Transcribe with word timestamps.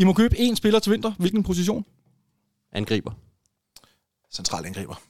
I 0.00 0.04
må 0.04 0.12
købe 0.12 0.34
én 0.36 0.54
spiller 0.54 0.78
til 0.78 0.92
vinter. 0.92 1.12
Hvilken 1.18 1.42
position? 1.42 1.84
Angriber. 2.72 3.12
Central 4.32 4.66
angriber. 4.66 5.00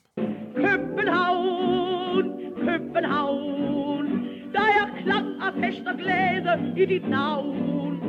København, 0.55 2.25
København, 2.67 4.07
der 4.53 4.67
er 4.81 4.87
klang 5.03 5.29
af 5.47 5.53
fest 5.61 5.87
og 5.87 5.97
glæde 5.99 6.75
i 6.83 6.85
dit 6.95 7.09
navn. 7.09 8.01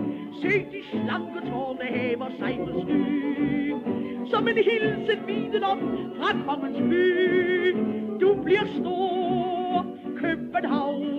Se 0.42 0.50
de 0.73 0.81
slanke 0.92 1.39
tårne 1.50 1.86
hæver 1.97 2.29
sig 2.39 2.54
på 2.74 2.80
sky, 2.86 3.74
som 4.32 4.48
en 4.48 4.56
hilsen 4.56 5.28
viden 5.28 5.64
om 5.64 5.80
fra 6.18 6.32
kongens 6.46 6.80
by. 6.90 7.76
Du 8.22 8.44
bliver 8.44 8.66
stor, 8.80 9.86
København. 10.22 11.10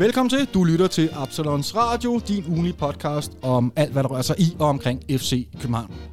Velkommen 0.00 0.30
til. 0.30 0.48
Du 0.54 0.64
lytter 0.64 0.86
til 0.86 1.10
Absalons 1.12 1.76
Radio, 1.76 2.20
din 2.28 2.44
ugenlige 2.48 2.72
podcast 2.72 3.32
om 3.42 3.72
alt, 3.76 3.92
hvad 3.92 4.02
der 4.02 4.08
rører 4.08 4.22
sig 4.22 4.40
i 4.40 4.56
og 4.58 4.68
omkring 4.68 5.00
FC 5.10 5.46
København. 5.60 6.09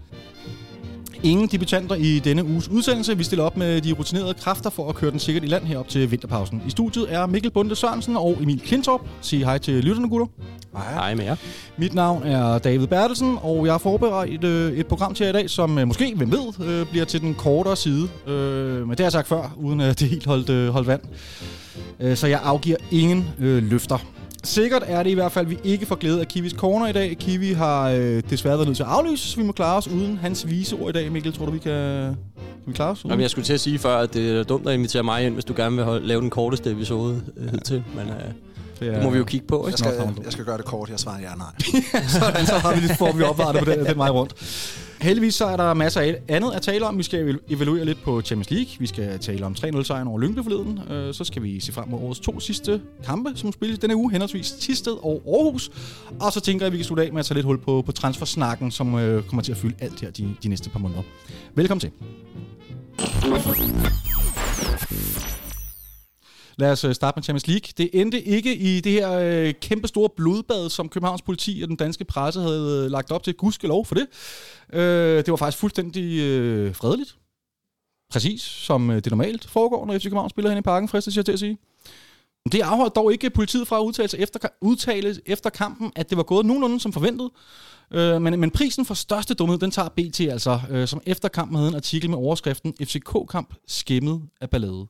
Ingen 1.23 1.47
debutanter 1.47 1.95
i 1.95 2.19
denne 2.19 2.43
uges 2.43 2.69
udsendelse. 2.69 3.17
Vi 3.17 3.23
stiller 3.23 3.45
op 3.45 3.57
med 3.57 3.81
de 3.81 3.91
rutinerede 3.91 4.33
kræfter 4.33 4.69
for 4.69 4.89
at 4.89 4.95
køre 4.95 5.11
den 5.11 5.19
sikkert 5.19 5.43
i 5.43 5.47
land 5.47 5.65
herop 5.65 5.87
til 5.87 6.11
vinterpausen. 6.11 6.61
I 6.67 6.69
studiet 6.69 7.13
er 7.13 7.25
Mikkel 7.25 7.51
Bunde 7.51 7.75
Sørensen 7.75 8.17
og 8.17 8.37
Emil 8.41 8.61
Klintorp. 8.65 9.01
Sig 9.21 9.39
hej 9.39 9.57
til 9.57 9.73
lytterne, 9.73 10.09
gutter. 10.09 10.27
Hej 10.93 11.15
med 11.15 11.23
jer. 11.23 11.35
Mit 11.77 11.93
navn 11.93 12.23
er 12.23 12.57
David 12.57 12.87
Bertelsen, 12.87 13.37
og 13.41 13.65
jeg 13.65 13.73
har 13.73 13.77
forberedt 13.77 14.33
et, 14.33 14.43
øh, 14.43 14.73
et 14.73 14.87
program 14.87 15.13
til 15.13 15.23
jer 15.23 15.29
i 15.29 15.33
dag, 15.33 15.49
som 15.49 15.79
øh, 15.79 15.87
måske, 15.87 16.13
hvem 16.15 16.31
ved, 16.31 16.67
øh, 16.67 16.87
bliver 16.89 17.05
til 17.05 17.21
den 17.21 17.35
kortere 17.35 17.75
side. 17.75 18.09
Øh, 18.27 18.79
men 18.79 18.89
det 18.89 18.99
har 18.99 19.05
jeg 19.05 19.11
sagt 19.11 19.27
før, 19.27 19.53
uden 19.57 19.81
at 19.81 19.99
det 19.99 20.09
helt 20.09 20.25
holdt, 20.25 20.49
øh, 20.49 20.69
holdt 20.69 20.87
vand. 20.87 21.01
Øh, 21.99 22.17
så 22.17 22.27
jeg 22.27 22.39
afgiver 22.43 22.77
ingen 22.91 23.27
øh, 23.39 23.63
løfter. 23.63 24.16
Sikkert 24.43 24.83
er 24.85 25.03
det 25.03 25.09
i 25.09 25.13
hvert 25.13 25.31
fald, 25.31 25.45
at 25.45 25.51
vi 25.51 25.57
ikke 25.63 25.85
får 25.85 25.95
glæde 25.95 26.19
af 26.21 26.27
Kiwis 26.27 26.51
corner 26.51 26.87
i 26.87 26.91
dag. 26.91 27.17
Kiwi 27.19 27.53
har 27.53 27.89
øh, 27.89 28.23
desværre 28.29 28.57
været 28.57 28.67
nødt 28.67 28.77
til 28.77 28.83
at 28.83 28.89
aflyse, 28.89 29.27
så 29.31 29.37
vi 29.37 29.43
må 29.43 29.51
klare 29.51 29.77
os 29.77 29.87
uden 29.87 30.17
hans 30.17 30.47
vise 30.49 30.75
ord 30.75 30.89
i 30.89 30.93
dag. 30.93 31.11
Mikkel, 31.11 31.33
tror 31.33 31.45
du, 31.45 31.51
vi 31.51 31.59
kan, 31.59 31.71
kan 31.71 32.15
vi 32.67 32.73
klare 32.73 32.91
os 32.91 33.05
uden? 33.05 33.11
Jamen, 33.11 33.21
jeg 33.21 33.29
skulle 33.29 33.45
til 33.45 33.53
at 33.53 33.59
sige 33.59 33.79
før, 33.79 33.97
at 33.97 34.13
det 34.13 34.39
er 34.39 34.43
dumt 34.43 34.67
at 34.67 34.73
invitere 34.73 35.03
mig 35.03 35.25
ind, 35.25 35.33
hvis 35.33 35.45
du 35.45 35.53
gerne 35.57 35.75
vil 35.75 35.85
holde, 35.85 36.07
lave 36.07 36.21
den 36.21 36.29
korteste 36.29 36.71
episode 36.71 37.21
øh, 37.37 37.61
til. 37.65 37.83
Men 37.95 38.07
øh, 38.07 38.93
det 38.93 39.03
må 39.03 39.09
vi 39.09 39.17
jo 39.17 39.23
kigge 39.23 39.47
på, 39.47 39.61
Jeg 39.61 39.67
ikke? 39.67 39.77
skal, 39.77 39.93
jeg 40.23 40.31
skal 40.31 40.45
gøre 40.45 40.57
det 40.57 40.65
kort. 40.65 40.89
Jeg 40.89 40.99
svarer 40.99 41.19
ja 41.19 41.29
nej. 41.37 41.47
Sådan, 42.19 42.45
så 42.45 42.53
har 42.53 42.73
vi 42.75 42.79
lidt, 42.79 42.97
får 42.97 43.11
vi 43.11 43.23
opvaret 43.23 43.55
det 43.55 43.63
på 43.63 43.71
den, 43.71 43.85
den 43.85 43.97
vej 43.97 44.09
rundt. 44.09 44.33
Heldigvis 45.01 45.35
så 45.35 45.45
er 45.45 45.57
der 45.57 45.73
masser 45.73 46.01
af 46.01 46.15
andet 46.27 46.51
at 46.51 46.61
tale 46.61 46.85
om. 46.85 46.97
Vi 46.97 47.03
skal 47.03 47.39
evaluere 47.49 47.85
lidt 47.85 48.03
på 48.03 48.21
Champions 48.21 48.51
League. 48.51 48.71
Vi 48.79 48.87
skal 48.87 49.19
tale 49.19 49.45
om 49.45 49.55
3-0-sejren 49.59 50.07
over 50.07 50.19
Lyngby 50.19 50.43
forleden. 50.43 50.79
Øh, 50.91 51.13
så 51.13 51.23
skal 51.23 51.43
vi 51.43 51.59
se 51.59 51.71
frem 51.71 51.89
mod 51.89 51.99
årets 51.99 52.19
to 52.19 52.39
sidste 52.39 52.81
kampe, 53.05 53.31
som 53.35 53.51
spilles 53.51 53.79
denne 53.79 53.95
uge, 53.95 54.11
henholdsvis 54.11 54.51
Tisted 54.51 54.93
og 55.03 55.21
Aarhus. 55.27 55.71
Og 56.19 56.33
så 56.33 56.39
tænker 56.39 56.65
jeg, 56.65 56.67
at 56.67 56.73
vi 56.73 56.77
kan 56.77 56.85
slutte 56.85 57.03
af 57.03 57.11
med 57.11 57.19
at 57.19 57.25
tage 57.25 57.35
lidt 57.35 57.45
hul 57.45 57.57
på, 57.57 57.83
på 57.85 57.91
transfersnakken, 57.91 58.71
som 58.71 58.95
øh, 58.95 59.23
kommer 59.23 59.43
til 59.43 59.51
at 59.51 59.57
fylde 59.57 59.75
alt 59.79 60.01
her 60.01 60.11
de, 60.11 60.35
de 60.43 60.47
næste 60.49 60.69
par 60.69 60.79
måneder. 60.79 61.01
Velkommen 61.55 61.79
til. 61.79 61.91
Lad 66.57 66.71
os 66.71 66.83
øh, 66.83 66.95
starte 66.95 67.17
med 67.17 67.23
Champions 67.23 67.47
League. 67.47 67.69
Det 67.77 67.89
endte 68.01 68.21
ikke 68.21 68.55
i 68.55 68.81
det 68.81 68.91
her 68.91 69.11
øh, 69.11 69.53
kæmpe 69.61 69.87
store 69.87 70.09
blodbad, 70.15 70.69
som 70.69 70.89
Københavns 70.89 71.21
politi 71.21 71.59
og 71.63 71.67
den 71.67 71.75
danske 71.75 72.05
presse 72.05 72.41
havde 72.41 72.83
øh, 72.85 72.91
lagt 72.91 73.11
op 73.11 73.23
til. 73.23 73.33
Gudskelov 73.33 73.85
for 73.85 73.95
det. 73.95 74.07
Øh, 74.73 75.17
det 75.17 75.31
var 75.31 75.35
faktisk 75.35 75.57
fuldstændig 75.57 76.19
øh, 76.19 76.75
fredeligt. 76.75 77.15
Præcis 78.11 78.41
som 78.41 78.89
øh, 78.89 78.95
det 78.95 79.11
normalt 79.11 79.49
foregår, 79.49 79.85
når 79.85 79.97
FC 79.97 80.03
København 80.03 80.29
spiller 80.29 80.51
hen 80.51 80.57
i 80.57 80.61
parken, 80.61 80.89
fristes 80.89 81.17
jeg 81.17 81.25
til 81.25 81.31
at 81.31 81.39
sige. 81.39 81.57
Det 82.51 82.61
afholdt 82.61 82.95
dog 82.95 83.11
ikke 83.11 83.29
politiet 83.29 83.67
fra 83.67 83.79
at 83.79 83.83
udtale, 83.83 84.07
sig 84.07 84.19
efter, 84.19 84.39
udtale 84.61 85.15
efter 85.25 85.49
kampen, 85.49 85.91
at 85.95 86.09
det 86.09 86.17
var 86.17 86.23
gået 86.23 86.45
nogenlunde 86.45 86.79
som 86.79 86.93
forventet. 86.93 87.29
Øh, 87.91 88.21
men, 88.21 88.39
men 88.39 88.51
prisen 88.51 88.85
for 88.85 88.93
største 88.93 89.33
dumhed, 89.33 89.57
den 89.57 89.71
tager 89.71 89.89
BT 89.89 90.19
altså, 90.19 90.59
øh, 90.69 90.87
som 90.87 91.01
efter 91.05 91.29
kampen 91.29 91.55
havde 91.55 91.69
en 91.69 91.75
artikel 91.75 92.09
med 92.09 92.17
overskriften 92.17 92.73
FCK-kamp 92.83 93.53
skæmmet 93.67 94.21
af 94.41 94.49
ballade. 94.49 94.87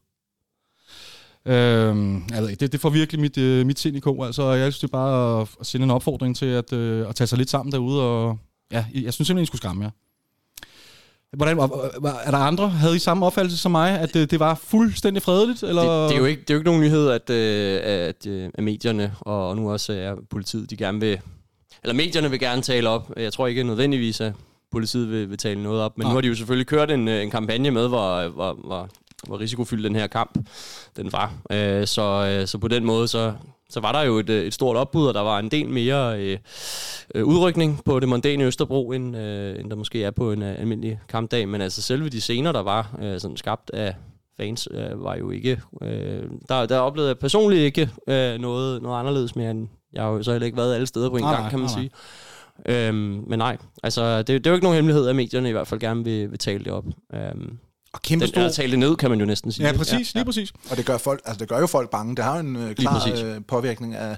Øhm, 1.46 2.16
ikke, 2.16 2.56
det, 2.60 2.72
det 2.72 2.80
får 2.80 2.90
virkelig 2.90 3.22
mit, 3.22 3.38
øh, 3.38 3.66
mit 3.66 3.80
sind 3.80 3.98
i 3.98 4.00
ko. 4.00 4.24
Altså, 4.24 4.52
jeg 4.52 4.74
synes 4.74 4.80
det 4.80 4.88
er 4.88 4.92
bare 4.92 5.42
at, 5.42 5.48
at 5.60 5.66
sende 5.66 5.84
en 5.84 5.92
opfordring 5.92 6.36
til 6.36 6.46
at, 6.46 6.74
øh, 6.74 7.10
at 7.10 7.16
tage 7.16 7.28
sig 7.28 7.38
lidt 7.38 7.50
sammen 7.50 7.72
derude. 7.72 8.02
Og, 8.02 8.38
ja, 8.72 8.86
jeg 8.94 9.14
synes 9.14 9.28
simpelthen, 9.28 9.44
I 9.44 9.46
skulle 9.46 9.62
skamme 9.62 9.84
jer. 9.84 9.90
Hvordan, 11.38 11.58
er 11.58 12.32
der 12.32 12.38
andre, 12.38 12.70
havde 12.70 12.96
I 12.96 13.00
samme 13.00 13.26
opfattelse 13.26 13.58
som 13.58 13.72
mig, 13.72 14.00
at 14.00 14.14
det, 14.14 14.32
det 14.32 14.40
var 14.40 14.56
fuldstændig 14.56 15.24
fredeligt? 15.24 15.64
Eller? 15.64 16.02
Det, 16.02 16.10
det, 16.10 16.16
er 16.16 16.20
jo 16.20 16.26
ikke, 16.26 16.42
det 16.42 16.50
er 16.50 16.54
jo 16.54 16.60
ikke 16.60 16.70
nogen 16.70 16.82
nyhed, 16.82 17.10
at, 17.10 17.30
øh, 17.30 17.80
at, 17.84 18.28
øh, 18.28 18.50
at 18.54 18.64
medierne 18.64 19.14
og 19.20 19.56
nu 19.56 19.72
også 19.72 19.94
er 19.94 20.16
politiet, 20.30 20.70
de 20.70 20.78
gerne 20.78 21.00
vil... 21.00 21.20
Eller 21.84 21.94
medierne 21.94 22.30
vil 22.30 22.40
gerne 22.40 22.62
tale 22.62 22.90
op. 22.90 23.12
Jeg 23.18 23.34
tror 23.34 23.48
ikke 23.48 23.64
nødvendigvis, 23.64 24.22
at 24.22 24.34
politiet 24.72 25.12
vil, 25.12 25.30
vil 25.30 25.38
tale 25.38 25.64
noget 25.64 25.82
op. 25.82 25.98
Men 25.98 26.06
Nej. 26.06 26.12
nu 26.12 26.16
har 26.16 26.22
de 26.22 26.28
jo 26.28 26.36
selvfølgelig 26.36 26.68
kørt 26.68 26.92
en, 26.92 27.08
øh, 27.08 27.24
en 27.24 27.30
kampagne 27.30 27.72
med, 27.72 27.88
hvor, 27.88 28.28
hvor, 28.28 28.54
hvor, 28.66 28.90
hvor 29.28 29.40
risikofyldt 29.40 29.84
den 29.84 29.96
her 29.96 30.08
kamp 30.08 30.38
den 30.98 31.12
var. 31.12 31.34
Øh, 31.52 31.88
så, 31.88 32.38
øh, 32.42 32.48
så 32.48 32.58
på 32.58 32.68
den 32.68 32.86
måde, 32.86 33.08
så, 33.08 33.34
så 33.70 33.80
var 33.80 33.92
der 33.92 34.02
jo 34.02 34.18
et, 34.18 34.30
øh, 34.30 34.46
et 34.46 34.54
stort 34.54 34.78
opbud, 34.78 35.08
og 35.08 35.14
der 35.14 35.22
var 35.22 35.40
en 35.40 35.52
del 35.52 35.70
mere 35.70 36.20
øh, 36.22 36.38
øh, 37.16 37.26
udrykning 37.26 37.84
på 37.86 38.00
det 38.00 38.10
mondæne 38.10 38.44
Østerbro, 38.44 38.92
end, 38.92 39.18
øh, 39.18 39.60
end 39.60 39.70
der 39.70 39.76
måske 39.76 40.04
er 40.04 40.12
på 40.12 40.32
en 40.32 40.44
øh, 40.44 40.60
almindelig 40.60 41.00
kampdag. 41.10 41.50
Men 41.50 41.62
altså 41.62 41.82
selve 41.82 42.10
de 42.10 42.22
scener, 42.22 42.52
der 42.52 42.64
var 42.64 42.98
øh, 43.02 43.20
sådan 43.20 43.38
skabt 43.38 43.72
af 43.74 43.96
fans, 44.38 44.68
øh, 44.72 45.04
var 45.04 45.16
jo 45.16 45.30
ikke... 45.30 45.62
Øh, 45.82 46.24
der, 46.50 46.66
der 46.66 46.80
oplevede 46.80 47.10
jeg 47.10 47.18
personligt 47.18 47.62
ikke 47.62 47.90
øh, 48.08 48.40
noget, 48.40 48.82
noget 48.82 49.00
anderledes 49.00 49.36
mere 49.36 49.52
end... 49.52 49.68
Jeg 49.94 50.04
har 50.04 50.10
jo 50.10 50.24
så 50.24 50.32
heller 50.32 50.46
ikke 50.46 50.58
været 50.58 50.76
alle 50.76 50.88
steder 50.88 51.10
på 51.10 51.16
en 51.16 51.24
Nej, 51.24 51.36
gang, 51.36 51.50
kan 51.50 51.60
man 51.60 51.70
nej, 51.70 51.80
sige. 51.80 51.92
Øhm, 52.66 53.24
men 53.28 53.40
nej, 53.40 53.58
altså 53.84 54.18
det, 54.18 54.28
det 54.28 54.48
er 54.48 54.50
jo 54.52 54.54
ikke 54.54 54.66
nogen 54.66 54.76
hemmelighed, 54.76 55.08
at 55.08 55.16
medierne 55.16 55.50
i 55.50 55.52
hvert 55.52 55.68
fald 55.68 55.80
gerne 55.80 56.04
vil, 56.04 56.32
vil 56.32 56.40
tale 56.40 56.64
det 56.64 56.74
op. 56.74 56.86
Øhm, 57.14 57.58
og 57.98 58.02
kæmpe 58.02 58.26
den, 58.26 58.34
stor... 58.34 58.50
tale 58.50 58.72
det 58.72 58.80
ned, 58.80 58.96
kan 58.96 59.10
man 59.10 59.20
jo 59.20 59.26
næsten 59.26 59.52
sige. 59.52 59.68
Ja, 59.68 59.78
præcis, 59.78 60.14
lige 60.14 60.26
præcis. 60.26 60.54
Og 60.72 60.78
det 60.78 60.86
gør, 60.86 60.98
folk, 60.98 61.22
altså 61.26 61.40
det 61.40 61.50
gør 61.50 61.60
jo 61.60 61.68
folk 61.68 61.90
bange. 61.90 62.16
Det 62.16 62.24
har 62.24 62.34
jo 62.34 62.40
en 62.40 62.56
øh, 62.56 62.76
klar 62.76 63.08
øh, 63.24 63.42
påvirkning 63.48 63.96
af, 63.96 64.18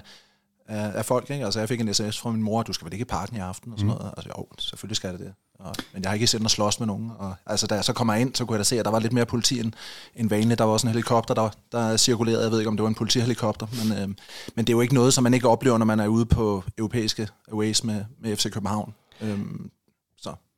af, 0.68 0.90
af 0.94 1.04
folk. 1.04 1.30
Ikke? 1.30 1.44
Altså, 1.44 1.60
jeg 1.60 1.68
fik 1.68 1.80
en 1.80 1.94
sms 1.94 2.18
fra 2.18 2.30
min 2.30 2.42
mor, 2.42 2.62
du 2.62 2.72
skal 2.72 2.84
vel 2.84 2.92
ikke 2.92 3.02
i 3.02 3.04
parken 3.04 3.36
i 3.36 3.40
aften 3.40 3.72
og 3.72 3.78
sådan 3.78 3.94
noget. 3.94 4.12
Altså, 4.16 4.32
jo, 4.38 4.46
selvfølgelig 4.58 4.96
skal 4.96 5.12
det 5.12 5.20
det. 5.20 5.32
Og, 5.58 5.74
men 5.92 6.02
jeg 6.02 6.10
har 6.10 6.14
ikke 6.14 6.26
set 6.26 6.40
mig 6.40 6.50
slås 6.50 6.80
med 6.80 6.86
nogen. 6.86 7.10
Og, 7.18 7.34
altså, 7.46 7.66
da 7.66 7.74
jeg 7.74 7.84
så 7.84 7.92
kommer 7.92 8.14
ind, 8.14 8.34
så 8.34 8.44
kunne 8.44 8.54
jeg 8.54 8.58
da 8.58 8.64
se, 8.64 8.78
at 8.78 8.84
der 8.84 8.90
var 8.90 8.98
lidt 8.98 9.12
mere 9.12 9.26
politi 9.26 9.60
end, 9.60 9.72
end 10.16 10.28
vanligt. 10.28 10.58
Der 10.58 10.64
var 10.64 10.72
også 10.72 10.86
en 10.86 10.92
helikopter, 10.92 11.34
der, 11.34 11.48
der 11.72 11.96
cirkulerede. 11.96 12.42
Jeg 12.42 12.50
ved 12.50 12.58
ikke, 12.58 12.68
om 12.68 12.76
det 12.76 12.82
var 12.82 12.88
en 12.88 12.94
politihelikopter. 12.94 13.66
Men, 13.82 13.98
øh, 13.98 14.08
men 14.54 14.64
det 14.64 14.68
er 14.68 14.72
jo 14.72 14.80
ikke 14.80 14.94
noget, 14.94 15.14
som 15.14 15.24
man 15.24 15.34
ikke 15.34 15.48
oplever, 15.48 15.78
når 15.78 15.86
man 15.86 16.00
er 16.00 16.06
ude 16.06 16.26
på 16.26 16.64
europæiske 16.78 17.28
aways 17.52 17.84
med, 17.84 18.04
med 18.20 18.36
FC 18.36 18.50
København. 18.50 18.94
Øhm. 19.20 19.70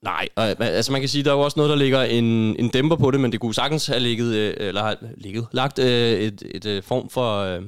Nej, 0.03 0.29
altså 0.37 0.93
man 0.93 1.01
kan 1.01 1.09
sige, 1.09 1.25
der 1.25 1.31
er 1.31 1.35
jo 1.35 1.41
også 1.41 1.59
noget, 1.59 1.71
der 1.71 1.77
ligger 1.77 2.03
en, 2.03 2.25
en 2.59 2.69
dæmper 2.69 2.97
på 2.97 3.11
det, 3.11 3.21
men 3.21 3.33
det 3.33 3.41
kunne 3.41 3.55
sagtens 3.55 3.87
have 3.87 4.01
ligget, 4.01 4.35
øh, 4.35 4.55
eller 4.59 4.83
har 4.83 4.97
ligget, 5.17 5.47
lagt 5.53 5.79
øh, 5.79 6.13
et, 6.13 6.43
et 6.55 6.67
øh, 6.67 6.83
form 6.83 7.09
for, 7.09 7.59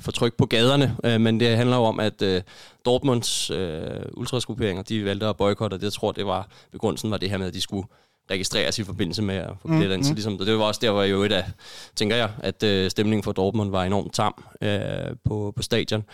for 0.00 0.12
tryk 0.12 0.34
på 0.34 0.46
gaderne, 0.46 1.18
men 1.18 1.40
det 1.40 1.56
handler 1.56 1.76
jo 1.76 1.82
om, 1.82 2.00
at 2.00 2.22
Dortmunds 2.84 3.50
øh, 3.50 3.80
ultraskrupperinger, 4.14 4.82
de 4.82 5.04
valgte 5.04 5.26
at 5.26 5.36
boykotte, 5.36 5.74
og 5.74 5.80
det 5.80 5.84
jeg 5.84 5.92
tror, 5.92 6.12
det 6.12 6.26
var, 6.26 6.48
begrundelsen 6.72 7.10
var 7.10 7.16
det 7.16 7.30
her 7.30 7.38
med, 7.38 7.46
at 7.46 7.54
de 7.54 7.60
skulle 7.60 7.86
registreres 8.30 8.78
i 8.78 8.84
forbindelse 8.84 9.22
med 9.22 9.34
at 9.34 9.50
få 9.62 9.68
billetter 9.68 9.96
mm, 9.96 10.02
så 10.02 10.14
ligesom, 10.14 10.38
det 10.38 10.58
var 10.58 10.64
også 10.64 10.80
der, 10.82 10.90
var 10.90 11.04
jo 11.04 11.22
et 11.22 11.32
af, 11.32 11.44
tænker 11.96 12.16
jeg, 12.16 12.30
at 12.38 12.62
øh, 12.62 12.90
stemningen 12.90 13.22
for 13.22 13.32
Dortmund 13.32 13.70
var 13.70 13.84
enormt 13.84 14.14
tam 14.14 14.44
øh, 14.62 15.16
på, 15.24 15.52
på 15.56 15.62
stadion. 15.62 16.04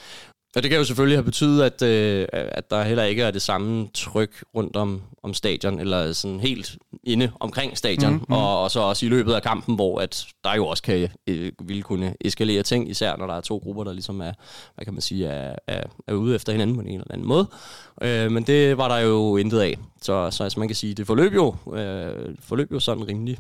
Og 0.56 0.62
det 0.62 0.70
kan 0.70 0.78
jo 0.78 0.84
selvfølgelig 0.84 1.16
have 1.16 1.24
betydet, 1.24 1.62
at, 1.62 1.82
øh, 1.82 2.26
at 2.32 2.70
der 2.70 2.82
heller 2.82 3.04
ikke 3.04 3.22
er 3.22 3.30
det 3.30 3.42
samme 3.42 3.88
tryk 3.94 4.44
rundt 4.54 4.76
om, 4.76 5.02
om 5.22 5.34
stadion, 5.34 5.80
eller 5.80 6.12
sådan 6.12 6.40
helt 6.40 6.76
inde 7.04 7.32
omkring 7.40 7.78
stadion, 7.78 8.12
Mhm, 8.12 8.20
mm-hmm. 8.20 8.34
og, 8.34 8.62
og 8.62 8.70
så 8.70 8.80
også 8.80 9.06
i 9.06 9.08
løbet 9.08 9.32
af 9.32 9.42
kampen, 9.42 9.74
hvor 9.74 10.00
at 10.00 10.26
der 10.44 10.54
jo 10.54 10.66
også 10.66 10.82
kan 10.82 11.08
øh, 11.26 11.52
ville 11.64 11.82
kunne 11.82 12.14
eskalere 12.20 12.62
ting, 12.62 12.90
især 12.90 13.16
når 13.16 13.26
der 13.26 13.34
er 13.34 13.40
to 13.40 13.56
grupper, 13.58 13.84
der 13.84 13.92
ligesom 13.92 14.20
er, 14.20 14.32
hvad 14.74 14.84
kan 14.84 14.94
man 14.94 15.02
sige, 15.02 15.26
er, 15.26 15.56
er, 15.66 15.82
er 16.06 16.14
ude 16.14 16.34
efter 16.34 16.52
hinanden 16.52 16.76
på 16.76 16.82
en 16.82 16.88
eller 16.88 17.04
anden 17.10 17.28
måde. 17.28 17.46
Øh, 18.02 18.30
men 18.32 18.42
det 18.42 18.78
var 18.78 18.88
der 18.88 18.96
jo 18.96 19.36
intet 19.36 19.60
af. 19.60 19.78
Så, 20.02 20.30
så 20.30 20.42
altså, 20.44 20.58
man 20.58 20.68
kan 20.68 20.74
sige, 20.76 20.94
det 20.94 21.06
forløb 21.06 21.34
jo, 21.34 21.54
øh, 21.74 22.34
forløb 22.40 22.72
jo 22.72 22.80
sådan 22.80 23.08
rimelig 23.08 23.38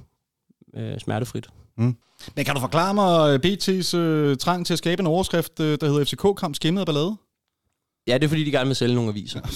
øh, 0.76 0.98
smertefrit. 0.98 1.46
Men 1.76 2.44
kan 2.44 2.54
du 2.54 2.60
forklare 2.60 2.94
mig 2.94 3.34
øh, 3.44 3.52
BT's 3.52 3.96
øh, 3.96 4.36
trang 4.36 4.66
til 4.66 4.74
at 4.74 4.78
skabe 4.78 5.00
en 5.00 5.06
overskrift, 5.06 5.60
øh, 5.60 5.78
der 5.80 5.86
hedder 5.86 6.04
FCK-kamp 6.04 6.54
skæmmet 6.54 6.80
af 6.80 6.86
ballade? 6.86 7.16
Ja, 8.06 8.14
det 8.14 8.24
er 8.24 8.28
fordi, 8.28 8.44
de 8.44 8.50
gerne 8.50 8.66
vil 8.66 8.76
sælge 8.76 8.94
nogle 8.94 9.10
aviser. 9.10 9.40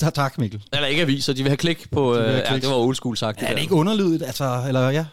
Ja. 0.00 0.10
Tak, 0.10 0.38
Mikkel. 0.38 0.62
Eller 0.72 0.86
ikke 0.86 1.02
aviser, 1.02 1.32
de 1.32 1.42
vil 1.42 1.50
have 1.50 1.56
klik 1.56 1.90
på... 1.90 2.14
Øh, 2.14 2.24
have 2.24 2.42
ja, 2.50 2.54
det 2.54 2.68
var 2.68 2.74
old 2.74 2.94
school 2.94 3.16
sagt. 3.16 3.42
Er 3.42 3.46
der. 3.46 3.54
det 3.54 3.62
ikke 3.62 3.74
underlydigt, 3.74 4.22
altså, 4.22 4.64
eller 4.68 4.90
ja? 4.90 5.06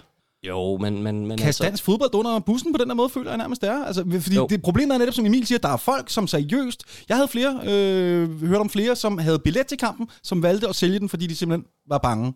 Jo, 0.48 0.78
men... 0.78 1.04
men, 1.04 1.28
men 1.28 1.38
Kast 1.38 1.48
altså, 1.48 1.64
dansk 1.64 1.84
fodbold 1.84 2.16
under 2.16 2.40
bussen 2.40 2.74
på 2.74 2.78
den 2.78 2.90
der 2.90 2.96
måde, 2.96 3.10
føler 3.10 3.32
jeg 3.32 3.38
nærmest 3.38 3.62
det 3.62 3.70
er. 3.70 3.86
Altså, 3.86 4.06
fordi 4.22 4.36
Jo. 4.36 4.48
det 4.50 4.62
problemet 4.62 4.94
er 4.94 4.98
netop, 4.98 5.14
som 5.14 5.26
Emil 5.26 5.48
siger, 5.48 5.60
der 5.60 5.70
er 5.70 5.78
folk, 5.78 6.10
som 6.10 6.28
seriøst... 6.28 6.84
Jeg 7.10 7.18
havde 7.18 7.28
flere, 7.28 7.60
øh, 7.66 8.42
hørt 8.48 8.60
om 8.60 8.70
flere, 8.70 8.96
som 8.96 9.18
havde 9.18 9.40
billet 9.40 9.68
til 9.68 9.78
kampen, 9.78 10.08
som 10.24 10.44
valgte 10.44 10.68
at 10.68 10.76
sælge 10.76 11.00
den, 11.00 11.10
fordi 11.10 11.28
de 11.28 11.36
simpelthen 11.36 11.66
var 11.90 11.98
bange. 11.98 12.34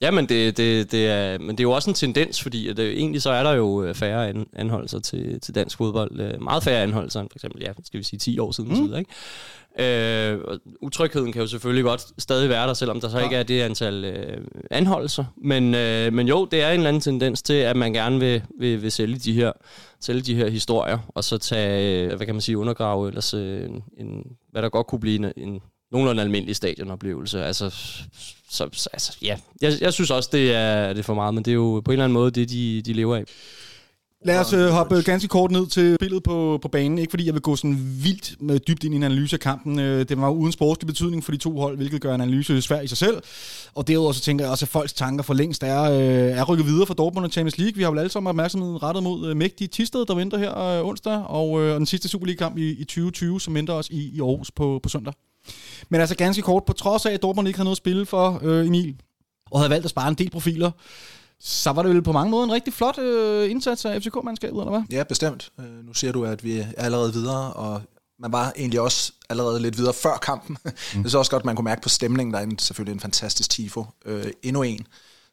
Ja, 0.00 0.10
men 0.10 0.28
det, 0.28 0.56
det, 0.56 0.92
det 0.92 1.06
er, 1.06 1.38
men 1.38 1.50
det 1.50 1.60
er 1.60 1.64
jo 1.64 1.70
også 1.70 1.90
en 1.90 1.94
tendens, 1.94 2.42
fordi 2.42 2.68
at, 2.68 2.78
øh, 2.78 2.94
egentlig 2.94 3.22
så 3.22 3.30
er 3.30 3.42
der 3.42 3.52
jo 3.52 3.82
øh, 3.84 3.94
færre 3.94 4.28
an, 4.28 4.46
anholdelser 4.52 4.98
til, 4.98 5.40
til 5.40 5.54
dansk 5.54 5.76
fodbold. 5.76 6.20
Øh, 6.20 6.42
meget 6.42 6.62
færre 6.62 6.82
anholdelser 6.82 7.20
end 7.20 7.28
for 7.32 7.38
eksempel, 7.38 7.62
ja, 7.62 7.72
skal 7.84 7.98
vi 7.98 8.04
sige 8.04 8.18
10 8.18 8.38
år 8.38 8.52
siden. 8.52 8.70
Mm. 8.70 8.76
Tid, 8.76 8.96
ikke? 8.96 9.10
Øh, 9.78 10.38
utrygheden 10.80 11.32
kan 11.32 11.42
jo 11.42 11.48
selvfølgelig 11.48 11.84
godt 11.84 12.06
stadig 12.18 12.48
være 12.48 12.66
der, 12.66 12.74
selvom 12.74 13.00
der 13.00 13.08
så 13.08 13.18
ja. 13.18 13.24
ikke 13.24 13.36
er 13.36 13.42
det 13.42 13.60
antal 13.62 14.04
øh, 14.04 14.44
anholdelser. 14.70 15.24
Men, 15.36 15.74
øh, 15.74 16.12
men 16.12 16.28
jo, 16.28 16.44
det 16.44 16.62
er 16.62 16.68
en 16.68 16.74
eller 16.74 16.88
anden 16.88 17.00
tendens 17.00 17.42
til, 17.42 17.54
at 17.54 17.76
man 17.76 17.92
gerne 17.92 18.20
vil, 18.20 18.42
vil, 18.58 18.82
vil 18.82 18.92
sælge, 18.92 19.18
de 19.18 19.32
her, 19.32 19.52
sælge 20.00 20.20
de 20.20 20.34
her 20.34 20.48
historier, 20.48 20.98
og 21.08 21.24
så 21.24 21.38
tage, 21.38 22.04
øh, 22.04 22.16
hvad 22.16 22.26
kan 22.26 22.34
man 22.34 22.42
sige, 22.42 22.58
undergrave 22.58 23.08
ellers 23.08 23.34
øh, 23.34 23.68
en, 23.98 24.24
hvad 24.50 24.62
der 24.62 24.68
godt 24.68 24.86
kunne 24.86 25.00
blive 25.00 25.16
en, 25.16 25.32
en 25.36 25.60
nogenlunde 25.92 26.22
almindelig 26.22 26.56
stadionoplevelse. 26.56 27.44
Altså, 27.44 27.70
så, 28.50 28.68
så, 28.72 28.88
altså 28.92 29.16
ja, 29.22 29.36
jeg, 29.60 29.72
jeg 29.80 29.92
synes 29.92 30.10
også, 30.10 30.28
det 30.32 30.54
er, 30.54 30.88
det 30.88 30.98
er 30.98 31.02
for 31.02 31.14
meget, 31.14 31.34
men 31.34 31.44
det 31.44 31.50
er 31.50 31.54
jo 31.54 31.82
på 31.84 31.90
en 31.90 31.92
eller 31.92 32.04
anden 32.04 32.14
måde 32.14 32.30
det, 32.30 32.50
de, 32.50 32.82
de 32.82 32.92
lever 32.92 33.16
af. 33.16 33.24
Lad 34.24 34.38
os 34.38 34.52
uh, 34.52 34.60
hoppe 34.60 35.02
ganske 35.02 35.28
kort 35.28 35.50
ned 35.50 35.66
til 35.66 35.96
billedet 36.00 36.22
på, 36.22 36.58
på 36.62 36.68
banen. 36.68 36.98
Ikke 36.98 37.10
fordi 37.10 37.26
jeg 37.26 37.34
vil 37.34 37.42
gå 37.42 37.56
sådan 37.56 37.78
vildt 38.02 38.36
med 38.40 38.58
dybt 38.58 38.84
ind 38.84 38.94
i 38.94 38.96
en 38.96 39.02
analyse 39.02 39.36
af 39.36 39.40
kampen. 39.40 39.78
Uh, 39.78 39.84
det 39.84 40.20
var 40.20 40.30
uden 40.30 40.52
sportslig 40.52 40.86
betydning 40.86 41.24
for 41.24 41.32
de 41.32 41.38
to 41.38 41.58
hold, 41.58 41.76
hvilket 41.76 42.00
gør 42.00 42.14
en 42.14 42.20
analyse 42.20 42.62
svær 42.62 42.80
i 42.80 42.86
sig 42.86 42.98
selv. 42.98 43.22
Og 43.74 43.88
derudover 43.88 44.12
så 44.12 44.20
tænker 44.20 44.44
jeg 44.44 44.50
også, 44.50 44.64
at 44.64 44.68
folks 44.68 44.92
tanker 44.92 45.22
for 45.24 45.34
længst 45.34 45.62
er, 45.62 45.90
uh, 45.90 46.38
er 46.38 46.44
rykket 46.44 46.66
videre 46.66 46.86
fra 46.86 46.94
Dortmund 46.94 47.26
og 47.26 47.32
Champions 47.32 47.58
League. 47.58 47.76
Vi 47.76 47.82
har 47.82 47.92
jo 47.92 47.98
alle 47.98 48.10
sammen 48.10 48.28
opmærksomheden 48.28 48.82
rettet 48.82 49.02
mod 49.02 49.30
uh, 49.30 49.36
mægtige 49.36 49.68
Tisted, 49.68 50.06
der 50.06 50.14
venter 50.14 50.38
her 50.38 50.82
onsdag, 50.84 51.22
og, 51.22 51.50
og 51.50 51.78
den 51.78 51.86
sidste 51.86 52.08
Superliga-kamp 52.08 52.58
i, 52.58 52.70
i 52.70 52.84
2020, 52.84 53.40
som 53.40 53.54
venter 53.54 53.74
os 53.74 53.88
i, 53.88 54.10
i 54.14 54.20
Aarhus 54.20 54.50
på, 54.50 54.80
på 54.82 54.88
søndag. 54.88 55.12
Men 55.88 56.00
altså 56.00 56.16
ganske 56.16 56.42
kort, 56.42 56.64
på 56.64 56.72
trods 56.72 57.06
af, 57.06 57.12
at 57.12 57.22
Dortmund 57.22 57.48
ikke 57.48 57.56
havde 57.58 57.64
noget 57.64 57.74
at 57.76 57.78
spille 57.78 58.06
for 58.06 58.40
uh, 58.42 58.66
Emil, 58.66 58.96
og 59.50 59.60
havde 59.60 59.70
valgt 59.70 59.84
at 59.84 59.90
spare 59.90 60.08
en 60.08 60.14
del 60.14 60.30
profiler, 60.30 60.70
så 61.40 61.70
var 61.70 61.82
det 61.82 61.94
vel 61.94 62.02
på 62.02 62.12
mange 62.12 62.30
måder 62.30 62.44
en 62.44 62.52
rigtig 62.52 62.72
flot 62.74 62.98
øh, 62.98 63.50
indsats 63.50 63.84
af 63.84 64.02
FCK-mandskabet, 64.02 64.60
eller 64.60 64.70
hvad? 64.70 64.82
Ja, 64.90 65.02
bestemt. 65.02 65.52
Øh, 65.60 65.86
nu 65.86 65.94
ser 65.94 66.12
du, 66.12 66.24
at 66.24 66.44
vi 66.44 66.58
er 66.58 66.66
allerede 66.76 67.12
videre, 67.12 67.52
og 67.52 67.82
man 68.18 68.32
var 68.32 68.52
egentlig 68.56 68.80
også 68.80 69.12
allerede 69.28 69.60
lidt 69.60 69.78
videre 69.78 69.94
før 69.94 70.16
kampen. 70.16 70.56
Mm. 70.94 71.02
det 71.02 71.04
er 71.04 71.10
så 71.10 71.18
også 71.18 71.30
godt, 71.30 71.44
man 71.44 71.56
kunne 71.56 71.64
mærke 71.64 71.82
på 71.82 71.88
stemningen, 71.88 72.34
der 72.34 72.40
er 72.40 72.44
en, 72.44 72.58
selvfølgelig 72.58 72.92
en 72.92 73.00
fantastisk 73.00 73.50
tifo. 73.50 73.84
Øh, 74.06 74.24
endnu 74.42 74.62
en 74.62 74.86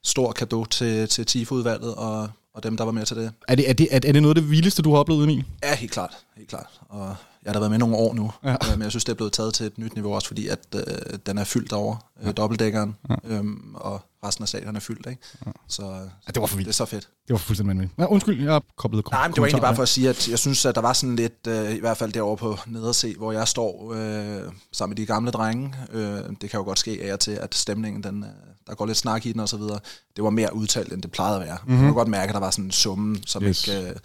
stor 0.04 0.46
gave 0.46 0.66
til, 0.66 1.08
til 1.08 1.26
tifo-udvalget 1.26 1.96
og, 1.96 2.30
og 2.54 2.64
dem, 2.64 2.78
der 2.78 2.84
var 2.84 2.92
med 2.92 3.06
til 3.06 3.18
det. 3.18 3.32
Er 3.48 3.56
det, 3.56 3.70
er 3.70 3.74
det, 3.74 3.88
er 3.92 4.00
det 4.00 4.22
noget 4.22 4.38
af 4.38 4.42
det 4.42 4.52
vildeste, 4.52 4.82
du 4.82 4.92
har 4.92 5.00
oplevet, 5.00 5.24
Emil? 5.24 5.46
Ja, 5.64 5.76
helt 5.76 5.92
klart. 5.92 6.18
Helt 6.38 6.50
klart. 6.50 6.82
Og 6.90 7.16
jeg 7.44 7.50
har 7.50 7.54
da 7.54 7.60
været 7.60 7.72
med 7.72 7.80
nogle 7.80 7.96
år 7.96 8.14
nu, 8.14 8.32
ja. 8.44 8.52
øh, 8.52 8.72
men 8.78 8.82
jeg 8.82 8.92
synes, 8.92 9.04
det 9.04 9.12
er 9.12 9.16
blevet 9.16 9.34
taget 9.34 9.54
til 9.54 9.66
et 9.66 9.78
nyt 9.78 9.94
niveau 9.94 10.16
også, 10.16 10.28
fordi 10.28 10.48
at 10.48 10.60
øh, 10.76 11.20
den 11.26 11.38
er 11.38 11.44
fyldt 11.44 11.74
over, 11.74 11.96
øh, 12.24 12.38
dobbeltdækkeren, 12.38 12.96
ja. 13.10 13.16
øhm, 13.24 13.76
og 13.76 14.02
resten 14.24 14.44
af 14.44 14.48
stadion 14.48 14.76
er 14.76 14.80
fyldt, 14.80 15.08
ikke? 15.10 15.22
Ja. 15.46 15.52
Så 15.68 15.84
ja, 15.84 16.32
det 16.32 16.42
var 16.42 16.48
for 16.48 16.56
vildt. 16.56 16.68
Det 16.68 16.74
er 16.74 16.76
så 16.76 16.86
fedt. 16.86 17.10
Det 17.28 17.34
var 17.34 17.38
fuldstændig 17.38 17.70
vanvittigt. 17.70 18.00
Ja, 18.00 18.06
undskyld, 18.06 18.44
jeg 18.44 18.54
har 18.54 18.64
koblet 18.78 19.06
Nej, 19.12 19.28
men 19.28 19.34
det 19.34 19.42
var 19.42 19.48
egentlig 19.48 19.62
bare 19.62 19.76
for 19.76 19.84
at 19.84 19.90
sige, 19.90 20.10
at 20.10 20.30
jeg 20.30 20.40
synes, 20.40 20.66
at 20.66 20.76
der 20.76 20.82
var 20.82 20.94
sådan 20.94 21.16
lidt, 21.16 21.48
øh, 21.48 21.72
i 21.72 21.80
hvert 21.80 21.98
fald 21.98 22.12
derovre 22.12 22.38
på 22.38 22.58
nederse, 22.68 23.16
hvor 23.18 23.32
jeg 23.32 23.48
står 23.48 23.94
øh, 23.94 24.52
sammen 24.72 24.92
med 24.92 24.98
de 24.98 25.06
gamle 25.06 25.32
drenge. 25.32 25.74
Øh, 25.92 26.20
det 26.42 26.50
kan 26.50 26.58
jo 26.58 26.64
godt 26.64 26.80
ske 26.80 27.00
af 27.04 27.14
og 27.14 27.20
til, 27.20 27.32
at 27.32 27.56
stemningen, 27.56 28.04
den, 28.04 28.24
øh, 28.24 28.30
der 28.68 28.76
går 28.76 28.86
lidt 28.86 28.98
snak 28.98 29.26
i 29.26 29.32
den 29.32 29.40
og 29.42 29.50
så 29.50 29.58
videre. 29.58 29.80
Det 30.16 30.24
var 30.24 30.30
mere 30.30 30.56
udtalt, 30.56 30.94
end 30.94 31.02
det 31.02 31.12
plejede 31.12 31.36
at 31.36 31.48
være. 31.48 31.58
Mm-hmm. 31.64 31.76
Man 31.76 31.86
kan 31.86 31.94
godt 31.94 32.08
mærke, 32.08 32.30
at 32.30 32.34
der 32.34 32.40
var 32.40 32.52
sådan 32.52 32.66
en 32.66 32.72
summe, 32.72 33.18
som 33.26 33.44
yes. 33.44 33.68
ikke... 33.68 33.90
Øh, 33.90 33.96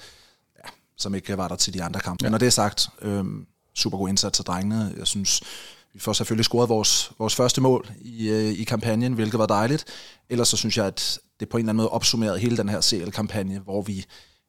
som 1.02 1.14
ikke 1.14 1.36
var 1.36 1.48
der 1.48 1.56
til 1.56 1.74
de 1.74 1.82
andre 1.82 2.00
kampe. 2.00 2.24
Ja. 2.24 2.26
Men 2.26 2.30
når 2.30 2.38
det 2.38 2.46
er 2.46 2.50
sagt, 2.50 2.88
øh, 3.02 3.24
super 3.74 3.98
god 3.98 4.08
indsats 4.08 4.38
af 4.38 4.44
drengene. 4.44 4.94
Jeg 4.98 5.06
synes, 5.06 5.42
vi 5.92 5.98
får 5.98 6.12
selvfølgelig 6.12 6.44
scoret 6.44 6.68
vores, 6.68 7.12
vores 7.18 7.34
første 7.34 7.60
mål 7.60 7.90
i, 8.00 8.28
øh, 8.28 8.52
i 8.52 8.64
kampagnen, 8.64 9.12
hvilket 9.12 9.38
var 9.38 9.46
dejligt. 9.46 9.84
Ellers 10.30 10.48
så 10.48 10.56
synes 10.56 10.76
jeg, 10.76 10.86
at 10.86 11.18
det 11.40 11.48
på 11.48 11.56
en 11.56 11.60
eller 11.60 11.70
anden 11.70 11.76
måde 11.76 11.88
opsummerede 11.88 12.38
hele 12.38 12.56
den 12.56 12.68
her 12.68 12.80
CL-kampagne, 12.80 13.58
hvor 13.58 13.82
vi 13.82 14.04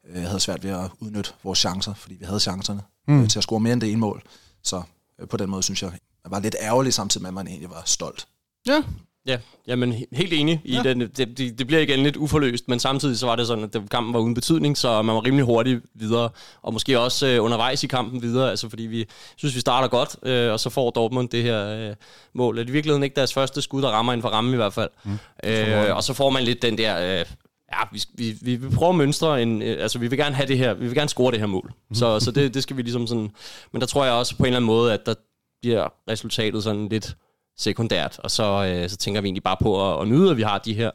øh, 0.10 0.24
havde 0.24 0.40
svært 0.40 0.64
ved 0.64 0.72
at 0.72 0.92
udnytte 1.00 1.32
vores 1.44 1.60
chancer, 1.60 1.94
fordi 1.94 2.16
vi 2.16 2.26
havde 2.26 2.40
chancerne 2.40 2.82
mm. 3.08 3.22
øh, 3.22 3.30
til 3.30 3.40
at 3.40 3.44
score 3.44 3.60
mere 3.60 3.74
end 3.74 3.82
det 3.82 3.92
ene 3.92 4.00
mål. 4.00 4.24
Så 4.64 4.82
øh, 5.22 5.28
på 5.28 5.38
den 5.38 5.50
måde 5.50 5.64
synes 5.64 5.84
jeg, 5.84 5.92
jeg 6.24 6.32
var 6.32 6.40
lidt 6.40 6.56
ærgerlig 6.62 6.94
samtidig 6.94 7.22
med, 7.22 7.30
at 7.30 7.34
man 7.34 7.48
egentlig 7.48 7.70
var 7.70 7.84
stolt. 7.86 8.28
Ja, 8.68 8.84
Ja, 9.28 9.38
jamen 9.68 9.94
helt 10.12 10.34
enig 10.34 10.62
i 10.64 10.74
ja. 10.74 10.84
den. 10.84 11.00
Det, 11.00 11.38
det, 11.38 11.60
det 11.60 11.68
bliver 11.68 11.82
igen 11.82 12.04
lidt 12.04 12.18
uforløst, 12.18 12.68
men 12.68 12.80
samtidig 12.80 13.18
så 13.18 13.26
var 13.26 13.36
det 13.36 13.48
sådan, 13.48 13.64
at 13.64 13.90
kampen 13.92 14.14
var 14.14 14.20
uden 14.20 14.34
betydning, 14.34 14.78
så 14.78 15.02
man 15.02 15.16
var 15.16 15.26
rimelig 15.26 15.46
hurtigt 15.46 15.82
videre, 15.94 16.30
og 16.62 16.74
måske 16.74 17.00
også 17.00 17.28
øh, 17.28 17.44
undervejs 17.44 17.84
i 17.84 17.88
kampen 17.88 18.22
videre, 18.22 18.50
altså 18.50 18.70
fordi 18.70 18.84
vi 18.84 19.06
synes, 19.36 19.56
vi 19.56 19.60
starter 19.60 19.88
godt, 19.88 20.16
øh, 20.24 20.52
og 20.52 20.60
så 20.60 20.70
får 20.70 20.90
Dortmund 20.90 21.30
det 21.30 21.44
her 21.44 21.90
øh, 21.90 21.96
mål. 22.34 22.58
Det 22.58 22.64
er 22.64 22.70
i 22.70 22.72
virkeligheden 22.72 23.04
ikke 23.04 23.16
deres 23.16 23.34
første 23.34 23.62
skud, 23.62 23.82
der 23.82 23.90
rammer 23.90 24.14
ind 24.14 24.22
for 24.22 24.30
rammen 24.30 24.54
i 24.54 24.58
hvert 24.58 24.74
fald. 24.74 24.90
Mm. 25.04 25.18
Øh, 25.44 25.96
og 25.96 26.04
så 26.04 26.14
får 26.14 26.30
man 26.30 26.44
lidt 26.44 26.62
den 26.62 26.78
der... 26.78 27.20
Øh, 27.20 27.26
ja, 27.74 27.80
vi, 27.92 28.04
vi, 28.14 28.38
vi 28.42 28.56
vil 28.56 28.76
prøve 28.76 28.90
at 28.90 28.96
mønstre 28.96 29.42
en, 29.42 29.62
øh, 29.62 29.84
altså 29.84 30.00
vi 30.00 30.08
vil 30.08 30.18
gerne 30.18 30.36
have 30.36 30.48
det 30.48 30.58
her, 30.58 30.74
vi 30.74 30.86
vil 30.86 30.96
gerne 30.96 31.10
score 31.10 31.32
det 31.32 31.40
her 31.40 31.48
mål. 31.48 31.74
Mm. 31.90 31.96
Så, 31.96 32.20
så 32.20 32.32
det, 32.32 32.54
det 32.54 32.64
skal 32.64 32.78
vi 32.78 32.82
ligesom 32.82 33.08
sådan, 33.08 33.32
men 33.72 33.82
der 33.82 33.88
tror 33.88 34.06
jeg 34.06 34.14
også 34.14 34.36
på 34.36 34.44
en 34.44 34.48
eller 34.48 34.58
anden 34.58 34.68
måde, 34.68 34.94
at 34.94 35.06
der 35.06 35.14
bliver 35.62 35.94
resultatet 36.10 36.64
sådan 36.64 36.90
lidt 36.90 37.16
sekundært. 37.58 38.20
Og 38.20 38.32
så, 38.32 38.66
øh, 38.66 38.90
så 38.90 38.98
tænker 38.98 39.22
vi 39.22 39.28
egentlig 39.28 39.44
bare 39.44 39.58
på 39.62 39.94
at, 39.94 40.02
at 40.02 40.08
nyde, 40.08 40.32
at 40.32 40.38
vi 40.38 40.42
har 40.42 40.58
de 40.58 40.74
her 40.74 40.92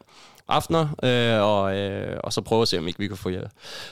aftener, 0.47 0.87
øh, 1.03 1.43
og, 1.43 1.77
øh, 1.77 2.19
og 2.23 2.33
så 2.33 2.41
prøve 2.41 2.61
at 2.61 2.67
se, 2.67 2.77
om 2.77 2.87
ikke 2.87 2.99
vi 2.99 3.07
kan 3.07 3.17
få, 3.17 3.29
ja, 3.29 3.41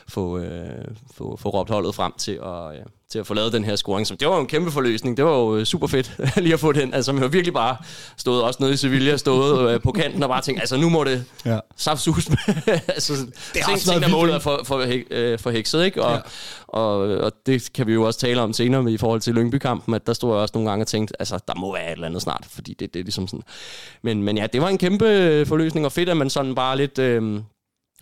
få, 0.08 0.40
øh, 0.40 0.86
få, 1.14 1.38
få 1.38 1.50
råbt 1.50 1.70
holdet 1.70 1.96
frem 1.96 2.14
til 2.18 2.32
at, 2.32 2.76
øh, 2.76 2.86
til 3.12 3.20
at 3.20 3.28
få 3.28 3.34
lavet 3.34 3.54
den 3.54 3.64
her 3.64 3.76
scoring. 3.76 4.08
Som, 4.08 4.18
det 4.18 4.28
var 4.28 4.36
jo 4.36 4.42
en 4.42 4.48
kæmpe 4.48 4.72
forløsning. 4.72 5.18
Det 5.18 5.26
var 5.26 5.32
jo 5.32 5.58
øh, 5.58 5.66
super 5.66 5.88
fedt 5.88 6.18
lige 6.44 6.54
at 6.54 6.60
få 6.60 6.72
den. 6.72 6.94
Altså, 6.94 7.14
man 7.14 7.22
har 7.22 7.30
virkelig 7.30 7.54
bare 7.54 7.78
stået 8.18 8.44
også 8.44 8.58
nede 8.60 8.74
i 8.74 8.78
Sevilla, 8.78 9.18
stået 9.18 9.72
øh, 9.72 9.82
på 9.82 9.92
kanten 9.92 10.24
og 10.24 10.30
bare 10.30 10.42
tænkt, 10.42 10.60
altså 10.60 10.78
nu 10.78 10.90
må 10.90 11.04
det 11.04 11.26
ja. 11.46 11.60
saftsus 11.76 12.30
med. 12.30 12.38
altså, 12.88 13.14
det 13.54 13.62
er 13.62 13.72
også 13.72 13.92
noget 13.92 14.12
målet 14.12 14.42
for, 14.42 14.62
for, 14.66 14.86
øh, 15.12 15.40
for 15.40 15.50
hekset, 15.50 15.86
ikke? 15.86 16.04
Og, 16.04 16.12
ja. 16.12 16.20
og, 16.68 16.98
og, 16.98 17.32
det 17.46 17.74
kan 17.74 17.88
vi 17.88 17.94
jo 17.94 18.04
også 18.04 18.20
tale 18.20 18.42
om 18.42 18.54
senere 18.54 18.84
med, 18.84 18.94
i 18.94 18.98
forhold 18.98 19.22
til 19.22 19.34
Lyngby-kampen, 19.34 19.94
at 19.94 20.08
der 20.08 20.14
stod 20.14 20.34
jeg 20.34 20.42
også 20.42 20.52
nogle 20.56 20.70
gange 20.70 20.84
og 20.84 20.88
tænkte, 20.88 21.14
altså 21.20 21.40
der 21.48 21.56
må 21.56 21.74
være 21.74 21.86
et 21.86 21.92
eller 21.92 22.08
andet 22.08 22.22
snart, 22.22 22.48
fordi 22.50 22.74
det, 22.74 22.94
det 22.94 23.00
er 23.00 23.04
ligesom 23.04 23.28
sådan. 23.28 23.44
Men, 24.04 24.24
men 24.24 24.38
ja, 24.38 24.48
det 24.48 24.62
var 24.62 24.68
en 24.68 24.78
kæmpe 24.78 25.46
forløsning, 25.46 25.86
og 25.86 25.92
fedt, 25.92 26.10
at 26.10 26.18
man 26.18 26.30
sådan 26.30 26.56
bare 26.56 26.78
lidt... 26.78 27.00
Øh, 27.00 27.42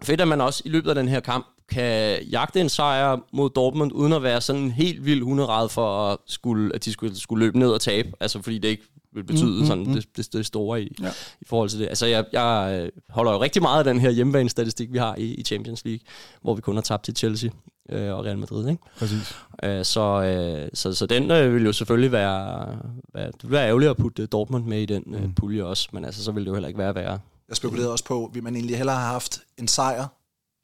fedt, 0.03 0.21
at 0.21 0.27
man 0.27 0.41
også 0.41 0.61
i 0.65 0.69
løbet 0.69 0.89
af 0.89 0.95
den 0.95 1.07
her 1.07 1.19
kamp 1.19 1.54
kan 1.69 2.23
jagte 2.23 2.61
en 2.61 2.69
sejr 2.69 3.17
mod 3.33 3.49
Dortmund, 3.49 3.91
uden 3.93 4.13
at 4.13 4.23
være 4.23 4.41
sådan 4.41 4.71
helt 4.71 5.05
vildt 5.05 5.23
hunderad 5.23 5.69
for, 5.69 6.11
at, 6.11 6.17
skulle, 6.27 6.75
at 6.75 6.85
de 6.85 6.91
skulle, 6.91 7.19
skulle 7.19 7.45
løbe 7.45 7.59
ned 7.59 7.69
og 7.69 7.81
tabe. 7.81 8.11
Altså, 8.19 8.41
fordi 8.41 8.57
det 8.57 8.67
ikke 8.67 8.83
vil 9.15 9.23
betyde 9.23 9.59
mm, 9.59 9.65
sådan 9.65 9.83
mm, 9.83 9.93
det, 9.93 10.17
det, 10.17 10.33
det 10.33 10.45
store 10.45 10.81
i, 10.81 10.95
ja. 11.01 11.09
i 11.41 11.45
forhold 11.45 11.69
til 11.69 11.79
det. 11.79 11.87
Altså, 11.87 12.05
jeg, 12.05 12.25
jeg 12.33 12.79
øh, 12.81 12.89
holder 13.09 13.31
jo 13.31 13.41
rigtig 13.41 13.61
meget 13.61 13.79
af 13.79 13.83
den 13.83 13.99
her 13.99 14.09
hjemmebane-statistik, 14.09 14.93
vi 14.93 14.97
har 14.97 15.15
i, 15.15 15.33
i 15.33 15.43
Champions 15.43 15.85
League, 15.85 16.05
hvor 16.41 16.55
vi 16.55 16.61
kun 16.61 16.75
har 16.75 16.81
tabt 16.81 17.03
til 17.03 17.15
Chelsea 17.15 17.49
øh, 17.89 18.13
og 18.13 18.25
Real 18.25 18.37
Madrid. 18.37 18.69
Ikke? 18.69 18.83
Præcis. 18.97 19.35
Øh, 19.63 19.85
så, 19.85 20.01
øh, 20.01 20.69
så, 20.73 20.93
så 20.93 21.05
den 21.05 21.31
øh, 21.31 21.53
vil 21.53 21.65
jo 21.65 21.73
selvfølgelig 21.73 22.11
være, 22.11 22.67
være, 23.13 23.27
det 23.27 23.43
vil 23.43 23.51
være 23.51 23.67
ærgerligt 23.67 23.89
at 23.89 23.97
putte 23.97 24.25
Dortmund 24.25 24.65
med 24.65 24.81
i 24.81 24.85
den 24.85 25.03
øh, 25.15 25.23
mm. 25.23 25.33
pulje 25.33 25.63
også, 25.63 25.89
men 25.91 26.05
altså, 26.05 26.23
så 26.23 26.31
vil 26.31 26.43
det 26.43 26.49
jo 26.49 26.53
heller 26.53 26.67
ikke 26.67 26.79
være 26.79 26.95
værre. 26.95 27.19
Jeg 27.49 27.57
spekulerede 27.57 27.91
også 27.91 28.05
på, 28.05 28.31
vil 28.33 28.43
man 28.43 28.55
egentlig 28.55 28.77
hellere 28.77 28.95
have 28.95 29.11
haft 29.11 29.39
en 29.57 29.67
sejr 29.67 30.07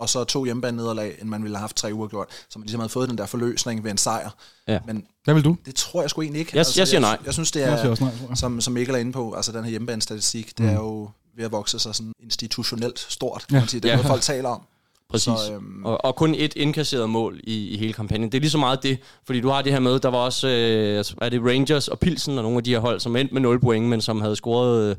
og 0.01 0.09
så 0.09 0.23
to 0.23 0.45
hjemmebane 0.45 0.77
nederlag, 0.77 1.15
end 1.21 1.29
man 1.29 1.43
ville 1.43 1.57
have 1.57 1.61
haft 1.61 1.75
tre 1.75 1.93
uger 1.93 2.07
gjort. 2.07 2.27
Så 2.49 2.59
man 2.59 2.65
ligesom 2.65 2.79
havde 2.79 2.89
fået 2.89 3.09
den 3.09 3.17
der 3.17 3.25
forløsning 3.25 3.83
ved 3.83 3.91
en 3.91 3.97
sejr. 3.97 4.29
Ja. 4.67 4.79
Men 4.85 5.05
Hvad 5.23 5.33
vil 5.33 5.43
du? 5.43 5.57
Det 5.65 5.75
tror 5.75 6.01
jeg 6.01 6.09
sgu 6.09 6.21
egentlig 6.21 6.39
ikke. 6.39 6.51
Jeg, 6.53 6.59
altså, 6.59 6.81
jeg 6.81 6.87
siger 6.87 7.01
nej. 7.01 7.09
Jeg, 7.09 7.19
jeg 7.25 7.33
synes, 7.33 7.51
det 7.51 7.63
er, 7.63 7.77
jeg 7.77 7.97
nej, 8.01 8.35
som, 8.35 8.61
som 8.61 8.73
Mikkel 8.73 8.95
er 8.95 8.99
inde 8.99 9.11
på, 9.11 9.33
altså 9.33 9.51
den 9.51 9.63
her 9.63 9.69
hjemmebane-statistik, 9.69 10.57
det 10.57 10.65
mm. 10.65 10.71
er 10.71 10.73
jo 10.73 11.09
ved 11.37 11.45
at 11.45 11.51
vokse 11.51 11.79
sig 11.79 11.95
sådan 11.95 12.13
institutionelt 12.23 12.99
stort, 13.09 13.45
kan 13.47 13.55
ja. 13.55 13.61
man 13.61 13.67
sige. 13.67 13.81
Det 13.81 13.87
er 13.87 13.91
ja. 13.91 13.95
noget, 13.95 14.07
folk 14.07 14.21
taler 14.21 14.49
om. 14.49 14.61
Præcis. 15.09 15.25
Så, 15.25 15.53
øhm, 15.53 15.85
og, 15.85 16.05
og 16.05 16.15
kun 16.15 16.35
et 16.35 16.53
indkasseret 16.55 17.09
mål 17.09 17.39
i, 17.43 17.67
i 17.67 17.77
hele 17.77 17.93
kampagnen. 17.93 18.31
Det 18.31 18.37
er 18.37 18.41
lige 18.41 18.51
så 18.51 18.57
meget 18.57 18.83
det, 18.83 18.99
fordi 19.25 19.41
du 19.41 19.49
har 19.49 19.61
det 19.61 19.71
her 19.71 19.79
med, 19.79 19.99
der 19.99 20.09
var 20.09 20.17
også, 20.17 20.47
øh, 20.47 21.05
er 21.21 21.29
det 21.29 21.41
Rangers 21.41 21.87
og 21.87 21.99
Pilsen 21.99 22.37
og 22.37 22.43
nogle 22.43 22.57
af 22.57 22.63
de 22.63 22.71
her 22.71 22.79
hold, 22.79 22.99
som 22.99 23.15
endte 23.15 23.33
med 23.33 23.41
0 23.41 23.59
point, 23.59 23.85
men 23.85 24.01
som 24.01 24.21
havde 24.21 24.35
scoret 24.35 24.89
øh, 24.89 24.95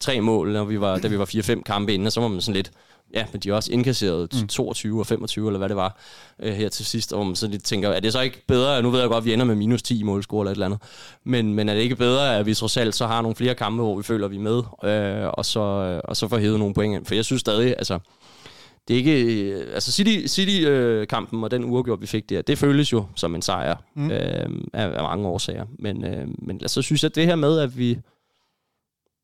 tre 0.00 0.20
mål, 0.20 0.52
når 0.52 0.64
vi 0.64 0.80
var, 0.80 0.98
da 0.98 1.08
vi 1.08 1.18
var 1.18 1.24
4-5 1.24 1.62
kampe 1.62 1.94
inde, 1.94 2.06
og 2.06 2.12
så 2.12 2.20
var 2.20 2.28
man 2.28 2.40
sådan 2.40 2.56
lidt, 2.56 2.70
Ja, 3.14 3.24
men 3.32 3.40
de 3.40 3.48
har 3.48 3.56
også 3.56 3.72
indkasseret 3.72 4.28
mm. 4.42 4.48
22 4.48 5.00
og 5.00 5.06
25, 5.06 5.46
eller 5.46 5.58
hvad 5.58 5.68
det 5.68 5.76
var, 5.76 5.98
øh, 6.42 6.54
her 6.54 6.68
til 6.68 6.86
sidst. 6.86 7.12
Og 7.12 7.26
man 7.26 7.36
så 7.36 7.48
lidt 7.48 7.64
tænker, 7.64 7.88
er 7.88 8.00
det 8.00 8.12
så 8.12 8.20
ikke 8.20 8.42
bedre, 8.46 8.82
nu 8.82 8.90
ved 8.90 9.00
jeg 9.00 9.08
godt, 9.08 9.22
at 9.22 9.24
vi 9.24 9.32
ender 9.32 9.44
med 9.44 9.54
minus 9.54 9.82
10 9.82 10.02
målscore 10.02 10.42
eller 10.42 10.50
et 10.50 10.54
eller 10.54 10.66
andet, 10.66 10.80
men, 11.24 11.54
men 11.54 11.68
er 11.68 11.74
det 11.74 11.80
ikke 11.80 11.96
bedre, 11.96 12.38
at 12.38 12.46
vi 12.46 12.54
trods 12.54 12.76
alt 12.76 12.94
så 12.94 13.06
har 13.06 13.22
nogle 13.22 13.34
flere 13.34 13.54
kampe, 13.54 13.82
hvor 13.82 13.96
vi 13.96 14.02
føler, 14.02 14.24
at 14.24 14.30
vi 14.30 14.36
er 14.36 14.40
med, 14.40 14.62
øh, 14.84 15.30
og, 15.32 15.44
så, 15.44 15.60
og 16.04 16.16
så 16.16 16.28
får 16.28 16.38
hævet 16.38 16.58
nogle 16.58 16.74
point 16.74 16.94
ind? 16.94 17.06
For 17.06 17.14
jeg 17.14 17.24
synes 17.24 17.40
stadig, 17.40 17.74
altså, 17.78 17.98
det 18.88 18.94
er 18.94 18.98
ikke... 18.98 19.24
Øh, 19.24 19.74
altså 19.74 19.92
City-kampen 19.92 21.38
City, 21.38 21.44
og 21.44 21.50
den 21.50 21.64
uafgjort, 21.64 22.00
vi 22.00 22.06
fik 22.06 22.30
der, 22.30 22.42
det 22.42 22.58
føles 22.58 22.92
jo 22.92 23.04
som 23.14 23.34
en 23.34 23.42
sejr 23.42 23.76
mm. 23.94 24.10
øh, 24.10 24.48
af, 24.72 24.86
af 24.96 25.02
mange 25.02 25.28
årsager. 25.28 25.64
Men, 25.78 26.04
øh, 26.04 26.26
men 26.38 26.58
altså, 26.62 26.82
synes 26.82 27.02
jeg, 27.02 27.10
at 27.10 27.14
det 27.14 27.26
her 27.26 27.36
med, 27.36 27.58
at 27.58 27.78
vi 27.78 27.98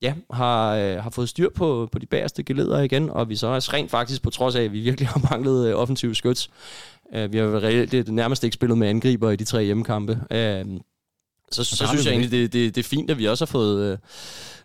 ja, 0.03 0.15
har, 0.31 0.75
øh, 0.75 0.97
har 1.03 1.11
fået 1.11 1.29
styr 1.29 1.49
på, 1.55 1.89
på 1.93 1.99
de 1.99 2.07
bagerste 2.07 2.43
geleder 2.43 2.81
igen, 2.81 3.11
og 3.11 3.29
vi 3.29 3.37
så 3.37 3.47
er 3.47 3.73
rent 3.75 3.91
faktisk, 3.91 4.23
på 4.23 4.31
trods 4.31 4.55
af, 4.55 4.63
at 4.63 4.73
vi 4.73 4.81
virkelig 4.81 5.09
har 5.15 5.29
manglet 5.31 5.69
øh, 5.69 5.75
offensive 5.81 6.15
skyts. 6.15 6.51
Øh, 7.15 7.33
vi 7.33 7.39
har 7.39 7.63
reelt 7.63 7.93
det 7.93 8.09
nærmest 8.09 8.45
ikke 8.45 8.55
spillet 8.55 8.79
med 8.79 8.89
angriber 8.89 9.31
i 9.31 9.37
de 9.37 9.45
tre 9.45 9.65
hjemmekampe. 9.65 10.21
Øh, 10.31 10.65
så, 11.53 11.65
så, 11.65 11.77
så 11.77 11.87
synes 11.87 12.05
jeg 12.07 12.11
egentlig, 12.13 12.31
det, 12.31 12.53
det, 12.53 12.75
det 12.75 12.85
er 12.85 12.89
fint, 12.89 13.11
at 13.11 13.19
vi 13.19 13.29
også 13.29 13.45
har 13.45 13.51
fået, 13.51 13.83
øh, 13.93 13.99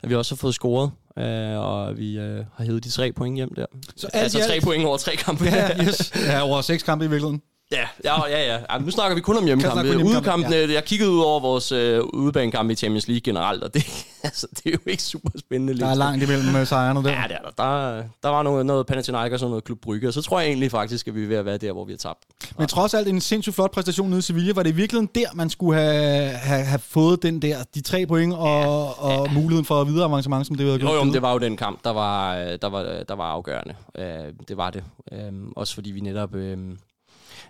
at 0.01 0.09
vi 0.09 0.15
også 0.15 0.35
har 0.35 0.37
fået 0.37 0.53
scoret. 0.55 0.91
øh, 1.17 1.57
og 1.59 1.97
vi 1.97 2.17
øh, 2.19 2.45
har 2.55 2.63
hævet 2.65 2.83
de 2.83 2.89
tre 2.89 3.11
point 3.11 3.35
hjem 3.35 3.55
der. 3.55 3.65
Så 3.95 4.07
alt 4.07 4.23
altså 4.23 4.37
i 4.37 4.41
tre 4.41 4.53
alt- 4.53 4.63
point 4.63 4.85
over 4.85 4.97
tre 4.97 5.15
kampe. 5.15 5.43
Ja, 5.43 5.83
yes. 5.87 6.13
ja, 6.27 6.41
over 6.43 6.61
seks 6.61 6.83
kampe 6.83 7.05
i 7.05 7.07
virkeligheden. 7.07 7.41
Ja, 7.71 7.87
ja, 8.03 8.27
ja, 8.29 8.53
ja. 8.53 8.59
ja 8.69 8.77
nu 8.77 8.91
snakker 8.91 9.15
vi 9.15 9.21
kun 9.21 9.37
om 9.37 9.45
hjemmekampe. 9.45 9.97
Udekampene, 10.05 10.55
ja. 10.55 10.73
jeg 10.73 10.83
kiggede 10.85 11.11
ud 11.11 11.19
over 11.19 11.39
vores 11.39 11.71
øh, 11.71 12.01
udebanekampe 12.13 12.73
i 12.73 12.75
Champions 12.75 13.07
League 13.07 13.21
generelt, 13.21 13.63
og 13.63 13.73
det, 13.73 14.05
altså, 14.23 14.47
det 14.55 14.65
er 14.65 14.71
jo 14.71 14.79
ikke 14.91 15.03
super 15.03 15.29
spændende. 15.39 15.79
Der 15.79 15.87
er 15.87 15.95
langt 15.95 16.23
imellem 16.23 16.55
øh, 16.55 16.67
sejrene 16.67 17.03
der. 17.03 17.09
Ja, 17.09 17.23
det 17.27 17.35
er 17.35 17.41
der. 17.41 17.63
Der, 17.63 18.03
der 18.23 18.29
var 18.29 18.43
noget, 18.43 18.65
noget 18.65 18.85
Panathinaikos 18.85 19.43
og 19.43 19.49
noget 19.49 19.63
Klub 19.63 19.77
Brygge, 19.81 20.07
og 20.07 20.13
så 20.13 20.21
tror 20.21 20.39
jeg 20.39 20.47
egentlig 20.47 20.71
faktisk, 20.71 21.07
at 21.07 21.15
vi 21.15 21.23
er 21.23 21.27
ved 21.27 21.35
at 21.35 21.45
være 21.45 21.57
der, 21.57 21.71
hvor 21.71 21.85
vi 21.85 21.91
har 21.93 21.97
tabt. 21.97 22.19
Men 22.57 22.67
trods 22.67 22.93
alt 22.93 23.07
en 23.07 23.21
sindssygt 23.21 23.55
flot 23.55 23.71
præstation 23.71 24.09
nede 24.09 24.19
i 24.19 24.21
Sevilla, 24.21 24.53
var 24.53 24.63
det 24.63 24.69
i 24.69 24.75
virkeligheden 24.75 25.09
der, 25.15 25.27
man 25.33 25.49
skulle 25.49 25.79
have, 25.81 26.29
have, 26.29 26.63
have 26.63 26.79
fået 26.79 27.23
den 27.23 27.41
der, 27.41 27.57
de 27.75 27.81
tre 27.81 28.05
point 28.05 28.33
og, 28.33 28.99
og 28.99 29.33
muligheden 29.33 29.65
for 29.65 29.83
videre 29.83 30.05
avancement, 30.05 30.47
som 30.47 30.55
det 30.55 30.65
havde 30.65 30.79
Jo, 30.79 30.87
gjort. 30.87 30.95
jo, 30.99 31.03
men 31.03 31.13
det 31.13 31.21
var 31.21 31.31
jo 31.31 31.37
den 31.37 31.57
kamp, 31.57 31.83
der 31.83 31.91
var, 31.91 32.35
øh, 32.35 32.57
der 32.61 32.69
var, 32.69 33.03
der 33.07 33.15
var 33.15 33.25
afgørende. 33.25 33.75
Øh, 33.97 34.33
det 34.47 34.57
var 34.57 34.69
det. 34.69 34.83
Øh, 35.11 35.19
også 35.55 35.73
fordi 35.73 35.91
vi 35.91 35.99
netop... 35.99 36.35
Øh, 36.35 36.57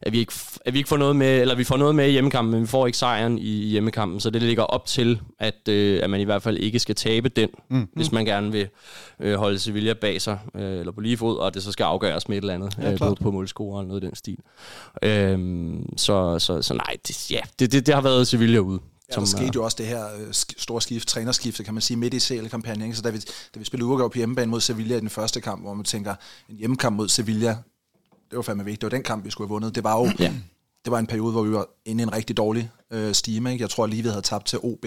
at 0.01 0.13
vi, 0.13 0.19
ikke, 0.19 0.33
at 0.65 0.73
vi 0.73 0.77
ikke 0.79 0.89
får 0.89 0.97
noget 0.97 1.15
med, 1.15 1.41
eller 1.41 1.55
vi 1.55 1.63
får 1.63 1.77
noget 1.77 1.95
med 1.95 2.07
i 2.07 2.11
hjemmekampen, 2.11 2.51
men 2.51 2.61
vi 2.61 2.67
får 2.67 2.85
ikke 2.85 2.97
sejren 2.97 3.37
i 3.37 3.69
hjemmekampen, 3.69 4.19
så 4.19 4.29
det 4.29 4.41
ligger 4.41 4.63
op 4.63 4.85
til, 4.85 5.21
at, 5.39 5.67
øh, 5.69 5.99
at 6.03 6.09
man 6.09 6.21
i 6.21 6.23
hvert 6.23 6.41
fald 6.43 6.57
ikke 6.57 6.79
skal 6.79 6.95
tabe 6.95 7.29
den, 7.29 7.49
mm. 7.69 7.87
hvis 7.95 8.11
man 8.11 8.25
gerne 8.25 8.51
vil 8.51 8.67
øh, 9.19 9.35
holde 9.35 9.59
Sevilla 9.59 9.93
bag 9.93 10.21
sig, 10.21 10.39
øh, 10.55 10.79
eller 10.79 10.91
på 10.91 11.01
lige 11.01 11.17
fod, 11.17 11.37
og 11.37 11.53
det 11.53 11.63
så 11.63 11.71
skal 11.71 11.83
afgøres 11.83 12.29
med 12.29 12.37
et 12.37 12.41
eller 12.41 12.53
andet, 12.53 12.77
Ja, 12.81 12.91
øh, 12.91 12.97
klart. 12.97 13.09
både 13.09 13.15
på 13.21 13.31
målscore 13.31 13.81
eller 13.81 13.87
noget 13.87 14.03
i 14.03 14.05
den 14.05 14.15
stil. 14.15 14.37
Øh, 15.03 15.39
så, 15.97 16.39
så, 16.39 16.61
så 16.61 16.73
nej, 16.73 16.97
det, 17.07 17.31
ja, 17.31 17.39
det, 17.59 17.71
det, 17.71 17.85
det 17.85 17.93
har 17.95 18.01
været 18.01 18.27
Sevilla 18.27 18.59
ude. 18.59 18.79
Ja, 19.15 19.19
der 19.19 19.25
skete 19.25 19.51
jo 19.55 19.63
også 19.63 19.75
det 19.79 19.85
her 19.85 20.03
øh, 20.05 20.33
store 20.57 20.81
skift, 20.81 21.07
trænerskifte, 21.07 21.63
kan 21.63 21.73
man 21.73 21.81
sige, 21.81 21.97
midt 21.97 22.13
i 22.13 22.19
CL-kampagnen. 22.19 22.95
Så 22.95 23.01
da 23.01 23.09
vi, 23.09 23.17
da 23.55 23.59
vi 23.59 23.65
spillede 23.65 23.89
uafgjort 23.89 24.11
på 24.11 24.17
hjemmebane 24.17 24.51
mod 24.51 24.61
Sevilla 24.61 24.97
i 24.97 24.99
den 24.99 25.09
første 25.09 25.41
kamp, 25.41 25.61
hvor 25.61 25.73
man 25.73 25.85
tænker, 25.85 26.15
en 26.49 26.57
hjemmekamp 26.57 26.95
mod 26.95 27.09
Sevilla, 27.09 27.57
det 28.29 28.35
var 28.35 28.41
fandme 28.41 28.65
vigtigt. 28.65 28.81
Det 28.81 28.85
var 28.91 28.97
den 28.97 29.03
kamp, 29.03 29.25
vi 29.25 29.29
skulle 29.31 29.47
have 29.47 29.53
vundet. 29.53 29.75
Det 29.75 29.83
var 29.83 29.99
jo 29.99 30.11
Ja. 30.19 30.33
det 30.85 30.91
var 30.91 30.99
en 30.99 31.07
periode, 31.07 31.31
hvor 31.31 31.43
vi 31.43 31.51
var 31.51 31.67
inde 31.85 32.01
i 32.01 32.03
en 32.03 32.13
rigtig 32.13 32.37
dårlig 32.37 32.71
øh, 32.91 33.13
stime. 33.13 33.51
Ikke? 33.51 33.61
Jeg 33.61 33.69
tror 33.69 33.85
lige, 33.87 34.03
vi 34.03 34.09
havde 34.09 34.21
tabt 34.21 34.45
til 34.45 34.59
OB 34.63 34.85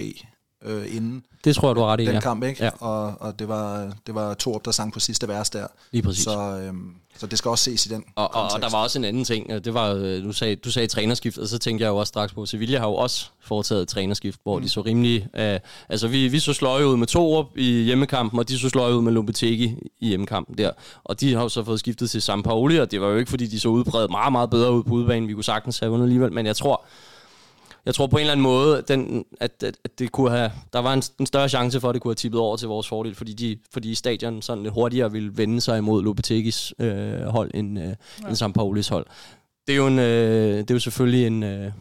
øh, 0.64 0.96
inden 0.96 1.24
Det 1.44 1.54
tror 1.56 1.68
jeg, 1.68 1.76
du 1.76 1.80
har 1.80 1.92
ret 1.92 2.00
i, 2.00 2.04
den 2.04 2.14
ja. 2.14 2.20
kamp, 2.20 2.44
ikke? 2.44 2.64
Ja. 2.64 2.70
Og, 2.80 3.14
og 3.20 3.38
det 3.38 3.48
var, 3.48 3.92
det 4.06 4.14
var 4.14 4.34
Torup, 4.34 4.64
der 4.64 4.70
sang 4.70 4.92
på 4.92 5.00
sidste 5.00 5.28
vers 5.28 5.50
der. 5.50 5.66
Lige 5.92 6.02
præcis. 6.02 6.24
Så, 6.24 6.60
øhm, 6.62 6.94
så 7.18 7.26
det 7.26 7.38
skal 7.38 7.48
også 7.48 7.64
ses 7.64 7.86
i 7.86 7.88
den 7.88 8.04
Og, 8.16 8.34
og, 8.34 8.42
og 8.42 8.62
der 8.62 8.70
var 8.70 8.82
også 8.82 8.98
en 8.98 9.04
anden 9.04 9.24
ting, 9.24 9.64
det 9.64 9.74
var, 9.74 9.92
øh, 9.92 10.24
du 10.24 10.32
sagde, 10.32 10.56
du 10.56 10.70
sagde 10.70 10.88
trænerskift, 10.88 11.38
og 11.38 11.48
så 11.48 11.58
tænkte 11.58 11.82
jeg 11.82 11.88
jo 11.88 11.96
også 11.96 12.08
straks 12.08 12.32
på, 12.32 12.46
Sevilla 12.46 12.78
har 12.78 12.86
jo 12.86 12.94
også 12.94 13.26
foretaget 13.40 13.82
et 13.82 13.88
trænerskift, 13.88 14.40
hvor 14.42 14.58
mm. 14.58 14.62
de 14.62 14.68
så 14.68 14.80
rimelig, 14.80 15.28
øh, 15.36 15.60
altså 15.88 16.08
vi, 16.08 16.28
vi 16.28 16.38
så 16.38 16.52
sløje 16.52 16.86
ud 16.86 16.96
med 16.96 17.06
Torup 17.06 17.46
i 17.56 17.82
hjemmekampen, 17.82 18.38
og 18.38 18.48
de 18.48 18.58
så 18.58 18.68
sløje 18.68 18.96
ud 18.96 19.02
med 19.02 19.12
Lopetegui 19.12 19.76
i 20.00 20.08
hjemmekampen 20.08 20.58
der, 20.58 20.70
og 21.04 21.20
de 21.20 21.34
har 21.34 21.42
jo 21.42 21.48
så 21.48 21.64
fået 21.64 21.80
skiftet 21.80 22.10
til 22.10 22.22
Sampaoli, 22.22 22.78
og 22.78 22.90
det 22.90 23.00
var 23.00 23.08
jo 23.08 23.16
ikke, 23.16 23.30
fordi 23.30 23.46
de 23.46 23.60
så 23.60 23.68
udbredt 23.68 24.10
meget, 24.10 24.32
meget 24.32 24.50
bedre 24.50 24.72
ud 24.72 24.82
på 24.82 24.94
udebanen, 24.94 25.28
vi 25.28 25.34
kunne 25.34 25.44
sagtens 25.44 25.78
have 25.78 25.90
vundet 25.90 26.04
alligevel, 26.06 26.32
men 26.32 26.46
jeg 26.46 26.56
tror, 26.56 26.84
jeg 27.86 27.94
tror 27.94 28.06
på 28.06 28.16
en 28.16 28.20
eller 28.20 28.32
anden 28.32 28.42
måde, 28.42 28.84
den, 28.88 29.24
at, 29.40 29.62
at, 29.62 29.76
at 29.84 29.98
det 29.98 30.12
kunne 30.12 30.30
have, 30.30 30.50
der 30.72 30.78
var 30.78 30.92
en, 30.92 31.02
en 31.20 31.26
større 31.26 31.48
chance 31.48 31.80
for, 31.80 31.88
at 31.88 31.94
det 31.94 32.02
kunne 32.02 32.10
have 32.10 32.14
tippet 32.14 32.40
over 32.40 32.56
til 32.56 32.68
vores 32.68 32.88
fordel, 32.88 33.14
fordi, 33.14 33.32
de, 33.32 33.58
fordi 33.72 33.94
stadion 33.94 34.42
sådan 34.42 34.62
lidt 34.62 34.74
hurtigere 34.74 35.12
ville 35.12 35.36
vende 35.36 35.60
sig 35.60 35.78
imod 35.78 36.02
Lopetegis 36.02 36.74
øh, 36.78 37.22
hold 37.22 37.50
end, 37.54 37.78
øh, 37.78 37.84
ja. 38.22 38.28
end 38.28 38.36
Sampaulis 38.36 38.88
hold. 38.88 39.06
Det 39.66 39.72
er 39.72 39.76
jo, 39.76 39.86
en, 39.86 39.98
øh, 39.98 40.58
det 40.58 40.70
er 40.70 40.74
jo 40.74 40.78
selvfølgelig 40.80 41.26
en, 41.26 41.42
øh, 41.42 41.72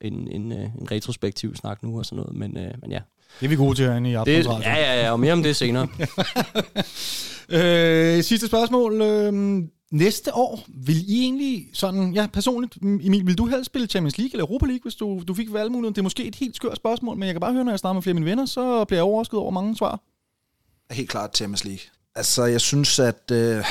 en, 0.00 0.28
en, 0.28 0.52
øh, 0.52 0.58
en 0.58 0.90
retrospektiv 0.90 1.56
snak 1.56 1.82
nu 1.82 1.98
og 1.98 2.06
sådan 2.06 2.16
noget, 2.16 2.36
men, 2.36 2.56
øh, 2.56 2.74
men 2.82 2.90
ja. 2.90 3.00
Det 3.40 3.46
er 3.46 3.48
vi 3.48 3.56
gode 3.56 3.74
til 3.74 3.84
herinde 3.84 4.10
i 4.10 4.12
Det, 4.12 4.18
Aftens 4.18 4.46
ja, 4.64 4.74
ja, 4.74 5.04
ja, 5.04 5.12
og 5.12 5.20
mere 5.20 5.32
om 5.32 5.42
det 5.42 5.56
senere. 5.56 5.88
Øh, 7.48 8.22
sidste 8.22 8.46
spørgsmål. 8.46 9.00
Øh, 9.02 9.62
næste 9.90 10.34
år, 10.34 10.64
vil 10.68 11.10
I 11.10 11.20
egentlig 11.20 11.68
sådan, 11.72 12.14
ja 12.14 12.26
personligt, 12.32 12.76
Emil, 12.82 13.26
vil 13.26 13.38
du 13.38 13.46
helst 13.46 13.66
spille 13.66 13.86
Champions 13.86 14.18
League 14.18 14.30
eller 14.32 14.44
Europa 14.44 14.66
League, 14.66 14.82
hvis 14.82 14.94
du, 14.94 15.22
du 15.28 15.34
fik 15.34 15.52
valgmuligheden? 15.52 15.94
Det 15.94 15.98
er 15.98 16.02
måske 16.02 16.24
et 16.24 16.34
helt 16.34 16.56
skørt 16.56 16.76
spørgsmål, 16.76 17.16
men 17.16 17.26
jeg 17.26 17.34
kan 17.34 17.40
bare 17.40 17.52
høre, 17.52 17.64
når 17.64 17.72
jeg 17.72 17.78
snakker 17.78 17.94
med 17.94 18.02
flere 18.02 18.12
af 18.12 18.14
mine 18.14 18.26
venner, 18.26 18.46
så 18.46 18.84
bliver 18.84 18.98
jeg 18.98 19.04
overrasket 19.04 19.38
over 19.38 19.50
mange 19.50 19.76
svar. 19.76 20.00
Helt 20.90 21.10
klart 21.10 21.36
Champions 21.36 21.64
League. 21.64 21.84
Altså, 22.14 22.44
jeg 22.44 22.60
synes, 22.60 22.98
at 22.98 23.30
øh, 23.32 23.64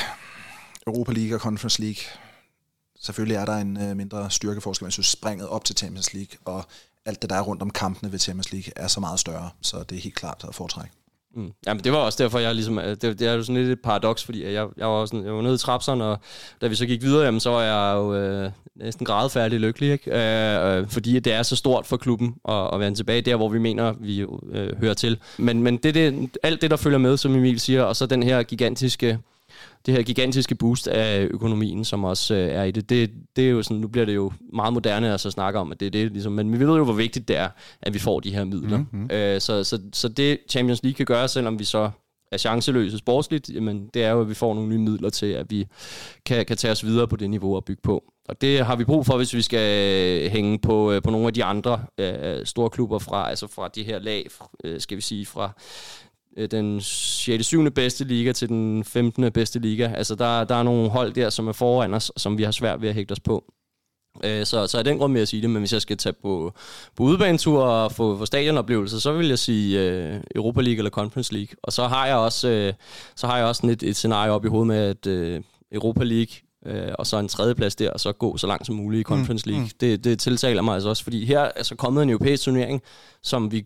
Europa 0.86 1.12
League 1.12 1.36
og 1.36 1.40
Conference 1.40 1.80
League, 1.82 2.02
selvfølgelig 3.00 3.36
er 3.36 3.44
der 3.44 3.56
en 3.56 3.76
øh, 3.76 3.96
mindre 3.96 4.30
styrkeforskel, 4.30 4.84
men 4.84 4.86
jeg 4.86 4.92
synes, 4.92 5.06
springet 5.06 5.48
op 5.48 5.64
til 5.64 5.76
Champions 5.76 6.14
League, 6.14 6.38
og 6.44 6.64
alt 7.04 7.22
det, 7.22 7.30
der 7.30 7.36
er 7.36 7.42
rundt 7.42 7.62
om 7.62 7.70
kampene 7.70 8.12
ved 8.12 8.18
Champions 8.18 8.52
League, 8.52 8.72
er 8.76 8.88
så 8.88 9.00
meget 9.00 9.20
større, 9.20 9.50
så 9.60 9.82
det 9.82 9.98
er 9.98 10.00
helt 10.00 10.14
klart 10.14 10.44
at 10.48 10.54
foretrække. 10.54 10.94
Mm. 11.36 11.52
Jamen, 11.66 11.84
det 11.84 11.92
var 11.92 11.98
også 11.98 12.22
derfor, 12.22 12.38
jeg 12.38 12.54
ligesom... 12.54 12.78
Øh, 12.78 12.88
det, 12.88 13.02
det 13.02 13.22
er 13.22 13.32
jo 13.32 13.42
sådan 13.42 13.62
lidt 13.62 13.70
et 13.70 13.80
paradoks, 13.84 14.24
fordi 14.24 14.44
jeg, 14.44 14.66
jeg 14.76 14.86
var, 14.86 15.06
sådan, 15.06 15.24
jeg 15.24 15.34
var 15.34 15.42
nede 15.42 15.54
i 15.54 15.58
trapserne, 15.58 16.04
og 16.04 16.18
da 16.60 16.66
vi 16.66 16.74
så 16.74 16.86
gik 16.86 17.02
videre, 17.02 17.24
jamen, 17.24 17.40
så 17.40 17.50
var 17.50 17.62
jeg 17.62 17.94
jo 17.96 18.14
øh, 18.14 18.50
næsten 18.76 19.06
grædefærdig 19.06 19.60
lykkelig, 19.60 19.92
ikke? 19.92 20.10
Øh, 20.10 20.78
øh, 20.78 20.88
fordi 20.88 21.18
det 21.18 21.32
er 21.32 21.42
så 21.42 21.56
stort 21.56 21.86
for 21.86 21.96
klubben 21.96 22.34
at, 22.48 22.74
at 22.74 22.80
vende 22.80 22.98
tilbage 22.98 23.20
der, 23.20 23.36
hvor 23.36 23.48
vi 23.48 23.58
mener, 23.58 23.94
vi 24.00 24.20
øh, 24.52 24.78
hører 24.80 24.94
til. 24.94 25.18
Men, 25.38 25.62
men 25.62 25.76
det, 25.76 25.94
det, 25.94 26.30
alt 26.42 26.62
det, 26.62 26.70
der 26.70 26.76
følger 26.76 26.98
med, 26.98 27.16
som 27.16 27.34
Emil 27.34 27.60
siger, 27.60 27.82
og 27.82 27.96
så 27.96 28.06
den 28.06 28.22
her 28.22 28.42
gigantiske 28.42 29.18
det 29.86 29.94
her 29.94 30.02
gigantiske 30.02 30.54
boost 30.54 30.88
af 30.88 31.28
økonomien, 31.30 31.84
som 31.84 32.04
også 32.04 32.34
øh, 32.34 32.48
er 32.48 32.64
i 32.64 32.70
det, 32.70 32.90
det, 32.90 33.10
det 33.36 33.46
er 33.46 33.50
jo 33.50 33.62
sådan, 33.62 33.76
nu 33.76 33.88
bliver 33.88 34.04
det 34.04 34.14
jo 34.14 34.32
meget 34.52 34.72
moderne 34.72 35.14
at 35.14 35.20
så 35.20 35.30
snakke 35.30 35.58
om, 35.58 35.72
at 35.72 35.80
det 35.80 35.86
er 35.86 35.90
det, 35.90 36.12
ligesom, 36.12 36.32
men 36.32 36.52
vi 36.52 36.66
ved 36.66 36.76
jo, 36.76 36.84
hvor 36.84 36.92
vigtigt 36.92 37.28
det 37.28 37.36
er, 37.36 37.48
at 37.82 37.94
vi 37.94 37.98
får 37.98 38.20
de 38.20 38.34
her 38.34 38.44
midler. 38.44 38.78
Mm-hmm. 38.78 39.10
Øh, 39.10 39.40
så, 39.40 39.64
så, 39.64 39.80
så 39.92 40.08
det 40.08 40.38
Champions 40.50 40.82
League 40.82 40.96
kan 40.96 41.06
gøre, 41.06 41.28
selvom 41.28 41.58
vi 41.58 41.64
så 41.64 41.90
er 42.32 42.36
chanceløse 42.36 42.98
sportsligt, 42.98 43.50
jamen, 43.54 43.90
det 43.94 44.04
er 44.04 44.10
jo, 44.10 44.20
at 44.20 44.28
vi 44.28 44.34
får 44.34 44.54
nogle 44.54 44.68
nye 44.68 44.78
midler 44.78 45.10
til, 45.10 45.26
at 45.26 45.50
vi 45.50 45.66
kan, 46.24 46.46
kan 46.46 46.56
tage 46.56 46.72
os 46.72 46.84
videre 46.84 47.08
på 47.08 47.16
det 47.16 47.30
niveau 47.30 47.56
og 47.56 47.64
bygge 47.64 47.82
på. 47.82 48.04
Og 48.28 48.40
det 48.40 48.66
har 48.66 48.76
vi 48.76 48.84
brug 48.84 49.06
for, 49.06 49.16
hvis 49.16 49.34
vi 49.34 49.42
skal 49.42 50.30
hænge 50.30 50.58
på, 50.58 50.92
øh, 50.92 51.02
på 51.02 51.10
nogle 51.10 51.26
af 51.26 51.34
de 51.34 51.44
andre 51.44 51.84
øh, 51.98 52.46
store 52.46 52.70
klubber 52.70 52.98
fra, 52.98 53.30
altså 53.30 53.46
fra 53.46 53.68
de 53.68 53.82
her 53.82 53.98
lag, 53.98 54.26
øh, 54.64 54.80
skal 54.80 54.96
vi 54.96 55.02
sige, 55.02 55.26
fra 55.26 55.44
øh, 55.44 55.50
den 56.50 56.80
6. 56.80 57.46
7. 57.46 57.70
bedste 57.70 58.04
liga 58.04 58.32
til 58.32 58.48
den 58.48 58.84
15. 58.84 59.32
bedste 59.32 59.58
liga. 59.58 59.92
Altså 59.94 60.14
der, 60.14 60.44
der 60.44 60.54
er 60.54 60.62
nogle 60.62 60.90
hold 60.90 61.12
der, 61.12 61.30
som 61.30 61.48
er 61.48 61.52
foran 61.52 61.94
os, 61.94 62.12
som 62.16 62.38
vi 62.38 62.42
har 62.42 62.50
svært 62.50 62.82
ved 62.82 62.88
at 62.88 62.94
hægte 62.94 63.12
os 63.12 63.20
på. 63.20 63.44
Øh, 64.24 64.46
Så, 64.46 64.66
så 64.66 64.78
af 64.78 64.84
den 64.84 64.98
grund 64.98 65.12
vil 65.12 65.20
jeg 65.20 65.28
sige 65.28 65.42
det, 65.42 65.50
men 65.50 65.60
hvis 65.60 65.72
jeg 65.72 65.82
skal 65.82 65.96
tage 65.96 66.12
på, 66.22 66.52
på 66.96 67.02
udebanetur 67.02 67.62
og 67.62 67.92
få, 67.92 68.18
få 68.18 68.26
stadionoplevelser, 68.26 68.98
så 68.98 69.12
vil 69.12 69.28
jeg 69.28 69.38
sige 69.38 69.80
øh, 69.80 70.20
Europa 70.34 70.60
League 70.60 70.78
eller 70.78 70.90
Conference 70.90 71.32
League. 71.32 71.56
Og 71.62 71.72
så 71.72 71.86
har 71.86 72.06
jeg 72.06 72.16
også, 72.16 72.48
øh, 72.48 72.72
så 73.16 73.26
har 73.26 73.36
jeg 73.38 73.46
også 73.46 73.58
sådan 73.60 73.70
et, 73.70 73.82
et 73.82 73.96
scenarie 73.96 74.30
op 74.32 74.44
i 74.44 74.48
hovedet 74.48 74.66
med, 74.66 74.76
at 74.76 75.06
øh, 75.06 75.42
Europa 75.72 76.04
League 76.04 76.34
øh, 76.66 76.92
og 76.98 77.06
så 77.06 77.18
en 77.18 77.28
tredjeplads 77.28 77.76
der, 77.76 77.90
og 77.90 78.00
så 78.00 78.12
gå 78.12 78.36
så 78.36 78.46
langt 78.46 78.66
som 78.66 78.74
muligt 78.76 79.00
i 79.00 79.02
Conference 79.02 79.46
League. 79.46 79.62
Mm, 79.64 79.70
Det, 79.80 80.04
det 80.04 80.18
tiltaler 80.18 80.62
mig 80.62 80.74
altså 80.74 80.88
også, 80.88 81.04
fordi 81.04 81.24
her 81.24 81.50
er 81.56 81.62
så 81.62 81.74
kommet 81.74 82.02
en 82.02 82.10
europæisk 82.10 82.42
turnering, 82.44 82.82
som 83.22 83.52
vi 83.52 83.64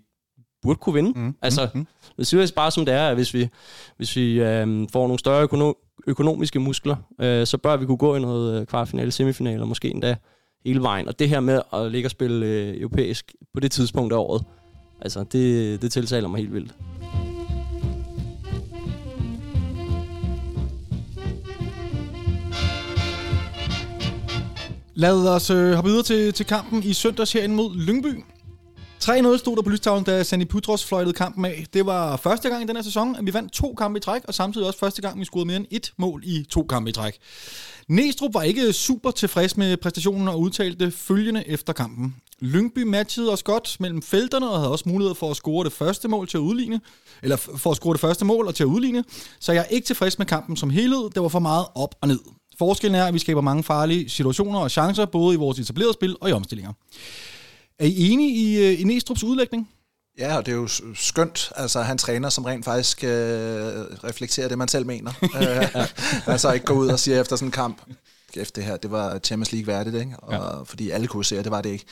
burde 0.63 0.79
kunne 0.79 0.95
vinde. 0.95 1.13
Mm, 1.21 1.35
altså, 1.43 1.69
mm, 1.75 1.87
det 2.17 2.27
siger 2.27 2.53
bare 2.57 2.71
som 2.71 2.85
det 2.85 2.95
er, 2.95 3.09
at 3.09 3.15
hvis 3.15 3.35
vi, 3.35 3.49
hvis 3.97 4.17
vi 4.17 4.41
øh, 4.41 4.89
får 4.93 5.07
nogle 5.07 5.19
større 5.19 5.45
økono- 5.45 6.03
økonomiske 6.07 6.59
muskler, 6.59 6.97
øh, 7.21 7.47
så 7.47 7.59
bør 7.59 7.77
vi 7.77 7.87
kunne 7.87 7.97
gå 7.97 8.17
i 8.17 8.21
noget 8.21 8.61
øh, 8.61 8.67
kvartfinale, 8.67 9.11
semifinale, 9.11 9.63
og 9.63 9.69
måske 9.69 9.91
endda 9.91 10.17
hele 10.65 10.83
vejen. 10.83 11.09
Og 11.09 11.19
det 11.19 11.29
her 11.29 11.41
med 11.41 11.61
at 11.73 11.93
ligge 11.93 12.07
og 12.07 12.11
spille 12.11 12.47
øh, 12.47 12.81
europæisk 12.81 13.35
på 13.55 13.61
det 13.61 13.71
tidspunkt 13.73 14.13
af 14.13 14.17
året, 14.17 14.45
altså 15.01 15.25
det, 15.33 15.83
det 15.83 15.93
tiltaler 15.93 16.29
mig 16.29 16.39
helt 16.39 16.55
vildt. 16.55 16.75
Lad 24.95 25.29
os 25.29 25.51
øh, 25.51 25.73
hoppe 25.73 25.91
videre 25.91 26.03
til, 26.03 26.33
til 26.33 26.47
kampen 26.47 26.83
i 26.83 26.93
søndags 26.93 27.33
herinde 27.33 27.55
mod 27.55 27.77
Lyngby. 27.77 28.25
3-0 29.05 29.39
stod 29.39 29.57
der 29.57 29.63
på 29.63 29.71
lystavlen, 29.71 30.05
da 30.05 30.23
Sandy 30.23 30.47
Putros 30.47 30.85
fløjtede 30.85 31.15
kampen 31.15 31.45
af. 31.45 31.67
Det 31.73 31.87
var 31.87 32.17
første 32.17 32.49
gang 32.49 32.65
i 32.65 32.67
den 32.67 32.77
her 32.77 32.83
sæson, 32.83 33.17
at 33.17 33.27
vi 33.27 33.35
vandt 33.35 33.53
to 33.53 33.75
kampe 33.79 33.97
i 33.97 34.01
træk, 34.01 34.23
og 34.25 34.35
samtidig 34.35 34.67
også 34.67 34.79
første 34.79 35.03
gang, 35.03 35.21
vi 35.21 35.25
scorede 35.25 35.47
mere 35.47 35.57
end 35.57 35.67
et 35.71 35.93
mål 35.97 36.23
i 36.25 36.47
to 36.51 36.63
kampe 36.63 36.91
i 36.91 36.93
træk. 36.93 37.19
Næstrup 37.89 38.35
var 38.35 38.43
ikke 38.43 38.73
super 38.73 39.11
tilfreds 39.11 39.57
med 39.57 39.77
præstationen 39.77 40.29
og 40.29 40.41
udtalte 40.41 40.91
følgende 40.91 41.49
efter 41.49 41.73
kampen. 41.73 42.17
Lyngby 42.41 42.83
matchede 42.83 43.33
os 43.33 43.43
godt 43.43 43.77
mellem 43.81 44.03
felterne 44.03 44.51
og 44.51 44.59
havde 44.59 44.71
også 44.71 44.89
mulighed 44.89 45.15
for 45.15 45.31
at 45.31 45.37
score 45.37 45.65
det 45.65 45.73
første 45.73 46.09
mål 46.09 46.29
til 46.29 46.37
at 46.37 46.43
udligne, 46.43 46.81
eller 47.23 47.37
for 47.37 47.71
at 47.71 47.77
score 47.77 47.93
det 47.93 48.01
første 48.01 48.25
mål 48.25 48.47
og 48.47 48.55
til 48.55 48.63
at 48.63 48.69
udligne, 48.69 49.05
så 49.41 49.53
jeg 49.53 49.61
er 49.61 49.75
ikke 49.75 49.87
tilfreds 49.87 50.19
med 50.19 50.27
kampen 50.27 50.57
som 50.57 50.71
helhed. 50.71 51.11
Det 51.15 51.23
var 51.23 51.29
for 51.29 51.39
meget 51.39 51.67
op 51.75 51.95
og 52.01 52.09
ned. 52.09 52.21
Forskellen 52.59 53.01
er, 53.01 53.05
at 53.05 53.15
vi 53.15 53.19
skaber 53.19 53.41
mange 53.41 53.63
farlige 53.63 54.09
situationer 54.09 54.59
og 54.59 54.71
chancer, 54.71 55.05
både 55.05 55.35
i 55.35 55.39
vores 55.39 55.59
etablerede 55.59 55.93
spil 55.93 56.17
og 56.21 56.29
i 56.29 56.33
omstillinger. 56.33 56.73
Er 57.81 57.87
I 57.87 58.11
enige 58.11 58.31
i, 58.31 58.73
øh, 58.73 58.81
i 58.81 58.85
Næstrups 58.85 59.25
udlægning? 59.25 59.71
Ja, 60.19 60.37
og 60.37 60.47
det 60.47 60.53
er 60.53 60.57
jo 60.57 60.69
skønt, 60.95 61.53
altså 61.57 61.83
han 61.83 61.99
træner, 61.99 62.29
som 62.29 62.45
rent 62.45 62.65
faktisk 62.65 63.05
øh, 63.05 63.11
reflekterer 64.05 64.49
det, 64.49 64.59
man 64.59 64.69
selv 64.69 64.87
mener. 64.87 65.13
øh, 65.41 65.87
altså 66.27 66.53
ikke 66.53 66.67
gå 66.67 66.75
ud 66.75 66.89
og 66.89 67.01
sige 67.01 67.21
efter 67.21 67.37
sådan 67.37 67.49
en 67.49 67.53
kamp, 67.53 67.83
kæft 68.35 68.57
det 68.57 68.65
her, 68.65 68.77
det 68.77 68.91
var 68.91 69.19
Champions 69.19 69.53
League 69.53 69.67
værdigt, 69.67 69.97
ikke? 69.97 70.17
Og, 70.19 70.33
ja. 70.33 70.63
Fordi 70.63 70.91
alle 70.91 71.07
kunne 71.07 71.25
se, 71.25 71.39
at 71.39 71.45
det 71.45 71.53
var 71.53 71.63
det 71.63 71.71
ikke. 71.71 71.85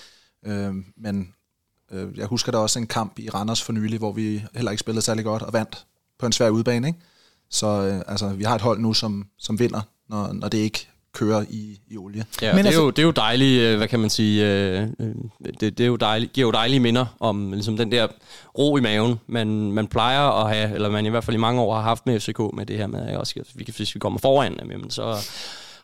Øh, 0.47 0.75
men 0.97 1.35
øh, 1.93 2.19
jeg 2.19 2.27
husker 2.27 2.53
der 2.53 2.59
også 2.59 2.79
en 2.79 2.87
kamp 2.87 3.19
i 3.19 3.31
Randers 3.31 3.63
for 3.63 3.73
nylig, 3.73 3.99
hvor 3.99 4.13
vi 4.13 4.45
heller 4.55 4.71
ikke 4.71 4.81
spillede 4.81 5.05
særlig 5.05 5.25
godt 5.25 5.43
og 5.43 5.53
vandt 5.53 5.87
på 6.19 6.27
en 6.27 6.33
svær 6.33 6.51
udbane, 6.51 6.89
ikke? 6.89 7.01
Så 7.51 7.67
øh, 7.67 8.03
altså, 8.07 8.29
vi 8.29 8.45
har 8.45 8.55
et 8.55 8.61
hold 8.61 8.79
nu, 8.79 8.95
som, 8.95 9.27
som 9.39 9.59
vinder, 9.59 9.81
når, 10.09 10.33
når 10.33 10.49
det 10.49 10.59
ikke 10.59 10.89
kører 11.19 11.45
i, 11.51 11.79
i 11.91 11.97
olie. 11.97 12.25
Ja, 12.43 12.53
Men 12.53 12.59
det, 12.59 12.63
er 12.65 12.67
altså- 12.67 12.83
jo, 12.83 12.91
det 12.91 12.99
er 12.99 13.03
jo 13.03 13.11
dejligt, 13.11 13.61
øh, 13.63 13.77
hvad 13.77 13.89
kan 13.89 14.01
man 14.01 14.11
sige, 14.11 14.47
øh, 14.47 14.83
øh, 15.01 15.15
det, 15.61 15.79
det 15.79 15.81
er 15.81 15.87
jo 15.87 15.97
dejligt, 15.97 16.33
giver 16.33 16.47
jo 16.47 16.51
dejlige 16.53 16.81
minder 16.81 17.07
om 17.21 17.53
ligesom 17.53 17.77
den 17.77 17.93
der 17.93 18.07
ro 18.59 18.77
i 18.77 18.81
maven, 18.81 19.21
man, 19.27 19.73
man 19.73 19.87
plejer 19.87 20.45
at 20.45 20.57
have, 20.57 20.75
eller 20.75 20.91
man 20.91 21.07
i 21.07 21.09
hvert 21.09 21.25
fald 21.25 21.37
i 21.37 21.41
mange 21.41 21.61
år 21.61 21.75
har 21.75 21.83
haft 21.83 22.07
med 22.07 22.21
FCK, 22.21 22.39
med 22.55 22.67
det 22.67 22.77
her 22.77 22.87
med, 22.87 23.01
at 23.09 23.17
også, 23.17 23.35
vi 23.55 23.65
kan, 23.65 23.75
hvis 23.77 23.95
vi 23.95 24.01
kommer 24.01 24.19
foran, 24.19 24.59
jamen, 24.63 24.91
så 24.91 25.15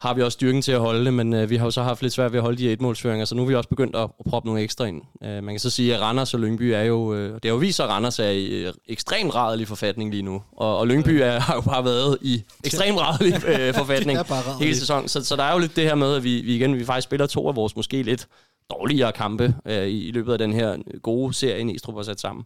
har 0.05 0.15
vi 0.15 0.23
også 0.23 0.37
styrken 0.37 0.63
til 0.63 0.73
at 0.73 0.81
holde 0.81 1.05
det, 1.05 1.15
men 1.15 1.33
øh, 1.33 1.51
vi 1.51 1.57
har 1.57 1.65
jo 1.65 1.71
så 1.71 1.83
haft 1.83 2.03
lidt 2.03 2.13
svært 2.13 2.33
ved 2.33 2.39
at 2.39 2.43
holde 2.43 2.59
de 2.59 2.73
etmålsføringer, 2.73 3.25
så 3.25 3.35
nu 3.35 3.43
er 3.43 3.47
vi 3.47 3.55
også 3.55 3.69
begyndt 3.69 3.97
at, 3.97 4.03
at 4.03 4.27
proppe 4.27 4.47
nogle 4.47 4.63
ekstra 4.63 4.85
ind. 4.85 5.03
Øh, 5.25 5.45
man 5.45 5.55
kan 5.55 5.59
så 5.59 5.71
sige, 5.71 5.95
at 5.95 6.01
Randers 6.01 6.35
og 6.35 6.41
Lyngby 6.41 6.63
er 6.63 6.83
jo, 6.83 7.15
øh, 7.15 7.35
det 7.35 7.45
har 7.45 7.51
jo 7.51 7.57
vist 7.57 7.81
at 7.81 7.89
Randers 7.89 8.19
er 8.19 8.29
i 8.29 8.47
øh, 8.47 8.73
ekstrem 8.89 9.29
radelig 9.29 9.69
forfatning 9.69 10.11
lige 10.11 10.23
nu, 10.23 10.43
og, 10.57 10.79
og 10.79 10.87
Lyngby 10.87 11.11
er, 11.11 11.41
har 11.41 11.55
jo 11.55 11.61
bare 11.61 11.85
været 11.85 12.19
i 12.23 12.43
ekstrem 12.65 12.97
radelig 12.97 13.45
øh, 13.47 13.75
forfatning 13.81 14.19
er 14.19 14.59
hele 14.59 14.77
sæsonen. 14.77 15.09
Så, 15.09 15.25
så 15.25 15.37
der 15.37 15.43
er 15.43 15.53
jo 15.53 15.59
lidt 15.59 15.77
det 15.77 15.85
her 15.85 15.95
med, 15.95 16.17
at 16.17 16.25
vi, 16.25 16.41
vi 16.41 16.55
igen 16.55 16.79
vi 16.79 16.85
faktisk 16.85 17.05
spiller 17.05 17.27
to 17.27 17.49
af 17.49 17.57
vores 17.57 17.77
måske 17.77 18.03
lidt 18.03 18.29
dårligere 18.71 19.13
kampe 19.13 19.55
øh, 19.67 19.87
i, 19.87 20.09
i 20.09 20.11
løbet 20.11 20.33
af 20.33 20.39
den 20.39 20.53
her 20.53 20.77
gode 21.03 21.35
serie, 21.35 21.65
Næstrup 21.65 21.95
har 21.95 22.03
sat 22.03 22.21
sammen. 22.21 22.45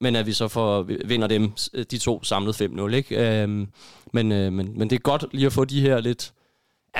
Men 0.00 0.16
at 0.16 0.26
vi 0.26 0.32
så 0.32 0.48
får, 0.48 0.82
vinder 0.82 1.26
dem, 1.26 1.52
de 1.90 1.98
to 1.98 2.24
samlet 2.24 2.62
5-0, 2.62 2.94
ikke? 2.94 3.42
Øhm, 3.42 3.68
men, 4.12 4.32
øh, 4.32 4.52
men, 4.52 4.78
men 4.78 4.90
det 4.90 4.96
er 4.96 5.00
godt 5.00 5.24
lige 5.32 5.46
at 5.46 5.52
få 5.52 5.64
de 5.64 5.80
her 5.80 6.00
lidt, 6.00 6.32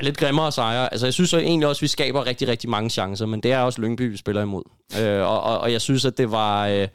ja, 0.02 0.04
lidt 0.04 0.16
grimmere 0.16 0.52
sejre. 0.52 0.92
Altså, 0.92 1.06
jeg 1.06 1.14
synes 1.14 1.30
så 1.30 1.38
egentlig 1.38 1.68
også, 1.68 1.78
at 1.78 1.82
vi 1.82 1.88
skaber 1.88 2.26
rigtig, 2.26 2.48
rigtig 2.48 2.70
mange 2.70 2.90
chancer, 2.90 3.26
men 3.26 3.40
det 3.40 3.52
er 3.52 3.58
også 3.58 3.80
Lyngby, 3.80 4.10
vi 4.10 4.16
spiller 4.16 4.42
imod. 4.42 4.62
Øh, 5.00 5.20
og, 5.20 5.40
og, 5.42 5.58
og 5.58 5.72
jeg 5.72 5.80
synes, 5.80 6.04
at 6.04 6.18
det 6.18 6.30
var... 6.30 6.66
Øh, 6.66 6.88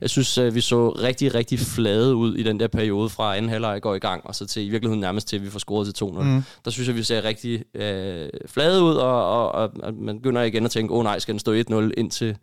jeg 0.00 0.10
synes, 0.10 0.38
at 0.38 0.54
vi 0.54 0.60
så 0.60 0.88
rigtig, 0.88 1.34
rigtig 1.34 1.58
flade 1.58 2.14
ud 2.14 2.36
i 2.36 2.42
den 2.42 2.60
der 2.60 2.68
periode 2.68 3.08
fra 3.08 3.36
anden 3.36 3.48
halvleg 3.48 3.82
går 3.82 3.94
i 3.94 3.98
gang, 3.98 4.26
og 4.26 4.34
så 4.34 4.46
til 4.46 4.66
i 4.66 4.68
virkeligheden 4.68 5.00
nærmest 5.00 5.28
til, 5.28 5.36
at 5.36 5.42
vi 5.42 5.50
får 5.50 5.58
scoret 5.58 5.94
til 5.94 6.04
2-0. 6.04 6.22
Mm. 6.22 6.42
Der 6.64 6.70
synes 6.70 6.88
jeg, 6.88 6.96
vi 6.96 7.02
ser 7.02 7.24
rigtig 7.24 7.64
øh, 7.74 8.28
flade 8.46 8.82
ud, 8.82 8.94
og, 8.94 9.30
og, 9.30 9.52
og, 9.52 9.70
og 9.82 9.94
man 9.94 10.16
begynder 10.16 10.42
igen 10.42 10.64
at 10.64 10.70
tænke, 10.70 10.94
åh 10.94 10.98
oh, 10.98 11.04
nej, 11.04 11.18
skal 11.18 11.32
den 11.32 11.38
stå 11.38 11.54
1-0 11.54 11.90
indtil 11.96 12.36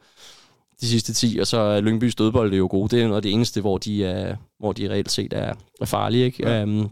de 0.81 0.87
sidste 0.87 1.13
10, 1.13 1.37
og 1.41 1.47
så 1.47 1.57
er 1.57 1.81
Lyngby 1.81 2.09
stødbold 2.09 2.53
jo 2.53 2.67
gode. 2.71 2.95
Det 2.95 3.03
er 3.03 3.07
noget 3.07 3.15
af 3.15 3.21
det 3.21 3.33
eneste, 3.33 3.61
hvor 3.61 3.77
de, 3.77 4.05
er, 4.05 4.35
hvor 4.59 4.73
de 4.73 4.89
reelt 4.89 5.11
set 5.11 5.33
er, 5.33 5.53
er 5.81 5.85
farlige. 5.85 6.25
Ikke? 6.25 6.49
Ja. 6.49 6.63
Um, 6.63 6.89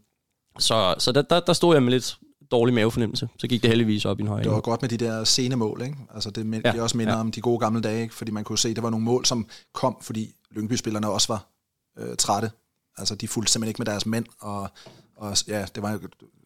så 0.59 0.95
så 0.97 1.11
der, 1.11 1.21
der, 1.21 1.39
der 1.39 1.53
stod 1.53 1.75
jeg 1.75 1.83
med 1.83 1.91
lidt 1.91 2.17
dårlig 2.51 2.73
mavefornemmelse. 2.75 3.29
Så 3.37 3.47
gik 3.47 3.61
det 3.61 3.69
heldigvis 3.69 4.05
op 4.05 4.19
i 4.19 4.21
en 4.21 4.27
højere. 4.27 4.43
Det 4.43 4.51
var 4.51 4.59
godt 4.61 4.81
med 4.81 4.89
de 4.89 4.97
der 4.97 5.23
sene 5.23 5.55
mål, 5.55 5.81
ikke? 5.81 5.97
Altså 6.13 6.29
det, 6.31 6.45
mind, 6.45 6.61
Ja, 6.65 6.71
det 6.71 6.81
også 6.81 6.97
minder 6.97 7.13
ja. 7.13 7.19
om 7.19 7.31
de 7.31 7.41
gode 7.41 7.59
gamle 7.59 7.81
dage, 7.81 8.01
ikke? 8.01 8.15
Fordi 8.15 8.31
man 8.31 8.43
kunne 8.43 8.57
se, 8.57 8.69
at 8.69 8.75
der 8.75 8.81
var 8.81 8.89
nogle 8.89 9.05
mål, 9.05 9.25
som 9.25 9.47
kom, 9.73 9.97
fordi 10.01 10.35
Lyngby-spillerne 10.51 11.09
også 11.09 11.27
var 11.33 11.45
øh, 11.99 12.15
trætte. 12.17 12.51
Altså 12.97 13.15
de 13.15 13.27
fulgte 13.27 13.51
simpelthen 13.51 13.69
ikke 13.69 13.79
med 13.79 13.85
deres 13.85 14.05
mænd, 14.05 14.25
og, 14.39 14.69
og 15.17 15.37
ja, 15.47 15.65
det 15.75 15.83
var, 15.83 15.99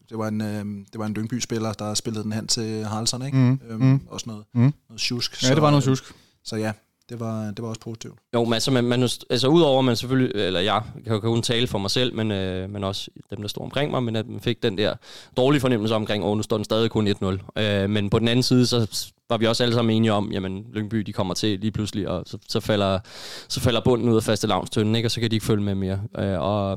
det 0.08 0.18
var 0.18 0.28
en, 0.28 0.40
øh, 0.40 0.64
det 0.92 0.98
var 0.98 1.06
en 1.06 1.14
Lyngby-spiller, 1.14 1.72
der 1.72 1.94
spillede 1.94 2.24
den 2.24 2.32
hen 2.32 2.46
til 2.46 2.84
Haraldsson, 2.84 3.26
ikke? 3.26 3.38
Mm, 3.38 3.60
Øhm, 3.68 3.82
mm. 3.82 4.00
Også 4.08 4.24
noget, 4.28 4.44
Mm. 4.54 4.60
noget 4.60 5.00
tjusk. 5.00 5.42
Ja, 5.42 5.54
det 5.54 5.62
var 5.62 5.70
noget 5.70 5.82
øh, 5.82 5.86
tjusk. 5.86 6.04
Så 6.44 6.56
ja, 6.56 6.72
det 7.08 7.20
var, 7.20 7.44
det 7.44 7.62
var 7.62 7.68
også 7.68 7.80
positivt. 7.80 8.18
Jo, 8.34 8.44
men 8.44 8.52
altså, 8.52 8.70
man, 8.70 8.84
man, 8.84 9.02
altså 9.02 9.48
udover 9.48 9.78
at 9.78 9.84
man 9.84 9.96
selvfølgelig, 9.96 10.32
eller 10.34 10.60
jeg 10.60 10.82
kan 11.04 11.12
jo 11.12 11.20
kun 11.20 11.42
tale 11.42 11.66
for 11.66 11.78
mig 11.78 11.90
selv, 11.90 12.14
men, 12.14 12.30
øh, 12.30 12.70
men 12.70 12.84
også 12.84 13.10
dem, 13.30 13.40
der 13.40 13.48
står 13.48 13.64
omkring 13.64 13.90
mig, 13.90 14.02
men 14.02 14.16
at 14.16 14.28
man 14.28 14.40
fik 14.40 14.62
den 14.62 14.78
der 14.78 14.94
dårlige 15.36 15.60
fornemmelse 15.60 15.94
omkring, 15.94 16.24
åh, 16.24 16.36
nu 16.36 16.42
står 16.42 16.56
den 16.56 16.64
stadig 16.64 16.90
kun 16.90 17.08
1-0. 17.08 17.62
Øh, 17.62 17.90
men 17.90 18.10
på 18.10 18.18
den 18.18 18.28
anden 18.28 18.42
side, 18.42 18.66
så 18.66 19.10
var 19.28 19.36
vi 19.36 19.46
også 19.46 19.62
alle 19.62 19.74
sammen 19.74 19.96
enige 19.96 20.12
om, 20.12 20.32
jamen 20.32 20.66
Lyngby, 20.72 20.96
de 20.96 21.12
kommer 21.12 21.34
til 21.34 21.60
lige 21.60 21.72
pludselig, 21.72 22.08
og 22.08 22.22
så, 22.26 22.38
så, 22.48 22.60
falder, 22.60 22.98
så 23.48 23.60
falder 23.60 23.80
bunden 23.84 24.08
ud 24.08 24.16
af 24.16 24.22
faste 24.22 24.46
lavnstønden, 24.46 24.96
ikke? 24.96 25.06
og 25.06 25.10
så 25.10 25.20
kan 25.20 25.30
de 25.30 25.36
ikke 25.36 25.46
følge 25.46 25.62
med 25.62 25.74
mere. 25.74 26.00
Øh, 26.18 26.40
og, 26.40 26.70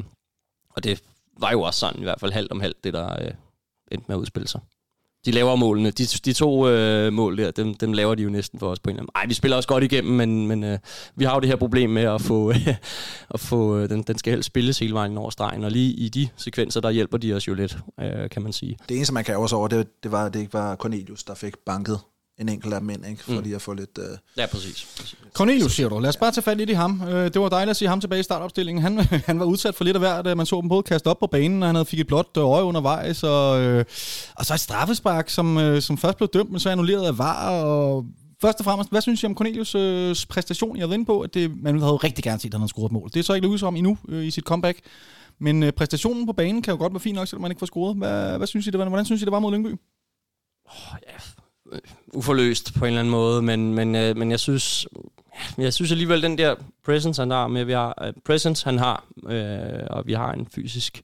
og 0.69 0.83
det 0.83 1.01
var 1.39 1.51
jo 1.51 1.61
også 1.61 1.79
sådan, 1.79 1.99
i 1.99 2.03
hvert 2.03 2.19
fald 2.19 2.31
halvt 2.31 2.51
om 2.51 2.59
halvt, 2.59 2.83
det 2.83 2.93
der 2.93 3.23
øh, 3.23 3.31
endte 3.91 4.05
med 4.07 4.15
at 4.15 4.19
udspille 4.19 4.47
sig. 4.47 4.61
De 5.27 5.31
laver 5.31 5.55
målene. 5.55 5.91
De, 5.91 6.05
de 6.05 6.33
to 6.33 6.69
øh, 6.69 7.13
mål 7.13 7.37
der, 7.37 7.51
dem, 7.51 7.73
dem 7.73 7.93
laver 7.93 8.15
de 8.15 8.23
jo 8.23 8.29
næsten 8.29 8.59
for 8.59 8.69
os 8.69 8.79
på 8.79 8.89
en 8.89 8.95
eller 8.95 9.01
anden 9.01 9.11
Ej, 9.15 9.25
vi 9.27 9.33
spiller 9.33 9.57
også 9.57 9.69
godt 9.69 9.83
igennem, 9.83 10.13
men, 10.13 10.47
men 10.47 10.63
øh, 10.63 10.79
vi 11.15 11.25
har 11.25 11.33
jo 11.33 11.39
det 11.39 11.49
her 11.49 11.55
problem 11.55 11.89
med 11.89 12.01
at 12.01 12.21
få, 12.21 12.53
at 13.33 13.39
få 13.39 13.77
øh, 13.77 13.89
den, 13.89 14.03
den 14.03 14.17
skal 14.17 14.33
helst 14.33 14.47
spilles 14.47 14.79
hele 14.79 14.93
vejen 14.93 15.17
over 15.17 15.29
stregen, 15.29 15.63
og 15.63 15.71
lige 15.71 15.93
i 15.93 16.09
de 16.09 16.29
sekvenser, 16.37 16.81
der 16.81 16.89
hjælper 16.89 17.17
de 17.17 17.33
os 17.33 17.47
jo 17.47 17.53
lidt, 17.53 17.77
øh, 17.99 18.29
kan 18.29 18.41
man 18.41 18.53
sige. 18.53 18.77
Det 18.89 18.95
eneste, 18.95 19.13
man 19.13 19.23
kan 19.23 19.37
også 19.37 19.55
over, 19.55 19.67
det, 19.67 20.03
det 20.03 20.11
var, 20.11 20.25
at 20.25 20.33
det 20.33 20.39
ikke 20.39 20.53
var 20.53 20.75
Cornelius, 20.75 21.23
der 21.23 21.35
fik 21.35 21.53
banket 21.65 21.99
en 22.39 22.49
enkelt 22.49 22.73
af 22.73 22.79
dem 22.79 22.89
ind, 22.89 23.05
ikke? 23.05 23.23
For 23.23 23.31
Mm. 23.31 23.39
lige 23.43 23.55
at 23.55 23.61
få 23.61 23.73
lidt... 23.73 23.97
Øh, 23.99 24.17
Ja, 24.37 24.45
præcis. 24.45 24.87
Cornelius, 25.33 25.71
siger 25.71 25.89
du. 25.89 25.99
Lad 25.99 26.09
os 26.09 26.17
bare 26.17 26.31
tage 26.31 26.41
fat 26.43 26.57
lidt 26.57 26.69
i 26.69 26.73
ham. 26.73 27.01
Øh, 27.07 27.33
Det 27.33 27.41
var 27.41 27.49
dejligt 27.49 27.69
at 27.69 27.77
se 27.77 27.87
ham 27.87 28.01
tilbage 28.01 28.19
i 28.19 28.23
startopstillingen. 28.23 28.81
Han, 28.81 28.97
han 29.29 29.39
var 29.39 29.45
udsat 29.45 29.75
for 29.75 29.83
lidt 29.83 29.95
af 29.97 30.01
hvert. 30.01 30.37
Man 30.37 30.45
så 30.45 30.61
dem 30.61 30.69
både 30.69 30.83
kaste 30.83 31.07
op 31.07 31.19
på 31.19 31.27
banen, 31.27 31.63
og 31.63 31.67
han 31.69 31.75
havde 31.75 31.85
fik 31.85 31.99
et 31.99 32.07
blåt 32.07 32.27
øje 32.37 32.63
undervejs. 32.63 33.23
Og, 33.23 33.61
øh, 33.61 33.85
og 34.35 34.45
så 34.45 34.53
et 34.53 34.59
straffespark, 34.59 35.29
som, 35.29 35.57
øh, 35.57 35.81
som 35.81 35.97
først 35.97 36.17
blev 36.17 36.29
dømt, 36.33 36.51
men 36.51 36.59
så 36.59 36.69
annulleret 36.69 37.05
af 37.07 37.17
VAR. 37.17 37.61
Og 37.63 38.05
først 38.41 38.59
og 38.59 38.65
fremmest, 38.65 38.89
hvad 38.91 39.01
synes 39.01 39.23
I 39.23 39.25
om 39.25 39.37
Cornelius' 39.41 39.77
øh, 39.77 40.15
præstation? 40.29 40.77
Jeg 40.77 40.87
var 40.87 40.93
inde 40.93 41.05
på, 41.05 41.21
at 41.21 41.33
det, 41.33 41.51
man 41.63 41.79
havde 41.79 41.91
jo 41.91 41.95
rigtig 41.97 42.23
gerne 42.23 42.39
set, 42.39 42.47
at 42.47 42.53
han 42.53 42.61
havde 42.61 42.69
scoret 42.69 42.85
et 42.85 42.91
mål. 42.91 43.09
Det 43.13 43.19
er 43.19 43.23
så 43.23 43.33
ikke 43.33 43.45
lykkedes 43.45 43.63
om 43.63 43.75
endnu 43.75 43.97
øh, 44.09 44.25
i 44.25 44.31
sit 44.31 44.43
comeback. 44.43 44.79
Men 45.39 45.63
øh, 45.63 45.71
præstationen 45.71 46.25
på 46.25 46.33
banen 46.33 46.61
kan 46.61 46.71
jo 46.71 46.77
godt 46.77 46.93
være 46.93 46.99
fin 46.99 47.15
nok, 47.15 47.27
selvom 47.27 47.41
man 47.41 47.51
ikke 47.51 47.59
får 47.59 47.65
scoret. 47.65 47.97
Hvad, 47.97 48.37
hvad 48.37 48.47
synes 48.47 48.67
I, 48.67 48.71
det 48.71 48.79
var? 48.79 48.85
Hvordan 48.89 49.05
synes 49.05 49.21
I, 49.21 49.25
det 49.25 49.31
var 49.31 49.39
mod 49.39 49.51
Lyngby? 49.51 49.75
Uforløst 52.13 52.73
på 52.73 52.85
en 52.85 52.87
eller 52.87 52.99
anden 52.99 53.11
måde, 53.11 53.41
men, 53.41 53.73
men, 53.73 53.95
øh, 53.95 54.17
men 54.17 54.31
jeg 54.31 54.39
synes 54.39 54.87
jeg 55.57 55.73
synes 55.73 55.91
alligevel, 55.91 56.21
den 56.23 56.37
der 56.37 56.55
presence, 56.85 57.21
han 57.21 57.31
har, 57.31 57.47
med, 57.47 57.63
vi 57.63 57.71
har, 57.73 58.03
øh, 58.05 58.13
presence, 58.25 58.65
han 58.65 58.77
har 58.79 59.05
øh, 59.27 59.87
og 59.89 60.07
vi 60.07 60.13
har 60.13 60.31
en 60.33 60.47
fysisk 60.55 61.01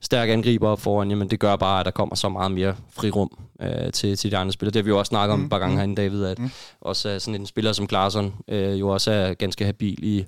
stærk 0.00 0.28
angriber 0.28 0.76
foran, 0.76 1.10
jamen 1.10 1.30
det 1.30 1.40
gør 1.40 1.56
bare, 1.56 1.80
at 1.80 1.86
der 1.86 1.90
kommer 1.92 2.14
så 2.16 2.28
meget 2.28 2.52
mere 2.52 2.76
frirum 2.92 3.38
øh, 3.60 3.92
til, 3.92 4.16
til 4.16 4.30
de 4.30 4.36
andre 4.36 4.52
spillere. 4.52 4.72
Det 4.72 4.76
har 4.80 4.82
vi 4.84 4.88
jo 4.90 4.98
også 4.98 5.08
snakket 5.08 5.32
om 5.32 5.38
Mm, 5.38 5.44
et 5.44 5.50
par 5.50 5.58
gange 5.58 5.72
mm. 5.72 5.78
herinde, 5.78 6.02
David, 6.02 6.24
at 6.24 6.38
Mm. 6.38 6.50
også 6.80 7.18
sådan 7.18 7.40
en 7.40 7.46
spiller 7.46 7.72
som 7.72 7.86
Klarsson 7.86 8.34
øh, 8.48 8.80
jo 8.80 8.88
også 8.88 9.10
er 9.10 9.34
ganske 9.34 9.64
habil 9.64 10.04
i, 10.04 10.24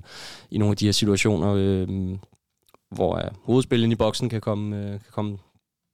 i 0.51 0.57
nogle 0.57 0.71
af 0.71 0.77
de 0.77 0.85
her 0.85 0.91
situationer, 0.91 1.53
øh, 1.57 1.87
hvor 2.91 3.15
øh, 3.17 3.23
hovedspillet 3.43 3.91
i 3.91 3.95
boksen 3.95 4.29
kan 4.29 4.41
komme, 4.41 4.77
øh, 4.77 4.89
kan 4.91 5.11
komme 5.11 5.37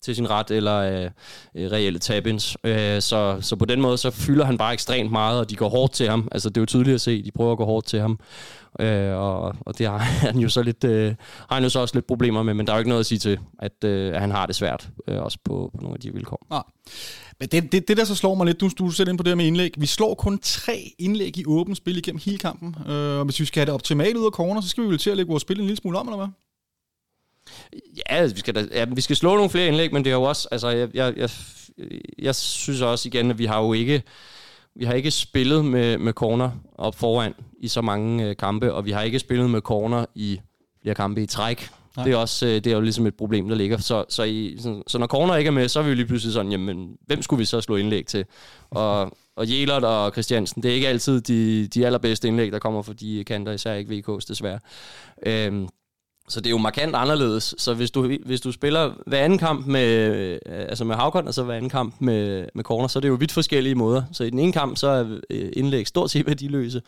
til 0.04 0.16
sin 0.16 0.30
ret, 0.30 0.52
eller 0.52 0.78
øh, 0.78 1.10
øh, 1.56 1.72
reelle 1.72 2.00
tabins. 2.00 2.58
Øh, 2.64 3.02
så, 3.02 3.38
så 3.42 3.56
på 3.56 3.66
den 3.66 3.82
måde, 3.82 3.98
så 3.98 4.12
fylder 4.12 4.46
han 4.46 4.58
bare 4.58 4.74
ekstremt 4.74 5.12
meget, 5.12 5.40
og 5.40 5.50
de 5.50 5.56
går 5.56 5.70
hårdt 5.70 5.94
til 5.94 6.10
ham. 6.10 6.28
Altså, 6.32 6.50
det 6.50 6.58
er 6.58 6.62
jo 6.62 6.66
tydeligt 6.66 6.96
at 6.96 7.02
se, 7.02 7.24
de 7.24 7.32
prøver 7.32 7.52
at 7.52 7.58
gå 7.58 7.66
hårdt 7.66 7.86
til 7.86 8.00
ham. 8.00 8.20
Øh, 8.80 9.16
og, 9.16 9.56
og 9.60 9.78
det 9.78 9.88
har 9.88 9.98
han 10.28 10.38
jo 10.38 10.50
så 10.50 10.64
lidt, 10.64 10.84
øh, 10.84 11.16
har 11.50 11.56
han 11.56 11.64
jo 11.64 11.70
så 11.70 11.80
også 11.80 11.96
lidt 11.96 12.08
problemer 12.08 12.44
med, 12.44 12.54
men 12.54 12.68
der 12.68 12.74
er 12.74 12.78
jo 12.78 12.80
ikke 12.80 12.90
noget 12.90 13.00
at 13.00 13.06
sige 13.06 13.20
til, 13.20 13.40
at, 13.60 13.84
øh, 13.84 14.16
at 14.16 14.22
han 14.22 14.32
har 14.32 14.46
det 14.46 14.56
svært, 14.56 14.90
øh, 15.08 15.22
også 15.22 15.38
på, 15.46 15.72
på 15.76 15.82
nogle 15.82 15.96
af 15.96 16.00
de 16.00 16.14
vilkår. 16.14 16.48
Nej. 16.50 16.64
Men 17.40 17.50
det, 17.50 17.72
det, 17.72 17.88
det, 17.88 17.98
der 17.98 18.06
så 18.06 18.16
slår 18.16 18.36
mig 18.36 18.46
lidt, 18.46 18.62
du, 18.62 18.70
du 18.80 18.90
sætter 18.90 19.12
ind 19.12 19.18
på 19.18 19.24
det 19.24 19.32
her 19.32 19.36
med 19.36 19.46
indlæg. 19.46 19.74
Vi 19.78 19.86
slår 19.86 20.16
kun 20.16 20.40
tre 20.42 20.94
indlæg 21.00 21.38
i 21.38 21.44
åbent 21.48 21.78
spil 21.78 21.98
igennem 21.98 22.22
hele 22.26 22.38
kampen. 22.38 22.76
Øh, 22.88 23.20
og 23.20 23.26
hvis 23.26 23.40
vi 23.40 23.46
skal 23.46 23.60
have 23.60 23.66
det 23.66 23.74
optimalt 23.74 24.18
ud 24.18 24.26
af 24.26 24.32
corner, 24.32 24.62
så 24.62 24.70
skal 24.70 24.84
vi 24.84 24.90
vel 24.90 24.98
til 24.98 25.10
at 25.10 25.18
lægge 25.18 25.30
vores 25.30 25.42
spil 25.42 25.60
en 25.60 25.66
lille 25.66 25.78
smule 25.78 26.00
om, 26.00 26.08
eller 26.08 26.18
hvad? 26.18 26.28
Ja, 28.10 28.24
vi 28.24 28.40
skal, 28.40 28.56
da, 28.56 28.66
ja, 28.72 28.86
vi 28.86 29.02
skal 29.02 29.16
slå 29.16 29.36
nogle 29.36 29.50
flere 29.50 29.68
indlæg, 29.68 29.94
men 29.94 30.04
det 30.04 30.10
er 30.10 30.16
jo 30.16 30.24
også, 30.24 30.48
altså, 30.52 30.70
jeg, 30.70 30.90
jeg, 30.94 31.14
jeg, 31.18 31.30
jeg 32.20 32.36
synes 32.36 32.82
også 32.82 33.10
igen, 33.10 33.32
at 33.32 33.38
vi 33.38 33.46
har 33.46 33.62
jo 33.62 33.74
ikke, 33.74 34.04
vi 34.76 34.86
har 34.86 34.94
ikke 34.94 35.12
spillet 35.12 35.66
med, 35.66 35.98
med 35.98 36.14
corner 36.14 36.52
op 36.78 36.96
foran 36.96 37.34
i 37.60 37.68
så 37.68 37.82
mange 37.82 38.24
øh, 38.24 38.36
kampe, 38.36 38.74
og 38.74 38.86
vi 38.86 38.92
har 38.92 39.02
ikke 39.02 39.20
spillet 39.20 39.50
med 39.50 39.62
corner 39.62 40.06
i 40.16 40.40
flere 40.82 40.96
kampe 40.96 41.24
i 41.24 41.26
træk. 41.26 41.70
Nej. 41.98 42.06
Det 42.06 42.14
er, 42.14 42.18
også, 42.18 42.46
øh, 42.46 42.52
det 42.52 42.68
er 42.68 42.72
jo 42.72 42.82
ligesom 42.82 43.08
et 43.08 43.16
problem, 43.16 43.50
der 43.50 43.56
ligger. 43.56 43.78
Så, 43.78 44.06
så, 44.10 44.24
i, 44.24 44.58
så, 44.60 44.84
så 44.88 44.98
når 44.98 45.08
corner 45.08 45.36
ikke 45.36 45.48
er 45.48 45.52
med, 45.52 45.68
så 45.68 45.80
er 45.80 45.84
vi 45.84 45.90
jo 45.90 45.96
lige 45.96 46.06
pludselig 46.06 46.34
sådan, 46.34 46.52
jamen, 46.52 46.98
hvem 47.06 47.22
skulle 47.22 47.38
vi 47.38 47.46
så 47.46 47.62
slå 47.62 47.76
indlæg 47.76 48.06
til? 48.06 48.26
Og, 48.70 49.18
og 49.36 49.50
Jelert 49.50 49.84
og 49.84 50.12
Christiansen, 50.12 50.64
det 50.64 50.72
er 50.72 50.76
ikke 50.76 50.88
altid 50.88 51.22
de, 51.22 51.68
de 51.68 51.86
allerbedste 51.86 52.28
indlæg, 52.28 52.52
der 52.52 52.60
kommer 52.60 52.82
fra 52.82 52.94
de 52.94 53.24
kanter, 53.28 53.52
især 53.52 53.74
ikke 53.74 54.04
VK's 54.08 54.26
desværre. 54.28 54.60
Øhm, 55.26 55.68
så 56.28 56.40
det 56.40 56.46
er 56.48 56.52
jo 56.52 56.58
markant 56.58 56.96
anderledes. 56.96 57.56
Så 57.58 57.74
hvis 57.74 57.92
du, 57.92 58.18
hvis 58.26 58.42
du 58.42 58.52
spiller 58.52 58.92
hver 59.08 59.20
anden 59.20 59.40
kamp 59.40 59.68
med, 59.68 59.88
øh, 60.16 60.40
altså 60.46 60.86
med 60.86 60.96
Havkon, 60.96 61.28
og 61.28 61.34
så 61.34 61.44
hver 61.44 61.56
anden 61.56 61.70
kamp 61.70 61.96
med, 62.00 62.46
med 62.56 62.64
corner, 62.64 62.88
så 62.88 63.00
er 63.00 63.02
det 63.02 63.08
jo 63.08 63.14
vidt 63.14 63.32
forskellige 63.32 63.76
måder. 63.76 64.04
Så 64.12 64.24
i 64.24 64.30
den 64.30 64.40
ene 64.40 64.54
kamp, 64.54 64.78
så 64.78 64.88
er 64.88 65.06
øh, 65.30 65.50
indlæg 65.54 65.88
stort 65.88 66.12
set 66.12 66.28
værdiløse, 66.28 66.82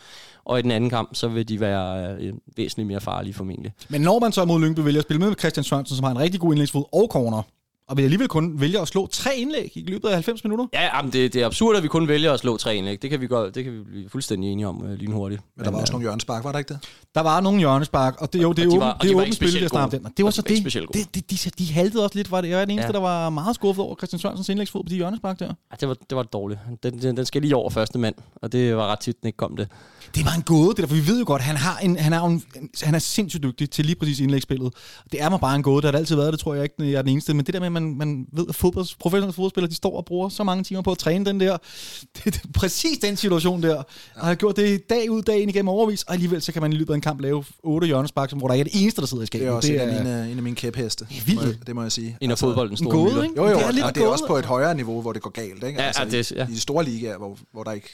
og 0.45 0.59
i 0.59 0.61
den 0.61 0.71
anden 0.71 0.89
kamp, 0.89 1.09
så 1.15 1.27
vil 1.27 1.49
de 1.49 1.59
være 1.59 2.15
øh, 2.19 2.33
væsentligt 2.57 2.87
mere 2.87 3.01
farlige 3.01 3.33
formentlig. 3.33 3.73
Men 3.89 4.01
når 4.01 4.19
man 4.19 4.31
så 4.31 4.45
mod 4.45 4.61
Lyngby 4.61 4.79
vælger 4.79 4.99
at 4.99 5.05
spille 5.05 5.19
med 5.19 5.35
Christian 5.39 5.63
Sørensen, 5.63 5.95
som 5.95 6.03
har 6.03 6.11
en 6.11 6.19
rigtig 6.19 6.39
god 6.39 6.51
indlægsfod 6.51 6.83
og 6.93 7.07
corner, 7.11 7.41
og 7.87 7.97
vi 7.97 8.03
alligevel 8.03 8.27
kun 8.27 8.61
vælger 8.61 8.81
at 8.81 8.87
slå 8.87 9.07
tre 9.07 9.35
indlæg 9.37 9.71
i 9.75 9.83
løbet 9.87 10.07
af 10.07 10.13
90 10.13 10.43
minutter. 10.43 10.65
Ja, 10.73 10.95
jamen, 10.97 11.11
det, 11.13 11.33
det 11.33 11.41
er 11.41 11.45
absurd, 11.45 11.75
at 11.77 11.83
vi 11.83 11.87
kun 11.87 12.07
vælger 12.07 12.33
at 12.33 12.39
slå 12.39 12.57
tre 12.57 12.75
indlæg. 12.75 13.01
Det 13.01 13.09
kan 13.09 13.21
vi, 13.21 13.27
godt, 13.27 13.55
det 13.55 13.63
kan 13.63 13.73
vi 13.73 13.83
blive 13.83 14.09
fuldstændig 14.09 14.51
enige 14.51 14.67
om 14.67 14.81
uh, 14.83 14.89
lynhurtigt. 14.89 15.41
Men 15.57 15.65
der 15.65 15.71
var 15.71 15.79
også 15.81 15.93
nogle 15.93 16.03
hjørnespark, 16.03 16.43
var 16.43 16.51
der 16.51 16.59
ikke 16.59 16.73
det? 16.73 16.79
Der 17.15 17.21
var 17.21 17.39
nogle 17.41 17.59
hjørnespark, 17.59 18.21
og 18.21 18.33
det, 18.33 18.41
jo, 18.41 18.53
det 18.53 18.63
er 18.63 18.65
Og 18.65 18.71
de 18.71 18.75
jo 18.75 18.79
var- 18.79 18.93
det 18.93 19.01
de 19.01 19.09
er 19.11 19.15
var 19.15 19.21
åbent 19.21 19.35
spil, 19.35 19.61
der 19.61 19.67
snakker 19.67 19.97
den. 19.97 20.07
Det 20.17 20.25
var 20.25 20.31
så 20.31 20.41
de 20.41 20.63
var 20.63 20.69
det. 20.69 20.93
det, 21.15 21.29
det 21.31 21.43
de, 21.45 21.49
de 21.65 21.73
haltede 21.73 22.03
også 22.03 22.15
lidt, 22.17 22.31
var 22.31 22.41
det. 22.41 22.49
Jeg 22.49 22.61
er 22.61 22.65
den 22.65 22.71
eneste, 22.71 22.87
Ja. 22.87 22.91
der 22.93 22.99
var 22.99 23.29
meget 23.29 23.55
skuffet 23.55 23.85
over 23.85 23.95
Christian 23.95 24.19
Sørensens 24.19 24.49
indlægsfod 24.49 24.83
på 24.83 24.89
de 24.89 24.95
hjørnespark 24.95 25.39
der. 25.39 25.45
Ja, 25.71 25.75
det, 25.79 25.87
var, 25.87 25.93
det 26.09 26.15
var 26.15 26.23
dårligt. 26.23 26.59
Den, 26.83 27.01
den, 27.01 27.17
den 27.17 27.25
skal 27.25 27.41
lige 27.41 27.55
over 27.55 27.69
første 27.69 27.99
mand, 27.99 28.15
og 28.35 28.51
det 28.51 28.75
var 28.77 28.87
ret 28.87 28.99
tit, 28.99 29.21
den 29.21 29.27
ikke 29.27 29.37
kom 29.37 29.55
det. 29.57 29.67
Det 30.15 30.25
var 30.25 30.31
en 30.33 30.41
gåde, 30.41 30.69
det 30.69 30.77
der, 30.77 30.87
for 30.87 30.95
vi 30.95 31.07
ved 31.07 31.19
jo 31.19 31.23
godt, 31.27 31.41
han, 31.41 31.55
har 31.55 31.77
en, 31.77 31.97
han, 31.97 32.13
er 32.13 32.21
en, 32.21 32.43
han 32.83 32.95
er 32.95 32.99
sindssygt 32.99 33.43
dygtig 33.43 33.69
til 33.69 33.85
lige 33.85 33.95
præcis 33.95 34.19
indlægsspillet. 34.19 34.73
Det 35.11 35.21
er 35.21 35.29
mig 35.29 35.39
bare 35.39 35.55
en 35.55 35.63
gåde, 35.63 35.75
det 35.75 35.85
har 35.85 35.91
det 35.91 35.99
altid 35.99 36.15
været, 36.15 36.31
det 36.33 36.39
tror 36.39 36.53
jeg 36.53 36.63
ikke, 36.63 36.75
jeg 36.91 36.93
er 36.93 37.01
den 37.01 37.11
eneste. 37.11 37.33
Men 37.33 37.45
det 37.45 37.53
der 37.53 37.59
med, 37.59 37.65
at 37.67 37.71
man, 37.71 37.95
man 37.95 38.25
ved, 38.33 38.45
at 38.49 38.55
fodbold, 38.55 38.85
professionelle 38.99 39.33
fodboldspillere, 39.33 39.69
de 39.69 39.75
står 39.75 39.97
og 39.97 40.05
bruger 40.05 40.29
så 40.29 40.43
mange 40.43 40.63
timer 40.63 40.81
på 40.81 40.91
at 40.91 40.97
træne 40.97 41.25
den 41.25 41.39
der. 41.39 41.57
Det, 42.15 42.23
det 42.25 42.35
er 42.43 42.47
præcis 42.53 42.97
den 42.97 43.17
situation 43.17 43.63
der. 43.63 43.75
Og 44.15 44.25
har 44.25 44.35
gjort 44.35 44.55
det 44.55 44.89
dag 44.89 45.11
ud, 45.11 45.21
dag 45.21 45.41
ind 45.41 45.51
igennem 45.51 45.69
overvis, 45.69 46.03
og 46.03 46.13
alligevel 46.13 46.41
så 46.41 46.51
kan 46.51 46.61
man 46.61 46.73
i 46.73 46.75
løbet 46.75 46.93
af 46.93 46.95
en 46.95 47.01
kamp 47.01 47.21
lave 47.21 47.43
otte 47.63 47.87
hjørnespark, 47.87 48.29
som- 48.29 48.39
hvor 48.39 48.47
der 48.47 48.55
ikke 48.55 48.69
er 48.69 48.71
det 48.73 48.81
eneste, 48.81 49.01
der 49.01 49.07
sidder 49.07 49.23
i 49.23 49.25
skabet. 49.25 49.45
Det 49.45 49.51
er 49.51 49.55
også 49.55 49.67
det 49.67 49.83
en, 49.83 49.89
af 49.89 50.03
mine, 50.03 50.31
en 50.31 50.37
af 50.37 50.43
mine 50.43 50.55
kæpheste. 50.55 51.05
Det 51.09 51.17
er 51.17 51.25
vildt. 51.25 51.41
må 51.41 51.47
jeg- 51.47 51.67
Det 51.67 51.75
må 51.75 51.81
jeg 51.81 51.91
sige. 51.91 52.17
En 52.21 52.31
af 52.31 52.37
fodboldens 52.39 52.79
en 52.79 52.85
store 52.85 52.97
gåde, 53.13 53.23
ikke? 53.25 53.35
Jo, 53.37 53.43
jo, 53.47 53.53
Det 53.55 53.61
er 53.61 53.67
og 53.67 53.73
lidt 53.73 53.85
og 53.85 53.95
det 53.95 54.03
er 54.03 54.07
også 54.07 54.27
på 54.27 54.33
et 54.33 54.37
altså. 54.37 54.47
højere 54.47 54.75
niveau, 54.75 55.01
hvor 55.01 55.13
det 55.13 55.21
går 55.21 55.29
galt. 55.29 55.63
Ikke? 55.63 55.81
Ja, 55.81 55.91
ja, 55.99 56.05
det- 56.09 56.31
ja. 56.31 56.47
I 56.47 56.51
de 56.51 56.59
store 56.59 56.83
ligaer, 56.83 57.17
hvor, 57.17 57.37
hvor 57.53 57.63
der 57.63 57.71
ikke, 57.71 57.89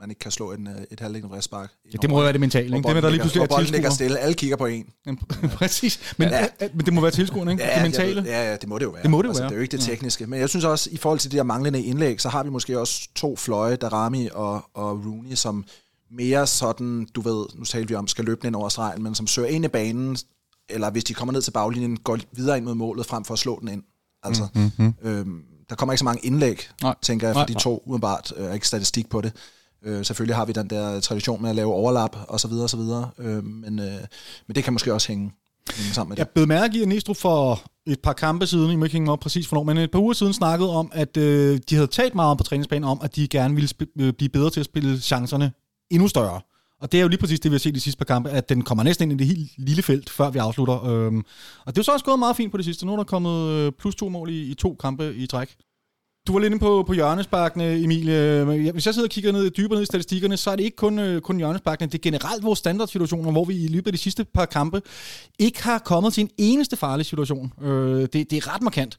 man 0.00 0.10
ikke 0.10 0.18
kan 0.18 0.30
slå 0.30 0.52
en, 0.52 0.66
øh, 0.66 0.74
et 0.90 1.00
halvdækkende 1.00 1.32
vristspark. 1.52 1.70
Ja, 1.92 1.98
det 2.02 2.10
må 2.10 2.22
være 2.22 2.32
det 2.32 2.40
mentale, 2.40 2.76
ikke? 2.76 2.88
Det 2.88 2.94
med, 2.94 3.02
der 3.02 3.10
lige 3.10 3.20
pludselig 3.20 3.42
er 3.42 3.46
bolden 3.46 3.64
ligger 3.64 3.88
tilskuer. 3.90 3.94
stille. 3.94 4.18
Alle 4.18 4.34
kigger 4.34 4.56
på 4.56 4.66
en. 4.66 4.86
Præcis. 5.58 6.14
Men, 6.16 6.28
Ja. 6.28 6.46
ja. 6.60 6.68
men 6.74 6.86
det 6.86 6.92
må 6.94 7.00
være 7.00 7.10
tilskuerne, 7.10 7.52
ikke? 7.52 7.64
det 7.74 7.82
mentale. 7.82 8.22
Ved, 8.22 8.30
ja, 8.30 8.50
ja, 8.50 8.56
det 8.56 8.68
må 8.68 8.78
det 8.78 8.84
jo 8.84 8.90
være. 8.90 9.02
Det 9.02 9.10
må 9.10 9.18
det 9.18 9.24
jo 9.24 9.28
altså, 9.28 9.42
være. 9.42 9.48
Det 9.48 9.54
er 9.54 9.58
jo 9.58 9.62
ikke 9.62 9.76
det 9.76 9.80
tekniske. 9.84 10.26
Men 10.26 10.40
jeg 10.40 10.48
synes 10.48 10.64
også, 10.64 10.90
i 10.92 10.96
forhold 10.96 11.18
til 11.18 11.32
de 11.32 11.36
der 11.36 11.42
manglende 11.42 11.82
indlæg, 11.82 12.20
så 12.20 12.28
har 12.28 12.42
vi 12.42 12.50
måske 12.50 12.80
også 12.80 13.08
to 13.14 13.36
fløje, 13.36 13.76
Darami 13.76 14.28
og, 14.32 14.64
og 14.74 15.06
Rooney, 15.06 15.34
som 15.34 15.64
mere 16.10 16.46
sådan, 16.46 17.06
du 17.14 17.20
ved, 17.20 17.46
nu 17.54 17.64
talte 17.64 17.88
vi 17.88 17.94
om, 17.94 18.08
skal 18.08 18.24
løbe 18.24 18.46
ind 18.46 18.56
over 18.56 18.68
stregen, 18.68 19.02
men 19.02 19.14
som 19.14 19.26
søger 19.26 19.48
ind 19.48 19.64
i 19.64 19.68
banen, 19.68 20.16
eller 20.68 20.90
hvis 20.90 21.04
de 21.04 21.14
kommer 21.14 21.32
ned 21.32 21.42
til 21.42 21.50
baglinjen, 21.50 21.96
går 21.96 22.18
videre 22.32 22.56
ind 22.56 22.64
mod 22.64 22.74
målet, 22.74 23.06
frem 23.06 23.24
for 23.24 23.34
at 23.34 23.38
slå 23.38 23.58
den 23.60 23.68
ind. 23.68 23.82
Altså, 24.22 24.46
mm-hmm. 24.54 24.94
øhm, 25.02 25.42
der 25.68 25.76
kommer 25.76 25.92
ikke 25.92 25.98
så 25.98 26.04
mange 26.04 26.26
indlæg, 26.26 26.68
Nej. 26.82 26.94
tænker 27.02 27.26
jeg, 27.26 27.34
for 27.34 27.40
Nej, 27.40 27.46
de 27.46 27.54
to, 27.54 27.82
udenbart. 27.86 28.32
Øh, 28.36 28.54
ikke 28.54 28.66
statistik 28.66 29.10
på 29.10 29.20
det. 29.20 29.32
Øh, 29.84 30.04
selvfølgelig 30.04 30.36
har 30.36 30.44
vi 30.44 30.52
den 30.52 30.70
der 30.70 31.00
tradition 31.00 31.42
med 31.42 31.50
at 31.50 31.56
lave 31.56 31.72
overlap, 31.72 32.16
og 32.28 32.40
så 32.40 32.48
videre, 32.48 32.64
og 32.64 32.70
så 32.70 32.76
videre. 32.76 33.10
Øh, 33.18 33.44
men, 33.44 33.78
øh, 33.78 34.00
men 34.46 34.54
det 34.54 34.64
kan 34.64 34.72
måske 34.72 34.94
også 34.94 35.08
hænge, 35.08 35.32
hænge 35.76 35.94
sammen 35.94 36.08
med 36.08 36.16
det. 36.16 36.18
Jeg 36.18 36.28
blev 36.28 36.48
mærke 36.48 36.78
i, 36.78 36.82
at 36.82 36.88
Næstrup 36.88 37.16
for 37.16 37.60
et 37.86 38.00
par 38.00 38.12
kampe 38.12 38.46
siden, 38.46 38.70
I 38.70 38.76
må 38.76 38.84
ikke 38.84 38.92
hænge 38.92 39.12
op 39.12 39.20
præcis 39.20 39.46
hvornår, 39.46 39.64
men 39.64 39.78
et 39.78 39.90
par 39.90 39.98
uger 39.98 40.12
siden 40.12 40.32
snakkede 40.32 40.70
om, 40.70 40.90
at 40.94 41.16
øh, 41.16 41.60
de 41.70 41.74
havde 41.74 41.86
talt 41.86 42.14
meget 42.14 42.30
om 42.30 42.36
på 42.36 42.44
træningsbanen 42.44 42.84
om, 42.84 43.00
at 43.02 43.16
de 43.16 43.28
gerne 43.28 43.54
ville 43.54 43.68
sp- 43.74 44.02
øh, 44.02 44.12
blive 44.12 44.28
bedre 44.28 44.50
til 44.50 44.60
at 44.60 44.66
spille 44.66 45.00
chancerne 45.00 45.52
endnu 45.90 46.08
større. 46.08 46.40
Og 46.80 46.92
det 46.92 46.98
er 46.98 47.02
jo 47.02 47.08
lige 47.08 47.20
præcis 47.20 47.40
det, 47.40 47.50
vi 47.50 47.54
har 47.54 47.58
set 47.58 47.74
de 47.74 47.80
sidste 47.80 47.98
par 47.98 48.04
kampe, 48.04 48.30
at 48.30 48.48
den 48.48 48.62
kommer 48.62 48.84
næsten 48.84 49.10
ind 49.10 49.20
i 49.20 49.24
det 49.24 49.36
helt 49.36 49.50
lille 49.58 49.82
felt, 49.82 50.10
før 50.10 50.30
vi 50.30 50.38
afslutter. 50.38 50.84
Øhm, 50.84 51.18
og 51.66 51.66
det 51.66 51.78
er 51.78 51.80
jo 51.80 51.82
så 51.82 51.92
også 51.92 52.04
gået 52.04 52.18
meget 52.18 52.36
fint 52.36 52.50
på 52.50 52.56
det 52.56 52.64
sidste. 52.64 52.86
Nu 52.86 52.92
er 52.92 52.96
der 52.96 53.04
kommet 53.04 53.50
øh, 53.50 53.72
plus 53.78 53.94
to 53.94 54.08
mål 54.08 54.30
i, 54.30 54.42
i 54.42 54.54
to 54.54 54.76
kampe 54.80 55.14
i 55.14 55.26
træk. 55.26 55.56
Du 56.28 56.32
var 56.32 56.40
lidt 56.40 56.52
inde 56.52 56.58
på, 56.58 56.84
på 56.86 56.92
hjørnesparkene, 56.92 57.76
Emilie. 57.76 58.72
Hvis 58.72 58.86
jeg 58.86 58.94
sidder 58.94 59.06
og 59.06 59.10
kigger 59.10 59.32
ned, 59.32 59.50
dybere 59.50 59.76
ned 59.76 59.82
i 59.82 59.86
statistikkerne, 59.86 60.36
så 60.36 60.50
er 60.50 60.56
det 60.56 60.64
ikke 60.64 60.76
kun, 60.76 60.98
øh, 60.98 61.20
kun 61.20 61.36
hjørnesparkene. 61.36 61.90
Det 61.90 61.98
er 61.98 62.02
generelt 62.02 62.44
vores 62.44 62.58
standardsituationer, 62.58 63.32
hvor 63.32 63.44
vi 63.44 63.64
i 63.64 63.68
løbet 63.68 63.86
af 63.86 63.92
de 63.92 63.98
sidste 63.98 64.24
par 64.24 64.46
kampe 64.46 64.82
ikke 65.38 65.62
har 65.62 65.78
kommet 65.78 66.12
til 66.12 66.20
en 66.20 66.30
eneste 66.38 66.76
farlig 66.76 67.06
situation. 67.06 67.52
Øh, 67.62 68.00
det, 68.00 68.12
det 68.12 68.32
er 68.32 68.54
ret 68.54 68.62
markant. 68.62 68.98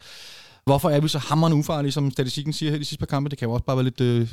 Hvorfor 0.66 0.90
er 0.90 1.00
vi 1.00 1.08
så 1.08 1.18
hammerende 1.18 1.58
ufarlige, 1.58 1.92
som 1.92 2.12
statistikken 2.12 2.54
siger 2.54 2.70
her 2.70 2.76
i 2.76 2.80
de 2.80 2.86
sidste 2.86 3.00
par 3.00 3.06
kampe? 3.06 3.30
Det 3.30 3.38
kan 3.38 3.48
jo 3.48 3.54
også 3.54 3.66
bare 3.66 3.78
være 3.78 3.84
lidt, 3.84 4.02
øh, 4.02 4.28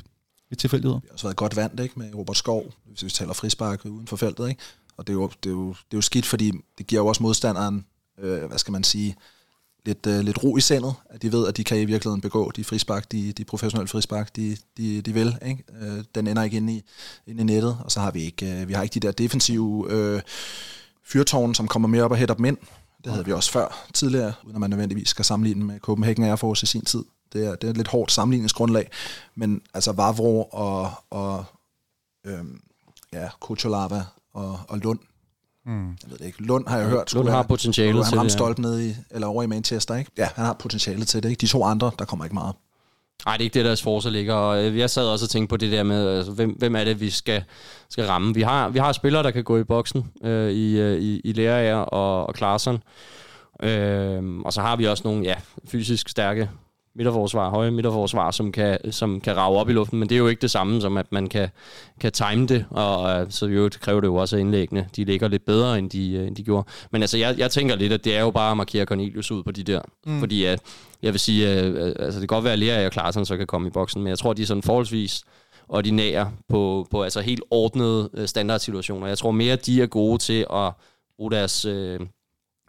lidt 0.50 0.60
tilfældigheder. 0.60 1.00
Vi 1.00 1.06
har 1.08 1.12
også 1.12 1.26
været 1.26 1.36
godt 1.36 1.56
vant 1.56 1.80
ikke, 1.80 1.98
med 1.98 2.14
Robert 2.14 2.36
Skov, 2.36 2.64
hvis 2.86 3.04
vi 3.04 3.10
taler 3.10 3.32
frispark 3.32 3.84
uden 3.84 4.06
for 4.06 4.16
feltet. 4.16 4.48
Ikke? 4.48 4.62
Og 4.96 5.06
det 5.06 5.12
er, 5.12 5.14
jo, 5.14 5.30
det, 5.42 5.50
er 5.50 5.54
jo, 5.54 5.68
det 5.68 5.92
er 5.92 5.96
jo 5.96 6.00
skidt, 6.00 6.26
fordi 6.26 6.52
det 6.78 6.86
giver 6.86 7.02
jo 7.02 7.06
også 7.06 7.22
modstanderen, 7.22 7.86
øh, 8.18 8.44
hvad 8.44 8.58
skal 8.58 8.72
man 8.72 8.84
sige, 8.84 9.16
lidt, 9.86 10.06
øh, 10.06 10.20
lidt 10.20 10.44
ro 10.44 10.56
i 10.56 10.60
sindet, 10.60 10.94
at 11.10 11.22
de 11.22 11.32
ved, 11.32 11.46
at 11.46 11.56
de 11.56 11.64
kan 11.64 11.78
i 11.78 11.84
virkeligheden 11.84 12.20
begå 12.20 12.50
de 12.56 12.64
frispark, 12.64 13.12
de, 13.12 13.32
de 13.32 13.44
professionelle 13.44 13.88
frispark, 13.88 14.36
de, 14.36 14.56
de, 14.76 15.02
de 15.02 15.14
vil. 15.14 15.38
Ikke? 15.46 15.64
Øh, 15.80 16.04
den 16.14 16.26
ender 16.26 16.42
ikke 16.42 16.56
inde 16.56 16.72
i, 16.72 16.82
inde 17.26 17.40
i 17.40 17.44
nettet, 17.44 17.78
og 17.84 17.92
så 17.92 18.00
har 18.00 18.10
vi 18.10 18.22
ikke, 18.22 18.52
øh, 18.52 18.68
vi 18.68 18.72
har 18.72 18.82
ikke 18.82 18.94
de 18.94 19.00
der 19.00 19.12
defensive 19.12 19.86
øh, 19.90 20.20
fyrtårne, 21.04 21.54
som 21.54 21.68
kommer 21.68 21.88
mere 21.88 22.02
op 22.02 22.10
og 22.10 22.16
hætter 22.16 22.34
dem 22.34 22.44
ind. 22.44 22.56
Det 23.04 23.12
havde 23.12 23.24
vi 23.24 23.32
også 23.32 23.52
før 23.52 23.86
tidligere, 23.94 24.32
uden 24.44 24.56
at 24.56 24.60
man 24.60 24.70
nødvendigvis 24.70 25.08
skal 25.08 25.24
sammenligne 25.24 25.64
med 25.64 25.80
Copenhagen 25.80 26.24
Air 26.24 26.36
Force 26.36 26.64
i 26.64 26.66
sin 26.66 26.84
tid. 26.84 27.04
Det 27.32 27.46
er, 27.46 27.54
det 27.54 27.64
er 27.64 27.70
et 27.70 27.76
lidt 27.76 27.88
hårdt 27.88 28.12
sammenligningsgrundlag, 28.12 28.90
men 29.34 29.62
altså 29.74 29.92
Vavro 29.92 30.42
og, 30.42 30.90
og 31.10 31.44
øhm, 32.26 32.60
ja, 33.12 33.28
Kucholava 33.40 34.04
og, 34.34 34.60
og 34.68 34.78
Lund. 34.78 34.98
Mm. 35.66 35.88
Jeg 35.88 36.10
ved 36.10 36.18
det 36.18 36.26
ikke. 36.26 36.42
Lund 36.42 36.68
har 36.68 36.78
jeg 36.78 36.88
hørt. 36.88 37.14
Lund 37.14 37.28
har 37.28 37.42
skulle 37.42 37.72
til 37.72 37.86
Han 37.86 37.96
ramte 37.96 38.18
det, 38.18 38.24
ja. 38.24 38.28
stolpen 38.28 38.62
nede 38.62 38.88
i, 38.88 38.94
eller 39.10 39.26
over 39.26 39.42
i 39.42 39.46
Manchester, 39.46 39.94
ikke? 39.94 40.10
Ja, 40.18 40.28
han 40.34 40.44
har 40.44 40.52
potentialet 40.52 41.08
til 41.08 41.22
det, 41.22 41.30
ikke? 41.30 41.40
De 41.40 41.46
to 41.46 41.64
andre, 41.64 41.90
der 41.98 42.04
kommer 42.04 42.24
ikke 42.24 42.34
meget. 42.34 42.54
Nej, 43.26 43.36
det 43.36 43.40
er 43.40 43.44
ikke 43.44 43.54
det, 43.54 43.64
deres 43.64 43.82
forser 43.82 44.10
ligger. 44.10 44.34
Og 44.34 44.64
øh, 44.64 44.78
jeg 44.78 44.90
sad 44.90 45.06
også 45.06 45.24
og 45.24 45.30
tænkte 45.30 45.50
på 45.50 45.56
det 45.56 45.72
der 45.72 45.82
med, 45.82 46.16
altså, 46.16 46.32
hvem, 46.32 46.50
hvem 46.50 46.76
er 46.76 46.84
det, 46.84 47.00
vi 47.00 47.10
skal, 47.10 47.44
skal 47.88 48.06
ramme. 48.06 48.34
Vi 48.34 48.42
har, 48.42 48.68
vi 48.68 48.78
har 48.78 48.92
spillere, 48.92 49.22
der 49.22 49.30
kan 49.30 49.44
gå 49.44 49.58
i 49.58 49.64
boksen 49.64 50.10
øh, 50.24 50.50
i, 50.50 50.78
øh, 50.78 50.98
i, 50.98 51.20
i 51.24 51.32
Lerager 51.32 51.76
og, 51.76 52.26
og 52.26 52.34
Klaarsson. 52.34 52.82
Øh, 53.62 54.38
og 54.44 54.52
så 54.52 54.60
har 54.60 54.76
vi 54.76 54.86
også 54.86 55.02
nogle 55.04 55.24
ja, 55.24 55.34
fysisk 55.68 56.08
stærke 56.08 56.50
midterforsvar, 56.96 57.50
høje 57.50 57.70
midterforsvar, 57.70 58.30
som 58.30 58.52
kan, 58.52 58.92
som 58.92 59.20
kan 59.20 59.36
rage 59.36 59.58
op 59.58 59.68
i 59.68 59.72
luften, 59.72 59.98
men 59.98 60.08
det 60.08 60.14
er 60.14 60.18
jo 60.18 60.28
ikke 60.28 60.42
det 60.42 60.50
samme 60.50 60.80
som, 60.80 60.96
at 60.96 61.12
man 61.12 61.26
kan, 61.26 61.48
kan 62.00 62.12
time 62.12 62.46
det, 62.46 62.64
og 62.70 63.20
øh, 63.20 63.26
så 63.30 63.46
jo, 63.46 63.64
det 63.64 63.80
kræver 63.80 64.00
det 64.00 64.08
jo 64.08 64.14
også, 64.14 64.36
at 64.36 64.40
indlæggene 64.40 64.88
de 64.96 65.04
ligger 65.04 65.28
lidt 65.28 65.44
bedre, 65.44 65.78
end 65.78 65.90
de, 65.90 66.12
øh, 66.12 66.26
end 66.26 66.36
de 66.36 66.42
gjorde. 66.42 66.68
Men 66.92 67.02
altså, 67.02 67.18
jeg, 67.18 67.38
jeg 67.38 67.50
tænker 67.50 67.76
lidt, 67.76 67.92
at 67.92 68.04
det 68.04 68.16
er 68.16 68.20
jo 68.20 68.30
bare 68.30 68.50
at 68.50 68.56
markere 68.56 68.84
Cornelius 68.84 69.30
ud 69.30 69.42
på 69.42 69.50
de 69.50 69.62
der, 69.62 69.80
mm. 70.06 70.18
fordi 70.18 70.44
at, 70.44 70.60
jeg 71.02 71.12
vil 71.12 71.20
sige, 71.20 71.60
øh, 71.60 71.86
øh, 71.86 71.92
altså 71.98 72.20
det 72.20 72.28
kan 72.28 72.36
godt 72.36 72.44
være, 72.44 72.52
at 72.52 72.58
Lea 72.58 72.86
og 72.86 72.92
Klaarsson 72.92 73.26
så 73.26 73.36
kan 73.36 73.46
komme 73.46 73.68
i 73.68 73.70
boksen, 73.70 74.02
men 74.02 74.10
jeg 74.10 74.18
tror, 74.18 74.32
de 74.32 74.42
er 74.42 74.46
sådan 74.46 74.62
forholdsvis 74.62 75.24
ordinære 75.68 76.30
på, 76.48 76.86
på 76.90 77.02
altså 77.02 77.20
helt 77.20 77.42
ordnede 77.50 78.10
øh, 78.14 78.28
standardsituationer. 78.28 79.06
Jeg 79.06 79.18
tror 79.18 79.30
mere, 79.30 79.56
de 79.56 79.82
er 79.82 79.86
gode 79.86 80.18
til 80.18 80.46
at 80.52 80.72
bruge 81.16 81.30
deres... 81.30 81.64
Øh, 81.64 82.00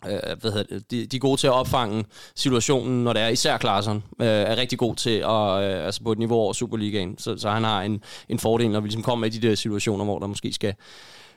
øh, 0.05 0.11
hvad 0.41 0.51
hedder 0.51 0.63
det, 0.75 0.91
de, 0.91 1.05
de 1.05 1.15
er 1.15 1.19
gode 1.19 1.37
til 1.41 1.47
at 1.47 1.53
opfange 1.53 2.05
situationen, 2.35 3.03
når 3.03 3.13
det 3.13 3.21
er 3.21 3.27
især 3.27 3.57
Klaarsson, 3.57 4.03
øh, 4.21 4.27
er 4.27 4.55
rigtig 4.57 4.79
god 4.79 4.95
til 4.95 5.09
at, 5.09 5.63
øh, 5.79 5.85
altså 5.85 6.03
på 6.03 6.11
et 6.11 6.17
niveau 6.19 6.35
over 6.37 6.53
Superligaen, 6.53 7.17
så, 7.17 7.37
så 7.37 7.49
han 7.49 7.63
har 7.63 7.81
en, 7.81 8.01
en 8.29 8.39
fordel, 8.39 8.69
når 8.69 8.79
vi 8.79 8.87
ligesom 8.87 9.03
kommer 9.03 9.27
i 9.27 9.29
de 9.29 9.47
der 9.47 9.55
situationer, 9.55 10.05
hvor 10.05 10.19
der 10.19 10.27
måske 10.27 10.53
skal 10.53 10.73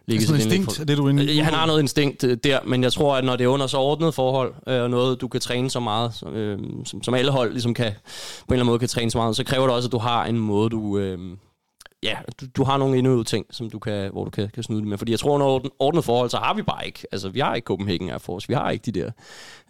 ligge 0.07 0.25
Sådan 0.27 0.33
noget 0.33 0.45
indlæg 0.45 0.57
instinkt, 0.59 0.77
for- 0.79 0.85
det 0.85 0.97
du 0.99 1.09
inde? 1.09 1.25
Ja, 1.25 1.43
han 1.43 1.55
har 1.55 1.67
noget 1.67 1.81
instinkt 1.81 2.25
øh, 2.25 2.37
der, 2.45 2.59
men 2.67 2.83
jeg 2.83 2.93
tror, 2.93 3.17
at 3.17 3.25
når 3.25 3.37
det 3.37 3.45
er 3.45 3.49
under 3.49 3.67
så 3.67 3.77
ordnet 3.79 4.15
forhold, 4.15 4.55
øh, 4.67 4.83
og 4.83 4.91
noget, 4.91 5.21
du 5.21 5.29
kan 5.29 5.41
træne 5.41 5.71
så 5.71 5.81
meget, 5.81 6.15
som- 6.15 6.35
øh, 6.35 6.59
som, 6.85 7.03
som 7.03 7.15
alle 7.15 7.31
hold 7.31 7.53
ligesom 7.53 7.75
kan, 7.75 7.93
på 7.93 7.93
en 7.93 8.53
eller 8.53 8.55
anden 8.55 8.67
måde 8.67 8.79
kan 8.79 8.89
træne 8.89 9.11
så 9.11 9.19
meget, 9.19 9.37
så 9.37 9.45
kræver 9.45 9.67
det 9.67 9.77
også, 9.77 9.89
at 9.89 9.93
du 9.93 9.99
har 9.99 10.25
en 10.25 10.39
måde, 10.39 10.71
du... 10.71 10.99
Øh, 10.99 11.19
ja, 12.03 12.17
du, 12.41 12.47
du 12.57 12.65
har 12.65 12.79
nogle 12.79 12.99
indøvede 12.99 13.25
ting, 13.25 13.47
som 13.51 13.71
du 13.71 13.79
kan, 13.79 14.11
hvor 14.11 14.25
du 14.25 14.31
kan, 14.31 14.49
kan 14.55 14.63
snyde 14.63 14.81
det 14.81 14.89
med. 14.89 14.99
Fordi 14.99 15.13
jeg 15.13 15.19
tror, 15.19 15.35
under 15.35 15.47
orden, 15.47 15.71
ordnet 15.79 16.05
forhold, 16.05 16.31
så 16.31 16.37
har 16.37 16.55
vi 16.55 16.63
bare 16.63 16.87
ikke. 16.87 17.07
Altså, 17.13 17.29
vi 17.29 17.41
har 17.41 17.55
ikke 17.55 17.67
Copenhagen 17.67 18.11
Air 18.11 18.19
Force. 18.19 18.49
Vi 18.49 18.55
har 18.55 18.71
ikke 18.71 18.93
de 18.93 19.01
der. 19.01 19.11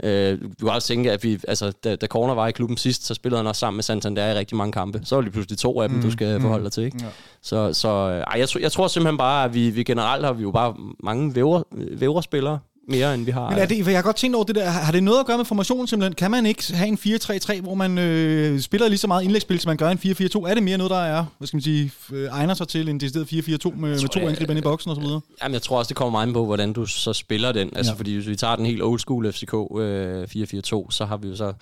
Øh, 0.03 0.41
du 0.61 0.67
kan 0.67 0.69
også 0.69 0.89
tænke, 0.89 1.13
at 1.13 1.25
vi, 1.25 1.39
altså, 1.49 1.73
da, 1.85 1.97
da 1.97 2.07
Corner 2.07 2.35
var 2.35 2.47
i 2.47 2.53
klubben 2.53 2.77
sidst, 2.77 3.07
så 3.07 3.15
spillede 3.15 3.39
han 3.39 3.47
også 3.47 3.61
sammen 3.61 3.77
med 3.77 3.83
Santander 3.83 4.31
i 4.33 4.35
rigtig 4.35 4.57
mange 4.57 4.73
kampe. 4.73 5.01
Så 5.05 5.15
var 5.15 5.23
det 5.23 5.33
pludselig 5.33 5.59
to 5.59 5.81
af 5.81 5.89
dem, 5.89 5.97
mm, 5.97 6.03
du 6.03 6.11
skal 6.11 6.41
forholde 6.41 6.65
dig 6.65 6.73
til. 6.73 6.85
Ikke? 6.85 6.99
Ja. 7.01 7.09
Så, 7.43 7.73
så 7.73 7.89
ej, 7.89 8.39
jeg, 8.39 8.49
tror, 8.49 8.61
jeg 8.61 8.73
tror 8.73 8.89
simpelthen 8.89 9.19
bare, 9.19 9.45
at 9.45 9.55
vi, 9.55 9.71
vi 9.71 9.85
generelt 9.85 10.25
har 10.25 10.33
vi 10.33 10.43
jo 10.43 10.51
bare 10.51 10.75
mange 11.01 11.35
vævre, 11.35 11.65
vævre 11.73 12.23
spillere 12.23 12.59
mere, 12.91 13.15
end 13.15 13.25
vi 13.25 13.31
har. 13.31 13.51
Men 13.51 13.59
er 13.59 13.67
det, 13.67 13.85
for 13.85 13.91
jeg 13.91 13.99
har 13.99 14.03
godt 14.03 14.17
tænkt 14.17 14.37
over 14.37 14.45
det 14.45 14.55
der, 14.55 14.71
har 14.71 14.93
det 14.93 15.03
noget 15.03 15.21
at 15.21 15.27
gøre 15.27 15.37
med 15.37 15.45
formationen 15.45 15.87
simpelthen? 15.87 16.15
Kan 16.15 16.31
man 16.31 16.47
ikke 16.47 16.75
have 16.75 16.89
en 16.89 16.99
4-3-3, 17.07 17.61
hvor 17.61 17.75
man 17.75 17.99
øh, 17.99 18.61
spiller 18.61 18.89
lige 18.89 18.99
så 18.99 19.07
meget 19.07 19.23
indlægsspil, 19.23 19.61
som 19.61 19.71
man 19.71 19.77
gør 19.77 19.89
en 19.89 19.99
4-4-2? 20.05 20.49
Er 20.49 20.55
det 20.55 20.63
mere 20.63 20.79
noget, 20.79 20.91
der 20.91 21.01
er, 21.01 21.25
hvad 21.39 21.47
skal 21.47 21.57
man 21.57 21.63
sige, 21.63 21.93
øh, 22.13 22.29
egner 22.29 22.55
sig 22.55 22.69
til 22.69 22.89
en 22.89 23.01
decideret 23.01 23.27
4-4-2 23.33 23.77
med, 23.77 23.91
med 23.91 24.09
to 24.09 24.21
angriber 24.21 24.55
i 24.55 24.61
boksen 24.61 24.91
og 24.91 24.97
så 24.97 25.03
videre? 25.03 25.21
Jamen, 25.43 25.55
jeg 25.55 25.63
tror 25.63 25.79
også, 25.79 25.89
det 25.89 25.97
kommer 25.97 26.11
meget 26.11 26.35
på, 26.35 26.45
hvordan 26.45 26.73
du 26.73 26.87
så 26.87 27.13
spiller 27.13 27.53
den. 27.53 27.71
Altså, 27.77 27.93
ja. 27.93 27.99
fordi 27.99 28.15
hvis 28.15 28.27
vi 28.27 28.37
tager 28.37 28.57
den 28.57 28.67
helt 28.67 28.83
old 28.83 28.99
school 28.99 29.33
FCK 29.33 29.55
øh, 29.55 30.23
4-4-2, 30.23 30.91
så 30.91 31.05
har 31.09 31.17
vi 31.17 31.29
jo 31.29 31.37
så 31.37 31.53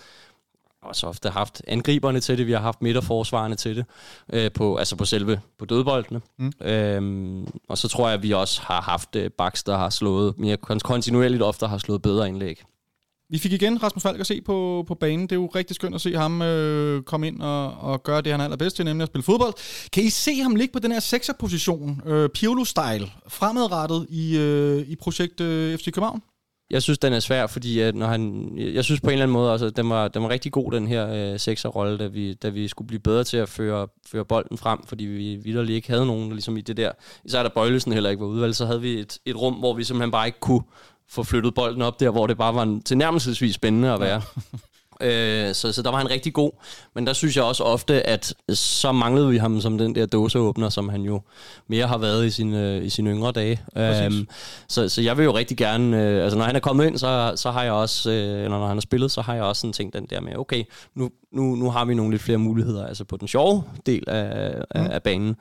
også 0.89 1.07
ofte 1.07 1.31
haft 1.31 1.63
angriberne 1.67 2.21
til 2.21 2.39
det, 2.39 2.47
vi 2.47 2.53
har 2.53 2.61
haft 2.61 2.83
midterforsvarerne 2.83 3.55
til 3.55 3.77
det, 3.77 3.85
øh, 4.33 4.53
på, 4.53 4.77
altså 4.77 4.97
på 4.97 5.05
selve 5.05 5.41
på 5.59 5.65
dødboldene. 5.65 6.21
Mm. 6.39 6.53
Øhm, 6.63 7.47
og 7.69 7.79
så 7.79 7.89
tror 7.89 8.09
jeg, 8.09 8.15
at 8.15 8.23
vi 8.23 8.33
også 8.33 8.63
har 8.63 8.81
haft 8.81 9.17
øh, 9.17 9.31
backs, 9.31 9.63
der 9.63 9.77
har 9.77 9.91
slået 9.91 10.39
mere 10.39 10.57
kon- 10.71 10.79
kontinuerligt 10.79 11.43
ofte 11.43 11.67
har 11.67 11.79
slået 11.79 12.03
bedre 12.03 12.29
indlæg. 12.29 12.63
Vi 13.31 13.39
fik 13.39 13.53
igen 13.53 13.83
Rasmus 13.83 14.03
Falk 14.03 14.21
at 14.21 14.27
se 14.27 14.41
på, 14.41 14.85
på 14.89 14.95
banen. 14.95 15.23
Det 15.23 15.33
er 15.33 15.41
jo 15.41 15.47
rigtig 15.47 15.75
skønt 15.77 15.95
at 15.95 16.01
se 16.01 16.15
ham 16.17 16.43
øh, 16.43 17.03
komme 17.03 17.27
ind 17.27 17.43
og, 17.43 17.73
og 17.73 18.03
gøre 18.03 18.23
det, 18.23 18.33
han 18.33 18.41
er 18.41 18.45
allerbedst 18.45 18.77
til, 18.77 18.85
nemlig 18.85 19.03
at 19.03 19.09
spille 19.09 19.23
fodbold. 19.23 19.55
Kan 19.93 20.03
I 20.03 20.11
se 20.11 20.41
ham 20.43 20.57
ligge 20.57 20.73
på 20.73 20.79
den 20.79 20.93
her 20.93 21.01
sekserposition, 21.01 22.03
øh, 22.07 22.29
Piolo-style, 22.35 23.11
fremadrettet 23.29 24.07
i, 24.09 24.37
øh, 24.39 24.89
i 24.89 24.97
projekt 24.97 25.41
øh, 25.41 25.79
FC 25.79 25.85
København? 25.85 26.23
Jeg 26.71 26.83
synes, 26.83 26.99
den 26.99 27.13
er 27.13 27.21
svær, 27.21 27.47
fordi 27.47 27.81
at 27.81 27.95
når 27.95 28.07
han, 28.07 28.53
jeg 28.59 28.85
synes 28.85 29.01
på 29.01 29.07
en 29.07 29.13
eller 29.13 29.23
anden 29.23 29.33
måde 29.33 29.53
også, 29.53 29.67
at 29.67 29.77
den 29.77 29.91
var, 29.91 30.09
den 30.09 30.23
var 30.23 30.29
rigtig 30.29 30.53
god, 30.53 30.73
den 30.73 30.89
her 30.89 31.33
øh, 31.33 31.41
sekserrolle, 31.41 31.99
da 31.99 32.07
vi, 32.07 32.35
da 32.35 32.49
vi 32.49 32.69
skulle 32.69 32.89
blive 32.89 33.01
bedre 33.01 33.25
til 33.25 33.37
at 33.37 33.49
føre, 33.49 33.89
føre 34.07 34.25
bolden 34.25 34.59
frem, 34.59 34.79
fordi 34.87 35.05
vi 35.05 35.37
vidderligt 35.37 35.77
ikke 35.77 35.89
havde 35.91 36.07
nogen 36.07 36.31
ligesom 36.31 36.57
i 36.57 36.61
det 36.61 36.77
der. 36.77 36.93
Især 37.25 37.43
da 37.43 37.49
Bøjlesen 37.49 37.93
heller 37.93 38.11
ikke 38.11 38.21
var 38.21 38.29
udvalgt, 38.29 38.57
så 38.57 38.67
havde 38.67 38.81
vi 38.81 39.01
et, 39.01 39.19
et 39.27 39.37
rum, 39.37 39.55
hvor 39.55 39.75
vi 39.75 39.85
simpelthen 39.85 40.11
bare 40.11 40.27
ikke 40.27 40.41
kunne 40.41 40.63
få 41.09 41.23
flyttet 41.23 41.55
bolden 41.55 41.83
op 41.83 42.01
der, 42.01 42.11
hvor 42.11 42.27
det 42.27 42.39
bare 42.39 42.55
var 42.55 42.63
en 42.63 42.83
tilnærmelsesvis 42.83 43.55
spændende 43.55 43.93
at 43.93 44.01
være. 44.01 44.23
Øh, 45.01 45.55
så, 45.55 45.73
så 45.73 45.83
der 45.83 45.91
var 45.91 45.99
han 45.99 46.11
rigtig 46.11 46.33
god. 46.33 46.51
Men 46.95 47.07
der 47.07 47.13
synes 47.13 47.37
jeg 47.37 47.45
også 47.45 47.65
ofte, 47.65 48.07
at 48.07 48.35
så 48.53 48.93
manglede 48.93 49.29
vi 49.29 49.37
ham 49.37 49.61
som 49.61 49.79
den 49.79 49.95
der 49.95 50.07
dåseåbner, 50.07 50.69
som 50.69 50.89
han 50.89 51.03
jo 51.03 51.21
mere 51.69 51.87
har 51.87 51.99
været 51.99 52.27
i 52.27 52.31
sine, 52.31 52.85
i 52.85 52.89
sine 52.89 53.11
yngre 53.11 53.33
dage. 53.33 53.61
Øhm, 53.77 54.29
så, 54.69 54.89
så 54.89 55.03
jeg 55.03 55.17
vil 55.17 55.25
jo 55.25 55.37
rigtig 55.37 55.57
gerne, 55.57 56.03
øh, 56.03 56.23
altså 56.23 56.39
når 56.39 56.45
han 56.45 56.57
er 56.57 56.61
kommet 56.61 56.87
ind, 56.87 56.99
så, 56.99 57.33
så 57.37 57.51
har 57.51 57.63
jeg 57.63 57.73
også, 57.73 58.11
øh, 58.11 58.45
eller 58.45 58.59
når 58.59 58.67
han 58.67 58.77
har 58.77 58.81
spillet, 58.81 59.11
så 59.11 59.21
har 59.21 59.35
jeg 59.35 59.43
også 59.43 59.61
sådan 59.61 59.73
tænkt 59.73 59.95
den 59.95 60.07
der 60.11 60.21
med, 60.21 60.37
okay, 60.37 60.65
nu, 60.95 61.11
nu, 61.33 61.43
nu 61.55 61.71
har 61.71 61.85
vi 61.85 61.95
nogle 61.95 62.11
lidt 62.11 62.23
flere 62.23 62.39
muligheder, 62.39 62.87
altså 62.87 63.05
på 63.05 63.17
den 63.17 63.29
sjove 63.29 63.65
del 63.87 64.05
af, 64.07 64.55
mm. 64.57 64.65
af, 64.71 64.95
af 64.95 65.03
banen. 65.03 65.37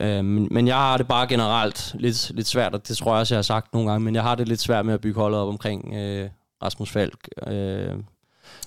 Øh, 0.00 0.24
men, 0.24 0.48
men 0.50 0.66
jeg 0.66 0.76
har 0.76 0.96
det 0.96 1.08
bare 1.08 1.26
generelt 1.26 1.94
lidt, 1.98 2.30
lidt 2.34 2.46
svært, 2.46 2.74
og 2.74 2.88
det 2.88 2.96
tror 2.96 3.12
jeg 3.12 3.20
også, 3.20 3.34
jeg 3.34 3.38
har 3.38 3.42
sagt 3.42 3.72
nogle 3.72 3.90
gange, 3.90 4.04
men 4.04 4.14
jeg 4.14 4.22
har 4.22 4.34
det 4.34 4.48
lidt 4.48 4.60
svært 4.60 4.86
med 4.86 4.94
at 4.94 5.00
bygge 5.00 5.20
holdet 5.20 5.40
op 5.40 5.48
omkring 5.48 5.94
øh, 5.94 6.28
Rasmus 6.62 6.90
Falk. 6.90 7.28
Øh, 7.46 7.94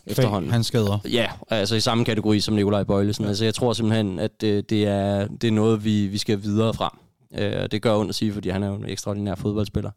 efterhånden. 0.08 0.52
Han 0.52 0.64
skader. 0.64 1.00
Ja, 1.12 1.28
altså 1.50 1.76
i 1.76 1.80
samme 1.80 2.06
kategori 2.06 2.40
som 2.40 2.56
Nikolaj 2.56 2.84
Bøjlesen. 2.84 3.24
Ja. 3.24 3.30
Altså 3.30 3.44
jeg 3.44 3.54
tror 3.54 3.74
simpelthen, 3.74 4.20
at 4.20 4.42
det, 4.42 4.70
det, 4.70 4.88
er, 4.88 5.28
det 5.28 5.48
er 5.48 5.52
noget, 5.52 5.86
vi, 5.86 6.08
vi 6.08 6.18
skal 6.18 6.44
videre 6.44 6.74
fra. 6.74 6.98
Øh, 7.38 7.68
det 7.72 7.82
gør 7.82 7.96
ondt 7.96 8.10
at 8.10 8.16
sige, 8.16 8.34
fordi 8.34 8.50
han 8.50 8.64
er 8.64 8.68
jo 8.68 8.76
en 8.76 8.86
ekstraordinær 8.90 9.36
fodboldspiller. 9.36 9.92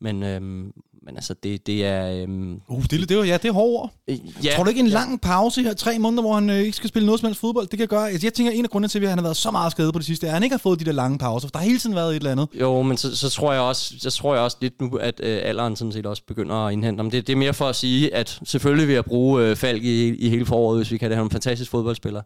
Men, 0.00 0.22
øhm, 0.22 0.72
men 1.06 1.16
altså, 1.16 1.34
det, 1.42 1.66
det 1.66 1.86
er... 1.86 2.22
Øhm, 2.22 2.60
uh, 2.68 2.82
det, 2.90 3.08
det, 3.08 3.16
var, 3.16 3.24
ja, 3.24 3.36
det 3.36 3.48
er 3.48 3.52
hårdt 3.52 3.82
ord. 3.82 3.92
Øh, 4.08 4.44
ja, 4.44 4.52
Tror 4.54 4.64
du 4.64 4.68
ikke 4.68 4.80
en 4.80 4.86
lang 4.86 5.20
pause 5.20 5.62
her, 5.62 5.74
tre 5.74 5.98
måneder, 5.98 6.22
hvor 6.22 6.34
han 6.34 6.50
øh, 6.50 6.58
ikke 6.58 6.72
skal 6.72 6.88
spille 6.88 7.06
noget 7.06 7.20
som 7.20 7.26
helst 7.26 7.40
fodbold, 7.40 7.66
det 7.66 7.78
kan 7.78 7.88
gøre... 7.88 8.10
Altså, 8.10 8.26
jeg 8.26 8.34
tænker, 8.34 8.52
en 8.52 8.64
af 8.64 8.70
grundene 8.70 8.88
til, 8.88 9.02
at 9.02 9.08
han 9.08 9.18
har 9.18 9.22
været 9.22 9.36
så 9.36 9.50
meget 9.50 9.72
skadet 9.72 9.92
på 9.92 9.98
det 9.98 10.06
sidste, 10.06 10.26
er, 10.26 10.30
at 10.30 10.34
han 10.34 10.42
ikke 10.42 10.54
har 10.54 10.58
fået 10.58 10.80
de 10.80 10.84
der 10.84 10.92
lange 10.92 11.18
pauser, 11.18 11.48
for 11.48 11.52
der 11.52 11.58
har 11.58 11.66
hele 11.66 11.78
tiden 11.78 11.96
været 11.96 12.10
et 12.10 12.16
eller 12.16 12.32
andet. 12.32 12.48
Jo, 12.60 12.82
men 12.82 12.96
så, 12.96 13.16
så, 13.16 13.30
tror, 13.30 13.52
jeg 13.52 13.62
også, 13.62 13.94
så 13.98 14.10
tror 14.10 14.34
jeg 14.34 14.42
også 14.42 14.56
lidt 14.60 14.80
nu, 14.80 14.96
at 14.96 15.20
øh, 15.22 15.40
alderen 15.42 15.76
sådan 15.76 15.92
set 15.92 16.06
også 16.06 16.22
begynder 16.28 16.54
at 16.56 16.72
indhente 16.72 17.00
ham. 17.00 17.10
Det, 17.10 17.26
det 17.26 17.32
er 17.32 17.36
mere 17.36 17.54
for 17.54 17.68
at 17.68 17.76
sige, 17.76 18.14
at 18.14 18.40
selvfølgelig 18.44 18.88
vil 18.88 18.94
jeg 18.94 19.04
bruge 19.04 19.42
øh, 19.42 19.56
Falk 19.56 19.82
i, 19.82 20.14
i 20.14 20.28
hele 20.28 20.46
foråret, 20.46 20.78
hvis 20.78 20.90
vi 20.90 20.98
kan 20.98 21.10
det. 21.10 21.16
Han 21.16 21.26
en 21.26 21.30
fantastisk 21.30 21.70
fodboldspiller. 21.70 22.22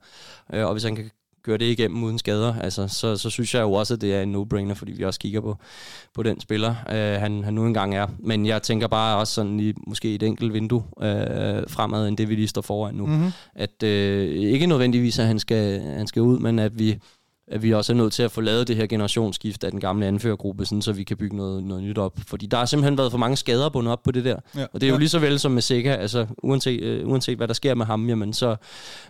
Øh, 0.54 0.66
og 0.66 0.72
hvis 0.72 0.82
han 0.82 0.96
kan 0.96 1.10
køre 1.50 1.58
det 1.58 1.78
igennem 1.78 2.04
uden 2.04 2.18
skader, 2.18 2.54
altså, 2.60 2.88
så, 2.88 3.16
så 3.16 3.30
synes 3.30 3.54
jeg 3.54 3.62
jo 3.62 3.72
også, 3.72 3.94
at 3.94 4.00
det 4.00 4.14
er 4.14 4.22
en 4.22 4.36
no-brainer, 4.36 4.74
fordi 4.74 4.92
vi 4.92 5.04
også 5.04 5.20
kigger 5.20 5.40
på, 5.40 5.56
på 6.14 6.22
den 6.22 6.40
spiller, 6.40 6.74
øh, 6.90 7.20
han, 7.20 7.44
han 7.44 7.54
nu 7.54 7.66
engang 7.66 7.94
er. 7.94 8.06
Men 8.18 8.46
jeg 8.46 8.62
tænker 8.62 8.88
bare 8.88 9.18
også 9.18 9.32
sådan 9.32 9.60
i 9.60 9.72
måske 9.86 10.14
et 10.14 10.22
enkelt 10.22 10.52
vindue 10.52 10.82
øh, 11.02 11.62
fremad, 11.68 12.08
end 12.08 12.16
det 12.16 12.28
vi 12.28 12.34
lige 12.34 12.48
står 12.48 12.62
foran 12.62 12.94
nu. 12.94 13.06
Mm-hmm. 13.06 13.30
At 13.54 13.82
øh, 13.82 14.28
ikke 14.28 14.66
nødvendigvis, 14.66 15.18
at 15.18 15.26
han 15.26 15.38
skal, 15.38 15.80
han 15.80 16.06
skal 16.06 16.22
ud, 16.22 16.38
men 16.38 16.58
at 16.58 16.78
vi 16.78 16.98
at 17.50 17.62
vi 17.62 17.74
også 17.74 17.92
er 17.92 17.96
nødt 17.96 18.12
til 18.12 18.22
at 18.22 18.30
få 18.30 18.40
lavet 18.40 18.68
det 18.68 18.76
her 18.76 18.86
generationsskift 18.86 19.64
af 19.64 19.70
den 19.70 19.80
gamle 19.80 20.06
anførergruppe, 20.06 20.64
sådan, 20.64 20.82
så 20.82 20.92
vi 20.92 21.04
kan 21.04 21.16
bygge 21.16 21.36
noget, 21.36 21.64
noget 21.64 21.82
nyt 21.82 21.98
op. 21.98 22.18
Fordi 22.26 22.46
der 22.46 22.56
har 22.56 22.64
simpelthen 22.64 22.98
været 22.98 23.10
for 23.10 23.18
mange 23.18 23.36
skader 23.36 23.68
bundet 23.68 23.92
op 23.92 24.02
på 24.02 24.10
det 24.10 24.24
der. 24.24 24.36
Ja. 24.56 24.66
Og 24.72 24.80
det 24.80 24.82
er 24.82 24.88
jo 24.88 24.94
ja. 24.94 24.98
lige 24.98 25.08
så 25.08 25.18
vel 25.18 25.38
som 25.38 25.52
med 25.52 25.62
Sega, 25.62 25.94
altså 25.94 26.26
uanset, 26.42 26.82
øh, 26.82 27.08
uanset 27.08 27.36
hvad 27.36 27.48
der 27.48 27.54
sker 27.54 27.74
med 27.74 27.86
ham, 27.86 28.08
jamen, 28.08 28.32
så 28.32 28.56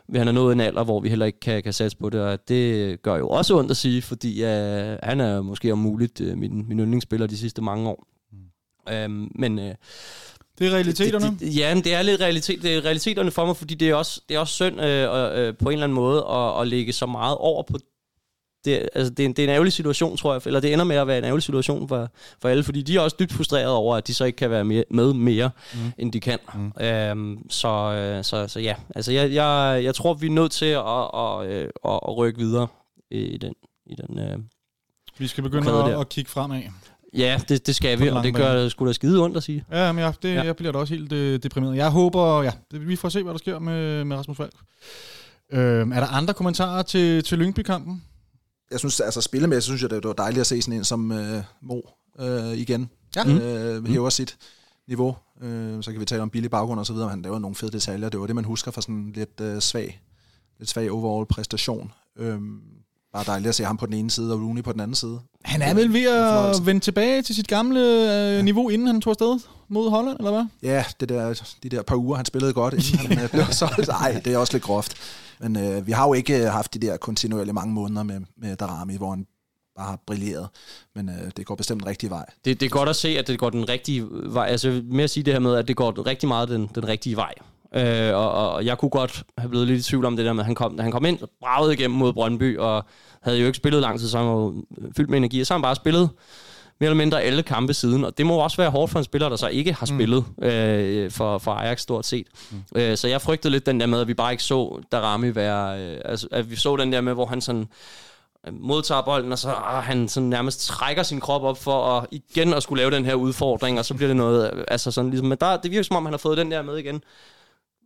vil 0.09 0.18
han 0.18 0.26
have 0.26 0.35
nået 0.35 0.53
en 0.53 0.61
alder, 0.61 0.85
hvor 0.85 1.00
vi 1.00 1.09
heller 1.09 1.26
ikke 1.26 1.40
kan, 1.40 1.62
kan 1.62 1.72
satse 1.72 1.96
på 1.96 2.11
det. 2.11 2.20
Og 2.20 2.48
det 2.48 3.03
gør 3.03 3.16
jo 3.16 3.29
også 3.29 3.59
ondt 3.59 3.70
at 3.70 3.76
sige, 3.76 4.03
fordi 4.03 4.44
øh, 4.44 4.98
han 5.03 5.20
er 5.20 5.42
måske 5.42 5.72
om 5.72 5.79
muligt 5.79 6.20
øh, 6.20 6.38
min, 6.38 6.68
min 6.68 6.81
yndlingsspiller 6.81 7.26
de 7.26 7.38
sidste 7.38 7.62
mange 7.62 7.88
år. 7.88 8.07
Mm. 8.33 8.92
Øhm, 8.94 9.33
men... 9.35 9.59
Øh, 9.59 9.74
det 10.59 10.68
er 10.68 10.74
realiteterne? 10.74 11.26
Det, 11.26 11.40
det, 11.40 11.57
ja, 11.57 11.74
det 11.85 11.94
er 11.94 12.03
lidt 12.03 12.20
realitet, 12.20 12.62
det 12.62 12.76
er 12.76 12.85
realiteterne 12.85 13.31
for 13.31 13.46
mig, 13.46 13.57
fordi 13.57 13.74
det 13.74 13.88
er 13.88 13.94
også, 13.94 14.20
det 14.29 14.35
er 14.35 14.38
også 14.38 14.55
synd 14.55 14.81
øh, 14.81 15.38
øh, 15.38 15.55
på 15.57 15.68
en 15.68 15.72
eller 15.72 15.85
anden 15.85 15.94
måde 15.94 16.24
at, 16.31 16.61
at 16.61 16.68
lægge 16.68 16.92
så 16.92 17.07
meget 17.07 17.37
over 17.37 17.62
på 17.62 17.79
det, 18.64 18.88
altså, 18.94 19.11
det, 19.11 19.23
er 19.23 19.27
en, 19.27 19.33
det 19.33 19.38
er 19.38 19.49
en 19.49 19.55
ærgerlig 19.55 19.73
situation, 19.73 20.16
tror 20.16 20.33
jeg, 20.33 20.42
eller 20.46 20.61
det 20.61 20.73
ender 20.73 20.85
med 20.85 20.96
at 20.96 21.07
være 21.07 21.18
en 21.18 21.25
ærgerlig 21.25 21.42
situation 21.42 21.88
for, 21.88 22.11
for 22.42 22.49
alle, 22.49 22.64
fordi 22.64 22.83
de 22.83 22.96
er 22.96 23.01
også 23.01 23.16
dybt 23.20 23.33
frustrerede 23.33 23.77
over, 23.77 23.96
at 23.96 24.07
de 24.07 24.14
så 24.14 24.25
ikke 24.25 24.37
kan 24.37 24.51
være 24.51 24.64
mere, 24.64 24.85
med 24.90 25.12
mere, 25.12 25.51
mm. 25.75 25.92
end 25.99 26.12
de 26.12 26.20
kan. 26.20 26.38
Mm. 26.55 26.85
Øhm, 26.85 27.51
så, 27.51 27.68
øh, 27.68 28.25
så, 28.25 28.49
så 28.49 28.61
ja, 28.61 28.75
altså 28.94 29.12
jeg, 29.12 29.33
jeg, 29.33 29.81
jeg 29.85 29.94
tror, 29.94 30.14
vi 30.14 30.27
er 30.27 30.31
nødt 30.31 30.53
til 30.53 30.66
at, 30.66 30.85
at, 30.85 31.49
at, 31.49 31.70
at, 31.85 32.01
at 32.09 32.16
rykke 32.16 32.38
videre 32.38 32.66
i 33.11 33.38
den, 33.38 33.55
i 33.87 33.94
den 33.94 34.18
øh, 34.18 34.38
Vi 35.18 35.27
skal 35.27 35.42
begynde 35.42 35.73
at, 35.73 36.01
at 36.01 36.09
kigge 36.09 36.31
fremad. 36.31 36.62
Ja, 37.14 37.40
det, 37.49 37.66
det 37.66 37.77
skal 37.77 38.01
vi, 38.01 38.09
og 38.09 38.25
det 38.25 38.35
gør 38.35 38.68
sgu 38.68 38.87
da 38.87 38.92
skide 38.92 39.23
ondt 39.23 39.37
at 39.37 39.42
sige. 39.42 39.64
Ja, 39.73 39.92
men 39.92 40.05
ja, 40.05 40.12
det, 40.23 40.35
ja. 40.35 40.42
jeg 40.42 40.57
bliver 40.57 40.73
da 40.73 40.79
også 40.79 40.94
helt 40.94 41.12
øh, 41.12 41.42
deprimeret. 41.42 41.77
Jeg 41.77 41.90
håber, 41.90 42.42
ja, 42.42 42.53
det, 42.70 42.88
vi 42.88 42.96
får 42.96 43.09
se, 43.09 43.23
hvad 43.23 43.33
der 43.33 43.38
sker 43.38 43.59
med, 43.59 44.05
med 44.05 44.16
Rasmus 44.16 44.37
Falk. 44.37 44.55
Øh, 45.53 45.61
er 45.61 45.85
der 46.01 46.07
andre 46.07 46.35
kommentarer 46.35 46.83
til, 46.83 47.25
til 47.25 47.38
Lyngby-kampen? 47.38 48.03
Jeg 48.70 48.78
synes, 48.78 49.00
altså 49.00 49.20
spillemæssigt 49.20 49.64
synes 49.64 49.83
jeg, 49.83 49.90
det 49.90 50.04
var 50.04 50.12
dejligt 50.12 50.40
at 50.40 50.46
se 50.46 50.62
sådan 50.62 50.78
en 50.78 50.85
som 50.85 51.12
øh, 51.12 51.42
Mo 51.62 51.80
øh, 52.18 52.52
igen. 52.52 52.90
Ja. 53.16 53.28
Øh, 53.28 53.87
hæver 53.87 54.04
mm. 54.04 54.11
sit 54.11 54.37
niveau. 54.88 55.16
Øh, 55.42 55.83
så 55.83 55.90
kan 55.90 56.00
vi 56.00 56.04
tale 56.04 56.22
om 56.22 56.30
billig 56.30 56.50
baggrund 56.50 56.80
og 56.80 56.87
så 56.87 56.92
videre. 56.92 57.09
Han 57.09 57.22
laver 57.22 57.38
nogle 57.38 57.54
fede 57.54 57.72
detaljer. 57.72 58.09
Det 58.09 58.20
var 58.20 58.26
det, 58.26 58.35
man 58.35 58.44
husker 58.44 58.70
fra 58.70 58.83
sådan 58.83 59.12
lidt 59.14 59.40
øh, 59.40 59.61
svag, 59.61 60.00
lidt 60.59 60.70
svag 60.70 60.90
overall 60.90 61.26
præstation. 61.26 61.92
Øh, 62.18 62.38
bare 63.12 63.24
dejligt 63.26 63.48
at 63.48 63.54
se 63.54 63.64
ham 63.64 63.76
på 63.76 63.87
den 63.87 63.94
ene 63.94 64.11
side, 64.11 64.33
og 64.33 64.40
Rooney 64.40 64.62
på 64.62 64.72
den 64.72 64.80
anden 64.80 64.94
side. 64.94 65.20
Han 65.44 65.62
er 65.62 65.74
vel 65.74 65.92
ved 65.92 66.04
at 66.04 66.66
vende 66.66 66.80
tilbage 66.80 67.22
til 67.22 67.35
sit 67.35 67.48
gamle 67.48 67.80
øh, 68.38 68.44
niveau, 68.44 68.68
inden 68.68 68.87
han 68.87 69.00
tog 69.00 69.11
afsted 69.11 69.38
mod 69.68 69.90
Holland, 69.90 70.18
eller 70.18 70.30
hvad? 70.30 70.44
Ja, 70.62 70.85
det 71.00 71.09
der, 71.09 71.42
de 71.62 71.68
der 71.68 71.83
par 71.83 71.96
uger, 71.96 72.16
han 72.16 72.24
spillede 72.24 72.52
godt, 72.52 72.74
inden 72.74 72.98
han 72.98 73.18
øh, 73.24 73.30
blev 73.30 73.44
solgt. 73.50 73.88
Nej, 73.88 74.20
det 74.24 74.33
er 74.33 74.38
også 74.38 74.52
lidt 74.52 74.62
groft. 74.62 74.96
Men 75.40 75.57
øh, 75.57 75.87
vi 75.87 75.92
har 75.92 76.07
jo 76.07 76.12
ikke 76.12 76.44
øh, 76.44 76.53
haft 76.53 76.74
de 76.74 76.79
der 76.79 76.96
kontinuerlige 76.96 77.55
mange 77.55 77.74
måneder 77.74 78.03
med, 78.03 78.20
med 78.37 78.57
Darami, 78.57 78.96
hvor 78.96 79.11
han 79.11 79.26
bare 79.76 79.87
har 79.87 79.98
brilleret. 80.07 80.48
Men 80.94 81.09
øh, 81.09 81.31
det 81.37 81.46
går 81.46 81.55
bestemt 81.55 81.81
den 81.81 81.88
rigtige 81.88 82.11
vej. 82.11 82.26
Det, 82.44 82.61
det 82.61 82.66
er 82.66 82.70
godt 82.70 82.88
at 82.88 82.96
se, 82.96 83.09
at 83.09 83.26
det 83.26 83.38
går 83.38 83.50
den 83.50 83.68
rigtige 83.68 84.07
vej. 84.11 84.46
Altså 84.46 84.83
med 84.85 85.05
at 85.05 85.11
sige 85.11 85.24
det 85.24 85.33
her 85.33 85.40
med, 85.40 85.55
at 85.55 85.68
det 85.68 85.76
går 85.76 86.07
rigtig 86.07 86.29
meget 86.29 86.48
den, 86.48 86.70
den 86.74 86.88
rigtige 86.88 87.16
vej. 87.16 87.35
Øh, 87.74 88.14
og, 88.14 88.33
og 88.33 88.64
jeg 88.64 88.79
kunne 88.79 88.90
godt 88.90 89.22
have 89.38 89.48
blevet 89.48 89.66
lidt 89.66 89.81
i 89.81 89.83
tvivl 89.83 90.05
om 90.05 90.16
det 90.16 90.26
der 90.26 90.33
med, 90.33 90.40
at 90.40 90.46
han 90.46 90.55
kom, 90.55 90.79
han 90.79 90.92
kom 90.92 91.05
ind 91.05 91.22
og 91.22 91.31
bragede 91.40 91.74
igennem 91.74 91.98
mod 91.98 92.12
Brøndby, 92.12 92.59
og 92.59 92.85
havde 93.22 93.38
jo 93.38 93.46
ikke 93.46 93.57
spillet 93.57 93.83
lang 93.83 94.00
tid, 94.00 94.09
så 94.09 94.18
han 94.18 94.26
var 94.26 94.55
fyldt 94.96 95.11
med 95.11 95.18
energi, 95.18 95.40
og 95.40 95.46
så 95.46 95.55
han 95.55 95.62
bare 95.62 95.74
spillet 95.74 96.11
mere 96.81 96.90
eller 96.90 96.97
mindre 96.97 97.23
alle 97.23 97.43
kampe 97.43 97.75
siden, 97.75 98.05
og 98.05 98.19
det 98.19 98.27
må 98.27 98.37
også 98.37 98.57
være 98.57 98.71
hårdt 98.71 98.93
for 98.93 98.99
en 98.99 99.05
spiller, 99.05 99.29
der 99.29 99.37
så 99.37 99.49
ikke 99.49 99.73
har 99.73 99.87
mm. 99.90 99.97
spillet 99.99 100.25
mm. 100.38 100.45
øh, 100.45 101.11
for, 101.11 101.38
for 101.38 101.53
Ajax 101.53 101.81
stort 101.81 102.07
set. 102.07 102.27
Mm. 102.51 102.62
Øh, 102.75 102.97
så 102.97 103.09
jeg 103.09 103.23
frygtede 103.23 103.53
lidt 103.53 103.66
den 103.66 103.81
der 103.81 103.87
med, 103.87 104.01
at 104.01 104.09
vi 104.09 104.14
bare 104.14 104.33
ikke 104.33 104.43
så 104.43 104.83
Darami 104.93 105.35
være, 105.35 105.81
øh, 105.81 106.01
altså 106.05 106.29
at 106.31 106.51
vi 106.51 106.57
så 106.57 106.77
den 106.77 106.93
der 106.93 107.01
med, 107.01 107.14
hvor 107.14 107.27
han 107.27 107.40
sådan 107.40 107.69
øh, 108.47 108.55
modtager 108.61 109.03
bolden, 109.03 109.33
og 109.33 109.38
så 109.38 109.51
ah, 109.51 109.83
han 109.83 110.09
sådan 110.09 110.29
nærmest 110.29 110.66
trækker 110.66 111.03
sin 111.03 111.21
krop 111.21 111.43
op 111.43 111.62
for 111.62 111.99
at 111.99 112.07
igen 112.11 112.55
at 112.55 112.62
skulle 112.62 112.81
lave 112.83 112.90
den 112.90 113.05
her 113.05 113.14
udfordring, 113.14 113.79
og 113.79 113.85
så 113.85 113.95
bliver 113.95 114.09
det 114.09 114.16
noget, 114.16 114.55
øh, 114.55 114.64
altså 114.69 114.90
sådan 114.90 115.11
ligesom, 115.11 115.29
men 115.29 115.38
der, 115.40 115.57
det 115.57 115.71
virker 115.71 115.83
som 115.83 115.97
om, 115.97 116.05
han 116.05 116.12
har 116.12 116.19
fået 116.19 116.38
den 116.38 116.51
der 116.51 116.62
med 116.62 116.77
igen. 116.77 117.03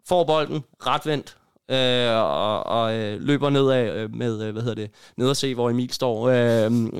Får 0.08 0.24
bolden, 0.24 0.64
retvendt, 0.86 1.36
øh, 1.70 2.10
og, 2.10 2.66
og 2.66 2.94
øh, 2.94 3.20
løber 3.20 3.50
nedad 3.50 3.96
øh, 3.96 4.14
med, 4.14 4.42
øh, 4.42 4.52
hvad 4.52 4.62
hedder 4.62 4.74
det, 4.74 4.90
ned 5.16 5.28
og 5.28 5.36
se, 5.36 5.54
hvor 5.54 5.70
Emil 5.70 5.92
står. 5.92 6.28
Øh, 6.28 6.34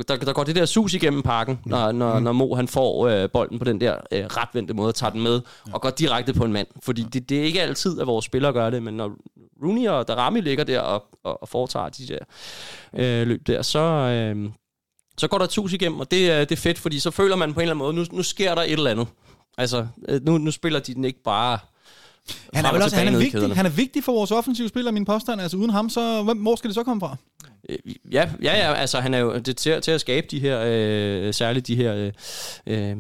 der, 0.09 0.17
der 0.17 0.33
går 0.33 0.45
det 0.45 0.57
der 0.57 0.67
sus 0.67 0.95
igennem 0.95 1.23
parken, 1.23 1.61
når, 1.67 1.93
når, 1.93 2.21
når 2.21 2.33
Mo 2.33 2.55
han 2.55 2.69
får 2.69 3.09
øh, 3.09 3.31
bolden 3.31 3.59
på 3.59 3.65
den 3.65 3.81
der 3.81 3.97
øh, 4.13 4.25
retvendte 4.25 4.75
måde, 4.75 4.93
tager 4.93 5.11
den 5.11 5.23
med 5.23 5.41
og 5.73 5.81
går 5.81 5.91
direkte 5.91 6.33
på 6.33 6.45
en 6.45 6.53
mand. 6.53 6.67
Fordi 6.83 7.03
det, 7.03 7.29
det 7.29 7.39
er 7.39 7.45
ikke 7.45 7.63
altid, 7.63 8.01
at 8.01 8.07
vores 8.07 8.25
spillere 8.25 8.53
gør 8.53 8.71
det, 8.71 8.83
men 8.83 8.95
når 8.95 9.13
Rooney 9.63 9.89
og 9.89 10.09
Darami 10.09 10.41
ligger 10.41 10.65
der 10.65 10.81
og, 10.81 11.05
og, 11.25 11.43
og 11.43 11.49
foretager 11.49 11.89
de 11.89 12.07
der 12.07 12.19
øh, 12.95 13.27
løb 13.27 13.47
der, 13.47 13.63
så... 13.63 13.81
Øh, 13.81 14.51
så 15.19 15.29
går 15.29 15.39
der 15.39 15.47
tus 15.47 15.73
igennem, 15.73 16.01
og 16.01 16.11
det, 16.11 16.49
det 16.49 16.57
er 16.57 16.61
fedt, 16.61 16.79
fordi 16.79 16.99
så 16.99 17.11
føler 17.11 17.37
man 17.37 17.55
på 17.55 17.61
en 17.61 17.63
eller 17.63 17.75
anden 17.75 17.79
måde, 17.79 17.95
nu, 17.95 18.17
nu 18.17 18.23
sker 18.23 18.55
der 18.55 18.63
et 18.63 18.73
eller 18.73 18.91
andet. 18.91 19.07
Altså, 19.59 19.87
øh, 20.09 20.21
nu, 20.25 20.39
nu 20.39 20.51
spiller 20.51 20.81
de 20.81 20.95
den 20.95 21.05
ikke 21.05 21.23
bare 21.23 21.59
han 22.55 22.65
er, 22.65 22.73
vel 22.73 22.83
også, 22.83 22.97
han, 22.97 23.15
er 23.15 23.19
vigtig, 23.19 23.57
han 23.57 23.67
er 23.67 23.71
vigtig 23.71 24.05
for 24.05 24.13
vores 24.13 24.31
offensive 24.31 24.69
spiller, 24.69 24.91
min 24.91 25.05
påstand. 25.05 25.41
Altså 25.41 25.57
uden 25.57 25.71
ham, 25.71 25.91
så 25.91 26.35
hvor 26.37 26.57
skal 26.57 26.69
det 26.69 26.75
så 26.75 26.83
komme 26.83 27.01
fra? 27.01 27.17
Øh, 27.69 27.79
ja, 28.13 28.31
ja, 28.43 28.57
ja, 28.57 28.75
altså 28.75 29.01
han 29.01 29.15
er 29.15 29.19
jo 29.19 29.39
det 29.39 29.57
til, 29.57 29.81
til 29.81 29.91
at 29.91 30.01
skabe 30.01 30.27
de 30.31 30.39
her, 30.39 30.63
øh, 30.67 31.35
særligt 31.35 31.67
de 31.67 31.77
her, 31.77 32.11
øh, 32.67 32.97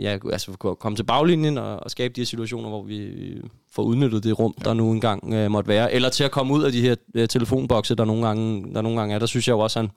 ja, 0.00 0.18
altså 0.32 0.52
komme 0.52 0.96
til 0.96 1.04
baglinjen 1.04 1.58
og, 1.58 1.76
og 1.76 1.90
skabe 1.90 2.14
de 2.14 2.20
her 2.20 2.26
situationer, 2.26 2.68
hvor 2.68 2.82
vi 2.82 3.12
får 3.72 3.82
udnyttet 3.82 4.24
det 4.24 4.38
rum, 4.38 4.54
der 4.64 4.74
nu 4.74 4.92
engang 4.92 5.34
øh, 5.34 5.50
måtte 5.50 5.68
være. 5.68 5.92
Eller 5.92 6.08
til 6.08 6.24
at 6.24 6.30
komme 6.30 6.54
ud 6.54 6.62
af 6.62 6.72
de 6.72 6.80
her 6.80 6.94
øh, 7.14 7.28
telefonbokse, 7.28 7.94
der 7.94 8.04
nogle, 8.04 8.26
gange, 8.26 8.74
der 8.74 8.82
nogle 8.82 8.98
gange 8.98 9.14
er. 9.14 9.18
Der 9.18 9.26
synes 9.26 9.48
jeg 9.48 9.54
jo 9.54 9.58
også, 9.58 9.78
han, 9.78 9.90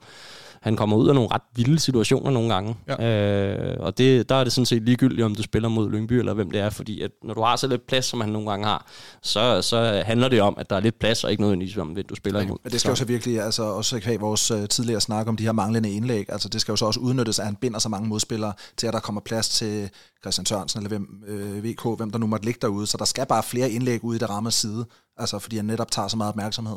han 0.62 0.76
kommer 0.76 0.96
ud 0.96 1.08
af 1.08 1.14
nogle 1.14 1.30
ret 1.32 1.42
vilde 1.56 1.78
situationer 1.78 2.30
nogle 2.30 2.54
gange. 2.54 2.76
Ja. 2.88 3.74
Øh, 3.74 3.76
og 3.80 3.98
det, 3.98 4.28
der 4.28 4.34
er 4.34 4.44
det 4.44 4.52
sådan 4.52 4.66
set 4.66 4.82
ligegyldigt, 4.82 5.22
om 5.22 5.34
du 5.34 5.42
spiller 5.42 5.68
mod 5.68 5.90
Lyngby 5.90 6.12
eller 6.12 6.34
hvem 6.34 6.50
det 6.50 6.60
er, 6.60 6.70
fordi 6.70 7.02
at 7.02 7.10
når 7.24 7.34
du 7.34 7.42
har 7.42 7.56
så 7.56 7.66
lidt 7.66 7.86
plads, 7.86 8.04
som 8.04 8.20
han 8.20 8.30
nogle 8.30 8.50
gange 8.50 8.66
har, 8.66 8.86
så, 9.22 9.62
så 9.62 10.02
handler 10.06 10.28
det 10.28 10.40
om, 10.40 10.54
at 10.58 10.70
der 10.70 10.76
er 10.76 10.80
lidt 10.80 10.98
plads, 10.98 11.24
og 11.24 11.30
ikke 11.30 11.42
nødvendigvis 11.42 11.76
om, 11.76 11.88
hvem 11.88 12.06
du 12.06 12.14
spiller 12.14 12.40
imod. 12.40 12.58
Men 12.64 12.72
det 12.72 12.80
skal 12.80 12.88
så. 12.88 12.92
jo 12.92 12.96
så 12.96 13.04
virkelig, 13.04 13.40
altså 13.40 13.62
også 13.62 14.00
kvæg 14.00 14.20
vores 14.20 14.50
uh, 14.50 14.66
tidligere 14.66 15.00
snak 15.00 15.28
om 15.28 15.36
de 15.36 15.44
her 15.44 15.52
manglende 15.52 15.90
indlæg, 15.90 16.26
altså 16.28 16.48
det 16.48 16.60
skal 16.60 16.72
jo 16.72 16.76
så 16.76 16.86
også 16.86 17.00
udnyttes, 17.00 17.38
at 17.38 17.44
han 17.44 17.56
binder 17.56 17.78
så 17.78 17.88
mange 17.88 18.08
modspillere 18.08 18.52
til, 18.76 18.86
at 18.86 18.92
der 18.92 19.00
kommer 19.00 19.20
plads 19.20 19.48
til 19.48 19.90
Christian 20.22 20.46
Sørensen 20.46 20.78
eller 20.78 20.88
hvem, 20.88 21.22
øh, 21.26 21.64
VK, 21.64 21.96
hvem 21.96 22.10
der 22.10 22.18
nu 22.18 22.26
måtte 22.26 22.44
ligge 22.44 22.58
derude. 22.62 22.86
Så 22.86 22.96
der 22.96 23.04
skal 23.04 23.26
bare 23.26 23.42
flere 23.42 23.70
indlæg 23.70 24.04
ude 24.04 24.16
i 24.16 24.18
det 24.18 24.30
ramme 24.30 24.50
side, 24.50 24.86
altså 25.20 25.38
fordi 25.38 25.56
han 25.56 25.64
netop 25.64 25.90
tager 25.90 26.08
så 26.08 26.16
meget 26.16 26.28
opmærksomhed 26.28 26.76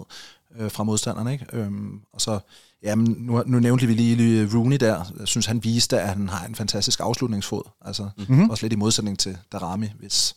øh, 0.59 0.71
fra 0.71 0.83
modstanderne. 0.83 1.33
Ikke? 1.33 1.45
Øhm, 1.53 2.01
og 2.13 2.21
så, 2.21 2.39
jamen, 2.83 3.15
nu, 3.19 3.43
nu 3.45 3.59
nævnte 3.59 3.87
vi 3.87 3.93
lige 3.93 4.49
Rooney 4.53 4.77
der. 4.77 5.05
Jeg 5.19 5.27
synes, 5.27 5.45
han 5.45 5.63
viste, 5.63 6.01
at 6.01 6.09
han 6.09 6.29
har 6.29 6.45
en 6.45 6.55
fantastisk 6.55 6.99
afslutningsfod. 6.99 7.63
Altså 7.81 8.09
mm-hmm. 8.17 8.49
også 8.49 8.63
lidt 8.63 8.73
i 8.73 8.75
modsætning 8.75 9.19
til 9.19 9.37
Darami, 9.51 9.87
hvis 9.99 10.35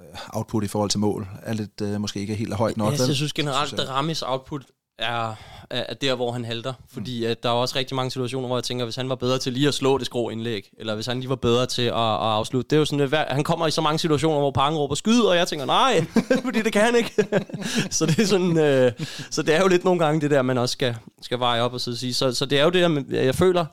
øh, 0.00 0.18
output 0.28 0.64
i 0.64 0.68
forhold 0.68 0.90
til 0.90 1.00
mål 1.00 1.28
er 1.42 1.52
lidt, 1.52 1.80
øh, 1.80 2.00
måske 2.00 2.20
ikke 2.20 2.34
helt 2.34 2.54
højt 2.54 2.76
nok. 2.76 2.94
Ja, 2.98 3.06
jeg 3.06 3.16
synes 3.16 3.32
generelt, 3.32 3.72
at 3.72 3.78
Daramis 3.78 4.22
output 4.22 4.62
er, 5.02 5.34
er 5.70 5.94
der, 5.94 6.14
hvor 6.14 6.32
han 6.32 6.44
halter. 6.44 6.72
Fordi 6.88 7.24
at 7.24 7.42
der 7.42 7.48
er 7.48 7.52
også 7.52 7.78
rigtig 7.78 7.96
mange 7.96 8.10
situationer, 8.10 8.46
hvor 8.46 8.56
jeg 8.56 8.64
tænker, 8.64 8.84
hvis 8.84 8.96
han 8.96 9.08
var 9.08 9.14
bedre 9.14 9.38
til 9.38 9.52
lige 9.52 9.68
at 9.68 9.74
slå 9.74 9.98
det 9.98 10.06
skrå 10.06 10.30
indlæg, 10.30 10.70
eller 10.78 10.94
hvis 10.94 11.06
han 11.06 11.20
lige 11.20 11.28
var 11.28 11.36
bedre 11.36 11.66
til 11.66 11.82
at, 11.82 11.94
at 11.94 12.32
afslutte. 12.38 12.70
Det 12.70 12.76
er 12.76 12.78
jo 12.78 12.84
sådan, 12.84 13.14
at 13.14 13.34
han 13.34 13.44
kommer 13.44 13.66
i 13.66 13.70
så 13.70 13.80
mange 13.80 13.98
situationer, 13.98 14.38
hvor 14.38 14.50
Parken 14.50 14.78
råber 14.78 14.94
skyd, 14.94 15.20
og 15.20 15.36
jeg 15.36 15.48
tænker, 15.48 15.66
nej, 15.66 16.04
fordi 16.44 16.62
det 16.62 16.72
kan 16.72 16.82
han 16.82 16.96
ikke. 16.96 17.26
så 17.90 18.06
det 18.06 18.18
er 18.18 18.26
sådan, 18.26 18.58
øh, 18.58 18.92
så 19.30 19.42
det 19.42 19.54
er 19.54 19.60
jo 19.60 19.68
lidt 19.68 19.84
nogle 19.84 20.04
gange 20.04 20.20
det 20.20 20.30
der, 20.30 20.42
man 20.42 20.58
også 20.58 20.72
skal, 20.72 20.96
skal 21.22 21.38
veje 21.38 21.60
op 21.60 21.72
og 21.72 21.80
så 21.80 21.96
sige. 21.96 22.14
Så, 22.14 22.34
så 22.34 22.46
det 22.46 22.58
er 22.58 22.64
jo 22.64 22.70
det 22.70 23.06
der, 23.10 23.22
jeg 23.22 23.34
føler, 23.34 23.66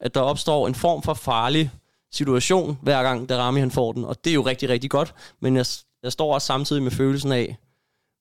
at 0.00 0.14
der 0.14 0.20
opstår 0.20 0.66
en 0.66 0.74
form 0.74 1.02
for 1.02 1.14
farlig 1.14 1.70
situation, 2.12 2.78
hver 2.82 3.02
gang 3.02 3.28
Darami 3.28 3.60
han 3.60 3.70
får 3.70 3.92
den, 3.92 4.04
og 4.04 4.24
det 4.24 4.30
er 4.30 4.34
jo 4.34 4.42
rigtig, 4.42 4.68
rigtig 4.68 4.90
godt, 4.90 5.14
men 5.42 5.56
jeg, 5.56 5.66
jeg 6.02 6.12
står 6.12 6.34
også 6.34 6.46
samtidig 6.46 6.82
med 6.82 6.90
følelsen 6.90 7.32
af, 7.32 7.56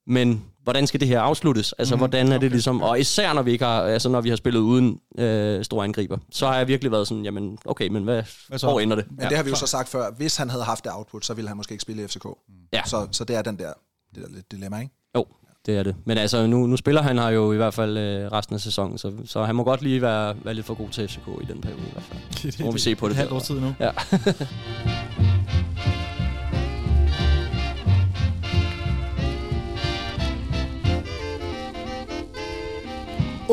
men 0.08 0.46
hvordan 0.63 0.88
skal 0.88 0.99
det 0.99 1.08
her 1.08 1.21
afsluttes? 1.21 1.73
Altså, 1.73 1.95
mm, 1.95 1.99
hvordan 1.99 2.32
er 2.32 2.38
det 2.38 2.52
ligesom... 2.52 2.82
Og 2.82 2.99
især 2.99 3.34
når 3.34 3.41
vi 3.41 3.52
ikke 3.52 3.65
har, 3.65 3.82
altså, 3.82 4.10
når 4.10 4.21
vi 4.21 4.30
har 4.30 4.36
spillet 4.36 4.60
uden 4.60 4.99
øh, 5.17 5.63
store 5.65 5.84
angriber, 5.84 6.17
så 6.32 6.47
har 6.47 6.58
jeg 6.58 6.67
virkelig 6.67 6.91
været 6.91 7.08
sådan, 7.08 7.23
jamen, 7.23 7.58
okay, 7.65 7.88
men 7.88 8.04
hvad, 8.04 8.23
hvad 8.47 8.60
så? 8.60 8.67
hvor 8.67 8.80
ender 8.80 8.95
det? 8.95 9.06
Men 9.10 9.19
ja. 9.21 9.30
det 9.30 9.38
har 9.38 9.43
vi 9.43 9.49
jo 9.49 9.56
så 9.56 9.67
sagt 9.67 9.89
før. 9.89 10.12
Hvis 10.12 10.38
han 10.38 10.49
havde 10.49 10.63
haft 10.63 10.84
det 10.84 10.91
output, 10.95 11.26
så 11.26 11.34
ville 11.34 11.47
han 11.47 11.58
måske 11.58 11.71
ikke 11.71 11.82
spille 11.82 12.04
i 12.04 12.08
FCK. 12.08 12.26
Ja. 12.73 12.82
Så, 12.86 13.08
så 13.12 13.23
det 13.23 13.36
er 13.36 13.41
den 13.41 13.60
der, 13.60 13.73
det 14.15 14.23
der 14.23 14.30
lidt 14.30 14.52
dilemma, 14.52 14.80
ikke? 14.80 14.93
Jo, 15.15 15.26
det 15.65 15.78
er 15.78 15.84
det. 15.84 15.95
Men 16.06 16.17
altså, 16.17 16.47
nu, 16.47 16.67
nu 16.67 16.78
spiller 16.78 17.02
han 17.02 17.17
her 17.17 17.30
jo 17.30 17.54
i 17.54 17.56
hvert 17.56 17.73
fald 17.73 17.97
øh, 17.97 18.32
resten 18.32 18.56
af 18.56 18.62
sæsonen, 18.62 18.97
så, 18.97 19.13
så 19.26 19.43
han 19.43 19.56
må 19.56 19.63
godt 19.63 19.82
lige 19.82 20.02
være, 20.02 20.36
være 20.43 20.54
lidt 20.54 20.65
for 20.65 20.73
god 20.73 20.89
til 20.89 21.08
FCK 21.08 21.28
i 21.41 21.45
den 21.45 21.62
periode 21.62 21.88
i 21.88 21.91
hvert 21.91 22.04
fald. 22.04 22.19
det, 22.43 22.58
det, 22.58 22.65
må 22.65 22.71
vi 22.71 22.80
se 22.80 22.95
på 22.95 23.08
det. 23.08 23.12
Et 23.12 23.17
halvt 23.17 23.32
år 23.32 23.39
tid 23.39 23.60
nu. 23.60 23.73
Ja. 23.80 23.91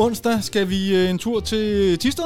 Onsdag 0.01 0.43
skal 0.43 0.69
vi 0.69 0.95
øh, 0.95 1.09
en 1.09 1.17
tur 1.17 1.39
til 1.39 1.97
Tisted. 1.99 2.23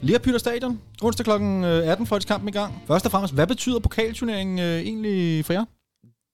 Lerpytter 0.00 0.38
Stadion. 0.38 0.80
Onsdag 1.02 1.24
kl. 1.24 1.30
18 1.30 2.06
får 2.06 2.18
kampen 2.18 2.48
i 2.48 2.52
gang. 2.52 2.82
Først 2.86 3.04
og 3.04 3.10
fremmest, 3.10 3.34
hvad 3.34 3.46
betyder 3.46 3.78
pokalturneringen 3.78 4.58
øh, 4.58 4.80
egentlig 4.80 5.44
for 5.44 5.52
jer? 5.52 5.64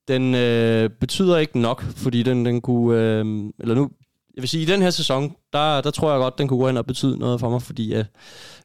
Den 0.09 0.35
øh, 0.35 0.91
betyder 0.91 1.37
ikke 1.39 1.59
nok, 1.59 1.83
fordi 1.83 2.23
den, 2.23 2.47
den 2.47 2.61
kunne... 2.61 3.01
Øh, 3.01 3.25
eller 3.59 3.75
nu, 3.75 3.91
jeg 4.35 4.43
vil 4.43 4.49
sige, 4.49 4.63
i 4.63 4.67
den 4.67 4.83
her 4.83 4.91
sæson, 4.91 5.35
der, 5.53 5.81
der 5.81 5.91
tror 5.91 6.11
jeg 6.11 6.19
godt, 6.19 6.39
den 6.39 6.49
kunne 6.49 6.61
gå 6.61 6.67
hen 6.67 6.77
og 6.77 6.87
betyde 6.87 7.19
noget 7.19 7.41
for 7.41 7.51
mig, 7.51 7.63
fordi, 7.63 7.95
øh, 7.95 8.05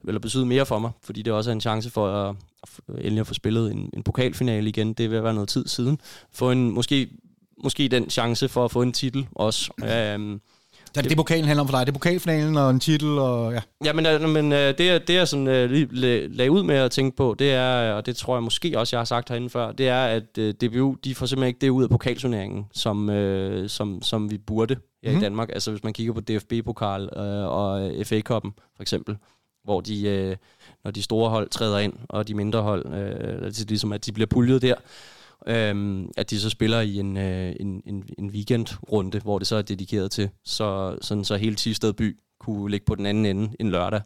eller 0.08 0.20
betyde 0.20 0.46
mere 0.46 0.66
for 0.66 0.80
mig, 0.80 0.92
fordi 1.04 1.22
det 1.22 1.34
også 1.34 1.50
er 1.50 1.54
en 1.54 1.62
chance 1.62 1.89
for 1.89 2.08
at, 2.08 2.36
at 2.63 2.96
endelig 2.96 3.20
at 3.20 3.28
få 3.28 3.34
spillet 3.34 3.72
en, 3.72 3.89
en 3.94 4.04
pokalfinale 4.04 4.70
igen. 4.70 4.94
Det 4.94 5.12
vil 5.12 5.24
være 5.24 5.34
noget 5.34 5.50
tid 5.50 5.68
siden. 5.68 6.00
Få 6.34 6.52
en, 6.52 6.72
måske, 6.72 7.10
måske 7.63 7.88
den 7.88 8.10
chance 8.10 8.50
for 8.50 8.66
at 8.66 8.72
få 8.72 8.82
en 8.82 8.94
titel 8.94 9.28
også. 9.36 9.72
Øh, 9.84 10.39
det, 11.02 11.10
det 11.10 11.18
pokalen 11.18 11.46
handler 11.46 11.62
om 11.62 11.68
for 11.68 11.78
dig? 11.78 11.86
Det 11.86 11.92
er 11.92 12.00
pokalfinalen 12.00 12.58
og 12.58 12.70
en 12.70 12.80
titel? 12.80 13.20
Og, 13.20 13.54
ja, 13.54 13.60
ja 13.86 13.94
men, 13.94 14.06
øh, 14.06 14.30
men 14.30 14.52
øh, 14.52 14.78
det, 14.78 15.08
det 15.08 15.10
jeg 15.10 15.28
sådan, 15.28 15.48
uh, 15.48 15.72
lige 15.72 16.28
lagde 16.28 16.52
ud 16.52 16.64
med 16.64 16.76
at 16.76 16.92
tænke 16.92 17.18
på, 17.18 17.36
det 17.40 17.52
er, 17.52 17.94
og 17.94 18.06
det 18.06 18.16
tror 18.16 18.36
jeg 18.36 18.44
måske 18.44 18.80
også, 18.80 18.96
jeg 18.96 19.00
har 19.00 19.06
sagt 19.06 19.30
herinde 19.30 19.50
før, 19.50 19.72
det 19.72 19.88
er, 19.88 20.06
at 20.06 20.36
DBU, 20.36 20.96
de 21.04 21.16
får 21.16 21.26
simpelthen 21.26 21.48
ikke 21.48 21.60
det 21.62 21.70
ud 21.70 21.84
af 21.84 21.90
pokalturneringen, 21.90 22.66
som, 22.74 23.10
som, 23.68 24.02
som 24.02 24.32
vi 24.32 24.38
burde 24.38 24.76
her 25.04 25.10
mm. 25.10 25.12
i 25.12 25.16
mhm. 25.16 25.22
Danmark. 25.22 25.50
Altså 25.54 25.72
hvis 25.72 25.84
man 25.84 25.94
kigger 25.94 26.14
på 26.14 26.22
DFB-pokal 26.22 27.10
og 27.48 27.92
FA-koppen 28.04 28.52
for 28.76 28.82
eksempel, 28.84 29.18
hvor 29.64 29.82
de, 29.82 30.38
når 30.84 30.92
de 30.92 31.04
store 31.04 31.30
hold 31.30 31.50
træder 31.50 31.80
ind, 31.80 31.94
og 32.10 32.28
de 32.28 32.34
mindre 32.34 32.62
hold, 32.62 32.86
uh, 32.86 33.68
ligesom 33.68 33.94
at 33.94 34.06
de 34.06 34.12
bliver 34.12 34.28
puljet 34.28 34.62
der, 34.62 34.76
øhm, 35.48 36.12
at 36.18 36.30
de 36.30 36.40
så 36.40 36.50
spiller 36.50 36.82
i 36.82 36.98
en, 36.98 37.18
øh, 37.18 37.56
en, 37.60 37.82
en, 37.86 38.04
en 38.18 38.30
weekendrunde, 38.30 39.20
hvor 39.20 39.40
det 39.40 39.48
så 39.48 39.56
er 39.56 39.62
dedikeret 39.62 40.12
til, 40.12 40.30
så, 40.44 40.98
sådan, 41.02 41.24
så 41.24 41.36
hele 41.36 41.56
Tisted 41.56 41.94
by 41.94 42.20
kunne 42.40 42.72
ligge 42.72 42.86
på 42.86 42.96
den 42.96 43.06
anden 43.06 43.26
ende 43.26 43.56
en 43.60 43.72
lørdag, 43.72 44.02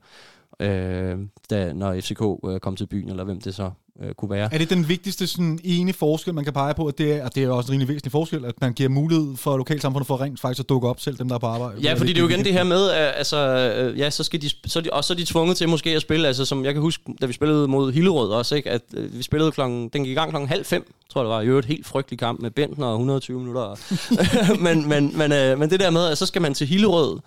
øh, 0.60 1.18
da, 1.50 1.74
når 1.74 2.02
FCK 2.02 2.22
øh, 2.46 2.60
kom 2.60 2.76
til 2.76 2.88
byen, 2.88 3.10
eller 3.10 3.24
hvem 3.24 3.42
det 3.42 3.56
så 3.56 3.72
øh, 4.02 4.14
kunne 4.14 4.32
være. 4.32 4.54
Er 4.54 4.58
det 4.58 4.70
den 4.70 4.90
vigtigste 4.90 5.28
sådan, 5.28 5.60
ene 5.64 5.94
forskel, 5.94 6.34
man 6.34 6.44
kan 6.44 6.54
pege 6.54 6.74
på, 6.74 6.86
at 6.86 6.98
det 6.98 7.14
er, 7.14 7.26
at 7.26 7.36
det 7.36 7.44
er 7.44 7.50
også 7.50 7.68
en 7.68 7.72
rimelig 7.72 7.88
væsentlig 7.88 8.12
forskel, 8.12 8.46
at 8.46 8.62
man 8.62 8.74
giver 8.74 8.90
mulighed 8.90 9.38
for 9.38 9.58
lokalsamfundet 9.58 10.08
for 10.08 10.22
rent 10.22 10.40
faktisk 10.40 10.60
at 10.60 10.70
dukke 10.70 10.88
op 10.88 11.00
selv, 11.00 11.18
dem 11.18 11.28
der 11.28 11.36
er 11.36 11.40
på 11.40 11.46
arbejde? 11.46 11.82
Ja, 11.82 11.94
fordi 11.94 12.14
det 12.14 12.18
er 12.18 12.24
jo 12.24 12.30
igen 12.30 12.46
det 12.46 12.54
her 12.54 12.64
med, 12.64 12.90
at 12.90 13.14
altså, 13.16 13.38
øh, 13.38 14.00
ja, 14.00 14.10
så 14.10 14.24
skal 14.24 14.42
de, 14.42 14.50
så 14.66 14.82
de, 14.82 14.90
og 14.94 15.04
så 15.04 15.14
er 15.14 15.18
de 15.18 15.26
tvunget 15.26 15.58
til 15.58 15.70
måske 15.70 15.90
at 15.90 16.02
spille, 16.02 16.28
altså 16.28 16.46
som 16.46 16.66
jeg 16.66 16.74
kan 16.74 16.82
huske, 16.82 17.04
da 17.22 17.26
vi 17.26 17.34
spillede 17.34 17.68
mod 17.68 17.92
Hillerød 17.92 18.30
også, 18.30 18.56
ikke, 18.56 18.70
at 18.70 18.82
øh, 18.94 19.18
vi 19.18 19.24
spillede 19.24 19.52
klokken, 19.52 19.90
den 19.90 20.04
gik 20.04 20.12
i 20.12 20.16
gang 20.16 20.30
klokken 20.30 20.50
halv 20.50 20.66
fem, 20.66 20.94
tror 21.10 21.22
jeg 21.22 21.26
det 21.26 21.36
var, 21.36 21.42
i 21.42 21.48
øvrigt 21.48 21.68
helt 21.68 21.86
frygtelig 21.86 22.20
kamp 22.20 22.42
med 22.42 22.52
Bentner 22.52 22.86
og 22.86 22.94
120 22.94 23.40
minutter. 23.40 23.76
men, 24.66 24.90
men, 24.90 25.18
men, 25.18 25.32
øh, 25.32 25.60
men 25.60 25.70
det 25.70 25.80
der 25.80 25.90
med, 25.90 26.06
at 26.06 26.18
så 26.18 26.26
skal 26.26 26.42
man 26.42 26.54
til 26.54 26.68
Hillerød, 26.68 27.20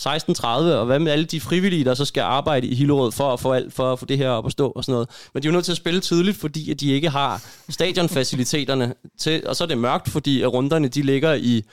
16.30, 0.00 0.46
og 0.46 0.86
hvad 0.86 0.98
med 0.98 1.12
alle 1.12 1.24
de 1.24 1.40
frivillige, 1.40 1.84
der 1.84 1.94
så 1.94 2.04
skal 2.04 2.20
arbejde 2.20 2.66
i 2.66 2.74
Hillerød 2.74 3.12
for 3.12 3.32
at 3.32 3.40
få, 3.40 3.52
alt, 3.52 3.72
for 3.72 3.92
at 3.92 3.98
få 3.98 4.06
det 4.06 4.18
her 4.18 4.28
op 4.28 4.46
at 4.46 4.52
stå 4.52 4.68
og 4.68 4.84
sådan 4.84 4.92
noget. 4.92 5.08
Men 5.34 5.42
de 5.42 5.48
er 5.48 5.50
jo 5.50 5.54
nødt 5.54 5.64
til 5.64 5.72
at 5.72 5.76
spille 5.76 6.00
tidligt, 6.00 6.36
fordi 6.36 6.70
at 6.70 6.80
de 6.80 6.92
ikke 6.92 7.10
har 7.10 7.42
stadionfaciliteterne 7.68 8.94
til, 9.18 9.46
og 9.46 9.56
så 9.56 9.64
er 9.64 9.68
det 9.68 9.78
mørkt, 9.78 10.08
fordi 10.08 10.42
at 10.42 10.52
runderne 10.52 10.88
de 10.88 11.02
ligger 11.02 11.34
i, 11.34 11.64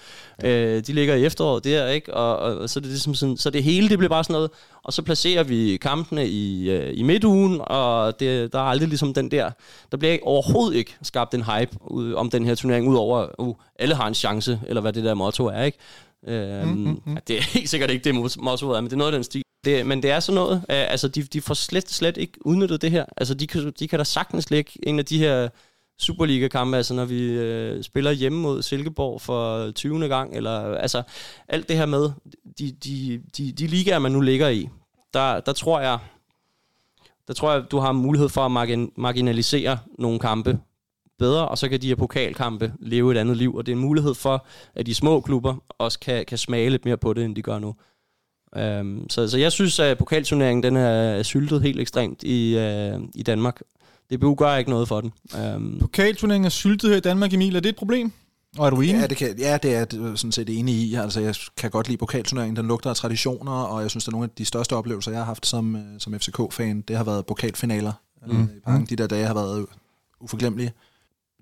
øh, 0.43 0.83
de 0.87 0.93
ligger 0.93 1.15
i 1.15 1.25
efteråret 1.25 1.63
der, 1.63 1.87
ikke? 1.87 2.13
Og, 2.13 2.37
og, 2.37 2.69
så 2.69 2.79
er 2.79 2.81
det 2.81 2.89
ligesom 2.89 3.15
sådan, 3.15 3.37
så 3.37 3.49
det 3.49 3.63
hele 3.63 3.89
det 3.89 3.97
bliver 3.97 4.09
bare 4.09 4.23
sådan 4.23 4.33
noget, 4.33 4.51
og 4.83 4.93
så 4.93 5.01
placerer 5.01 5.43
vi 5.43 5.77
kampene 5.81 6.27
i, 6.27 6.69
øh, 6.69 6.99
i 6.99 7.03
midtugen, 7.03 7.61
og 7.63 8.19
det, 8.19 8.53
der 8.53 8.59
er 8.59 8.63
aldrig 8.63 8.87
ligesom 8.89 9.13
den 9.13 9.31
der, 9.31 9.51
der 9.91 9.97
bliver 9.97 10.17
overhovedet 10.21 10.75
ikke 10.75 10.95
skabt 11.01 11.33
en 11.33 11.43
hype 11.43 11.77
ud, 11.81 12.13
om 12.13 12.29
den 12.29 12.45
her 12.45 12.55
turnering, 12.55 12.87
udover, 12.87 13.27
uh, 13.39 13.55
alle 13.79 13.95
har 13.95 14.07
en 14.07 14.13
chance, 14.13 14.59
eller 14.67 14.81
hvad 14.81 14.93
det 14.93 15.03
der 15.03 15.13
motto 15.13 15.45
er, 15.45 15.63
ikke? 15.63 15.77
Øhm, 16.27 16.67
mm-hmm. 16.67 17.17
Det 17.27 17.37
er 17.37 17.41
helt 17.57 17.69
sikkert 17.69 17.89
ikke 17.89 18.03
det, 18.03 18.15
Mosso 18.39 18.69
er, 18.69 18.81
men 18.81 18.85
det 18.85 18.93
er 18.93 18.97
noget 18.97 19.13
af 19.13 19.17
den 19.17 19.23
stil. 19.23 19.43
Det, 19.65 19.85
men 19.85 20.03
det 20.03 20.11
er 20.11 20.19
sådan 20.19 20.35
noget, 20.35 20.55
øh, 20.57 20.91
altså 20.91 21.07
de, 21.07 21.23
de 21.23 21.41
får 21.41 21.53
slet, 21.53 21.89
slet 21.89 22.17
ikke 22.17 22.45
udnyttet 22.45 22.81
det 22.81 22.91
her. 22.91 23.05
Altså 23.17 23.33
de 23.33 23.47
kan, 23.47 23.73
de 23.79 23.87
kan 23.87 23.99
da 23.99 24.03
sagtens 24.03 24.51
lægge 24.51 24.71
en 24.83 24.99
af 24.99 25.05
de 25.05 25.17
her 25.17 25.49
Superliga-kampe, 25.99 26.77
altså 26.77 26.93
når 26.93 27.05
vi 27.05 27.21
øh, 27.21 27.83
spiller 27.83 28.11
hjemme 28.11 28.39
mod 28.39 28.61
Silkeborg 28.61 29.21
for 29.21 29.71
20. 29.71 30.07
gang, 30.07 30.35
eller 30.35 30.75
altså 30.75 31.03
alt 31.47 31.69
det 31.69 31.77
her 31.77 31.85
med, 31.85 32.09
de, 32.59 32.71
de, 32.71 33.21
de, 33.37 33.51
de 33.51 33.67
ligaer, 33.67 33.99
man 33.99 34.11
nu 34.11 34.21
ligger 34.21 34.49
i, 34.49 34.69
der, 35.13 35.39
der 35.39 35.53
tror 35.53 35.79
jeg, 35.79 35.99
der 37.27 37.33
tror 37.33 37.53
jeg, 37.53 37.63
du 37.71 37.79
har 37.79 37.91
mulighed 37.91 38.29
for 38.29 38.45
at 38.45 38.51
margin, 38.51 38.91
marginalisere 38.95 39.79
nogle 39.99 40.19
kampe 40.19 40.59
bedre, 41.19 41.47
og 41.47 41.57
så 41.57 41.69
kan 41.69 41.81
de 41.81 41.87
her 41.87 41.95
pokalkampe 41.95 42.73
leve 42.79 43.11
et 43.11 43.17
andet 43.17 43.37
liv, 43.37 43.55
og 43.55 43.65
det 43.65 43.71
er 43.71 43.75
en 43.75 43.81
mulighed 43.81 44.13
for, 44.13 44.45
at 44.75 44.85
de 44.85 44.93
små 44.93 45.21
klubber 45.21 45.55
også 45.69 45.99
kan, 45.99 46.25
kan 46.25 46.37
smage 46.37 46.69
lidt 46.69 46.85
mere 46.85 46.97
på 46.97 47.13
det, 47.13 47.25
end 47.25 47.35
de 47.35 47.41
gør 47.41 47.59
nu. 47.59 47.75
Um, 48.79 49.09
så, 49.09 49.27
så 49.27 49.37
jeg 49.37 49.51
synes, 49.51 49.79
at 49.79 49.97
pokalturneringen 49.97 50.63
den 50.63 50.75
er 50.75 51.23
syltet 51.23 51.61
helt 51.61 51.79
ekstremt 51.79 52.23
i, 52.23 52.55
uh, 52.55 53.01
i 53.15 53.23
Danmark. 53.23 53.61
DBU 54.13 54.35
gør 54.35 54.55
ikke 54.55 54.69
noget 54.69 54.87
for 54.87 55.01
den. 55.01 55.13
Um, 55.55 55.77
pokalturneringen 55.79 56.45
er 56.45 56.49
syltet 56.49 56.89
her 56.89 56.97
i 56.97 56.99
Danmark, 56.99 57.33
Emil. 57.33 57.55
Er 57.55 57.59
det 57.59 57.69
et 57.69 57.75
problem? 57.75 58.11
Og 58.57 58.65
er 58.65 58.69
du 58.69 58.81
enig? 58.81 58.99
Ja, 58.99 59.07
det, 59.07 59.17
kan, 59.17 59.39
ja, 59.39 59.57
det 59.63 59.75
er 59.75 59.77
jeg 59.77 59.87
sådan 59.91 60.31
set 60.31 60.59
enig 60.59 60.75
i. 60.75 60.95
Altså, 60.95 61.21
jeg 61.21 61.35
kan 61.57 61.71
godt 61.71 61.87
lide 61.87 61.97
pokalturneringen. 61.97 62.55
Den 62.55 62.67
lugter 62.67 62.89
af 62.89 62.95
traditioner, 62.95 63.51
og 63.51 63.81
jeg 63.81 63.89
synes, 63.89 64.03
det 64.03 64.07
er 64.07 64.11
nogle 64.11 64.25
af 64.25 64.29
de 64.37 64.45
største 64.45 64.75
oplevelser, 64.75 65.11
jeg 65.11 65.19
har 65.19 65.25
haft 65.25 65.45
som, 65.45 65.75
øh, 65.75 65.81
som 65.99 66.19
FCK-fan. 66.19 66.81
Det 66.81 66.97
har 66.97 67.03
været 67.03 67.25
pokalfinaler. 67.25 67.93
Mm. 68.27 68.43
I 68.43 68.59
parken. 68.65 68.85
De 68.85 68.95
der 68.95 69.07
dage 69.07 69.25
har 69.25 69.33
været 69.33 69.65
uforglemmelige 70.21 70.71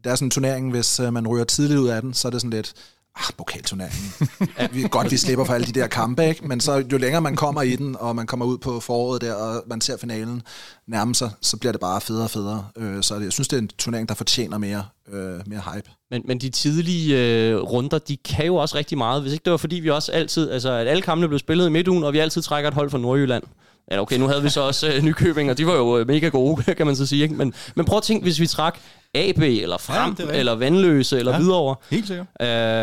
det 0.05 0.11
er 0.11 0.15
sådan 0.15 0.25
en 0.25 0.31
turnering, 0.31 0.71
hvis 0.71 0.99
øh, 0.99 1.13
man 1.13 1.27
ryger 1.27 1.43
tidligt 1.43 1.79
ud 1.79 1.87
af 1.87 2.01
den, 2.01 2.13
så 2.13 2.27
er 2.27 2.29
det 2.29 2.41
sådan 2.41 2.49
lidt, 2.49 2.73
ah, 3.15 3.33
pokalturneringen. 3.37 4.13
ja, 4.59 4.67
vi, 4.71 4.87
godt, 4.91 5.11
vi 5.11 5.17
slipper 5.17 5.45
for 5.45 5.53
alle 5.53 5.67
de 5.67 5.79
der 5.79 5.87
kampe, 5.87 6.27
ikke? 6.27 6.47
men 6.47 6.59
så 6.59 6.83
jo 6.91 6.97
længere 6.97 7.21
man 7.21 7.35
kommer 7.35 7.61
i 7.61 7.75
den, 7.75 7.95
og 7.99 8.15
man 8.15 8.27
kommer 8.27 8.45
ud 8.45 8.57
på 8.57 8.79
foråret 8.79 9.21
der, 9.21 9.33
og 9.33 9.63
man 9.67 9.81
ser 9.81 9.97
finalen 9.97 10.41
nærme 10.87 11.15
sig, 11.15 11.31
så 11.41 11.57
bliver 11.57 11.71
det 11.71 11.81
bare 11.81 12.01
federe 12.01 12.23
og 12.23 12.29
federe. 12.29 12.67
Øh, 12.77 13.03
så 13.03 13.19
jeg 13.19 13.31
synes, 13.31 13.47
det 13.47 13.57
er 13.57 13.61
en 13.61 13.67
turnering, 13.67 14.09
der 14.09 14.15
fortjener 14.15 14.57
mere, 14.57 14.85
øh, 15.11 15.39
mere 15.45 15.61
hype. 15.73 15.89
Men, 16.11 16.21
men 16.25 16.37
de 16.37 16.49
tidlige 16.49 17.17
øh, 17.17 17.57
runder, 17.57 17.97
de 17.97 18.17
kan 18.17 18.45
jo 18.45 18.55
også 18.55 18.77
rigtig 18.77 18.97
meget. 18.97 19.21
Hvis 19.21 19.33
ikke 19.33 19.43
det 19.43 19.51
var 19.51 19.57
fordi, 19.57 19.75
vi 19.75 19.89
også 19.89 20.11
altid, 20.11 20.51
altså 20.51 20.71
at 20.71 20.87
alle 20.87 21.01
kampene 21.01 21.27
blev 21.27 21.39
spillet 21.39 21.67
i 21.67 21.71
midtugen, 21.71 22.03
og 22.03 22.13
vi 22.13 22.19
altid 22.19 22.41
trækker 22.41 22.67
et 22.67 22.73
hold 22.73 22.89
fra 22.89 22.97
Nordjylland. 22.97 23.43
Ja, 23.91 24.01
okay, 24.01 24.17
nu 24.19 24.27
havde 24.27 24.43
vi 24.43 24.49
så 24.49 24.61
også 24.61 24.87
øh, 24.87 25.03
Nykøbing, 25.03 25.49
og 25.51 25.57
de 25.57 25.67
var 25.67 25.73
jo 25.75 25.97
øh, 25.97 26.07
mega 26.07 26.27
gode, 26.27 26.63
kan 26.77 26.85
man 26.85 26.95
så 26.95 27.05
sige. 27.05 27.23
Ikke? 27.23 27.35
Men, 27.35 27.53
men 27.75 27.85
prøv 27.85 27.97
at 27.97 28.03
tænke, 28.03 28.23
hvis 28.23 28.39
vi 28.39 28.47
trak 28.47 28.79
AB, 29.13 29.37
eller 29.41 29.77
Frem, 29.77 30.15
ja, 30.19 30.25
eller 30.39 30.55
Vandløse, 30.55 31.19
eller 31.19 31.31
Ja. 31.31 31.37
Hvidovre. 31.37 31.75
Helt 31.91 32.07
sikkert. 32.07 32.27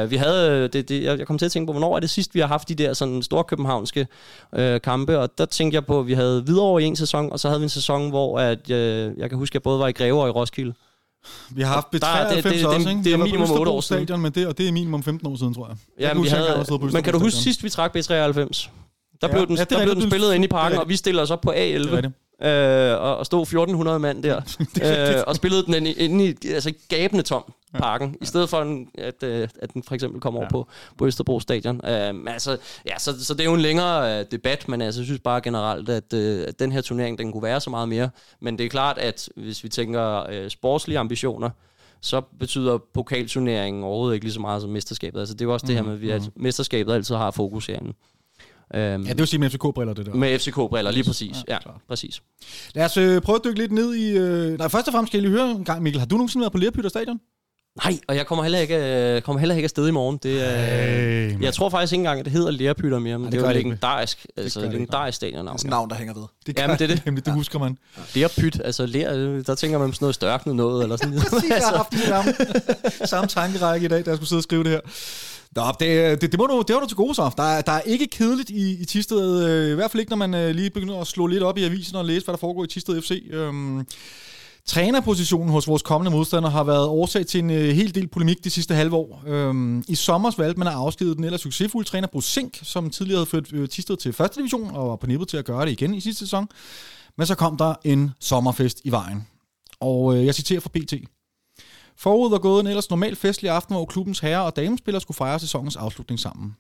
Uh, 0.05 0.11
vi 0.11 0.17
havde, 0.17 0.69
det, 0.69 0.89
det, 0.89 1.03
jeg 1.03 1.27
kom 1.27 1.39
til 1.39 1.47
at 1.47 1.53
tænke 1.53 1.67
på, 1.67 1.73
hvornår 1.73 1.97
er 1.97 2.01
det 2.01 2.11
sidst, 2.11 2.35
vi 2.35 2.41
har 2.41 2.47
haft 2.47 2.69
de 2.69 2.75
der 2.75 2.93
sådan 2.93 3.23
storkøbenhavnske 3.23 4.07
uh, 4.59 4.77
kampe, 4.85 5.19
og 5.19 5.39
der 5.39 5.45
tænkte 5.45 5.75
jeg 5.75 5.87
på, 5.87 6.01
at 6.01 6.07
vi 6.07 6.13
havde 6.13 6.43
Hvidovre 6.43 6.83
i 6.83 6.87
en 6.87 6.97
sæson, 6.97 7.33
og 7.33 7.41
så 7.41 7.49
havde 7.49 7.61
vi 7.61 7.65
en 7.65 7.69
sæson, 7.69 8.09
hvor 8.11 8.39
at, 8.39 8.59
uh, 8.71 8.77
jeg 9.19 9.29
kan 9.29 9.39
huske, 9.39 9.53
at 9.53 9.55
jeg 9.55 9.63
både 9.63 9.79
var 9.79 9.89
i 9.89 9.93
Greve 9.93 10.23
og 10.23 10.29
i 10.29 10.31
Roskilde. 10.31 10.75
Vi 11.51 11.63
har 11.63 11.73
haft 11.75 11.87
B93 11.95 11.99
Der- 12.01 12.29
det- 12.35 12.45
det- 12.45 12.53
det- 12.53 12.67
også, 12.67 12.79
det- 12.79 12.91
ikke? 12.91 13.05
det 13.05 13.13
er 13.13 13.17
minimum 13.17 13.43
Østerbro 13.43 13.61
otte 13.61 13.73
år 13.73 13.81
siden. 13.81 14.07
Stadion, 14.07 14.21
men 14.23 14.33
det, 14.33 14.47
og 14.47 14.59
det 14.59 14.69
er 14.69 14.73
minimum 14.73 15.03
15 15.03 15.29
år 15.29 15.37
siden, 15.37 15.55
tror 15.55 15.67
jeg. 15.69 15.77
Ja, 16.01 16.07
kan 16.07 16.17
men, 16.17 16.25
vi 16.25 16.29
havde, 16.29 16.65
men 16.93 17.03
kan 17.03 17.13
du 17.13 17.19
huske 17.19 17.39
sidst, 17.39 17.65
vi 17.65 17.69
trak 17.71 17.97
B93? 17.97 18.69
Der 19.23 19.29
Ja. 19.29 19.33
blev 19.35 19.47
den, 19.47 19.57
Ja, 19.57 19.61
er 19.63 19.65
der 19.65 19.83
blev 19.85 19.95
den 19.95 20.11
spillet 20.11 20.35
inde 20.35 20.45
i 20.45 20.49
parken, 20.49 20.79
og 20.79 20.89
vi 20.89 20.97
stillede 20.97 21.23
os 21.23 21.31
op 21.31 21.41
på 21.41 21.51
A11. 21.51 21.97
Det 21.97 22.13
øh, 22.43 23.01
og, 23.03 23.17
og 23.17 23.27
stod 23.27 23.43
1400 23.43 23.99
mand 23.99 24.23
der, 24.23 24.37
øh, 25.17 25.23
og 25.27 25.37
spillede 25.37 25.67
den 25.67 25.87
inde, 25.87 26.25
i 26.27 26.49
altså 26.49 26.73
gabende 26.89 27.23
tom 27.23 27.53
parken, 27.79 28.17
i 28.21 28.25
stedet 28.27 28.49
for 28.49 28.63
en, 28.63 28.89
at, 28.99 29.23
øh, 29.23 29.49
at 29.63 29.75
den 29.75 29.83
for 29.83 29.95
eksempel 29.95 30.21
kom 30.21 30.35
over 30.37 30.45
Ja. 30.45 30.51
på, 30.51 30.67
på 30.99 31.07
Østerbro 31.07 31.41
Stadion. 31.41 31.81
Øh, 31.89 32.15
altså, 32.27 32.57
ja, 32.87 32.99
så, 32.99 33.25
så 33.25 33.35
det 33.35 33.41
er 33.41 33.45
jo 33.45 33.55
en 33.55 33.61
længere 33.61 34.21
øh, 34.21 34.27
debat, 34.31 34.69
men 34.69 34.81
altså, 34.83 35.01
jeg 35.01 35.07
synes 35.07 35.21
bare 35.25 35.41
generelt, 35.41 35.89
at, 35.89 36.13
øh, 36.15 36.45
at 36.49 36.59
den 36.59 36.73
her 36.73 36.81
turnering, 36.81 37.19
den 37.19 37.33
kunne 37.33 37.43
være 37.43 37.61
så 37.61 37.71
meget 37.71 37.89
mere. 37.89 38.11
Men 38.41 38.59
det 38.59 38.67
er 38.67 38.71
klart, 38.71 38.99
at 38.99 39.29
hvis 39.37 39.65
vi 39.65 39.69
tænker 39.69 40.31
øh, 40.31 40.51
sportslige 40.51 40.99
ambitioner, 40.99 41.51
så 42.01 42.21
betyder 42.39 42.79
pokalturneringen 42.95 43.85
overhovedet 43.85 44.15
ikke 44.15 44.25
lige 44.27 44.35
så 44.35 44.41
meget 44.41 44.63
som 44.63 44.71
mesterskabet. 44.71 45.21
Altså, 45.21 45.35
det 45.35 45.41
er 45.41 45.45
jo 45.45 45.53
også 45.53 45.67
det 45.67 45.75
her 45.75 45.83
med, 45.83 45.93
at 45.93 46.01
vi- 46.01 46.11
at 46.11 46.23
mesterskabet 46.37 46.93
altid 46.93 47.15
har 47.15 47.31
fokus 47.31 47.67
herinde. 47.67 47.93
Øhm, 48.75 49.03
Ja, 49.03 49.09
det 49.11 49.19
vil 49.19 49.27
sige 49.27 49.41
med 49.41 49.51
FCK-briller, 49.51 49.95
det 49.95 50.07
der. 50.07 50.15
med 50.15 50.39
FCK-briller, 50.39 50.91
lige 50.91 51.05
præcis. 51.05 51.37
Ja, 51.49 51.53
Ja, 51.67 51.71
præcis. 51.89 52.23
Lad 52.75 52.85
os 52.85 52.97
øh, 52.97 53.21
prøve 53.21 53.37
at 53.37 53.43
dykke 53.45 53.59
lidt 53.59 53.73
ned 53.73 53.95
i... 53.95 54.11
Øh... 54.17 54.59
Nej, 54.59 54.69
først 54.69 54.89
og 54.89 54.93
fremmest 54.93 55.11
skal 55.11 55.19
jeg 55.23 55.31
lige 55.31 55.39
høre 55.41 55.51
en 55.51 55.65
gang, 55.65 55.83
Mikkel. 55.83 55.99
Har 56.01 56.07
du 56.07 56.17
nogensinde 56.17 56.43
været 56.43 56.53
på 56.53 56.59
Lerpytter 56.59 56.91
Stadion? 56.91 57.19
Nej, 57.85 57.99
og 58.09 58.17
jeg 58.17 58.27
kommer 58.27 58.43
heller 58.45 58.59
ikke, 58.59 58.77
øh, 59.17 59.23
kommer 59.23 59.41
heller 59.41 59.55
ikke 59.55 59.67
afsted 59.67 59.89
i 59.89 59.91
morgen. 59.91 60.19
Det, 60.23 60.49
er, 60.49 60.57
Hey, 60.57 61.43
jeg 61.43 61.55
tror 61.55 61.69
faktisk 61.71 61.93
ikke 61.93 62.01
engang, 62.01 62.19
at 62.19 62.25
det 62.25 62.33
hedder 62.33 62.51
Lærpytter 62.51 62.99
mere, 62.99 63.19
men 63.19 63.23
Nej, 63.23 63.31
det, 63.31 63.33
det 63.33 63.41
det 63.41 63.47
er 63.47 63.51
jo 63.51 63.55
det 63.57 63.65
legendarisk, 63.65 64.27
altså 64.37 64.61
det 64.61 64.73
legendarisk 64.73 65.17
stadionnavn. 65.17 65.57
Det 65.59 65.65
er 65.65 65.71
navn, 65.71 65.91
der 65.91 65.97
hænger 65.97 66.15
ved. 66.15 66.23
Det 66.47 66.59
Jamen, 66.59 66.79
det 66.79 66.91
er 66.91 66.95
det. 66.95 67.03
Nemlig, 67.07 67.27
det 67.27 67.35
husker 67.35 67.59
man. 67.59 67.79
Lærpyt, 68.15 68.61
altså 68.65 68.83
øh, 68.85 69.47
der 69.47 69.55
tænker 69.55 69.79
man 69.79 69.89
på 69.89 69.95
sådan 69.95 70.05
noget 70.05 70.15
størknet 70.15 70.57
noget, 70.57 70.83
eller 70.83 70.97
sådan 70.97 71.15
Præcis, 71.31 71.51
jeg 71.51 71.63
har 71.71 71.77
haft 71.77 71.93
de 71.93 71.99
samme, 71.99 72.35
samme 73.13 73.29
tankerække 73.29 73.85
i 73.85 73.89
dag, 73.89 74.05
da 74.05 74.11
jeg 74.11 74.17
skulle 74.17 74.29
sidde 74.29 74.41
og 74.41 74.45
skrive 74.45 74.65
det 74.65 74.71
her. 74.71 74.81
Nå, 75.57 75.63
det, 75.81 76.21
det, 76.21 76.33
det, 76.33 76.39
må 76.39 76.47
du, 76.47 76.65
det 76.69 76.71
har 76.71 76.81
du 76.81 76.87
til 76.87 76.97
gode 76.97 77.15
så. 77.15 77.31
Der, 77.37 77.61
der 77.61 77.73
er 77.73 77.81
ikke 77.81 78.07
kedeligt 78.07 78.51
i, 78.51 78.83
i 78.83 78.85
Tisted, 78.85 79.45
øh, 79.45 79.73
i 79.73 79.75
hvert 79.75 79.91
fald 79.91 80.01
ikke, 80.01 80.11
når 80.11 80.17
man 80.17 80.35
øh, 80.35 80.55
lige 80.55 80.71
begynder 80.71 81.01
at 81.01 81.07
slå 81.07 81.27
lidt 81.27 81.43
op 81.43 81.59
i 81.59 81.65
avisen 81.65 81.97
og 81.97 82.05
læse, 82.05 82.25
hvad 82.25 82.33
der 82.33 82.39
foregår 82.39 82.65
i 82.65 82.67
Tisted 82.67 83.03
FC. 83.03 83.29
Øhm, 83.31 83.87
Trænerpositionen 84.67 85.49
hos 85.49 85.69
vores 85.69 85.83
kommende 85.83 86.11
modstander 86.11 86.51
har 86.51 86.65
været 86.65 86.87
årsag 86.87 87.27
til 87.27 87.39
en 87.39 87.51
øh, 87.51 87.69
hel 87.69 87.95
del 87.95 88.09
polemik 88.09 88.45
de 88.45 88.51
sidste 88.51 88.75
halve 88.75 88.97
år. 88.97 89.23
Øhm, 89.27 89.85
I 89.89 89.95
sommer 89.95 90.33
valgte 90.39 90.59
man 90.59 90.69
at 90.69 90.75
afskede 90.75 91.15
den 91.15 91.25
ellers 91.25 91.41
succesfulde 91.41 91.89
træner 91.89 92.09
Bruce 92.09 92.33
Sink, 92.33 92.61
som 92.63 92.91
tidligere 92.91 93.19
havde 93.19 93.27
ført 93.27 93.53
øh, 93.53 93.69
Tisted 93.69 93.97
til 93.97 94.13
første 94.13 94.41
division 94.41 94.71
og 94.77 94.89
var 94.89 94.97
på 94.97 95.07
nippet 95.07 95.29
til 95.29 95.37
at 95.37 95.45
gøre 95.45 95.67
det 95.67 95.73
igen 95.73 95.95
i 95.95 96.01
sidste 96.01 96.19
sæson. 96.19 96.49
Men 97.19 97.27
så 97.27 97.35
kom 97.35 97.57
der 97.57 97.75
en 97.85 98.11
sommerfest 98.21 98.81
i 98.85 98.91
vejen. 98.91 99.27
Og 99.81 100.17
øh, 100.17 100.27
jeg 100.27 100.35
citerer 100.35 100.61
fra 100.61 100.71
BT. 100.75 100.95
Forud 102.03 102.31
var 102.31 102.39
gået 102.39 102.61
en 102.61 102.67
ellers 102.67 102.91
normal 102.91 103.17
festlig 103.17 103.51
aften, 103.51 103.75
hvor 103.75 103.85
klubbens 103.85 104.19
herre- 104.19 104.45
og 104.45 104.57
damespillere 104.57 105.01
skulle 105.01 105.17
fejre 105.17 105.41
sæsonens 105.41 105.77
afslutning 105.77 106.21
sammen. 106.21 106.57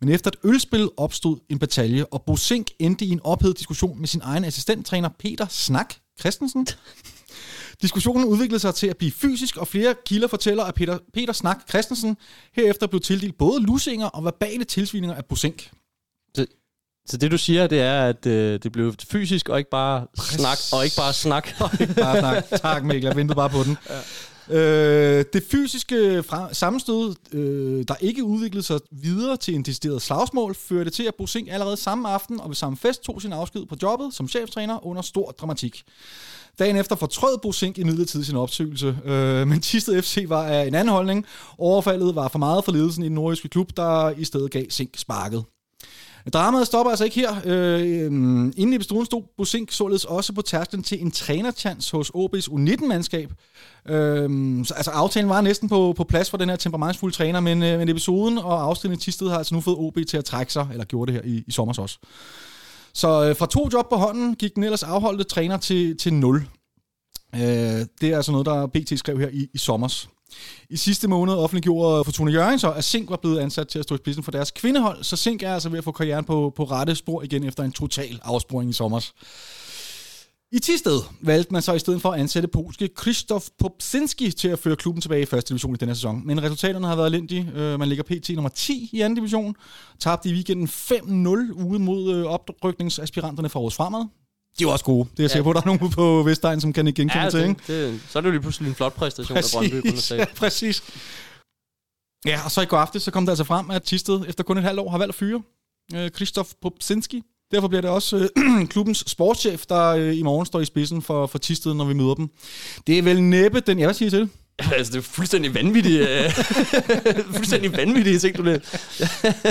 Men 0.00 0.08
efter 0.08 0.30
et 0.30 0.36
ølspil 0.44 0.88
opstod 0.96 1.38
en 1.48 1.58
batalje, 1.58 2.04
og 2.04 2.22
Bo 2.22 2.36
Sink 2.36 2.66
endte 2.78 3.04
i 3.04 3.10
en 3.10 3.20
ophedet 3.24 3.58
diskussion 3.58 4.00
med 4.00 4.08
sin 4.08 4.20
egen 4.24 4.44
assistenttræner 4.44 5.08
Peter 5.18 5.46
Snak 5.48 5.94
Christensen. 6.20 6.66
Diskussionen 7.82 8.24
udviklede 8.24 8.60
sig 8.60 8.74
til 8.74 8.86
at 8.86 8.96
blive 8.96 9.12
fysisk, 9.12 9.56
og 9.56 9.68
flere 9.68 9.94
kilder 10.06 10.28
fortæller, 10.28 10.64
at 10.64 10.74
Peter, 10.74 10.98
Peter 11.14 11.32
Snak 11.32 11.68
Christensen 11.68 12.16
herefter 12.52 12.86
blev 12.86 13.00
tildelt 13.00 13.38
både 13.38 13.62
lusinger 13.62 14.06
og 14.06 14.24
verbale 14.24 14.64
tilsvininger 14.64 15.16
af 15.16 15.24
Bo 15.24 15.34
Sink. 15.34 15.70
Så 17.08 17.16
det 17.16 17.30
du 17.30 17.38
siger, 17.38 17.66
det 17.66 17.80
er, 17.80 18.08
at 18.08 18.26
øh, 18.26 18.60
det 18.62 18.72
blev 18.72 18.94
fysisk, 19.10 19.48
og 19.48 19.58
ikke 19.58 19.70
bare 19.70 20.06
snak, 20.18 20.58
og 20.72 20.84
ikke 20.84 20.96
bare 20.96 21.12
snak. 21.12 21.48
Bare 22.00 22.18
snak. 22.18 22.60
Tak 22.60 22.84
Mikkel, 22.84 23.06
jeg 23.06 23.16
ventede 23.16 23.36
bare 23.36 23.50
på 23.50 23.62
den. 23.62 23.76
Ja. 23.90 24.00
Øh, 24.50 25.24
det 25.32 25.42
fysiske 25.50 26.22
fra- 26.22 26.54
sammenstød, 26.54 27.14
øh, 27.32 27.84
der 27.88 27.94
ikke 28.00 28.24
udviklede 28.24 28.62
sig 28.62 28.80
videre 28.90 29.36
til 29.36 29.54
en 29.54 29.62
decideret 29.62 30.02
slagsmål, 30.02 30.54
førte 30.54 30.90
til, 30.90 31.02
at 31.02 31.14
Bosing 31.18 31.50
allerede 31.50 31.76
samme 31.76 32.08
aften 32.08 32.40
og 32.40 32.48
ved 32.48 32.54
samme 32.56 32.76
fest 32.76 33.02
tog 33.02 33.22
sin 33.22 33.32
afsked 33.32 33.66
på 33.66 33.76
jobbet 33.82 34.14
som 34.14 34.28
cheftræner 34.28 34.86
under 34.86 35.02
stor 35.02 35.30
dramatik. 35.30 35.82
Dagen 36.58 36.76
efter 36.76 36.96
fortrød 36.96 37.38
Bosink 37.42 37.78
imidlertid 37.78 38.24
sin 38.24 38.36
opsøgelse, 38.36 38.98
øh, 39.04 39.48
men 39.48 39.60
Tisted 39.60 40.02
FC 40.02 40.24
var 40.28 40.42
af 40.44 40.66
en 40.66 40.74
anden 40.74 40.92
holdning. 40.92 41.26
Overfaldet 41.58 42.14
var 42.14 42.28
for 42.28 42.38
meget 42.38 42.64
for 42.64 42.72
ledelsen 42.72 43.02
i 43.02 43.06
den 43.06 43.14
nordiske 43.14 43.48
klub, 43.48 43.70
der 43.76 44.10
i 44.10 44.24
stedet 44.24 44.50
gav 44.50 44.64
Sink 44.68 44.90
sparket. 44.96 45.44
Dramaet 46.32 46.66
stopper 46.66 46.90
altså 46.90 47.04
ikke 47.04 47.20
her. 47.20 47.34
Øh, 47.44 47.80
øh 47.80 48.06
inden 48.56 48.72
i 48.72 48.78
bestruen 48.78 49.06
stod 49.06 49.22
Bosink 49.36 49.72
således 49.72 50.04
også 50.04 50.32
på 50.32 50.42
tærsklen 50.42 50.82
til 50.82 51.02
en 51.02 51.10
trænerchance 51.10 51.96
hos 51.96 52.10
OB's 52.10 52.48
U19-mandskab. 52.48 53.32
Øh, 53.88 54.64
så, 54.64 54.74
altså 54.76 54.90
aftalen 54.90 55.28
var 55.28 55.40
næsten 55.40 55.68
på, 55.68 55.94
på 55.96 56.04
plads 56.04 56.30
for 56.30 56.36
den 56.36 56.48
her 56.48 56.56
temperamentsfulde 56.56 57.16
træner, 57.16 57.40
men, 57.40 57.62
øh, 57.62 57.78
men 57.78 57.88
episoden 57.88 58.38
og 58.38 58.62
afstillingen 58.62 59.00
i 59.00 59.02
Tisted 59.02 59.28
har 59.28 59.38
altså 59.38 59.54
nu 59.54 59.60
fået 59.60 59.76
OB 59.76 59.98
til 60.08 60.16
at 60.16 60.24
trække 60.24 60.52
sig, 60.52 60.68
eller 60.72 60.84
gjorde 60.84 61.12
det 61.12 61.22
her 61.22 61.30
i, 61.30 61.44
i 61.46 61.50
sommer 61.52 61.74
også. 61.78 61.98
Så 62.94 63.28
øh, 63.28 63.36
fra 63.36 63.46
to 63.46 63.68
job 63.72 63.88
på 63.88 63.96
hånden 63.96 64.34
gik 64.34 64.54
den 64.54 64.64
ellers 64.64 64.82
afholdte 64.82 65.24
træner 65.24 65.56
til, 65.56 65.96
til 65.96 66.14
nul. 66.14 66.36
Øh, 67.34 67.40
det 68.00 68.02
er 68.02 68.16
altså 68.16 68.32
noget, 68.32 68.46
der 68.46 68.66
BT 68.66 68.98
skrev 68.98 69.18
her 69.18 69.28
i, 69.28 69.48
i 69.54 69.58
sommers. 69.58 70.08
I 70.70 70.76
sidste 70.76 71.08
måned 71.08 71.34
offentliggjorde 71.34 72.04
Fortuna 72.04 72.32
Jørgen 72.32 72.58
så, 72.58 72.72
at 72.72 72.84
Sink 72.84 73.10
var 73.10 73.16
blevet 73.16 73.38
ansat 73.38 73.68
til 73.68 73.78
at 73.78 73.84
stå 73.84 73.94
i 73.94 73.98
spidsen 73.98 74.24
for 74.24 74.30
deres 74.30 74.50
kvindehold, 74.50 75.04
så 75.04 75.16
Sink 75.16 75.42
er 75.42 75.54
altså 75.54 75.68
ved 75.68 75.78
at 75.78 75.84
få 75.84 75.92
karrieren 75.92 76.24
på, 76.24 76.52
på 76.56 76.64
rette 76.64 76.94
spor 76.94 77.22
igen 77.22 77.44
efter 77.44 77.62
en 77.62 77.72
total 77.72 78.20
afsporing 78.24 78.70
i 78.70 78.72
sommer. 78.72 79.00
I 80.52 80.58
Tisted 80.58 81.00
valgte 81.20 81.52
man 81.52 81.62
så 81.62 81.72
i 81.72 81.78
stedet 81.78 82.02
for 82.02 82.10
at 82.10 82.20
ansætte 82.20 82.48
polske 82.48 82.88
Krzysztof 82.88 83.48
Popsinski 83.58 84.30
til 84.30 84.48
at 84.48 84.58
føre 84.58 84.76
klubben 84.76 85.00
tilbage 85.00 85.22
i 85.22 85.26
første 85.26 85.48
division 85.48 85.74
i 85.74 85.76
denne 85.76 85.94
sæson. 85.94 86.22
Men 86.26 86.42
resultaterne 86.42 86.86
har 86.86 86.96
været 86.96 87.06
elendige. 87.06 87.52
Øh, 87.54 87.78
man 87.78 87.88
ligger 87.88 88.04
pt. 88.04 88.30
nummer 88.30 88.48
10 88.48 88.90
i 88.92 89.00
anden 89.00 89.16
division. 89.16 89.56
Tabte 90.00 90.28
i 90.28 90.32
weekenden 90.32 90.68
5-0 90.68 91.64
ude 91.64 91.78
mod 91.78 92.14
øh, 92.14 92.24
oprykningsaspiranterne 92.24 93.48
fra 93.48 93.58
Aarhus 93.58 93.76
Fremad. 93.76 94.06
De 94.58 94.64
er 94.64 94.68
også 94.68 94.84
gode. 94.84 95.08
Det 95.10 95.18
er 95.18 95.22
jeg 95.22 95.30
sikker 95.30 95.42
på, 95.42 95.50
at 95.50 95.54
der 95.54 95.62
er 95.62 95.66
nogen 95.66 95.90
på 95.90 96.22
Vestegn, 96.22 96.60
som 96.60 96.72
kan 96.72 96.84
genkende 96.84 97.18
ja, 97.22 97.30
til. 97.30 97.40
Ikke? 97.40 97.54
det, 97.66 97.92
det, 97.92 98.00
så 98.08 98.18
er 98.18 98.20
det 98.20 98.26
jo 98.26 98.32
lige 98.32 98.40
pludselig 98.40 98.68
en 98.68 98.74
flot 98.74 98.94
præstation 98.94 99.38
af 99.38 99.44
Brøndby, 99.52 99.80
kunne 99.80 99.92
Præcis, 99.92 100.04
sige. 100.04 100.18
ja, 100.18 100.26
præcis. 100.36 100.82
Ja, 102.26 102.40
og 102.44 102.50
så 102.50 102.60
i 102.60 102.64
går 102.64 102.76
aftes, 102.76 103.02
så 103.02 103.10
kom 103.10 103.24
det 103.24 103.30
altså 103.30 103.44
frem, 103.44 103.70
at 103.70 103.82
Tisted 103.82 104.24
efter 104.28 104.44
kun 104.44 104.58
et 104.58 104.64
halvt 104.64 104.80
år 104.80 104.90
har 104.90 104.98
valgt 104.98 105.10
at 105.10 105.14
fyre 105.14 105.42
øh, 105.94 106.10
Krzysztof 106.10 106.52
Popsinski. 106.62 107.22
Derfor 107.50 107.68
bliver 107.68 107.80
det 107.80 107.90
også 107.90 108.16
øh, 108.16 108.68
klubbens 108.72 109.04
sportschef, 109.06 109.66
der 109.66 109.86
øh, 109.86 110.18
i 110.18 110.22
morgen 110.22 110.46
står 110.46 110.60
i 110.60 110.64
spidsen 110.64 111.02
for, 111.02 111.26
for 111.26 111.38
Tisted, 111.38 111.74
når 111.74 111.84
vi 111.84 111.94
møder 111.94 112.14
dem. 112.14 112.28
Det 112.86 112.98
er 112.98 113.02
vel 113.02 113.22
næppe 113.22 113.60
den... 113.60 113.78
Jeg 113.78 113.88
vil 113.88 113.94
sige 113.94 114.10
til 114.10 114.20
det. 114.20 114.30
altså, 114.76 114.92
det 114.92 114.98
er 114.98 115.02
fuldstændig 115.02 115.54
vanvittigt. 115.54 116.00
øh, 116.08 116.30
fuldstændig 117.36 117.76
vanvittigt, 117.76 118.20
ting 118.20 118.36
du 118.38 118.44
det. 118.44 118.62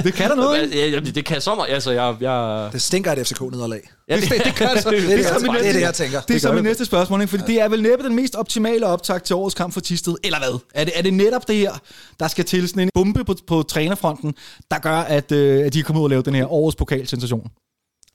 Det 0.04 0.14
kan 0.14 0.30
der 0.30 0.36
noget, 0.36 0.64
ikke? 0.64 0.80
Ja, 0.80 0.88
ja, 0.90 1.00
det 1.00 1.26
kan 1.26 1.42
så 1.42 1.56
meget. 1.56 1.70
Altså, 1.74 1.92
jeg... 1.92 2.16
jeg 2.22 2.70
Det 2.74 2.82
stinker 2.82 3.12
af 3.12 3.20
et 3.20 3.28
FCK-nederlag. 3.28 3.90
ja, 4.10 4.16
det, 4.16 4.24
Det 4.30 4.56
så. 4.82 4.90
Det 4.90 4.98
er 4.98 5.02
det, 5.02 5.10
det, 5.10 5.26
er 5.26 5.52
næste- 5.52 5.74
det, 5.74 5.82
jeg 5.82 5.94
tænker. 5.94 6.22
Det 6.22 6.36
er 6.36 6.40
så 6.40 6.52
mit 6.54 6.64
næste 6.64 6.86
spørgsmål, 6.86 7.22
ikke? 7.22 7.30
fordi 7.30 7.44
det 7.54 7.62
er 7.62 7.70
vel 7.70 7.82
næppe 7.82 8.06
den 8.06 8.16
mest 8.16 8.36
optimale 8.36 8.86
optag 8.86 9.24
til 9.24 9.36
årets 9.36 9.56
kamp 9.56 9.74
for 9.74 9.80
Tisted, 9.82 10.16
eller 10.24 10.38
hvad? 10.40 10.60
Er 10.76 10.84
det, 10.84 10.94
er 10.98 11.02
det 11.02 11.14
netop 11.14 11.48
det 11.48 11.56
her, 11.56 11.72
der 12.20 12.28
skal 12.28 12.46
til 12.46 12.68
sådan 12.70 12.84
en 12.84 12.90
bombe 12.94 13.24
på, 13.24 13.36
på 13.48 13.64
trænerfronten, 13.64 14.34
der 14.72 14.80
gør, 14.80 14.98
at, 14.98 15.32
øh, 15.32 15.66
at 15.66 15.74
de 15.74 15.84
kommer 15.84 16.00
ud 16.02 16.06
og 16.06 16.10
lave 16.10 16.22
den 16.22 16.36
her 16.36 16.52
årets 16.52 16.76
pokalsensation? 16.76 17.48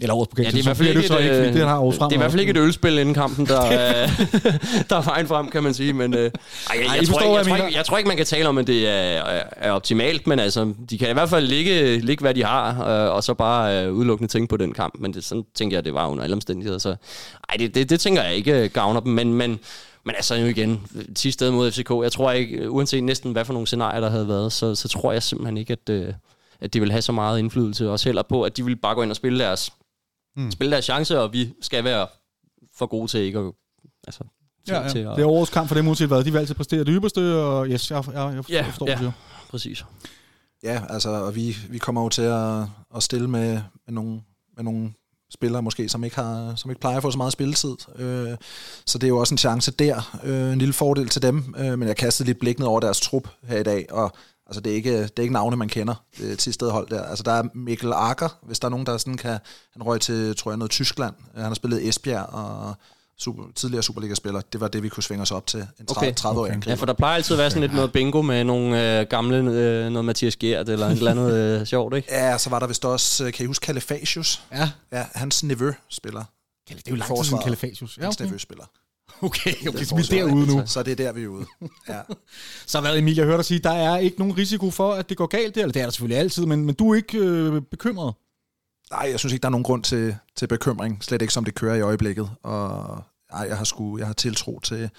Eller 0.01 0.15
årets 0.15 0.33
Ja, 0.39 0.43
det 0.43 0.55
er 0.55 0.59
i 0.59 0.63
hvert 0.63 0.77
fald 0.77 0.89
ikke, 0.89 0.99
et, 0.99 1.05
ikke, 1.05 1.15
fordi 1.15 1.29
øh, 1.29 1.55
det 1.55 1.63
har 1.63 1.75
Aarhus 1.75 1.95
det 1.95 2.03
er 2.03 2.13
i 2.13 2.17
hvert 2.17 2.31
fald 2.31 2.41
ikke 2.41 2.51
et 2.51 2.57
ølspil 2.57 2.99
inden 2.99 3.15
kampen, 3.15 3.47
der, 3.47 3.65
øh, 3.73 3.73
der 4.91 4.97
er 4.97 5.03
vejen 5.05 5.27
frem, 5.27 5.51
kan 5.51 5.63
man 5.63 5.75
sige. 5.75 5.93
Men, 5.93 6.15
øh, 6.15 6.21
ej, 6.21 6.31
jeg, 6.75 6.87
Ej, 6.87 6.97
jeg, 6.97 7.07
tror 7.09 7.21
ikke, 7.21 7.35
jeg, 7.37 7.47
tror 7.47 7.57
ikke, 7.57 7.77
jeg 7.77 7.85
tror 7.85 7.99
ikke, 7.99 8.09
man 8.09 8.17
kan 8.17 8.27
tale 8.27 8.49
om, 8.49 8.59
at 8.59 8.67
det 8.67 8.89
er, 8.89 9.23
er, 9.57 9.71
optimalt, 9.71 10.27
men 10.27 10.39
altså, 10.39 10.73
de 10.91 10.99
kan 10.99 11.11
i 11.11 11.13
hvert 11.13 11.31
fald 11.31 11.47
ligge, 11.47 11.99
ligge 11.99 12.23
hvad 12.23 12.35
de 12.35 12.45
har, 12.45 12.89
øh, 12.89 13.15
og 13.15 13.25
så 13.25 13.35
bare 13.35 13.85
øh, 13.85 13.93
udelukkende 13.93 14.33
tænke 14.33 14.49
på 14.49 14.57
den 14.57 14.73
kamp. 14.73 14.95
Men 14.99 15.15
det, 15.15 15.25
sådan 15.25 15.45
tænker 15.55 15.77
jeg, 15.77 15.85
det 15.85 15.95
var 15.95 16.07
under 16.07 16.25
alle 16.25 16.35
omstændigheder. 16.35 16.79
Så, 16.79 16.89
ej, 17.49 17.57
det, 17.59 17.75
det, 17.75 17.91
det 17.91 18.01
tænker 18.01 18.23
jeg 18.23 18.35
ikke 18.35 18.53
øh, 18.53 18.71
gavner 18.71 19.01
dem, 19.01 19.13
men, 19.13 19.35
men 19.35 19.59
Men 20.05 20.15
altså 20.15 20.35
jo 20.35 20.47
igen, 20.47 20.81
sidste 21.17 21.33
sted 21.33 21.51
mod 21.51 21.71
FCK, 21.71 21.91
jeg 22.03 22.13
tror 22.13 22.33
ikke, 22.33 22.71
uanset 22.71 23.05
næsten 23.05 23.33
hvad 23.33 23.45
for 23.45 23.53
nogle 23.53 23.67
scenarier, 23.67 24.01
der 24.01 24.11
havde 24.11 24.29
været, 24.29 24.53
så, 24.53 24.75
så 24.75 24.89
tror 24.89 25.13
jeg 25.13 25.23
simpelthen 25.23 25.57
ikke, 25.57 25.73
at, 25.73 25.95
øh, 25.95 26.13
at 26.61 26.75
det 26.75 26.83
vil 26.83 26.91
have 26.91 27.03
så 27.03 27.13
meget 27.13 27.39
indflydelse. 27.39 27.91
Også 27.91 28.09
heller 28.09 28.23
på, 28.23 28.43
at 28.43 28.57
de 28.57 28.65
vil 28.65 28.77
bare 28.77 28.95
gå 28.95 29.03
ind 29.03 29.11
og 29.11 29.17
spille 29.17 29.39
deres, 29.39 29.71
mm. 30.37 30.51
spille 30.51 30.73
deres 30.73 30.85
chance, 30.85 31.21
og 31.21 31.33
vi 31.33 31.53
skal 31.63 31.85
være 31.85 32.07
for 32.77 32.87
gode 32.87 33.09
til 33.09 33.21
ikke 33.21 33.39
at... 33.39 33.53
Altså, 34.07 34.25
til, 34.67 34.75
Ja, 34.75 34.83
ja. 34.83 34.89
til 34.89 35.05
Det 35.05 35.11
at, 35.13 35.19
er 35.19 35.27
årets 35.27 35.51
kamp 35.51 35.69
for 35.69 35.75
dem, 35.75 35.87
uanset 35.89 36.09
hvad. 36.09 36.25
De 36.25 36.33
vil 36.33 36.39
altid 36.39 36.55
præstere 36.55 36.81
det 36.81 36.89
ypperste, 36.89 37.35
og 37.35 37.67
yes, 37.67 37.91
jeg, 37.91 38.05
jeg, 38.13 38.15
jeg 38.15 38.35
forstår, 38.37 38.55
Ja, 38.55 38.63
forstår 38.63 38.89
ja. 38.89 38.99
det 39.01 39.13
præcis. 39.51 39.85
Ja, 40.63 40.83
altså, 40.89 41.11
og 41.11 41.35
vi, 41.35 41.57
vi 41.69 41.79
kommer 41.79 42.03
jo 42.03 42.09
til 42.09 42.23
at, 42.23 42.63
at 42.97 43.03
stille 43.03 43.29
med, 43.29 43.53
med, 43.87 43.95
nogle, 43.95 44.21
med 44.57 44.65
nogle 44.65 44.93
spillere 45.31 45.63
måske, 45.63 45.89
som 45.89 46.05
ikke, 46.05 46.17
har, 46.17 46.55
som 46.55 46.71
ikke 46.71 46.81
plejer 46.81 46.97
at 46.97 47.03
få 47.03 47.11
så 47.11 47.19
meget 47.19 47.33
spilletid. 47.33 47.77
Øh, 47.97 48.37
så 48.87 48.99
det 48.99 49.05
er 49.05 49.09
jo 49.09 49.19
også 49.19 49.35
en 49.35 49.39
chance 49.39 49.71
der. 49.71 50.19
Øh, 50.25 50.53
en 50.53 50.59
lille 50.59 50.73
fordel 50.73 51.09
til 51.09 51.23
dem. 51.23 51.55
Øh, 51.59 51.79
men 51.79 51.89
jeg 51.89 51.97
kastede 51.97 52.27
lidt 52.27 52.39
blik 52.39 52.59
ned 52.59 52.67
over 52.67 52.81
deres 52.81 53.01
trup 53.01 53.29
her 53.43 53.59
i 53.59 53.63
dag, 53.63 53.87
og 53.93 54.13
altså, 54.51 54.61
det, 54.61 54.73
er 54.73 54.77
ikke, 54.77 55.03
det 55.03 55.19
er 55.19 55.23
ikke 55.23 55.33
navne, 55.33 55.57
man 55.57 55.69
kender 55.69 55.95
det 56.19 56.39
til 56.39 56.53
stedet 56.53 56.73
hold 56.73 56.89
der. 56.89 57.03
Altså, 57.03 57.23
der 57.23 57.33
er 57.33 57.43
Mikkel 57.55 57.93
Akker, 57.93 58.39
hvis 58.43 58.59
der 58.59 58.67
er 58.67 58.71
nogen, 58.71 58.87
der 58.87 58.99
sådan 58.99 59.17
kan... 59.17 59.39
Han 59.73 59.83
røg 59.83 60.01
til, 60.01 60.37
tror 60.37 60.51
jeg, 60.51 60.59
noget 60.59 60.71
Tyskland. 60.71 61.15
Han 61.35 61.45
har 61.45 61.55
spillet 61.55 61.89
Esbjerg 61.89 62.27
og 62.27 62.75
super, 63.19 63.43
tidligere 63.55 63.83
Superliga-spiller. 63.83 64.41
Det 64.41 64.61
var 64.61 64.69
det, 64.69 64.83
vi 64.83 64.89
kunne 64.89 65.03
svinge 65.03 65.23
os 65.23 65.31
op 65.31 65.47
til. 65.47 65.61
En 65.81 65.87
30, 65.87 66.09
Okay. 66.09 66.15
30 66.15 66.41
årig 66.41 66.57
Okay. 66.57 66.71
Ja, 66.71 66.75
for 66.75 66.87
der 66.87 66.93
plejer 66.93 67.15
altid 67.15 67.35
at 67.35 67.39
være 67.39 67.51
sådan 67.51 67.61
lidt 67.61 67.75
noget 67.75 67.93
bingo 67.93 68.23
med 68.23 68.45
nogle 68.45 69.01
øh, 69.01 69.07
gamle, 69.11 69.37
øh, 69.37 69.91
noget 69.91 70.05
Mathias 70.05 70.37
Gert 70.37 70.69
eller 70.69 70.87
et 70.87 70.93
eller 70.93 71.11
andet 71.11 71.33
øh, 71.61 71.67
sjovt, 71.67 71.97
ikke? 71.97 72.09
Ja, 72.15 72.39
så 72.39 72.51
var 72.51 72.59
der 72.59 72.67
vist 72.67 72.85
også, 72.85 73.25
øh, 73.27 73.33
kan 73.33 73.45
I 73.45 73.47
huske 73.47 73.65
Kalifasius? 73.65 74.43
Ja, 74.53 74.71
Ja, 74.93 75.07
hans 75.15 75.43
nevø 75.43 75.73
spiller. 75.89 76.25
det 76.69 76.77
er 76.87 76.91
jo 76.91 76.97
lang 76.97 77.17
tid 77.17 77.25
siden. 77.25 77.43
Kalifatius. 77.43 77.97
Ja, 77.99 78.03
Hans 78.03 78.17
okay. 78.17 78.25
nevø 78.25 78.39
spiller. 78.39 78.65
Okay, 79.29 79.69
okay, 79.69 79.85
så 79.85 79.97
vi 79.97 80.19
er 80.19 80.27
derude 80.27 80.47
nu. 80.47 80.63
Så 80.67 80.83
det 80.83 80.93
er 80.93 80.97
der, 80.97 81.13
vi 81.13 81.23
er 81.23 81.29
ude. 81.29 81.47
Ja. 81.89 82.01
Så 82.67 82.81
hvad, 82.81 82.99
Emil, 82.99 83.17
jeg 83.17 83.25
hørte 83.25 83.37
dig 83.37 83.45
sige, 83.45 83.61
der 83.61 83.71
er 83.71 83.99
ikke 83.99 84.19
nogen 84.19 84.37
risiko 84.39 84.71
for, 84.71 84.93
at 84.93 85.09
det 85.09 85.17
går 85.17 85.27
galt 85.27 85.55
der. 85.55 85.61
Eller 85.61 85.73
det 85.73 85.81
er 85.81 85.87
der 85.87 85.91
selvfølgelig 85.91 86.19
altid, 86.19 86.47
men, 86.47 86.65
men 86.65 86.75
du 86.75 86.91
er 86.91 86.97
ikke 86.97 87.19
øh, 87.19 87.63
bekymret. 87.63 88.15
Nej, 88.91 89.09
jeg 89.11 89.19
synes 89.19 89.33
ikke, 89.33 89.43
der 89.43 89.49
er 89.49 89.51
nogen 89.51 89.65
grund 89.65 89.83
til, 89.83 90.17
til 90.37 90.47
bekymring. 90.47 91.05
Slet 91.05 91.23
ikke, 91.23 91.35
som 91.35 91.45
det 91.45 91.55
kører 91.55 91.75
i 91.75 91.81
øjeblikket. 91.81 92.31
Og 92.43 92.99
ej, 93.33 93.47
jeg 93.49 93.57
har, 93.57 93.65
sgu, 93.65 93.99
jeg 93.99 94.07
har 94.07 94.15
tiltro 94.15 94.61
til, 94.61 94.91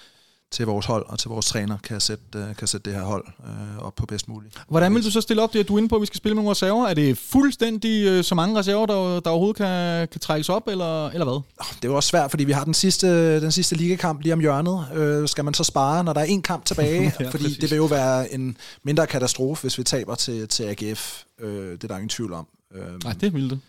til 0.52 0.66
vores 0.66 0.86
hold 0.86 1.06
og 1.08 1.18
til 1.18 1.28
vores 1.28 1.46
træner, 1.46 1.76
kan 1.78 2.00
sætte, 2.00 2.24
øh, 2.36 2.56
kan 2.56 2.68
sætte 2.68 2.90
det 2.90 2.98
her 2.98 3.04
hold 3.04 3.24
øh, 3.46 3.78
op 3.78 3.94
på 3.96 4.06
bedst 4.06 4.28
muligt. 4.28 4.62
Hvordan 4.68 4.94
vil 4.94 5.04
du 5.04 5.10
så 5.10 5.20
stille 5.20 5.42
op 5.42 5.52
det, 5.52 5.60
at 5.60 5.68
du 5.68 5.74
er 5.74 5.78
inde 5.78 5.88
på, 5.88 5.94
at 5.96 6.00
vi 6.00 6.06
skal 6.06 6.16
spille 6.16 6.34
med 6.34 6.42
nogle 6.42 6.50
reserver? 6.50 6.86
Er 6.88 6.94
det 6.94 7.18
fuldstændig 7.18 8.06
øh, 8.06 8.24
så 8.24 8.34
mange 8.34 8.58
reserver, 8.58 8.86
der, 8.86 9.20
der 9.20 9.30
overhovedet 9.30 9.56
kan, 9.56 10.08
kan 10.08 10.20
trækkes 10.20 10.48
op, 10.48 10.68
eller, 10.68 11.08
eller 11.08 11.24
hvad? 11.24 11.34
Det 11.68 11.84
er 11.84 11.88
jo 11.88 11.96
også 11.96 12.08
svært, 12.08 12.30
fordi 12.30 12.44
vi 12.44 12.52
har 12.52 12.64
den 12.64 12.74
sidste, 12.74 13.40
den 13.40 13.52
sidste 13.52 13.74
ligakamp 13.76 14.20
lige 14.20 14.32
om 14.32 14.40
hjørnet. 14.40 14.86
Øh, 14.94 15.28
skal 15.28 15.44
man 15.44 15.54
så 15.54 15.64
spare, 15.64 16.04
når 16.04 16.12
der 16.12 16.20
er 16.20 16.24
en 16.24 16.42
kamp 16.42 16.64
tilbage? 16.64 17.02
Ja, 17.20 17.26
fordi 17.30 17.42
præcis. 17.44 17.58
det 17.58 17.70
vil 17.70 17.76
jo 17.76 17.84
være 17.84 18.32
en 18.34 18.56
mindre 18.84 19.06
katastrofe, 19.06 19.62
hvis 19.62 19.78
vi 19.78 19.84
taber 19.84 20.14
til, 20.14 20.48
til 20.48 20.62
AGF. 20.64 21.22
Øh, 21.40 21.72
det 21.72 21.84
er 21.84 21.88
der 21.88 21.94
ingen 21.96 22.08
tvivl 22.08 22.32
om. 22.32 22.46
Øh, 22.74 22.82
Nej, 23.04 23.12
det 23.20 23.34
vil 23.34 23.50
det. 23.50 23.60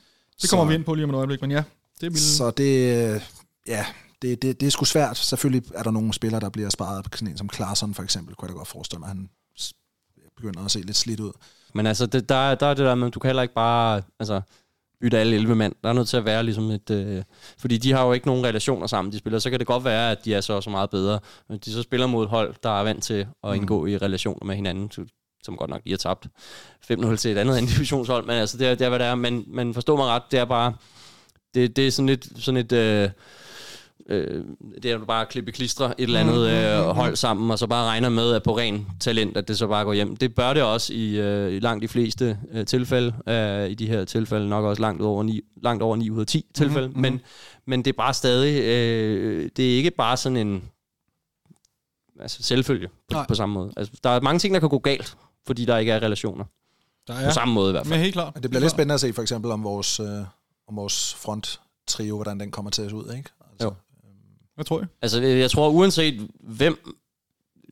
Det 0.41 0.49
kommer 0.49 0.65
Så- 0.65 0.69
vi 0.69 0.75
ind 0.75 0.83
på 0.83 0.93
lige 0.93 1.03
om 1.03 1.09
et 1.09 1.15
øjeblik, 1.15 1.41
men 1.41 1.51
ja, 1.51 1.63
det 2.01 2.11
vil 2.13 2.19
Så 2.21 2.51
det, 2.51 3.21
ja, 3.67 3.85
det, 4.23 4.41
det, 4.41 4.59
det 4.61 4.67
er 4.67 4.71
sgu 4.71 4.85
svært. 4.85 5.17
Selvfølgelig 5.17 5.71
er 5.75 5.83
der 5.83 5.91
nogle 5.91 6.13
spillere, 6.13 6.41
der 6.41 6.49
bliver 6.49 6.69
sparet. 6.69 7.05
Sådan 7.15 7.27
en 7.27 7.37
som 7.37 7.49
Klaarsson 7.49 7.93
for 7.93 8.03
eksempel, 8.03 8.35
kunne 8.35 8.45
jeg 8.47 8.53
da 8.53 8.57
godt 8.57 8.67
forestille 8.67 8.99
mig, 8.99 9.07
han 9.07 9.29
begynder 10.37 10.65
at 10.65 10.71
se 10.71 10.79
lidt 10.81 10.97
slidt 10.97 11.19
ud. 11.19 11.31
Men 11.73 11.85
altså, 11.87 12.05
det, 12.05 12.29
der, 12.29 12.35
er- 12.35 12.55
der 12.55 12.65
er 12.67 12.73
det 12.73 12.85
der 12.85 12.95
med, 12.95 13.11
du 13.11 13.19
kan 13.19 13.27
heller 13.29 13.41
ikke 13.41 13.53
bare 13.53 14.01
altså, 14.19 14.41
bytte 15.01 15.17
alle 15.17 15.35
11 15.35 15.55
mand. 15.55 15.75
Der 15.83 15.89
er 15.89 15.93
nødt 15.93 16.09
til 16.09 16.17
at 16.17 16.25
være 16.25 16.43
ligesom 16.43 16.71
et... 16.71 16.89
Øh, 16.89 17.23
fordi 17.57 17.77
de 17.77 17.91
har 17.91 18.05
jo 18.05 18.13
ikke 18.13 18.27
nogen 18.27 18.45
relationer 18.45 18.87
sammen, 18.87 19.11
de 19.11 19.17
spiller. 19.17 19.39
Så 19.39 19.49
kan 19.49 19.59
det 19.59 19.67
godt 19.67 19.83
være, 19.83 20.11
at 20.11 20.25
de 20.25 20.33
er 20.33 20.41
så, 20.41 20.61
så 20.61 20.69
meget 20.69 20.89
bedre. 20.89 21.19
Men 21.49 21.57
de 21.65 21.71
så 21.73 21.81
spiller 21.81 22.07
mod 22.07 22.23
et 22.23 22.29
hold, 22.29 22.55
der 22.63 22.79
er 22.79 22.83
vant 22.83 23.03
til 23.03 23.27
at 23.43 23.55
indgå 23.55 23.85
i 23.85 23.97
relationer 23.97 24.45
med 24.45 24.55
hinanden, 24.55 24.91
så- 24.91 25.05
som 25.43 25.57
godt 25.57 25.69
nok 25.69 25.81
lige 25.85 25.93
har 25.93 25.97
tabt 25.97 26.27
5-0 26.91 27.15
til 27.15 27.31
et 27.31 27.37
andet 27.37 27.55
anden 27.57 27.71
divisionshold. 27.71 28.25
Men 28.25 28.35
altså, 28.35 28.57
det 28.57 28.67
er, 28.67 28.75
det 28.75 28.85
er 28.85 28.89
hvad 28.89 28.99
det 28.99 29.07
er. 29.07 29.15
Men, 29.15 29.43
men 29.47 29.73
forstå 29.73 29.95
mig 29.95 30.05
ret, 30.05 30.23
det 30.31 30.39
er 30.39 30.45
bare... 30.45 30.73
Det, 31.53 31.75
det 31.75 31.87
er 31.87 31.91
sådan 31.91 32.07
lidt... 32.09 32.27
Sådan 32.43 32.57
et, 32.57 32.71
øh, 32.71 33.09
øh, 34.09 34.43
det 34.83 34.91
er 34.91 34.99
jo 34.99 35.05
bare 35.05 35.21
at 35.21 35.29
klippe 35.29 35.51
klistre 35.51 36.01
et 36.01 36.03
eller 36.03 36.19
andet 36.19 36.49
øh, 36.49 36.95
hold 36.95 37.15
sammen, 37.15 37.51
og 37.51 37.59
så 37.59 37.67
bare 37.67 37.85
regner 37.85 38.09
med, 38.09 38.33
at 38.33 38.43
på 38.43 38.57
ren 38.57 38.87
talent, 38.99 39.37
at 39.37 39.47
det 39.47 39.57
så 39.57 39.67
bare 39.67 39.85
går 39.85 39.93
hjem. 39.93 40.15
Det 40.15 40.35
bør 40.35 40.53
det 40.53 40.63
også 40.63 40.93
i, 40.93 41.19
øh, 41.19 41.53
i 41.53 41.59
langt 41.59 41.81
de 41.81 41.87
fleste 41.87 42.39
øh, 42.51 42.65
tilfælde. 42.65 43.15
Øh, 43.27 43.69
I 43.69 43.73
de 43.73 43.87
her 43.87 44.05
tilfælde 44.05 44.49
nok 44.49 44.65
også 44.65 44.81
langt 44.81 45.01
over 45.01 45.23
9, 45.23 45.41
langt 45.63 45.83
over 45.83 45.95
9 45.95 46.09
ud 46.09 46.19
af 46.19 46.27
10 46.27 46.45
tilfælde. 46.55 46.87
Mm-hmm. 46.87 47.01
Men, 47.01 47.21
men 47.65 47.85
det 47.85 47.91
er 47.91 47.97
bare 47.97 48.13
stadig... 48.13 48.63
Øh, 48.63 49.49
det 49.57 49.73
er 49.73 49.75
ikke 49.77 49.91
bare 49.91 50.17
sådan 50.17 50.37
en 50.37 50.63
altså 52.19 52.43
selvfølge 52.43 52.87
på, 52.87 52.93
Nej. 53.11 53.25
på 53.27 53.35
samme 53.35 53.53
måde. 53.53 53.73
Altså, 53.77 53.93
der 54.03 54.09
er 54.09 54.21
mange 54.21 54.39
ting, 54.39 54.53
der 54.53 54.59
kan 54.59 54.69
gå 54.69 54.79
galt, 54.79 55.17
fordi 55.47 55.65
der 55.65 55.77
ikke 55.77 55.91
er 55.91 55.99
relationer. 55.99 56.45
Der 57.07 57.19
Ja. 57.19 57.27
På 57.27 57.33
samme 57.33 57.53
måde 57.53 57.69
i 57.69 57.71
hvert 57.71 57.85
fald. 57.85 57.93
Men 57.93 58.03
helt 58.03 58.13
klart. 58.13 58.33
Det 58.43 58.49
bliver 58.49 58.61
lidt 58.61 58.71
spændende 58.71 58.93
at 58.93 58.99
se 58.99 59.13
for 59.13 59.21
eksempel 59.21 59.51
om 59.51 59.63
vores, 59.63 59.99
øh, 59.99 60.07
om 60.67 60.75
vores 60.75 61.15
front 61.15 61.59
trio, 61.87 62.15
hvordan 62.15 62.39
den 62.39 62.51
kommer 62.51 62.71
til 62.71 62.81
at 62.81 62.89
se 62.89 62.95
ud, 62.95 63.13
ikke? 63.17 63.29
Altså. 64.53 64.55
Hvad 64.55 64.65
tror 64.65 64.79
jeg? 64.79 64.87
Altså, 65.01 65.21
jeg 65.21 65.51
tror, 65.51 65.69
uanset 65.69 66.27
hvem, 66.39 66.95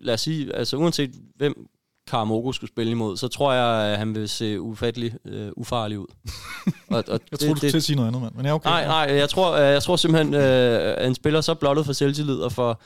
lad 0.01 0.13
os 0.13 0.21
sige, 0.21 0.55
altså 0.55 0.77
uanset 0.77 1.11
hvem 1.35 1.67
Karamogo 2.07 2.51
skulle 2.51 2.71
spille 2.71 2.91
imod, 2.91 3.17
så 3.17 3.27
tror 3.27 3.53
jeg, 3.53 3.91
at 3.91 3.97
han 3.97 4.15
vil 4.15 4.29
se 4.29 4.61
ufattelig 4.61 5.13
øh, 5.25 5.51
ufarlig 5.57 5.99
ud. 5.99 6.07
og, 6.89 7.03
og 7.07 7.19
Jeg 7.31 7.39
tror, 7.39 7.47
du 7.53 7.55
skulle 7.55 7.69
til 7.69 7.77
at 7.77 7.83
sige 7.83 7.95
noget 7.95 8.07
andet, 8.07 8.21
mand. 8.21 8.35
Men 8.35 8.45
ja, 8.45 8.53
okay. 8.53 8.69
Nej, 8.69 8.85
nej, 8.85 9.15
jeg 9.17 9.29
tror, 9.29 9.51
øh, 9.51 9.61
jeg 9.61 9.83
tror 9.83 9.95
simpelthen, 9.95 10.33
øh, 10.33 10.93
at 10.97 11.07
en 11.07 11.15
spiller 11.15 11.41
så 11.41 11.53
blottet 11.53 11.85
for 11.85 11.93
selvtillid 11.93 12.35
og 12.35 12.51
for 12.51 12.81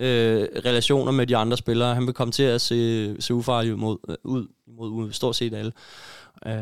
øh, 0.00 0.48
relationer 0.64 1.12
med 1.12 1.26
de 1.26 1.36
andre 1.36 1.56
spillere, 1.56 1.94
han 1.94 2.06
vil 2.06 2.14
komme 2.14 2.32
til 2.32 2.42
at 2.42 2.60
se, 2.60 3.16
se 3.22 3.34
ufarlig 3.34 3.72
ud 3.72 3.78
mod, 3.78 3.98
øh, 4.08 4.16
ud 4.24 4.46
mod, 4.76 4.90
ud 4.90 5.12
stort 5.12 5.36
set 5.36 5.54
alle. 5.54 5.72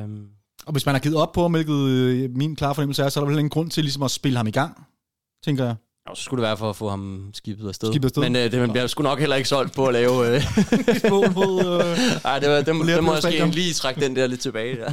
Um, 0.04 0.28
Og 0.66 0.72
hvis 0.72 0.86
man 0.86 0.94
har 0.94 1.00
givet 1.00 1.16
op 1.16 1.32
på 1.32 1.42
ham, 1.42 1.52
hvilket 1.52 1.88
øh, 1.88 2.30
min 2.30 2.56
klare 2.56 2.74
fornemmelse 2.74 3.02
er, 3.02 3.08
så 3.08 3.20
er 3.20 3.24
der 3.24 3.30
vel 3.30 3.38
ingen 3.38 3.50
grund 3.50 3.70
til 3.70 3.84
ligesom 3.84 4.02
at 4.02 4.10
spille 4.10 4.36
ham 4.36 4.46
i 4.46 4.50
gang, 4.50 4.86
tænker 5.44 5.64
jeg. 5.64 5.74
Og 6.06 6.16
så 6.16 6.22
skulle 6.22 6.42
det 6.42 6.48
være 6.48 6.56
for 6.56 6.70
at 6.70 6.76
få 6.76 6.88
ham 6.88 7.30
skibet 7.34 7.68
afsted. 7.68 7.92
Skibet 7.92 8.04
afsted. 8.08 8.22
Men 8.22 8.36
øh, 8.36 8.42
det 8.52 8.60
man 8.60 8.70
bliver 8.70 8.86
sgu 8.86 9.02
nok 9.02 9.18
heller 9.18 9.36
ikke 9.36 9.48
solgt 9.48 9.74
på 9.74 9.86
at 9.86 9.92
lave... 9.92 10.36
Øh, 10.36 10.42
Mål 11.10 11.32
mod... 11.34 11.60
Øh... 11.60 11.98
Nej, 12.24 12.38
det 12.38 12.48
var, 12.48 12.54
Lærte 12.54 12.96
dem 12.96 13.04
må 13.04 13.12
jeg 13.12 13.48
lige 13.48 13.74
trække 13.74 14.00
den 14.00 14.16
der 14.16 14.26
lidt 14.26 14.40
tilbage. 14.40 14.76
Der. 14.76 14.90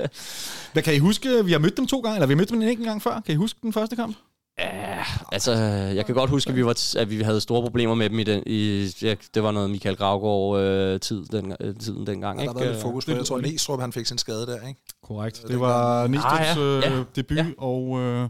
Hvad 0.72 0.82
kan 0.82 0.94
I 0.94 0.98
huske? 0.98 1.44
Vi 1.44 1.52
har 1.52 1.58
mødt 1.58 1.76
dem 1.76 1.86
to 1.86 2.00
gange, 2.00 2.16
eller 2.16 2.26
vi 2.26 2.32
har 2.32 2.36
mødt 2.36 2.50
dem 2.50 2.62
en 2.62 2.68
enkelt 2.68 2.86
gang 2.88 3.02
før. 3.02 3.20
Kan 3.26 3.32
I 3.32 3.36
huske 3.36 3.58
den 3.62 3.72
første 3.72 3.96
kamp? 3.96 4.16
Ja, 4.58 5.04
altså, 5.32 5.52
jeg 5.94 6.06
kan 6.06 6.14
godt 6.14 6.30
huske, 6.30 6.50
at 6.50 6.56
vi, 6.56 6.64
var 6.64 6.98
at 6.98 7.10
vi 7.10 7.22
havde 7.22 7.40
store 7.40 7.62
problemer 7.62 7.94
med 7.94 8.10
dem 8.10 8.18
i 8.18 8.22
den. 8.24 8.42
I, 8.46 8.90
ja, 9.02 9.14
det 9.34 9.42
var 9.42 9.50
noget 9.50 9.70
Michael 9.70 9.96
Gravgaard 9.96 10.58
øh, 10.60 11.00
tid, 11.00 11.24
den, 11.24 11.52
øh, 11.60 11.74
tiden 11.76 12.06
dengang. 12.06 12.38
der 12.38 12.42
Ikke? 12.42 12.52
har 12.52 12.58
været 12.58 12.68
lidt 12.70 12.76
Øh, 12.78 12.82
fokus 12.82 13.04
på 13.04 13.10
det 13.10 13.14
det. 13.14 13.20
Jeg 13.20 13.26
tror, 13.26 13.40
Næstrup 13.40 13.80
han 13.80 13.92
fik 13.92 14.06
sin 14.06 14.18
skade 14.18 14.46
der, 14.46 14.68
ikke? 14.68 14.80
Korrekt. 15.06 15.40
Øh, 15.44 15.50
Det 15.50 15.60
var 15.60 16.06
Nistrups 16.06 16.34
Ah, 16.34 16.56
ja. 16.56 16.62
øh, 16.62 16.82
Ja. 16.82 17.02
debut, 17.16 17.36
Ja. 17.38 17.46
og 17.58 18.00
øh, 18.00 18.28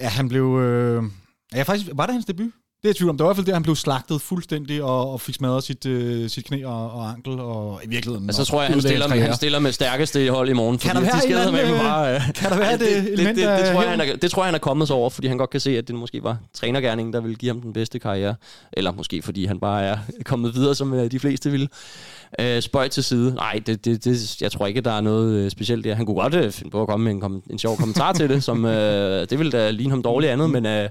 ja, 0.00 0.08
han 0.08 0.28
blev... 0.28 0.58
Øh, 0.60 1.02
ja, 1.54 1.62
faktisk, 1.62 1.90
var 1.94 2.06
det 2.06 2.12
hans 2.12 2.24
debut? 2.24 2.52
Det 2.82 2.84
er 2.84 2.88
jeg 2.88 2.96
tvivl 2.96 3.10
om. 3.10 3.16
Det 3.16 3.24
var 3.24 3.30
i 3.30 3.30
hvert 3.30 3.36
fald 3.36 3.46
det, 3.46 3.54
han 3.54 3.62
blev 3.62 3.76
slagtet 3.76 4.20
fuldstændig 4.20 4.82
og, 4.82 5.12
og 5.12 5.20
fik 5.20 5.34
smadret 5.34 5.64
sit, 5.64 5.86
øh, 5.86 6.30
sit 6.30 6.44
knæ 6.44 6.64
og, 6.64 6.90
og 6.90 7.08
ankel, 7.10 7.40
og 7.40 7.80
i 7.84 7.88
virkeligheden... 7.88 8.28
Altså, 8.28 8.36
så 8.36 8.42
også 8.42 8.50
tror 8.52 8.62
jeg, 8.62 8.70
han 8.70 8.80
stiller, 8.80 9.08
med, 9.08 9.20
han 9.20 9.34
stiller 9.34 9.58
med 9.58 9.72
stærkeste 9.72 10.30
hold 10.30 10.48
i 10.48 10.52
morgen. 10.52 10.78
Kan 10.78 10.94
der 10.94 11.00
være 11.00 11.16
de 11.16 11.20
skader 11.20 11.52
med 11.52 11.72
øh, 11.72 11.80
bare, 11.80 12.14
øh, 12.14 12.20
kan 12.34 12.50
der 12.50 12.58
være 12.58 12.72
det 12.72 12.80
det, 12.80 13.18
det, 13.18 13.18
det, 13.18 13.36
det, 13.36 13.72
tror 13.72 13.82
jeg, 13.82 13.90
han 13.90 14.00
er, 14.00 14.16
det 14.16 14.30
tror 14.30 14.42
jeg, 14.42 14.46
han 14.46 14.54
er 14.54 14.58
kommet 14.58 14.86
sig 14.86 14.96
over, 14.96 15.10
fordi 15.10 15.28
han 15.28 15.38
godt 15.38 15.50
kan 15.50 15.60
se, 15.60 15.78
at 15.78 15.88
det 15.88 15.94
måske 15.94 16.22
var 16.22 16.38
trænergærningen, 16.54 17.12
der 17.12 17.20
ville 17.20 17.36
give 17.36 17.50
ham 17.50 17.60
den 17.60 17.72
bedste 17.72 17.98
karriere. 17.98 18.34
Eller 18.72 18.92
måske 18.92 19.22
fordi 19.22 19.44
han 19.46 19.60
bare 19.60 19.84
er 19.84 19.98
kommet 20.24 20.54
videre, 20.54 20.74
som 20.74 20.94
øh, 20.94 21.10
de 21.10 21.18
fleste 21.18 21.50
ville. 21.50 21.68
Øh, 22.38 22.62
spøj 22.62 22.88
til 22.88 23.04
side. 23.04 23.34
Nej, 23.34 23.60
det, 23.66 23.84
det, 23.84 24.04
det, 24.04 24.40
jeg 24.42 24.52
tror 24.52 24.66
ikke, 24.66 24.80
der 24.80 24.92
er 24.92 25.00
noget 25.00 25.34
øh, 25.34 25.50
specielt 25.50 25.84
der. 25.84 25.94
Han 25.94 26.06
kunne 26.06 26.20
godt 26.20 26.34
øh, 26.34 26.50
finde 26.52 26.70
på 26.70 26.82
at 26.82 26.88
komme 26.88 27.04
med 27.04 27.12
en, 27.12 27.20
kom, 27.20 27.42
en 27.50 27.58
sjov 27.58 27.76
kommentar 27.76 28.12
til 28.12 28.28
det, 28.28 28.44
som 28.44 28.64
øh, 28.64 29.26
det 29.30 29.38
ville 29.38 29.52
da 29.52 29.70
ligne 29.70 29.90
ham 29.90 30.02
dårligt 30.02 30.32
andet, 30.32 30.50
men, 30.50 30.66
øh, 30.66 30.88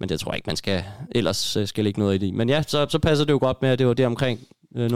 men 0.00 0.08
det 0.08 0.20
tror 0.20 0.30
jeg 0.32 0.36
ikke, 0.36 0.46
man 0.46 0.56
skal 0.56 0.84
ellers 1.10 1.56
øh, 1.56 1.66
skal 1.68 1.84
ligge 1.84 2.00
noget 2.00 2.14
i 2.14 2.26
det. 2.26 2.34
Men 2.34 2.48
ja, 2.48 2.62
så, 2.66 2.86
så 2.88 2.98
passer 2.98 3.24
det 3.24 3.32
jo 3.32 3.38
godt 3.38 3.62
med, 3.62 3.70
at 3.70 3.78
det 3.78 3.86
var 3.86 3.94
der 3.94 4.06
omkring 4.06 4.40
øh, 4.76 4.86
05-06. 4.86 4.90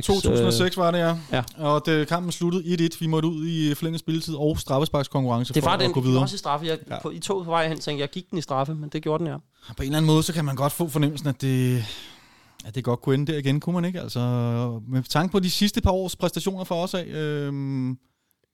2006 0.00 0.76
var 0.76 0.90
det, 0.90 0.98
ja. 0.98 1.14
ja. 1.32 1.42
Og 1.56 1.82
det, 1.86 2.08
kampen 2.08 2.32
sluttede 2.32 2.88
1-1. 2.92 2.96
Vi 3.00 3.06
måtte 3.06 3.28
ud 3.28 3.46
i 3.46 3.74
forlænget 3.74 4.00
spilletid 4.00 4.34
og 4.34 4.58
straffesparkskonkurrence 4.58 5.54
Det 5.54 5.62
for 5.62 5.70
var 5.70 5.76
den, 5.76 5.86
at 5.86 5.92
gå 5.92 6.00
videre. 6.00 6.22
også 6.22 6.34
i 6.34 6.38
straffe. 6.38 6.66
Jeg, 6.66 6.78
Ja. 6.90 7.02
på, 7.02 7.10
I 7.10 7.18
tog 7.18 7.44
på 7.44 7.50
vej 7.50 7.68
hen, 7.68 7.78
tænkte 7.78 8.00
jeg, 8.00 8.10
gik 8.10 8.30
den 8.30 8.38
i 8.38 8.42
straffe, 8.42 8.74
men 8.74 8.88
det 8.88 9.02
gjorde 9.02 9.24
den, 9.24 9.32
ja. 9.32 9.36
På 9.76 9.82
en 9.82 9.84
eller 9.86 9.96
anden 9.96 10.06
måde, 10.06 10.22
så 10.22 10.32
kan 10.32 10.44
man 10.44 10.56
godt 10.56 10.72
få 10.72 10.88
fornemmelsen, 10.88 11.28
at 11.28 11.40
det, 11.40 11.84
at 12.66 12.74
det 12.74 12.84
godt 12.84 13.00
kunne 13.02 13.14
ende 13.14 13.32
der 13.32 13.38
igen, 13.38 13.60
kunne 13.60 13.74
man 13.74 13.84
ikke? 13.84 14.00
Altså, 14.00 14.20
med 14.88 15.02
tanke 15.02 15.32
på 15.32 15.38
de 15.40 15.50
sidste 15.50 15.80
par 15.80 15.90
års 15.90 16.16
præstationer 16.16 16.64
for 16.64 16.82
os 16.82 16.94
af, 16.94 17.04
øhm, 17.04 17.90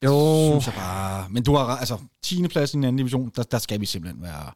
Jo. 0.05 0.49
synes 0.51 0.67
jeg 0.67 0.75
bare... 0.75 1.27
Men 1.31 1.43
du 1.43 1.55
har 1.57 1.65
altså 1.77 1.99
10. 2.23 2.49
plads 2.49 2.75
i 2.75 2.77
en 2.77 2.85
anden 2.85 2.97
division, 2.97 3.33
der, 3.37 3.43
der 3.43 3.59
skal 3.59 3.81
vi 3.81 3.87
simpelthen 3.87 4.23
være, 4.23 4.51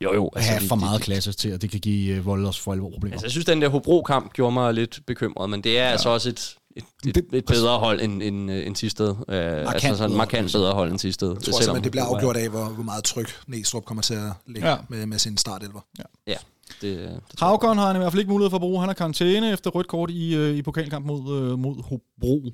Jo, 0.00 0.14
jo. 0.14 0.30
altså, 0.36 0.50
have 0.50 0.62
vi- 0.62 0.68
for 0.68 0.76
meget 0.76 0.98
det- 0.98 1.04
klasse 1.04 1.32
til, 1.32 1.48
at 1.48 1.62
det 1.62 1.70
kan 1.70 1.80
give 1.80 2.18
uh, 2.20 2.26
vold 2.26 2.46
os 2.46 2.60
for 2.60 2.72
alvor 2.72 2.90
problemer. 2.90 3.12
Altså, 3.12 3.26
jeg 3.26 3.30
synes, 3.30 3.44
den 3.44 3.62
der 3.62 3.68
Hobro-kamp 3.68 4.32
gjorde 4.32 4.52
mig 4.52 4.74
lidt 4.74 5.00
bekymret, 5.06 5.50
men 5.50 5.64
det 5.64 5.78
er 5.78 5.82
ja. 5.84 5.90
altså 5.90 6.08
også 6.08 6.28
et, 6.28 6.56
et, 6.76 6.84
et, 7.06 7.14
Det- 7.14 7.24
et 7.32 7.44
bedre 7.46 7.78
hold 7.78 8.00
end, 8.00 8.22
end, 8.22 8.50
øh, 8.50 8.66
end 8.66 8.76
sidste 8.76 8.90
sted. 8.96 9.10
Uh, 9.10 9.16
altså 9.28 9.78
sådan 9.80 9.94
bedre 9.96 10.06
et 10.10 10.16
markant 10.16 10.52
bedre 10.52 10.72
hold 10.74 10.90
end 10.90 10.98
sidste 10.98 11.14
sted. 11.14 11.28
Jeg 11.28 11.36
tror 11.42 11.52
simpelthen, 11.60 11.84
det 11.84 11.90
bliver 11.92 12.04
afgjort 12.04 12.36
af, 12.36 12.48
hvor, 12.48 12.64
hvor 12.64 12.84
meget 12.84 13.04
tryk 13.04 13.40
Næstrup 13.46 13.84
kommer 13.84 14.02
til 14.02 14.14
at 14.14 14.32
lægge 14.46 14.68
Ja. 14.68 14.74
ja. 14.74 14.80
med, 14.88 15.06
med 15.06 15.18
sin 15.18 15.36
startelver. 15.36 15.80
Ja. 16.26 16.34
Det, 16.82 16.98
det. 16.98 17.40
Havgården 17.40 17.78
har 17.78 17.86
han 17.86 17.96
i 17.96 17.98
hvert 17.98 18.12
fald 18.12 18.20
ikke 18.20 18.32
mulighed 18.32 18.50
for 18.50 18.56
at 18.56 18.60
bruge. 18.60 18.80
Han 18.80 18.88
har 18.88 18.94
karantæne 18.94 19.52
efter 19.52 19.70
rødt 19.70 19.88
kort 19.88 20.10
i, 20.10 20.34
øh, 20.34 20.56
i 20.56 20.62
pokalkamp 20.62 21.06
mod, 21.06 21.42
øh, 21.42 21.58
mod 21.58 21.82
Hobro. 21.82 22.50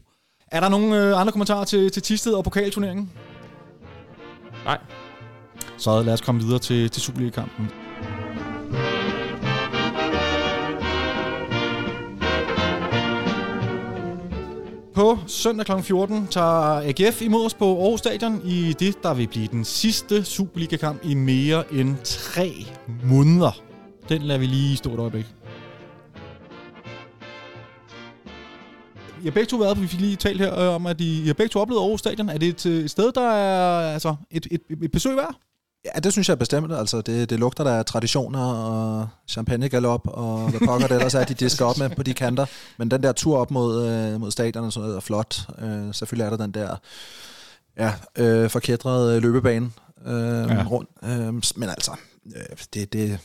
Er 0.46 0.60
der 0.60 0.68
nogle 0.68 0.96
øh, 0.96 1.20
andre 1.20 1.32
kommentarer 1.32 1.64
til, 1.64 1.90
til 1.90 2.02
Tisted 2.02 2.32
og 2.32 2.44
pokalturneringen? 2.44 3.10
Nej. 4.64 4.78
Så 5.76 6.02
lad 6.02 6.12
os 6.12 6.20
komme 6.20 6.42
videre 6.42 6.58
til, 6.58 6.90
til 6.90 7.02
Superliga-kampen. 7.02 7.68
På 14.94 15.18
søndag 15.26 15.66
kl. 15.66 15.72
14 15.82 16.26
tager 16.26 16.82
AGF 16.88 17.22
imod 17.22 17.46
os 17.46 17.54
på 17.54 17.82
Aarhus 17.82 18.00
Stadion 18.00 18.40
i 18.44 18.74
det, 18.78 19.02
der 19.02 19.14
vil 19.14 19.26
blive 19.28 19.46
den 19.46 19.64
sidste 19.64 20.24
Superliga-kamp 20.24 21.04
i 21.04 21.14
mere 21.14 21.74
end 21.74 21.96
tre 22.04 22.52
måneder. 23.04 23.71
Den 24.12 24.22
lader 24.22 24.40
vi 24.40 24.46
lige 24.46 24.76
stå 24.76 24.94
et 24.94 25.00
øjeblik. 25.00 25.26
I 29.20 29.24
har 29.24 29.30
begge 29.30 29.46
to 29.46 29.56
været 29.56 29.76
på, 29.76 29.80
vi 29.80 29.86
fik 29.86 30.00
lige 30.00 30.16
talt 30.16 30.40
her 30.40 30.58
øh, 30.58 30.74
om, 30.74 30.86
at 30.86 31.00
I, 31.00 31.22
I 31.22 31.26
har 31.26 31.34
begge 31.34 31.48
to 31.48 31.60
oplevet 31.60 31.80
Aarhus 31.80 32.00
Stadion. 32.00 32.28
Er 32.28 32.38
det 32.38 32.48
et, 32.48 32.66
øh, 32.66 32.84
et 32.84 32.90
sted, 32.90 33.12
der 33.12 33.30
er 33.30 33.92
altså, 33.92 34.14
et, 34.30 34.46
et, 34.50 34.60
et 34.82 34.90
besøg 34.90 35.16
værd? 35.16 35.34
Ja, 35.84 36.00
det 36.00 36.12
synes 36.12 36.28
jeg 36.28 36.38
bestemt. 36.38 36.72
Altså, 36.72 37.00
det, 37.00 37.30
det 37.30 37.38
lugter 37.38 37.64
der 37.64 37.70
af 37.70 37.84
traditioner 37.84 38.44
og 38.44 39.08
champagnegalop 39.28 40.00
og 40.04 40.50
hvad 40.50 40.60
pokker 40.66 40.86
det 40.86 40.94
ellers 40.94 41.14
er, 41.14 41.24
de 41.24 41.34
disker 41.34 41.64
op 41.64 41.78
med 41.78 41.90
på 41.90 42.02
de 42.02 42.14
kanter. 42.14 42.46
Men 42.78 42.90
den 42.90 43.02
der 43.02 43.12
tur 43.12 43.38
op 43.38 43.50
mod, 43.50 43.88
øh, 43.88 44.20
mod 44.20 44.30
stadion 44.30 44.64
og 44.64 44.72
sådan 44.72 44.84
noget 44.84 44.96
er 44.96 45.00
flot. 45.00 45.48
Øh, 45.58 45.94
selvfølgelig 45.94 46.24
er 46.24 46.30
der 46.30 46.44
den 46.44 46.54
der 46.54 46.76
ja, 47.78 47.92
øh, 48.18 48.50
forkædrede 48.50 49.20
løbebane 49.20 49.70
øh, 50.06 50.14
ja. 50.14 50.64
rundt. 50.70 50.90
Øh, 51.04 51.34
men 51.56 51.68
altså, 51.68 51.90
øh, 52.36 52.56
det, 52.74 52.92
det, 52.92 53.18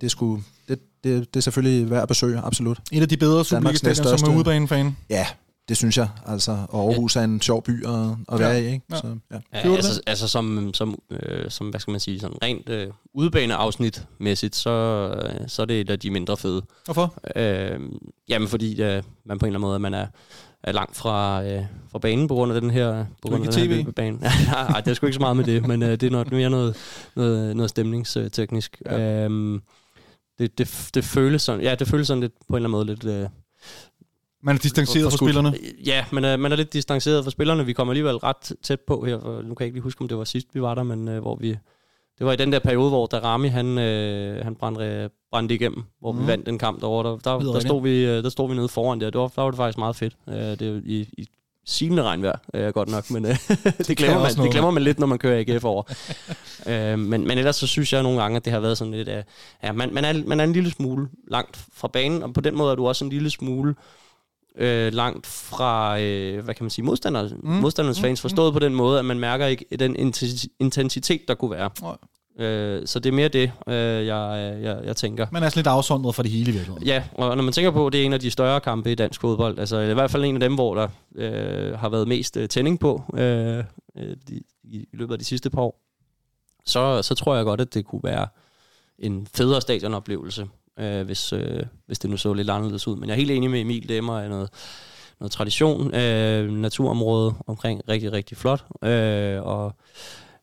det, 0.00 0.10
sgu, 0.10 0.42
det, 0.68 0.78
det, 1.04 1.34
det 1.34 1.40
er 1.40 1.42
selvfølgelig 1.42 1.90
værd 1.90 2.02
at 2.02 2.08
besøge, 2.08 2.38
absolut. 2.38 2.78
Et 2.92 3.02
af 3.02 3.08
de 3.08 3.16
bedre 3.16 3.44
Superliga-stadion 3.44 4.18
som 4.18 4.28
er 4.28 4.36
udebane-fan. 4.36 4.96
Ja, 5.10 5.26
det 5.68 5.76
synes 5.76 5.96
jeg. 5.96 6.08
Altså, 6.26 6.58
og 6.68 6.88
Aarhus 6.88 7.16
er 7.16 7.20
en 7.22 7.40
sjov 7.40 7.62
by 7.62 7.86
at, 7.86 7.94
at 8.32 8.38
være 8.38 8.62
i, 8.62 8.66
ikke? 8.66 8.80
Ja. 8.90 8.96
Så, 8.96 9.16
ja. 9.32 9.36
Ja, 9.54 9.74
altså, 9.74 10.00
altså 10.06 10.28
som, 10.28 10.70
som, 10.74 10.98
øh, 11.10 11.50
som, 11.50 11.68
hvad 11.68 11.80
skal 11.80 11.90
man 11.90 12.00
sige, 12.00 12.20
sådan 12.20 12.36
rent 12.42 12.68
øh, 12.68 12.86
udebaneafsnit-mæssigt, 13.14 14.56
så, 14.56 14.70
øh, 15.24 15.48
så 15.48 15.62
er 15.62 15.66
det 15.66 15.80
et 15.80 15.90
af 15.90 15.98
de 15.98 16.10
mindre 16.10 16.36
fede. 16.36 16.62
Hvorfor? 16.84 17.14
Øh, 17.36 17.80
jamen 18.28 18.48
fordi 18.48 18.82
øh, 18.82 19.02
man 19.24 19.38
på 19.38 19.46
en 19.46 19.48
eller 19.48 19.58
anden 19.58 19.60
måde, 19.60 19.78
man 19.78 19.94
er, 19.94 20.06
er 20.62 20.72
langt 20.72 20.96
fra, 20.96 21.44
øh, 21.44 21.62
fra 21.92 21.98
banen 21.98 22.28
på 22.28 22.34
grund 22.34 22.52
af 22.52 22.60
den 22.60 22.70
her, 22.70 23.04
på 23.22 23.28
grund 23.28 23.46
af 23.46 23.52
den 23.52 23.60
her 23.60 23.76
løbebane. 23.76 24.18
Nej, 24.70 24.80
det 24.80 24.90
er 24.90 24.94
sgu 24.94 25.06
ikke 25.06 25.14
så 25.14 25.20
meget 25.20 25.36
med 25.36 25.44
det, 25.44 25.66
men 25.66 25.82
øh, 25.82 25.90
det 25.90 26.02
er 26.02 26.10
noget, 26.10 26.32
mere 26.32 26.50
noget, 26.50 26.76
noget, 27.16 27.56
noget 27.56 27.70
stemningsteknisk. 27.70 28.82
Ja. 28.86 28.96
Ja. 28.96 29.28
Det, 30.38 30.58
det, 30.58 30.90
det, 30.94 31.04
føles 31.04 31.42
sådan, 31.42 31.60
ja, 31.62 31.74
det 31.74 31.88
føles 31.88 32.06
sådan 32.06 32.20
lidt, 32.20 32.32
på 32.32 32.56
en 32.56 32.64
eller 32.64 32.68
anden 32.68 32.70
måde 32.70 32.86
lidt... 32.86 33.04
Øh, 33.04 33.28
Man 34.42 34.54
er 34.54 34.60
distanceret 34.60 35.10
fra 35.12 35.16
spillerne. 35.16 35.54
Ja, 35.86 36.04
men 36.12 36.24
øh, 36.24 36.38
man 36.40 36.52
er 36.52 36.56
lidt 36.56 36.72
distanceret 36.72 37.24
fra 37.24 37.30
spillerne. 37.30 37.66
Vi 37.66 37.72
kommer 37.72 37.92
alligevel 37.92 38.16
ret 38.16 38.52
tæt 38.62 38.80
på 38.80 39.04
her. 39.04 39.20
For, 39.20 39.42
nu 39.42 39.54
kan 39.54 39.64
jeg 39.64 39.66
ikke 39.66 39.76
lige 39.76 39.82
huske, 39.82 40.00
om 40.00 40.08
det 40.08 40.18
var 40.18 40.24
sidst, 40.24 40.54
vi 40.54 40.62
var 40.62 40.74
der, 40.74 40.82
men 40.82 41.08
øh, 41.08 41.20
hvor 41.20 41.36
vi... 41.36 41.48
Det 42.18 42.26
var 42.26 42.32
i 42.32 42.36
den 42.36 42.52
der 42.52 42.58
periode, 42.58 42.88
hvor 42.88 43.06
Darami, 43.06 43.48
han, 43.48 43.78
øh, 43.78 44.44
han 44.44 44.54
brændte, 44.54 45.10
brændte 45.30 45.54
igennem, 45.54 45.82
hvor 46.00 46.12
mm. 46.12 46.18
Mhm. 46.18 46.26
vi 46.26 46.32
vandt 46.32 46.46
den 46.46 46.58
kamp 46.58 46.80
derovre. 46.80 47.10
Der, 47.10 47.38
der, 47.38 47.52
der, 47.52 47.60
stod 47.60 47.82
vi, 47.82 48.06
øh, 48.06 48.22
der 48.22 48.28
stod 48.28 48.48
vi 48.48 48.54
nede 48.54 48.68
foran 48.68 49.00
der. 49.00 49.10
Det 49.10 49.20
var, 49.20 49.28
der 49.28 49.42
var 49.42 49.50
det 49.50 49.56
faktisk 49.56 49.78
meget 49.78 49.96
fedt. 49.96 50.16
Øh, 50.28 50.34
det 50.34 50.62
er 50.62 50.80
i, 50.84 51.08
i 51.18 51.26
simende 51.68 52.02
regnvejr, 52.02 52.38
øh, 52.54 52.68
godt 52.68 52.88
nok, 52.88 53.10
men 53.10 53.24
øh, 53.24 53.36
det, 53.88 53.96
glemmer 53.96 54.20
man, 54.20 54.44
det 54.44 54.50
glemmer 54.50 54.70
man 54.70 54.82
lidt, 54.82 54.98
når 54.98 55.06
man 55.06 55.18
kører 55.18 55.44
AGF 55.48 55.64
over. 55.64 55.82
øh, 56.70 56.98
men, 56.98 57.26
men 57.26 57.38
ellers 57.38 57.56
så 57.56 57.66
synes 57.66 57.92
jeg 57.92 58.02
nogle 58.02 58.20
gange, 58.20 58.36
at 58.36 58.44
det 58.44 58.52
har 58.52 58.60
været 58.60 58.78
sådan 58.78 58.94
lidt 58.94 59.08
af... 59.08 59.24
Ja, 59.62 59.72
man, 59.72 59.94
man, 59.94 60.04
er, 60.04 60.22
man 60.26 60.40
er 60.40 60.44
en 60.44 60.52
lille 60.52 60.70
smule 60.70 61.08
langt 61.30 61.58
fra 61.72 61.88
banen, 61.88 62.22
og 62.22 62.34
på 62.34 62.40
den 62.40 62.56
måde 62.56 62.72
er 62.72 62.76
du 62.76 62.88
også 62.88 63.04
en 63.04 63.10
lille 63.10 63.30
smule 63.30 63.74
øh, 64.58 64.92
langt 64.92 65.26
fra, 65.26 66.00
øh, 66.00 66.44
hvad 66.44 66.54
kan 66.54 66.64
man 66.64 66.70
sige, 66.70 66.84
modstander, 66.84 67.28
mm. 67.42 67.50
modstandernes 67.50 68.00
fans, 68.00 68.20
forstået 68.20 68.52
på 68.52 68.58
den 68.58 68.74
måde, 68.74 68.98
at 68.98 69.04
man 69.04 69.18
mærker 69.18 69.46
ikke 69.46 69.64
den 69.78 69.96
intensi- 69.96 70.56
intensitet, 70.60 71.20
der 71.28 71.34
kunne 71.34 71.50
være. 71.50 71.70
Øh, 72.38 72.86
så 72.86 72.98
det 72.98 73.08
er 73.08 73.14
mere 73.14 73.28
det, 73.28 73.52
øh, 73.66 74.06
jeg, 74.06 74.58
jeg, 74.62 74.80
jeg 74.84 74.96
tænker. 74.96 75.26
Man 75.32 75.42
er 75.42 75.48
sådan 75.48 75.58
lidt 75.58 75.66
afsondret 75.66 76.14
fra 76.14 76.22
det 76.22 76.30
hele 76.30 76.50
i 76.50 76.54
virkeligheden. 76.54 76.86
Ja, 76.86 77.04
og 77.14 77.36
når 77.36 77.42
man 77.42 77.52
tænker 77.52 77.70
på, 77.70 77.86
at 77.86 77.92
det 77.92 78.00
er 78.00 78.04
en 78.04 78.12
af 78.12 78.20
de 78.20 78.30
større 78.30 78.60
kampe 78.60 78.92
i 78.92 78.94
dansk 78.94 79.20
fodbold, 79.20 79.58
altså 79.58 79.78
i 79.80 79.94
hvert 79.94 80.10
fald 80.10 80.24
en 80.24 80.34
af 80.34 80.40
dem, 80.40 80.54
hvor 80.54 80.74
der 80.74 80.88
øh, 81.14 81.78
har 81.78 81.88
været 81.88 82.08
mest 82.08 82.36
øh, 82.36 82.48
tænding 82.48 82.80
på 82.80 83.02
øh, 83.14 83.64
øh, 83.98 84.16
i, 84.28 84.42
i 84.64 84.86
løbet 84.92 85.12
af 85.12 85.18
de 85.18 85.24
sidste 85.24 85.50
par 85.50 85.62
år, 85.62 85.80
så, 86.66 87.02
så 87.02 87.14
tror 87.14 87.36
jeg 87.36 87.44
godt, 87.44 87.60
at 87.60 87.74
det 87.74 87.84
kunne 87.84 88.02
være 88.04 88.26
en 88.98 89.26
federe 89.34 89.60
stadionoplevelse, 89.60 90.46
øh, 90.78 91.02
hvis, 91.02 91.32
øh, 91.32 91.62
hvis 91.86 91.98
det 91.98 92.10
nu 92.10 92.16
så 92.16 92.32
lidt 92.32 92.50
anderledes 92.50 92.88
ud. 92.88 92.96
Men 92.96 93.08
jeg 93.08 93.14
er 93.14 93.18
helt 93.18 93.30
enig 93.30 93.50
med 93.50 93.60
Emil, 93.60 93.88
det 93.88 93.98
er 93.98 94.02
mig 94.02 94.28
noget, 94.28 94.50
noget 95.20 95.32
tradition, 95.32 95.94
øh, 95.94 96.50
naturområde 96.50 97.34
omkring 97.46 97.82
rigtig, 97.88 98.12
rigtig 98.12 98.36
flot, 98.36 98.64
øh, 98.82 99.42
og 99.42 99.74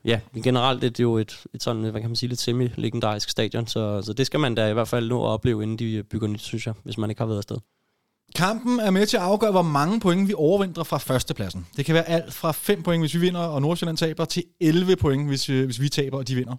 Ja, 0.05 0.19
men 0.33 0.43
generelt 0.43 0.83
er 0.83 0.89
det 0.89 1.03
jo 1.03 1.17
et, 1.17 1.43
et 1.53 1.63
sådan, 1.63 1.81
hvad 1.81 2.01
kan 2.01 2.09
man 2.09 2.15
sige, 2.15 2.29
lidt 2.29 2.39
semi-legendarisk 2.39 3.29
stadion, 3.29 3.67
så, 3.67 4.01
så 4.01 4.13
det 4.13 4.25
skal 4.25 4.39
man 4.39 4.55
da 4.55 4.69
i 4.69 4.73
hvert 4.73 4.87
fald 4.87 5.09
nå 5.09 5.23
at 5.23 5.27
opleve, 5.27 5.63
inden 5.63 5.79
de 5.79 5.93
øh, 5.93 6.03
bygger 6.03 6.27
nyt, 6.27 6.41
synes 6.41 6.65
jeg, 6.65 6.73
hvis 6.83 6.97
man 6.97 7.09
ikke 7.09 7.19
har 7.19 7.25
været 7.25 7.37
afsted. 7.37 7.57
Kampen 8.35 8.79
er 8.79 8.91
med 8.91 9.05
til 9.05 9.17
at 9.17 9.23
afgøre, 9.23 9.51
hvor 9.51 9.61
mange 9.61 9.99
point 9.99 10.27
vi 10.27 10.33
overvinder 10.33 10.83
fra 10.83 10.97
førstepladsen. 10.97 11.67
Det 11.77 11.85
kan 11.85 11.95
være 11.95 12.09
alt 12.09 12.33
fra 12.33 12.51
5 12.51 12.83
point, 12.83 13.01
hvis 13.01 13.13
vi 13.13 13.19
vinder, 13.19 13.39
og 13.39 13.61
Nordsjælland 13.61 13.97
taber, 13.97 14.25
til 14.25 14.43
11 14.59 14.95
point, 14.95 15.27
hvis, 15.27 15.49
øh, 15.49 15.65
hvis 15.65 15.81
vi 15.81 15.89
taber, 15.89 16.17
og 16.17 16.27
de 16.27 16.35
vinder. 16.35 16.55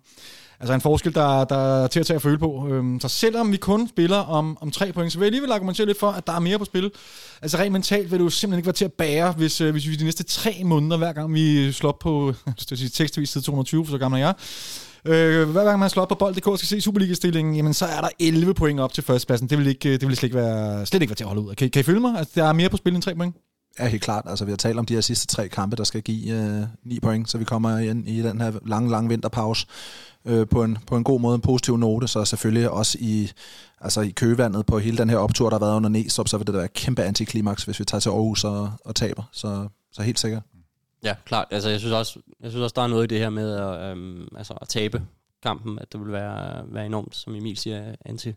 Altså 0.60 0.74
en 0.74 0.80
forskel, 0.80 1.14
der, 1.14 1.44
der 1.44 1.82
er 1.82 1.86
til 1.86 2.00
at 2.00 2.06
tage 2.06 2.14
at 2.14 2.22
føle 2.22 2.38
på. 2.38 2.68
Øhm, 2.70 3.00
Så 3.00 3.08
selvom 3.08 3.52
vi 3.52 3.56
kun 3.56 3.88
spiller 3.88 4.16
om, 4.16 4.58
om 4.60 4.70
tre 4.70 4.92
point, 4.92 5.12
så 5.12 5.18
vil 5.18 5.24
jeg 5.24 5.28
alligevel 5.28 5.52
argumentere 5.52 5.86
lidt 5.86 5.98
for, 5.98 6.10
at 6.10 6.26
der 6.26 6.32
er 6.32 6.40
mere 6.40 6.58
på 6.58 6.64
spil. 6.64 6.90
Altså 7.42 7.58
rent 7.58 7.72
mentalt 7.72 8.10
vil 8.10 8.18
du 8.18 8.28
simpelthen 8.28 8.58
ikke 8.58 8.66
være 8.66 8.72
til 8.72 8.84
at 8.84 8.92
bære, 8.92 9.32
hvis, 9.32 9.60
øh, 9.60 9.72
hvis 9.72 9.88
vi 9.88 9.96
de 9.96 10.04
næste 10.04 10.24
3 10.24 10.62
måneder, 10.64 10.96
hver 10.96 11.12
gang 11.12 11.34
vi 11.34 11.72
slår 11.72 11.88
op 11.90 11.98
på 11.98 12.34
jeg 12.70 12.78
sige, 12.78 12.88
tekstvis 12.88 13.30
side 13.30 13.44
220, 13.44 13.84
for 13.84 13.90
så 13.90 13.98
gammel 13.98 14.20
er 14.20 14.26
jeg, 14.26 14.34
Øh, 15.08 15.50
hver 15.50 15.64
gang 15.64 15.78
man 15.78 15.90
slår 15.90 16.02
op 16.02 16.08
på 16.08 16.14
bold.dk 16.14 16.46
og 16.46 16.58
skal 16.58 16.68
se 16.68 16.80
Superliga-stillingen, 16.80 17.56
jamen 17.56 17.74
så 17.74 17.86
er 17.86 18.00
der 18.00 18.08
11 18.20 18.54
point 18.54 18.80
op 18.80 18.92
til 18.92 19.04
førstepladsen. 19.04 19.50
Det 19.50 19.58
vil, 19.58 19.66
ikke, 19.66 19.88
øh, 19.88 20.00
det 20.00 20.08
vil 20.08 20.16
slet, 20.16 20.26
ikke 20.26 20.36
være, 20.36 20.86
slet 20.86 21.02
ikke 21.02 21.10
være 21.10 21.16
til 21.16 21.24
at 21.24 21.28
holde 21.28 21.42
ud. 21.42 21.54
Kan, 21.54 21.70
kan 21.70 21.80
I 21.80 21.82
følge 21.82 22.00
mig? 22.00 22.18
Altså, 22.18 22.32
der 22.34 22.44
er 22.44 22.52
mere 22.52 22.68
på 22.68 22.76
spil 22.76 22.94
end 22.94 23.02
3 23.02 23.14
point. 23.14 23.36
Ja, 23.78 23.86
helt 23.86 24.02
klart. 24.02 24.24
Altså, 24.26 24.44
vi 24.44 24.52
har 24.52 24.56
talt 24.56 24.78
om 24.78 24.86
de 24.86 24.94
her 24.94 25.00
sidste 25.00 25.26
tre 25.26 25.48
kampe, 25.48 25.76
der 25.76 25.84
skal 25.84 26.02
give 26.02 26.34
øh, 26.34 26.66
9 26.84 27.00
point, 27.00 27.30
så 27.30 27.38
vi 27.38 27.44
kommer 27.44 27.78
ind 27.78 28.08
i 28.08 28.22
den 28.22 28.40
her 28.40 28.52
lange, 28.66 28.90
lange 28.90 29.08
vinterpause 29.08 29.66
øh, 30.26 30.48
på, 30.48 30.64
en, 30.64 30.78
på 30.86 30.96
en 30.96 31.04
god 31.04 31.20
måde, 31.20 31.34
en 31.34 31.40
positiv 31.40 31.76
note, 31.76 32.08
så 32.08 32.24
selvfølgelig 32.24 32.70
også 32.70 32.98
i, 33.00 33.30
altså 33.80 34.00
i 34.00 34.10
køvandet 34.10 34.66
på 34.66 34.78
hele 34.78 34.98
den 34.98 35.10
her 35.10 35.16
optur, 35.16 35.50
der 35.50 35.58
har 35.58 35.66
været 35.66 35.76
under 35.76 35.88
Næstrup, 35.88 36.28
så 36.28 36.38
vil 36.38 36.46
det 36.46 36.54
da 36.54 36.58
være 36.58 36.68
kæmpe 36.68 37.02
antiklimaks, 37.02 37.64
hvis 37.64 37.80
vi 37.80 37.84
tager 37.84 38.00
til 38.00 38.10
Aarhus 38.10 38.44
og, 38.44 38.72
og 38.84 38.94
taber. 38.94 39.22
Så, 39.32 39.68
så 39.92 40.02
helt 40.02 40.18
sikkert. 40.18 40.42
Ja, 41.04 41.14
klart. 41.24 41.46
Altså, 41.50 41.70
jeg 41.70 41.78
synes 41.78 41.92
også, 41.92 42.18
jeg 42.42 42.50
synes 42.50 42.62
også 42.62 42.74
der 42.76 42.82
er 42.82 42.86
noget 42.86 43.04
i 43.04 43.06
det 43.06 43.18
her 43.18 43.30
med 43.30 43.52
at, 43.52 43.90
øhm, 43.90 44.28
altså, 44.36 44.54
at 44.60 44.68
tabe 44.68 45.02
kampen, 45.42 45.78
at 45.78 45.92
det 45.92 46.00
vil 46.00 46.12
være, 46.12 46.62
være 46.72 46.86
enormt, 46.86 47.16
som 47.16 47.34
Emil 47.34 47.56
siger, 47.56 47.82
anti, 48.04 48.32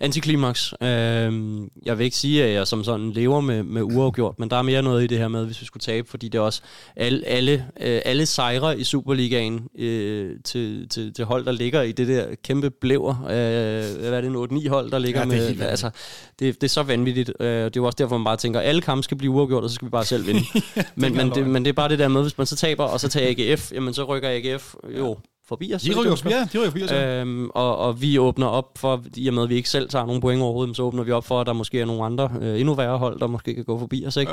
antiklimaks. 0.00 0.74
Øhm, 0.82 1.70
jeg 1.84 1.98
vil 1.98 2.04
ikke 2.04 2.16
sige, 2.16 2.44
at 2.44 2.54
jeg 2.54 2.66
som 2.66 2.84
sådan 2.84 3.10
lever 3.10 3.40
med, 3.40 3.62
med 3.62 3.82
uafgjort, 3.82 4.38
men 4.38 4.50
der 4.50 4.56
er 4.56 4.62
mere 4.62 4.82
noget 4.82 5.04
i 5.04 5.06
det 5.06 5.18
her 5.18 5.28
med, 5.28 5.44
hvis 5.46 5.60
vi 5.60 5.66
skulle 5.66 5.80
tabe, 5.80 6.08
fordi 6.08 6.28
det 6.28 6.38
er 6.38 6.42
også 6.42 6.62
alle, 6.96 7.26
alle, 7.26 7.66
øh, 7.80 8.00
alle 8.04 8.26
sejre 8.26 8.78
i 8.78 8.84
Superligaen 8.84 9.68
øh, 9.78 10.36
til, 10.44 10.88
til, 10.88 11.14
til 11.14 11.24
hold, 11.24 11.44
der 11.44 11.52
ligger 11.52 11.82
i 11.82 11.92
det 11.92 12.08
der 12.08 12.26
kæmpe 12.44 12.70
blæver. 12.70 13.10
Øh, 13.10 14.00
hvad 14.00 14.10
er 14.12 14.20
det, 14.20 14.30
en 14.52 14.64
8-9 14.64 14.68
hold, 14.68 14.90
der 14.90 14.98
ligger 14.98 15.20
Ja, 15.20 15.36
det 15.36 15.58
med... 15.58 15.66
altså, 15.66 15.90
det, 16.38 16.54
det 16.54 16.64
er 16.64 16.68
så 16.68 16.82
vanvittigt. 16.82 17.32
Øh, 17.40 17.46
det 17.46 17.64
er 17.64 17.70
jo 17.76 17.84
også 17.84 17.96
derfor, 17.96 18.18
man 18.18 18.24
bare 18.24 18.36
tænker, 18.36 18.60
at 18.60 18.66
alle 18.66 18.80
kampe 18.82 19.02
skal 19.02 19.16
blive 19.16 19.32
uafgjort, 19.32 19.64
og 19.64 19.70
så 19.70 19.74
skal 19.74 19.86
vi 19.86 19.90
bare 19.90 20.04
selv 20.04 20.26
vinde. 20.26 20.40
men, 20.94 21.16
men, 21.16 21.30
det, 21.30 21.46
men 21.46 21.64
det 21.64 21.68
er 21.68 21.74
bare 21.74 21.88
det 21.88 21.98
der 21.98 22.08
med, 22.08 22.22
hvis 22.22 22.38
man 22.38 22.46
så 22.46 22.56
taber, 22.56 22.84
og 22.84 23.00
så 23.00 23.08
tager 23.08 23.52
AGF, 23.52 23.72
jamen 23.72 23.94
så 23.94 24.04
rykker 24.04 24.28
AGF 24.28 24.74
jo 24.98 25.16
forbi 25.50 25.74
os. 25.74 25.82
De 25.82 25.94
rykker 25.94 26.30
ja, 26.30 26.48
de 26.52 26.58
rykker 26.58 26.70
forbi 26.70 26.82
os. 26.82 26.90
ja. 26.90 27.20
Øhm, 27.20 27.50
og, 27.54 27.76
og 27.76 28.02
vi 28.02 28.18
åbner 28.18 28.46
op 28.46 28.78
for, 28.78 29.04
i 29.16 29.28
og 29.28 29.34
med 29.34 29.42
at 29.42 29.48
vi 29.48 29.54
ikke 29.54 29.70
selv 29.70 29.88
tager 29.88 30.06
nogen 30.06 30.20
point 30.20 30.42
overhovedet, 30.42 30.76
så 30.76 30.82
åbner 30.82 31.02
vi 31.02 31.10
op 31.10 31.24
for, 31.24 31.40
at 31.40 31.46
der 31.46 31.52
måske 31.52 31.80
er 31.80 31.84
nogle 31.84 32.04
andre, 32.04 32.30
øh, 32.40 32.60
endnu 32.60 32.74
værre 32.74 32.98
hold, 32.98 33.20
der 33.20 33.26
måske 33.26 33.54
kan 33.54 33.64
gå 33.64 33.78
forbi 33.78 34.04
os. 34.06 34.16
Ikke? 34.16 34.32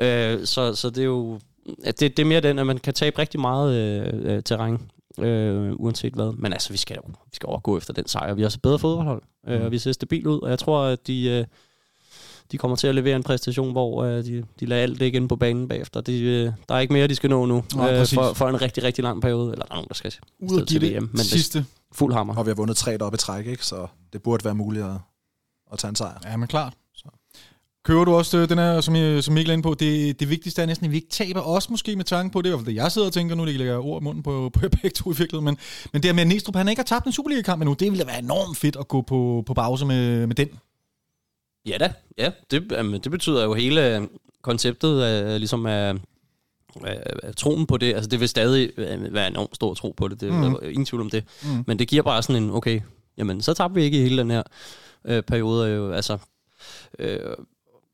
Ja. 0.00 0.32
Øh, 0.32 0.46
så, 0.46 0.74
så 0.74 0.90
det 0.90 0.98
er 0.98 1.04
jo 1.04 1.38
at 1.84 2.00
det, 2.00 2.16
det 2.16 2.22
er 2.22 2.26
mere 2.26 2.40
den, 2.40 2.58
at 2.58 2.66
man 2.66 2.78
kan 2.78 2.94
tabe 2.94 3.18
rigtig 3.18 3.40
meget 3.40 3.74
øh, 3.74 4.34
øh, 4.34 4.42
terræn, 4.42 4.78
øh, 5.18 5.72
uanset 5.76 6.12
hvad. 6.14 6.32
Men 6.32 6.52
altså, 6.52 6.72
vi 6.72 6.78
skal 6.78 6.98
vi 7.06 7.36
skal 7.36 7.46
overgå 7.46 7.76
efter 7.76 7.92
den 7.92 8.08
sejr. 8.08 8.34
Vi 8.34 8.42
har 8.42 8.46
også 8.46 8.58
et 8.58 8.62
bedre 8.62 8.78
fodboldhold, 8.78 9.22
øh, 9.48 9.64
og 9.64 9.70
vi 9.70 9.78
ser 9.78 9.92
stabilt 9.92 10.26
ud, 10.26 10.40
og 10.40 10.50
jeg 10.50 10.58
tror, 10.58 10.82
at 10.82 11.06
de... 11.06 11.28
Øh, 11.28 11.44
de 12.52 12.58
kommer 12.58 12.76
til 12.76 12.86
at 12.86 12.94
levere 12.94 13.16
en 13.16 13.22
præstation, 13.22 13.72
hvor 13.72 14.04
øh, 14.04 14.24
de, 14.24 14.44
de 14.60 14.66
lader 14.66 14.82
alt 14.82 14.98
ligge 14.98 15.16
inde 15.16 15.28
på 15.28 15.36
banen 15.36 15.68
bagefter. 15.68 16.00
De, 16.00 16.20
øh, 16.20 16.52
der 16.68 16.74
er 16.74 16.80
ikke 16.80 16.92
mere, 16.92 17.06
de 17.06 17.14
skal 17.14 17.30
nå 17.30 17.46
nu 17.46 17.64
Nej, 17.74 18.00
øh, 18.00 18.06
for, 18.06 18.32
for 18.32 18.48
en 18.48 18.62
rigtig, 18.62 18.82
rigtig 18.82 19.04
lang 19.04 19.22
periode. 19.22 19.52
Eller 19.52 19.64
der 19.64 19.72
er 19.72 19.76
nogen, 19.76 19.88
der 19.88 19.94
skal 19.94 20.14
Ud 20.40 20.60
og 20.60 20.66
give 20.66 20.80
til 20.80 20.80
det 20.80 20.96
VM, 20.96 21.02
men 21.02 21.18
det 21.18 21.26
sidste. 21.26 21.58
er 21.58 21.62
fuld 21.92 22.12
hammer. 22.12 22.36
Og 22.36 22.46
vi 22.46 22.50
har 22.50 22.54
vundet 22.54 22.76
tre 22.76 23.00
op 23.00 23.14
i 23.14 23.16
træk, 23.16 23.46
ikke? 23.46 23.66
så 23.66 23.86
det 24.12 24.22
burde 24.22 24.44
være 24.44 24.54
muligt 24.54 24.84
at, 24.84 24.96
at 25.72 25.78
tage 25.78 25.88
en 25.88 25.96
sejr. 25.96 26.20
Ja, 26.24 26.36
men 26.36 26.48
klart. 26.48 26.72
Kører 27.84 28.04
du 28.04 28.14
også 28.14 28.38
øh, 28.38 28.48
den 28.48 28.58
her, 28.58 28.80
som, 28.80 28.96
jeg, 28.96 29.24
som 29.24 29.34
Mikkel 29.34 29.50
er 29.50 29.52
inde 29.52 29.62
på, 29.62 29.74
det, 29.74 30.20
det 30.20 30.30
vigtigste 30.30 30.62
er 30.62 30.66
næsten, 30.66 30.86
at 30.86 30.90
vi 30.90 30.96
ikke 30.96 31.08
taber 31.08 31.40
os 31.40 31.70
måske 31.70 31.96
med 31.96 32.04
tanke 32.04 32.32
på 32.32 32.42
det, 32.42 32.48
i 32.48 32.50
hvert 32.50 32.60
fald 32.60 32.66
det 32.66 32.74
jeg 32.74 32.92
sidder 32.92 33.06
og 33.06 33.12
tænker, 33.12 33.34
nu 33.34 33.44
lægger 33.44 33.64
jeg 33.64 33.78
ord 33.78 34.02
i 34.02 34.04
munden 34.04 34.22
på, 34.22 34.50
på 34.52 34.60
jer 34.62 34.68
begge 34.68 34.90
to 34.90 35.12
i 35.12 35.16
virkeligheden, 35.16 35.44
men, 35.44 35.56
men 35.92 36.02
det 36.02 36.08
her 36.08 36.14
med, 36.14 36.22
at 36.22 36.28
Næstrup, 36.28 36.56
han 36.56 36.68
ikke 36.68 36.80
har 36.80 36.84
tabt 36.84 37.06
en 37.06 37.12
Superliga-kamp 37.12 37.62
endnu, 37.62 37.74
det 37.74 37.90
ville 37.90 38.04
da 38.04 38.10
være 38.10 38.18
enormt 38.18 38.56
fedt 38.56 38.76
at 38.76 38.88
gå 38.88 39.02
på, 39.02 39.42
på 39.46 39.54
pause 39.54 39.86
med, 39.86 40.26
med 40.26 40.36
den. 40.36 40.48
Ja 41.66 41.76
da, 41.78 41.92
ja. 42.18 42.30
Det, 42.50 42.72
jamen, 42.72 43.00
det 43.00 43.10
betyder 43.10 43.44
jo 43.44 43.54
hele 43.54 44.08
konceptet 44.42 45.02
af, 45.02 45.40
ligesom 45.40 45.66
af, 45.66 45.94
troen 47.36 47.66
på 47.66 47.76
det. 47.76 47.94
Altså 47.94 48.08
det 48.08 48.20
vil 48.20 48.28
stadig 48.28 48.70
være 49.10 49.28
enormt 49.28 49.56
stor 49.56 49.74
tro 49.74 49.94
på 49.96 50.08
det. 50.08 50.20
Det 50.20 50.28
er 50.28 50.48
mm. 50.48 50.56
ingen 50.62 50.84
tvivl 50.84 51.00
om 51.00 51.10
det. 51.10 51.24
Mm. 51.42 51.64
Men 51.66 51.78
det 51.78 51.88
giver 51.88 52.02
bare 52.02 52.22
sådan 52.22 52.42
en, 52.42 52.50
okay, 52.50 52.80
jamen 53.18 53.42
så 53.42 53.54
tabte 53.54 53.74
vi 53.74 53.82
ikke 53.82 53.98
i 53.98 54.02
hele 54.02 54.18
den 54.18 54.30
her 54.30 54.42
øh, 55.04 55.22
periode. 55.22 55.70
Jo, 55.74 55.92
altså, 55.92 56.18
øh, 56.98 57.18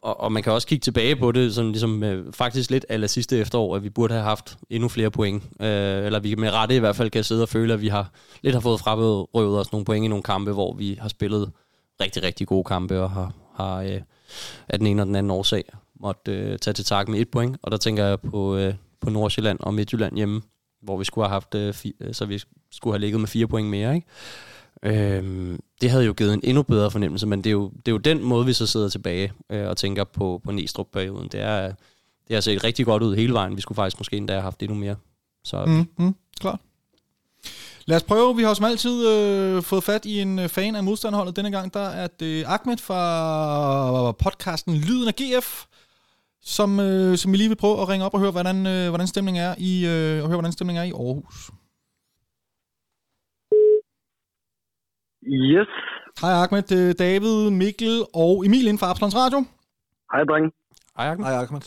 og, 0.03 0.21
og 0.21 0.33
man 0.33 0.43
kan 0.43 0.53
også 0.53 0.67
kigge 0.69 0.83
tilbage 0.83 1.17
på 1.17 1.33
det, 1.33 1.55
sådan 1.55 1.71
ligesom 1.71 2.03
øh, 2.03 2.33
faktisk 2.33 2.71
lidt 2.71 2.87
aller 2.89 3.07
sidste 3.07 3.39
efterår, 3.39 3.77
at 3.77 3.83
vi 3.83 3.91
burde 3.91 4.15
have 4.15 4.25
haft 4.25 4.59
endnu 4.71 4.89
flere 4.89 5.11
point. 5.11 5.43
Øh, 5.61 6.07
eller 6.07 6.21
vi 6.21 6.35
med 6.35 6.51
rette 6.51 6.77
i 6.77 6.79
hvert 6.79 6.97
fald 6.97 7.11
kan 7.11 7.25
sidde 7.25 7.43
og 7.43 7.49
føle, 7.49 7.75
at 7.75 7.81
vi 7.81 7.89
har 7.89 8.11
lidt 8.43 8.55
har 8.55 8.61
fået 8.61 8.81
frarøvet 8.81 9.59
os 9.59 9.73
nogle 9.73 9.85
point 9.85 10.05
i 10.05 10.09
nogle 10.09 10.23
kampe, 10.23 10.53
hvor 10.53 10.75
vi 10.75 10.99
har 11.01 11.09
spillet 11.09 11.51
rigtig, 12.01 12.23
rigtig 12.23 12.47
gode 12.47 12.65
kampe 12.65 13.01
og 13.01 13.11
har, 13.11 13.33
har 13.61 13.83
øh, 13.83 14.01
af 14.69 14.79
den 14.79 14.87
ene 14.87 15.03
og 15.03 15.07
den 15.07 15.17
anden 15.17 15.31
årsag 15.31 15.65
måtte 16.01 16.33
øh, 16.33 16.59
tage 16.59 16.75
til 16.75 16.85
tak 16.85 17.09
med 17.09 17.21
et 17.21 17.29
point. 17.29 17.57
Og 17.63 17.71
der 17.71 17.77
tænker 17.77 18.05
jeg 18.05 18.21
på, 18.21 18.57
øh, 18.57 18.75
på 19.01 19.11
Nordsjælland 19.11 19.59
og 19.61 19.75
Midtjylland 19.75 20.17
hjemme, 20.17 20.43
hvor 20.83 20.97
vi 20.97 21.05
skulle 21.05 21.25
have 21.25 21.33
haft, 21.33 21.55
øh, 21.55 21.75
fi, 21.75 21.95
øh, 22.01 22.15
så 22.15 22.25
vi 22.25 22.43
skulle 22.71 22.95
have 22.95 23.01
ligget 23.01 23.21
med 23.21 23.29
fire 23.29 23.47
point 23.47 23.69
mere. 23.69 23.95
Ikke? 23.95 24.07
Øhm, 24.83 25.61
det 25.81 25.91
havde 25.91 26.05
jo 26.05 26.13
givet 26.13 26.35
en 26.35 26.41
endnu 26.45 26.63
bedre 26.63 26.91
fornemmelse, 26.91 27.27
men 27.27 27.45
det 27.45 27.51
er 27.51 27.53
jo, 27.53 27.69
det 27.69 27.89
er 27.89 27.93
jo 27.93 27.99
den 27.99 28.23
måde, 28.23 28.47
vi 28.47 28.53
så 28.53 28.67
sidder 28.67 28.89
tilbage 28.89 29.33
øh, 29.51 29.69
og 29.69 29.77
tænker 29.77 30.05
på, 30.05 30.41
på 30.45 30.53
Næstrup-perioden. 30.53 31.29
Det 31.33 31.41
er, 31.41 31.73
det 32.29 32.37
har 32.37 32.41
set 32.41 32.65
rigtig 32.65 32.87
godt 32.87 33.03
ud 33.03 33.17
hele 33.17 33.33
vejen. 33.33 33.57
Vi 33.57 33.61
skulle 33.61 33.77
faktisk 33.77 34.01
måske 34.01 34.17
endda 34.17 34.33
have 34.33 34.43
haft 34.43 34.63
endnu 34.63 34.77
mere. 34.77 34.97
Så, 35.45 35.65
mm, 35.65 36.05
mm, 36.05 36.15
klart. 36.41 36.61
Lad 37.91 37.97
os 37.97 38.11
prøve. 38.13 38.37
Vi 38.37 38.43
har 38.43 38.55
som 38.55 38.71
altid 38.73 38.97
øh, 39.13 39.63
fået 39.71 39.85
fat 39.91 40.05
i 40.13 40.15
en 40.25 40.39
øh, 40.39 40.49
fan 40.49 40.75
af 40.77 40.85
modstanderholdet. 40.85 41.37
Denne 41.37 41.51
gang 41.51 41.75
der 41.75 41.87
er 42.03 42.09
det 42.21 42.45
Ahmed 42.55 42.79
fra 42.89 43.03
podcasten 44.25 44.73
Lyden 44.89 45.09
af 45.13 45.15
GF, 45.21 45.49
som, 46.57 46.71
øh, 46.81 47.17
som 47.21 47.33
vi 47.33 47.37
lige 47.37 47.49
vil 47.49 47.63
prøve 47.65 47.81
at 47.83 47.89
ringe 47.89 48.07
op 48.07 48.15
og 48.15 48.21
høre, 48.21 48.31
hvordan, 48.31 48.59
øh, 48.67 48.89
hvordan 48.89 49.07
stemningen 49.07 49.43
er 49.49 49.55
i 49.71 49.73
øh, 49.93 50.23
og 50.23 50.29
høre, 50.29 50.39
hvordan 50.41 50.57
stemningen 50.57 50.83
er 50.83 50.89
i 50.91 50.97
Aarhus. 51.01 51.39
Yes. 55.53 55.71
Hej 56.23 56.33
Ahmed, 56.43 56.73
er 56.73 56.93
David, 57.07 57.51
Mikkel 57.63 57.95
og 58.15 58.47
Emil 58.47 58.67
inden 58.67 58.79
for 58.79 58.87
Absalons 58.87 59.17
Radio. 59.23 59.39
Hej, 60.13 60.23
dreng. 60.31 60.47
Hej 60.97 61.07
Ahmed. 61.11 61.25
Hej, 61.27 61.35
Ahmed. 61.43 61.65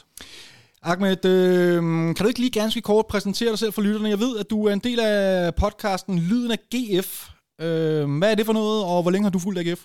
Ahmed, 0.92 1.24
øh, 1.36 1.80
kan 2.14 2.22
du 2.24 2.30
ikke 2.32 2.44
lige 2.44 2.60
ganske 2.62 2.82
kort 2.90 3.06
præsentere 3.14 3.52
dig 3.54 3.62
selv 3.62 3.74
for 3.76 3.86
lytterne? 3.86 4.14
Jeg 4.16 4.24
ved, 4.26 4.34
at 4.42 4.48
du 4.54 4.58
er 4.68 4.74
en 4.74 4.86
del 4.88 5.00
af 5.14 5.22
podcasten 5.64 6.16
Lyden 6.30 6.52
af 6.56 6.62
GF. 6.74 7.10
Øh, 7.66 8.04
hvad 8.20 8.30
er 8.30 8.38
det 8.38 8.50
for 8.50 8.58
noget, 8.62 8.80
og 8.92 8.98
hvor 9.02 9.12
længe 9.12 9.28
har 9.28 9.36
du 9.36 9.46
fulgt 9.46 9.62
AGF? 9.62 9.82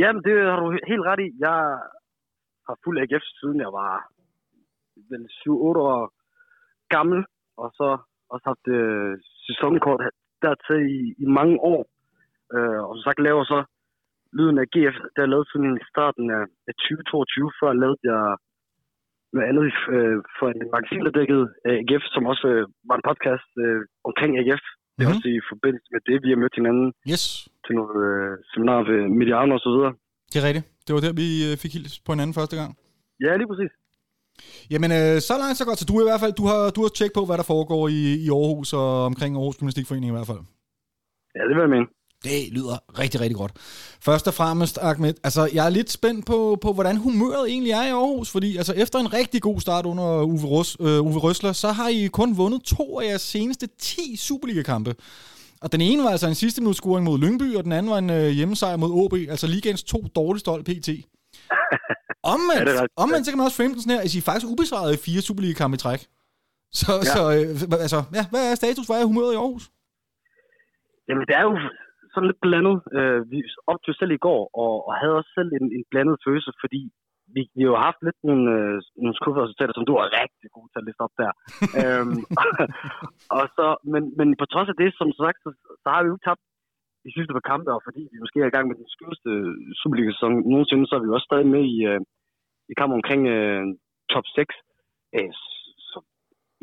Jamen, 0.00 0.22
det 0.26 0.34
har 0.52 0.58
du 0.62 0.68
helt 0.90 1.04
ret 1.10 1.22
i. 1.26 1.28
Jeg 1.46 1.58
har 2.66 2.76
fulgt 2.84 3.00
AGF 3.02 3.24
siden 3.38 3.58
jeg 3.64 3.72
var 3.80 3.94
vel 5.10 5.24
7-8 5.40 5.50
år 5.88 6.02
gammel, 6.94 7.20
og 7.62 7.68
så 7.78 7.88
også 8.32 8.46
haft 8.50 8.66
øh, 8.78 9.12
sæsonkort 9.46 10.02
dertil 10.44 10.80
i, 10.98 11.00
i 11.24 11.26
mange 11.38 11.56
år. 11.72 11.82
Øh, 12.54 12.80
og 12.86 12.90
som 12.94 13.02
sagt 13.06 13.20
laver 13.28 13.44
så 13.44 13.58
lyden 14.38 14.58
af 14.62 14.70
GF, 14.74 14.96
der 15.14 15.22
er 15.22 15.32
lavet 15.32 15.48
siden 15.50 15.76
i 15.82 15.86
starten 15.92 16.26
af 16.68 16.72
2022. 16.78 17.52
Før 17.60 17.72
lavede 17.82 18.02
jeg 18.10 18.22
andet 19.50 19.66
øh, 19.96 20.16
for 20.36 20.46
en 20.54 20.60
magasin, 20.74 21.02
der 21.06 21.12
dækkede 21.18 21.44
AGF, 21.70 22.04
som 22.14 22.22
også 22.32 22.46
øh, 22.54 22.62
var 22.88 22.96
en 22.98 23.06
podcast 23.10 23.50
øh, 23.64 23.80
omkring 24.08 24.32
AGF. 24.40 24.64
Det 24.96 25.02
er 25.02 25.08
mm-hmm. 25.08 25.16
også 25.16 25.28
i 25.36 25.40
forbindelse 25.52 25.88
med 25.94 26.02
det, 26.08 26.16
vi 26.24 26.28
har 26.32 26.38
mødt 26.42 26.58
hinanden 26.60 26.88
yes. 27.12 27.24
til 27.64 27.74
nogle 27.78 27.96
øh, 28.10 28.30
seminarer 28.50 28.84
ved 28.90 29.00
Mediano 29.20 29.52
og 29.58 29.62
så 29.66 29.70
videre. 29.74 29.92
Det 30.30 30.36
er 30.38 30.46
rigtigt. 30.48 30.66
Det 30.84 30.92
var 30.94 31.02
der, 31.04 31.12
vi 31.22 31.28
øh, 31.46 31.52
fik 31.62 31.72
hils 31.76 31.94
på 32.04 32.10
hinanden 32.12 32.38
første 32.40 32.56
gang. 32.60 32.70
Ja, 33.24 33.32
lige 33.40 33.50
præcis. 33.52 33.72
Jamen, 34.72 34.90
øh, 34.98 35.14
så 35.28 35.34
langt 35.42 35.56
så 35.60 35.64
godt. 35.68 35.78
Så 35.80 35.86
du 35.90 35.94
i 35.98 36.08
hvert 36.08 36.22
fald, 36.24 36.34
du 36.40 36.44
har, 36.50 36.60
du 36.76 36.80
har 36.84 36.92
tjekket 36.94 37.16
på, 37.18 37.24
hvad 37.28 37.38
der 37.40 37.46
foregår 37.54 37.82
i, 37.98 38.02
i 38.24 38.28
Aarhus 38.38 38.70
og 38.80 38.88
omkring 39.10 39.32
Aarhus 39.32 39.58
Gymnastikforening 39.58 40.10
i 40.10 40.16
hvert 40.16 40.30
fald. 40.32 40.42
Ja, 41.36 41.42
det 41.48 41.54
vil 41.56 41.66
jeg 41.66 41.74
mene. 41.76 41.88
Det 42.24 42.52
lyder 42.52 42.98
rigtig, 42.98 43.20
rigtig 43.20 43.36
godt. 43.36 43.52
Først 44.00 44.28
og 44.28 44.34
fremmest, 44.34 44.78
Ahmed, 44.82 45.14
altså 45.24 45.50
jeg 45.54 45.66
er 45.66 45.70
lidt 45.70 45.90
spændt 45.90 46.26
på, 46.26 46.58
på 46.62 46.72
hvordan 46.72 46.96
humøret 46.96 47.50
egentlig 47.50 47.72
er 47.72 47.82
i 47.82 47.88
Aarhus, 47.88 48.30
fordi 48.30 48.56
altså, 48.56 48.72
efter 48.72 48.98
en 48.98 49.12
rigtig 49.12 49.42
god 49.42 49.60
start 49.60 49.86
under 49.86 50.22
Uwe, 50.22 50.46
Røs, 50.46 50.76
øh, 50.80 51.00
Uwe 51.02 51.18
Røsler, 51.18 51.52
så 51.52 51.68
har 51.72 51.88
I 51.88 52.06
kun 52.12 52.36
vundet 52.36 52.62
to 52.62 53.00
af 53.00 53.06
jeres 53.06 53.22
seneste 53.22 53.66
10 53.78 54.16
Superliga-kampe. 54.16 54.94
Og 55.62 55.72
den 55.72 55.80
ene 55.80 56.02
var 56.02 56.10
altså 56.10 56.26
en 56.26 56.34
sidste 56.34 56.60
minut 56.60 56.76
scoring 56.76 57.04
mod 57.04 57.18
Lyngby, 57.18 57.56
og 57.56 57.64
den 57.64 57.72
anden 57.72 57.92
var 57.92 57.98
en 57.98 58.10
øh, 58.10 58.28
hjemmesejr 58.28 58.76
mod 58.76 58.90
OB, 58.90 59.12
altså 59.12 59.46
ligaens 59.46 59.82
to 59.82 59.98
dårligste 60.16 60.50
hold 60.50 60.64
PT. 60.64 60.88
Omvendt, 62.34 62.68
ja, 62.68 62.86
omvendt 62.96 63.26
så 63.26 63.32
kan 63.32 63.38
man 63.38 63.44
også 63.44 63.56
frame 63.56 63.72
den 63.72 63.80
sådan 63.80 63.96
her, 63.96 64.04
at 64.04 64.14
I 64.14 64.18
er 64.18 64.22
faktisk 64.22 64.46
ubesvaret 64.52 64.94
i 64.94 64.96
fire 65.06 65.20
Superliga-kampe 65.22 65.74
i 65.74 65.78
træk. 65.78 66.06
Så, 66.72 66.92
ja. 66.92 67.12
så 67.14 67.22
øh, 67.36 67.80
altså, 67.86 68.02
ja, 68.14 68.24
hvad 68.30 68.50
er 68.50 68.54
status? 68.54 68.86
Hvad 68.86 69.00
er 69.00 69.04
humøret 69.04 69.32
i 69.32 69.36
Aarhus? 69.36 69.64
Jamen, 71.08 71.24
det 71.28 71.34
er 71.40 71.42
jo 71.48 71.52
sådan 72.16 72.30
lidt 72.30 72.44
blandet. 72.46 72.76
Øh, 72.98 73.20
vi 73.32 73.38
optog 73.72 73.94
selv 73.94 74.12
i 74.18 74.24
går, 74.26 74.42
og, 74.62 74.74
og 74.86 74.92
havde 75.00 75.18
også 75.20 75.32
selv 75.38 75.50
en, 75.58 75.66
en 75.76 75.84
blandet 75.90 76.16
følelse, 76.26 76.50
fordi 76.62 76.82
vi, 77.34 77.40
vi 77.56 77.62
har 77.62 77.72
jo 77.74 77.84
haft 77.88 78.00
lidt 78.06 78.20
nogle, 78.28 78.44
øh, 78.56 78.76
nogle 79.02 79.18
skuffede 79.18 79.44
resultater, 79.44 79.74
som 79.74 79.86
du 79.86 79.94
er 79.94 80.14
rigtig 80.20 80.48
god 80.56 80.66
til 80.68 80.80
at 80.80 80.86
liste 80.86 81.04
op 81.06 81.14
der. 81.22 81.32
øhm, 81.80 82.20
og 83.36 83.44
så, 83.56 83.66
men, 83.92 84.02
men 84.18 84.28
på 84.40 84.46
trods 84.52 84.68
af 84.72 84.76
det, 84.82 84.90
som 85.00 85.10
sagt, 85.20 85.38
så, 85.44 85.50
så 85.82 85.88
har 85.94 86.00
vi 86.02 86.08
jo 86.12 86.18
tabt 86.26 86.42
de 87.04 87.10
sidste 87.16 87.32
par 87.36 87.48
kampe, 87.50 87.70
og 87.76 87.80
fordi 87.86 88.02
vi 88.12 88.22
måske 88.22 88.38
er 88.40 88.50
i 88.50 88.56
gang 88.56 88.66
med 88.68 88.76
den 88.80 88.88
skødeste 88.94 89.30
Superliga-sæson 89.80 90.32
nogensinde, 90.52 90.84
så 90.86 90.94
er 90.94 91.02
vi 91.02 91.08
jo 91.10 91.16
også 91.16 91.30
stadig 91.30 91.48
med 91.54 91.62
i, 91.74 91.78
øh, 91.90 92.00
i 92.72 92.74
kampen 92.78 92.98
omkring 93.00 93.22
øh, 93.34 93.64
top 94.12 94.26
6. 94.34 94.54
Øh, 95.16 95.32
så 95.90 95.98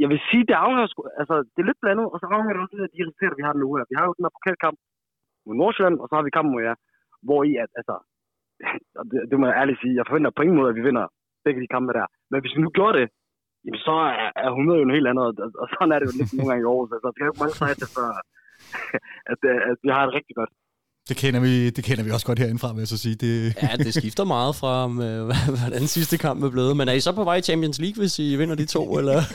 jeg 0.01 0.08
vil 0.12 0.20
sige, 0.30 0.43
det 0.49 0.56
afhænger 0.64 0.88
altså 1.22 1.36
det 1.54 1.60
er 1.62 1.70
lidt 1.70 1.82
blandet, 1.84 2.06
og 2.12 2.18
så 2.18 2.26
afhænger 2.26 2.54
det 2.56 2.64
også 2.64 2.76
af 2.88 2.93
de 2.95 3.04
resultater, 3.08 3.39
vi 3.39 3.47
har 3.47 3.54
nu 3.54 3.68
her. 3.76 3.91
Vi 3.91 3.97
har 3.99 4.06
jo 4.08 4.16
den 4.18 4.26
her 4.26 4.36
pokalkamp 4.38 4.78
mod 5.46 5.56
Nordsjælland, 5.62 5.98
og 6.02 6.08
så 6.08 6.14
har 6.16 6.24
vi 6.26 6.36
kampen 6.36 6.54
mod 6.54 6.64
jer, 6.68 6.76
hvor 7.28 7.41
i 7.50 7.52
at, 7.64 7.72
altså, 7.80 7.96
det, 9.12 9.20
det 9.30 9.36
må 9.39 9.46
jeg 9.48 9.60
ærligt 9.62 9.80
sige, 9.82 9.98
jeg 9.98 10.08
forventer 10.08 10.32
på 10.36 10.41
ingen 10.44 10.60
måde, 10.60 10.70
at 10.72 10.78
vi 10.80 10.88
vinder 10.88 11.06
begge 11.46 11.62
de 11.62 11.74
kampe 11.76 11.91
der. 12.00 12.08
Men 12.32 12.41
hvis 12.41 12.56
vi 12.56 12.62
nu 12.62 12.70
gjorde 12.78 12.96
det, 13.00 13.08
jamen 13.66 13.82
så 13.88 13.96
er, 14.22 14.30
er 14.46 14.50
100 14.50 14.80
jo 14.80 14.86
en 14.86 14.98
helt 14.98 15.08
andet, 15.12 15.26
og, 15.30 15.34
og 15.62 15.68
sådan 15.74 15.91
er 15.91 16.00
det 16.00 16.08
jo 16.10 16.18
lidt 16.20 16.34
nogle 16.34 16.50
gange 16.50 16.64
i 16.64 16.72
år, 16.74 16.82
så 16.88 16.96
det 17.04 17.16
kan 17.16 17.26
jo 17.26 17.32
ikke 17.32 17.44
mange 17.44 17.60
sejre 17.60 17.80
til, 17.80 17.89
før 17.98 18.10
at, 19.32 19.39
at 19.72 19.78
vi 19.86 19.89
har 19.96 20.04
det 20.06 20.16
rigtig 20.18 20.36
godt. 20.39 20.52
Det 21.10 21.16
kender, 21.22 21.39
vi, 21.47 21.54
det 21.76 21.84
kender 21.88 22.04
vi 22.06 22.12
også 22.16 22.28
godt 22.30 22.39
herindefra, 22.41 22.70
vil 22.74 22.84
jeg 22.86 22.91
så 22.95 22.99
sige. 23.06 23.16
Det... 23.26 23.34
Ja, 23.66 23.72
det 23.86 23.91
skifter 24.01 24.26
meget 24.36 24.54
fra, 24.62 24.74
med, 24.99 25.14
hvordan 25.62 25.84
sidste 25.97 26.16
kamp 26.26 26.38
er 26.47 26.51
blevet. 26.56 26.74
Men 26.78 26.86
er 26.91 26.95
I 26.99 27.01
så 27.08 27.12
på 27.20 27.24
vej 27.30 27.38
i 27.41 27.47
Champions 27.49 27.78
League, 27.84 27.99
hvis 28.01 28.16
I 28.26 28.28
vinder 28.39 28.58
de 28.62 28.68
to, 28.76 28.82
eller? 28.99 29.18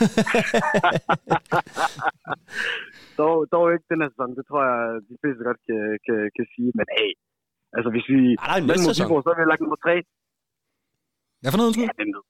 dog, 3.20 3.36
dog 3.54 3.64
ikke 3.74 3.86
den 3.92 4.00
her 4.02 4.10
sæson. 4.12 4.30
Det 4.38 4.44
tror 4.48 4.62
jeg, 4.70 4.78
de 5.10 5.16
fleste 5.22 5.40
godt 5.48 5.60
kan, 5.68 5.80
kan, 6.06 6.18
kan 6.36 6.46
sige. 6.54 6.70
Men 6.78 6.86
hey, 6.96 7.10
altså 7.76 7.88
hvis 7.94 8.06
vi... 8.14 8.20
Er 8.42 8.46
der 8.50 8.58
en 8.62 8.66
næste 8.70 8.86
sæson? 8.90 9.06
Så 9.24 9.28
har 9.30 9.38
vi 9.40 9.44
lagt 9.52 9.62
nummer 9.64 9.80
tre. 9.84 9.94
Hvad 11.40 11.50
for 11.52 11.58
noget, 11.60 11.70
undskyld? 11.70 11.90
Ja, 11.90 11.96
den 12.02 12.10
ved. 12.16 12.24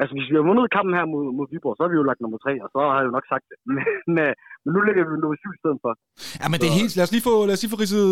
Altså, 0.00 0.12
hvis 0.16 0.28
vi 0.30 0.34
har 0.38 0.44
vundet 0.48 0.74
kampen 0.76 0.94
her 0.98 1.06
mod, 1.12 1.22
mod 1.38 1.46
Viborg, 1.52 1.74
så 1.76 1.80
har 1.84 1.90
vi 1.92 1.98
jo 2.00 2.04
lagt 2.10 2.20
nummer 2.24 2.38
tre, 2.44 2.52
og 2.64 2.68
så 2.72 2.78
har 2.90 2.98
jeg 2.98 3.06
jo 3.08 3.12
nok 3.16 3.26
sagt 3.32 3.44
det. 3.50 3.56
Men, 4.06 4.14
øh, 4.24 4.32
men 4.64 4.70
nu 4.74 4.80
ligger 4.86 5.02
vi 5.08 5.12
nummer 5.22 5.38
syv 5.42 5.52
i 5.58 5.60
stedet 5.62 5.78
for. 5.84 5.90
Ja, 6.42 6.46
men 6.50 6.56
det 6.60 6.66
er 6.70 6.76
helt... 6.80 6.92
Lad 6.98 7.04
os 7.06 7.12
lige 7.16 7.24
få, 7.30 7.34
lad 7.48 7.54
os 7.56 7.62
lige 7.64 7.72
få, 7.74 7.78
ridset, 7.84 8.06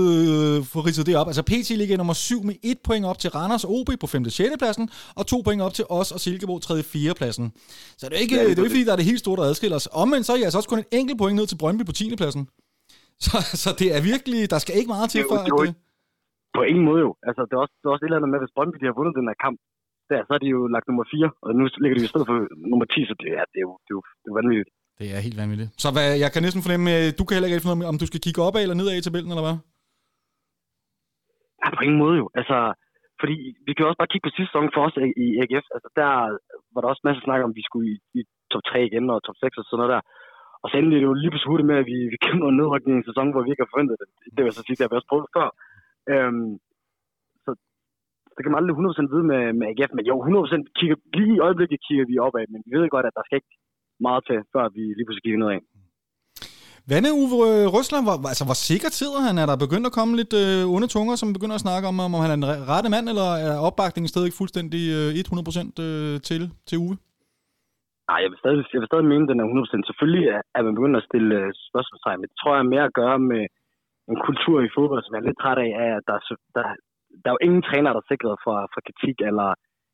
få 0.75 0.79
ridset 0.87 1.05
det 1.09 1.15
op. 1.21 1.29
Altså, 1.31 1.43
PT 1.51 1.69
ligger 1.81 1.97
nummer 2.03 2.17
syv 2.29 2.41
med 2.49 2.57
et 2.71 2.81
point 2.89 3.05
op 3.11 3.19
til 3.23 3.31
Randers 3.37 3.65
OB 3.77 3.89
på 4.03 4.07
5. 4.07 4.25
og 4.29 4.33
6. 4.33 4.63
pladsen, 4.63 4.85
og 5.19 5.25
to 5.33 5.39
point 5.47 5.61
op 5.67 5.75
til 5.79 5.85
os 5.99 6.09
og 6.17 6.21
Silkeborg 6.25 6.61
3. 6.63 6.75
og 6.85 6.89
4. 6.95 7.21
pladsen. 7.21 7.47
Så 8.01 8.05
det 8.09 8.15
er 8.19 8.23
ikke, 8.27 8.37
ja, 8.37 8.43
det 8.43 8.59
er 8.59 8.65
ikke 8.65 8.77
fordi, 8.77 8.89
der 8.89 8.95
er 8.97 9.01
det 9.03 9.11
helt 9.13 9.23
store, 9.25 9.37
der 9.41 9.47
adskiller 9.51 9.77
os. 9.81 9.87
Omvendt 10.03 10.25
så 10.27 10.31
er 10.33 10.39
jeg 10.41 10.49
altså 10.49 10.61
også 10.61 10.71
kun 10.73 10.83
et 10.85 10.91
enkelt 11.01 11.19
point 11.23 11.37
ned 11.39 11.47
til 11.51 11.59
Brøndby 11.63 11.85
på 11.91 11.95
10. 12.01 12.17
pladsen. 12.23 12.45
Så, 13.27 13.37
så 13.63 13.71
det 13.81 13.89
er 13.97 14.01
virkelig... 14.13 14.41
Der 14.55 14.61
skal 14.65 14.75
ikke 14.79 14.93
meget 14.97 15.09
til 15.15 15.23
for, 15.31 15.37
at... 15.41 15.47
Det... 15.47 15.75
På 16.57 16.63
ingen 16.71 16.85
måde 16.89 17.01
jo. 17.07 17.11
Altså, 17.29 17.41
det 17.49 17.55
er 17.57 17.63
også, 17.65 17.75
det 17.81 17.85
er 17.87 17.93
også 17.95 18.05
et 18.05 18.09
eller 18.09 18.21
andet 18.21 18.33
med, 18.35 18.41
hvis 18.43 18.55
Brøndby 18.57 18.77
de 18.83 18.89
har 18.91 18.97
vundet 18.99 19.15
den 19.19 19.29
her 19.31 19.39
kamp, 19.45 19.57
der, 20.11 20.21
så 20.27 20.33
er 20.37 20.41
de 20.45 20.49
jo 20.57 20.61
lagt 20.75 20.87
nummer 20.89 21.05
4, 21.11 21.31
og 21.45 21.51
nu 21.59 21.63
ligger 21.83 21.97
de 21.99 22.07
i 22.09 22.13
stedet 22.13 22.27
for 22.31 22.37
nummer 22.71 22.87
10, 22.87 23.11
så 23.11 23.15
det 23.23 23.31
er, 23.39 23.45
det 23.53 23.59
er, 23.63 23.67
jo, 23.69 23.73
det 23.85 23.91
er, 23.93 23.97
jo, 23.99 24.03
det 24.23 24.29
er 24.31 24.39
vanvittigt. 24.41 24.71
Det 25.01 25.07
er 25.15 25.21
helt 25.27 25.39
vanvittigt. 25.43 25.71
Så 25.83 25.89
hvad, 25.95 26.09
jeg 26.25 26.31
kan 26.33 26.43
næsten 26.47 26.65
fornemme, 26.65 26.91
du 27.19 27.23
kan 27.25 27.35
heller 27.35 27.49
ikke 27.49 27.63
finde 27.63 27.75
ud 27.75 27.87
af, 27.87 27.93
om 27.93 28.01
du 28.03 28.07
skal 28.09 28.25
kigge 28.25 28.45
opad 28.47 28.63
eller 28.63 28.79
nedad 28.79 28.95
i 28.97 29.05
tabellen, 29.07 29.31
eller 29.33 29.47
hvad? 29.47 29.57
Ja, 31.61 31.67
på 31.79 31.83
ingen 31.87 32.03
måde 32.05 32.17
jo. 32.23 32.27
Altså, 32.41 32.59
fordi 33.21 33.37
vi 33.67 33.73
kan 33.75 33.87
også 33.89 34.01
bare 34.01 34.13
kigge 34.13 34.27
på 34.27 34.35
sidste 34.35 34.53
sæson 34.53 34.75
for 34.75 34.83
os 34.87 34.97
i 35.25 35.27
AGF. 35.43 35.67
Altså, 35.77 35.89
der 36.01 36.11
var 36.73 36.81
der 36.81 36.93
også 36.93 37.05
masser 37.05 37.23
af 37.23 37.27
snak 37.27 37.41
om, 37.45 37.53
at 37.53 37.59
vi 37.61 37.65
skulle 37.69 37.87
i, 37.95 37.97
i 38.19 38.21
top 38.53 38.65
3 38.67 38.89
igen 38.89 39.07
og 39.13 39.19
top 39.27 39.39
6 39.39 39.61
og 39.61 39.65
sådan 39.65 39.79
noget 39.81 39.95
der. 39.95 40.03
Og 40.63 40.67
så 40.69 40.75
endelig 40.77 40.97
er 40.97 41.03
det 41.03 41.11
jo 41.11 41.21
lige 41.21 41.33
på 41.35 41.53
med, 41.71 41.77
at 41.83 41.89
vi, 41.93 41.97
vi 42.13 42.19
kæmper 42.27 42.47
en 42.49 42.59
nedrykning 42.61 42.95
i 42.95 43.01
en 43.01 43.09
sæson, 43.09 43.33
hvor 43.33 43.43
vi 43.43 43.51
ikke 43.51 43.65
har 43.65 43.73
forventet 43.73 43.97
det. 44.01 44.09
Det 44.35 44.43
vil 44.43 44.57
så 44.57 44.63
sige, 44.65 44.77
det 44.77 44.85
har 44.85 44.93
vi 44.93 44.99
også 44.99 45.11
prøvet 45.11 45.35
før. 45.37 45.49
Øhm, 46.13 46.51
det 48.37 48.43
kan 48.43 48.53
man 48.53 48.61
aldrig 48.61 48.75
100% 48.77 49.13
vide 49.15 49.27
med, 49.33 49.43
med 49.59 49.67
AGF, 49.71 49.93
men 49.97 50.05
jo, 50.11 50.15
100% 50.25 50.79
kigger, 50.79 50.97
lige 51.19 51.35
i 51.37 51.45
øjeblikket 51.47 51.79
kigger 51.87 52.07
vi 52.11 52.23
opad, 52.27 52.45
men 52.53 52.61
vi 52.67 52.71
ved 52.79 52.89
godt, 52.95 53.07
at 53.09 53.17
der 53.17 53.25
skal 53.25 53.39
ikke 53.41 53.55
meget 54.07 54.23
til, 54.29 54.39
før 54.55 54.65
vi 54.77 54.83
lige 54.97 55.07
pludselig 55.07 55.25
kigger 55.25 55.43
nedad. 55.43 55.63
Hvad 56.89 57.01
med 57.05 57.13
Uwe 57.21 57.49
Røsler? 57.75 58.01
Hvor, 58.07 58.17
altså, 58.33 58.45
hvor 58.49 58.59
sikkert 58.69 58.95
sidder 59.01 59.21
han? 59.27 59.35
Er 59.43 59.47
der 59.49 59.65
begyndt 59.65 59.89
at 59.89 59.97
komme 59.99 60.13
lidt 60.21 60.35
øh, 60.43 60.75
onde 60.75 60.89
tunger, 60.95 61.15
som 61.17 61.35
begynder 61.37 61.57
at 61.59 61.67
snakke 61.67 61.85
om, 61.91 61.97
om 62.07 62.13
han 62.25 62.33
er 62.33 62.39
en 62.41 62.51
rette 62.73 62.89
mand, 62.95 63.07
eller 63.13 63.29
er 63.47 63.55
opbakningen 63.69 64.09
stadig 64.11 64.27
ikke 64.29 64.43
fuldstændig 64.43 64.83
øh, 64.99 65.09
100% 65.27 65.87
øh, 65.87 66.15
til, 66.29 66.43
til 66.69 66.77
Uwe? 66.85 66.97
Nej, 68.09 68.19
jeg 68.23 68.31
vil, 68.31 68.39
stadig, 68.43 68.59
jeg 68.75 68.81
vil 68.81 68.91
stadig 68.91 69.07
mene, 69.13 69.25
at 69.25 69.31
den 69.33 69.41
er 69.43 69.47
100%. 69.83 69.91
Selvfølgelig 69.91 70.25
er, 70.57 70.67
man 70.67 70.79
begyndt 70.79 71.01
at 71.01 71.09
stille 71.11 71.33
øh, 71.41 71.49
spørgsmålstegn, 71.71 72.19
men 72.21 72.29
det 72.31 72.39
tror 72.39 72.53
jeg 72.55 72.63
er 72.65 72.73
mere 72.75 72.89
at 72.89 72.97
gøre 73.01 73.19
med 73.33 73.43
en 74.11 74.19
kultur 74.27 74.57
i 74.67 74.75
fodbold, 74.77 75.03
som 75.03 75.13
jeg 75.13 75.21
er 75.21 75.29
lidt 75.29 75.41
træt 75.43 75.61
af, 75.67 75.71
at 75.99 76.05
der, 76.11 76.19
der, 76.57 76.67
der 77.21 77.29
er 77.29 77.37
jo 77.37 77.47
ingen 77.47 77.63
træner, 77.69 77.91
der 77.93 78.03
er 78.03 78.11
sikret 78.13 78.37
for, 78.45 78.57
for 78.73 78.81
kritik, 78.89 79.17
eller 79.29 79.49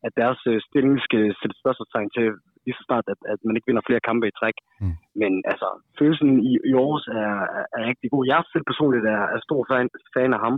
at 0.07 0.13
deres 0.21 0.41
øh, 0.51 0.59
stilling 0.69 0.97
skal 1.07 1.23
sætte 1.41 1.57
spørgsmålstegn 1.63 2.11
til 2.17 2.27
lige 2.65 2.79
så 2.79 2.85
snart, 2.89 3.07
at, 3.13 3.21
at 3.33 3.39
man 3.47 3.57
ikke 3.57 3.69
vinder 3.69 3.87
flere 3.87 4.07
kampe 4.09 4.25
i 4.29 4.37
træk. 4.41 4.57
Mm. 4.83 4.97
Men 5.21 5.33
altså, 5.53 5.69
følelsen 5.99 6.31
i, 6.51 6.53
i 6.71 6.73
Aarhus 6.81 7.07
er, 7.23 7.35
er, 7.59 7.65
er 7.77 7.83
rigtig 7.91 8.09
god. 8.13 8.23
Jeg 8.33 8.41
selv 8.53 8.65
personligt 8.71 9.07
er, 9.17 9.23
er 9.35 9.41
stor 9.49 9.63
fan, 9.71 9.89
fan 10.17 10.33
af 10.37 10.41
ham, 10.47 10.57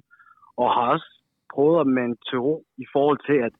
og 0.61 0.67
har 0.75 0.87
også 0.95 1.09
prøvet 1.55 1.81
at 1.81 1.93
mande 1.99 2.17
til 2.29 2.39
ro 2.47 2.57
i 2.85 2.87
forhold 2.95 3.19
til, 3.29 3.39
at 3.49 3.55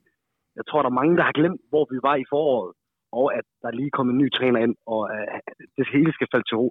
jeg 0.59 0.65
tror, 0.67 0.83
der 0.83 0.91
er 0.91 1.01
mange, 1.01 1.17
der 1.19 1.25
har 1.29 1.39
glemt, 1.41 1.61
hvor 1.71 1.85
vi 1.93 1.99
var 2.09 2.17
i 2.17 2.29
foråret, 2.33 2.73
og 3.21 3.27
at 3.39 3.47
der 3.61 3.69
er 3.69 3.79
lige 3.81 3.95
kommet 3.97 4.13
en 4.13 4.23
ny 4.23 4.29
træner 4.33 4.61
ind, 4.67 4.77
og 4.93 5.01
uh, 5.15 5.39
det 5.79 5.87
hele 5.95 6.13
skal 6.13 6.29
falde 6.33 6.47
til 6.49 6.57
ro. 6.63 6.69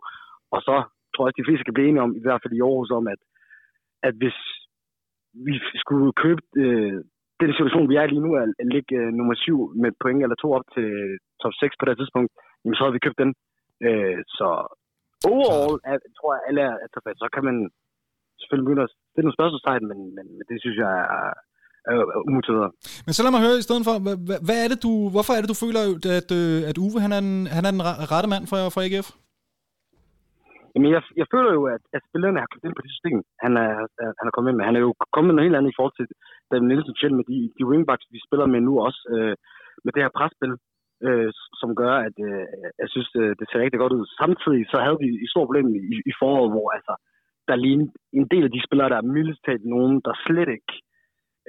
Og 0.54 0.60
så 0.68 0.76
tror 1.14 1.24
jeg 1.24 1.34
at 1.34 1.40
de 1.40 1.48
fleste 1.48 1.64
skal 1.64 1.76
blive 1.76 1.90
enige 1.90 2.06
om, 2.08 2.16
i 2.20 2.24
hvert 2.26 2.42
fald 2.42 2.54
i 2.58 2.64
Aarhus, 2.68 2.92
om 3.00 3.06
at, 3.14 3.22
at 4.08 4.14
hvis 4.22 4.38
vi 5.48 5.54
skulle 5.84 6.10
købe 6.24 6.42
øh, 6.64 6.98
den 7.42 7.52
situation, 7.58 7.90
vi 7.92 7.96
er 7.96 8.06
lige 8.06 8.26
nu, 8.28 8.32
at, 8.42 8.50
ligge 8.76 8.96
øh, 9.02 9.10
nummer 9.18 9.36
syv 9.44 9.58
med 9.82 9.92
point 10.04 10.24
eller 10.24 10.38
to 10.40 10.48
op 10.58 10.68
til 10.76 10.88
øh, 11.02 11.16
top 11.42 11.54
6 11.62 11.76
på 11.80 11.86
det 11.86 11.96
tidspunkt, 11.98 12.32
jamen, 12.62 12.76
så 12.78 12.84
har 12.84 12.94
vi 12.96 13.06
købt 13.06 13.22
den. 13.24 13.32
Øh, 13.88 14.20
så 14.38 14.48
overall 15.34 15.76
er, 15.92 15.98
tror 16.18 16.32
jeg, 16.36 16.42
alle 16.48 16.62
er 16.70 16.76
tilfredse. 16.94 17.24
Så 17.24 17.30
kan 17.36 17.44
man 17.50 17.58
selvfølgelig 18.40 18.68
begynde 18.68 18.88
at 18.88 18.94
stille 19.12 19.26
nogle 19.28 19.40
spørgsmålstegn, 19.40 19.86
men, 19.92 20.00
men, 20.16 20.26
men 20.38 20.46
det 20.50 20.58
synes 20.64 20.78
jeg 20.86 20.94
er, 21.18 21.34
umotiveret. 22.30 22.72
Men 23.06 23.14
så 23.14 23.22
lad 23.24 23.32
mig 23.32 23.42
høre 23.46 23.58
i 23.62 23.68
stedet 23.68 23.84
for, 23.88 23.96
hvad, 24.06 24.40
hvad 24.48 24.58
er 24.64 24.68
det 24.74 24.80
du, 24.88 24.94
hvorfor 25.14 25.34
er 25.34 25.42
det, 25.42 25.50
du 25.54 25.60
føler, 25.66 25.82
at, 26.20 26.30
øh, 26.42 26.70
at 26.70 26.76
Uwe 26.84 27.00
han 27.06 27.12
er, 27.18 27.22
den, 27.28 27.36
han 27.56 27.64
er 27.68 27.72
den 27.76 27.84
rette 28.14 28.30
mand 28.34 28.44
for, 28.52 28.60
for 28.74 28.82
AGF? 28.86 29.08
Jamen, 30.74 30.92
jeg, 30.96 31.02
jeg 31.22 31.28
føler 31.34 31.52
jo, 31.58 31.64
at, 31.76 31.84
at 31.98 32.02
spillerne 32.10 32.40
har 32.42 32.50
kommet 32.50 32.68
ind 32.68 32.78
på 32.78 32.84
det 32.86 32.94
system, 32.96 33.20
han 33.46 33.54
er, 33.66 33.72
han 34.20 34.26
er 34.28 34.34
kommet 34.34 34.50
ind 34.50 34.58
med. 34.58 34.66
Han 34.70 34.78
er 34.78 34.84
jo 34.88 34.94
kommet 35.14 35.30
med 35.30 35.36
noget 35.36 35.48
helt 35.48 35.58
andet 35.58 35.74
i 35.74 35.78
forhold 35.78 35.96
til 35.98 36.08
David 36.50 36.68
Nielsen 36.68 36.96
selv 37.02 37.14
med 37.20 37.26
de, 37.32 37.38
de 37.58 37.68
wingbacks, 37.70 38.06
vi 38.16 38.20
spiller 38.28 38.48
med 38.54 38.62
nu 38.68 38.74
også, 38.88 39.02
øh, 39.14 39.36
med 39.84 39.92
det 39.94 40.04
her 40.04 40.18
presspil, 40.18 40.54
øh, 41.08 41.30
som 41.62 41.70
gør, 41.82 41.96
at 42.08 42.16
øh, 42.30 42.46
jeg 42.82 42.90
synes, 42.94 43.10
det, 43.16 43.24
det 43.40 43.46
ser 43.48 43.64
rigtig 43.64 43.82
godt 43.84 43.96
ud. 43.98 44.06
Samtidig 44.22 44.64
så 44.72 44.78
havde 44.86 45.00
vi 45.04 45.08
et 45.24 45.32
stort 45.34 45.48
problem 45.48 45.68
i, 45.94 45.96
i 46.12 46.14
foråret, 46.20 46.52
hvor 46.54 46.68
altså, 46.78 46.94
der 47.48 47.64
lige 47.66 47.80
en 48.20 48.28
del 48.34 48.44
af 48.48 48.52
de 48.54 48.66
spillere, 48.68 48.92
der 48.94 49.00
er 49.00 49.12
mildest 49.16 49.42
talt 49.48 49.66
nogen, 49.76 49.96
der 50.06 50.22
slet 50.26 50.50
ikke 50.58 50.74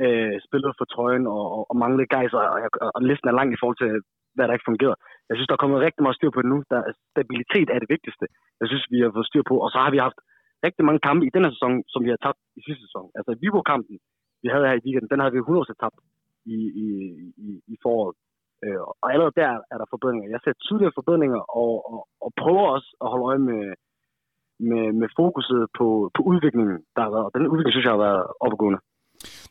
øh, 0.05 0.37
spillede 0.47 0.75
for 0.79 0.87
trøjen 0.95 1.27
og, 1.37 1.45
og, 1.57 1.63
og 1.71 1.77
manglede 1.83 2.13
gejser, 2.17 2.39
og, 2.55 2.59
og, 2.85 2.91
og 2.97 3.01
listen 3.09 3.29
er 3.29 3.39
lang 3.39 3.49
i 3.53 3.61
forhold 3.61 3.79
til, 3.83 3.93
hvad 4.35 4.45
der 4.47 4.57
ikke 4.57 4.71
fungerer. 4.71 4.97
Jeg 5.29 5.35
synes, 5.37 5.49
der 5.49 5.57
er 5.57 5.65
kommet 5.65 5.85
rigtig 5.87 6.03
meget 6.03 6.19
styr 6.19 6.33
på 6.35 6.41
det 6.43 6.51
nu. 6.53 6.59
Der 6.73 6.79
stabilitet 7.13 7.69
er 7.75 7.79
det 7.83 7.93
vigtigste. 7.95 8.27
Jeg 8.61 8.69
synes, 8.69 8.85
vi 8.93 8.99
har 9.01 9.11
fået 9.15 9.31
styr 9.31 9.45
på. 9.51 9.57
Og 9.65 9.69
så 9.75 9.79
har 9.85 9.91
vi 9.95 9.99
haft 10.07 10.19
rigtig 10.67 10.85
mange 10.89 11.05
kampe 11.09 11.23
i 11.27 11.35
denne 11.35 11.51
sæson, 11.55 11.75
som 11.93 12.01
vi 12.05 12.11
har 12.15 12.21
tabt 12.27 12.41
i 12.59 12.61
sidste 12.67 12.83
sæson. 12.87 13.07
Altså 13.19 13.31
Viborg-kampen, 13.43 13.97
vi 14.43 14.49
havde 14.53 14.67
her 14.69 14.79
i 14.79 14.85
weekenden, 14.85 15.11
den 15.13 15.21
havde 15.21 15.35
vi 15.35 15.41
100% 15.41 15.83
tabt 15.83 15.99
i, 16.55 16.57
i, 16.85 16.87
i, 17.47 17.49
i 17.73 17.75
foråret. 17.83 18.17
Øh, 18.65 18.81
og 19.01 19.07
allerede 19.13 19.39
der 19.41 19.51
er 19.73 19.79
der 19.79 19.93
forbedringer. 19.93 20.33
Jeg 20.35 20.41
ser 20.41 20.55
tydelige 20.67 20.97
forbedringer 20.99 21.41
og, 21.63 21.73
og, 21.93 22.01
og 22.25 22.31
prøver 22.43 22.65
også 22.77 22.91
at 23.03 23.11
holde 23.13 23.27
øje 23.31 23.43
med, 23.51 23.65
med, 24.71 24.85
med 25.01 25.09
fokuset 25.19 25.63
på, 25.79 25.87
på 26.17 26.21
udviklingen, 26.31 26.79
der 26.95 27.03
har 27.07 27.13
været. 27.15 27.27
Og 27.29 27.33
den 27.35 27.51
udvikling 27.53 27.75
synes 27.75 27.87
jeg 27.87 27.97
har 27.97 28.07
været 28.09 28.25
opgående. 28.47 28.81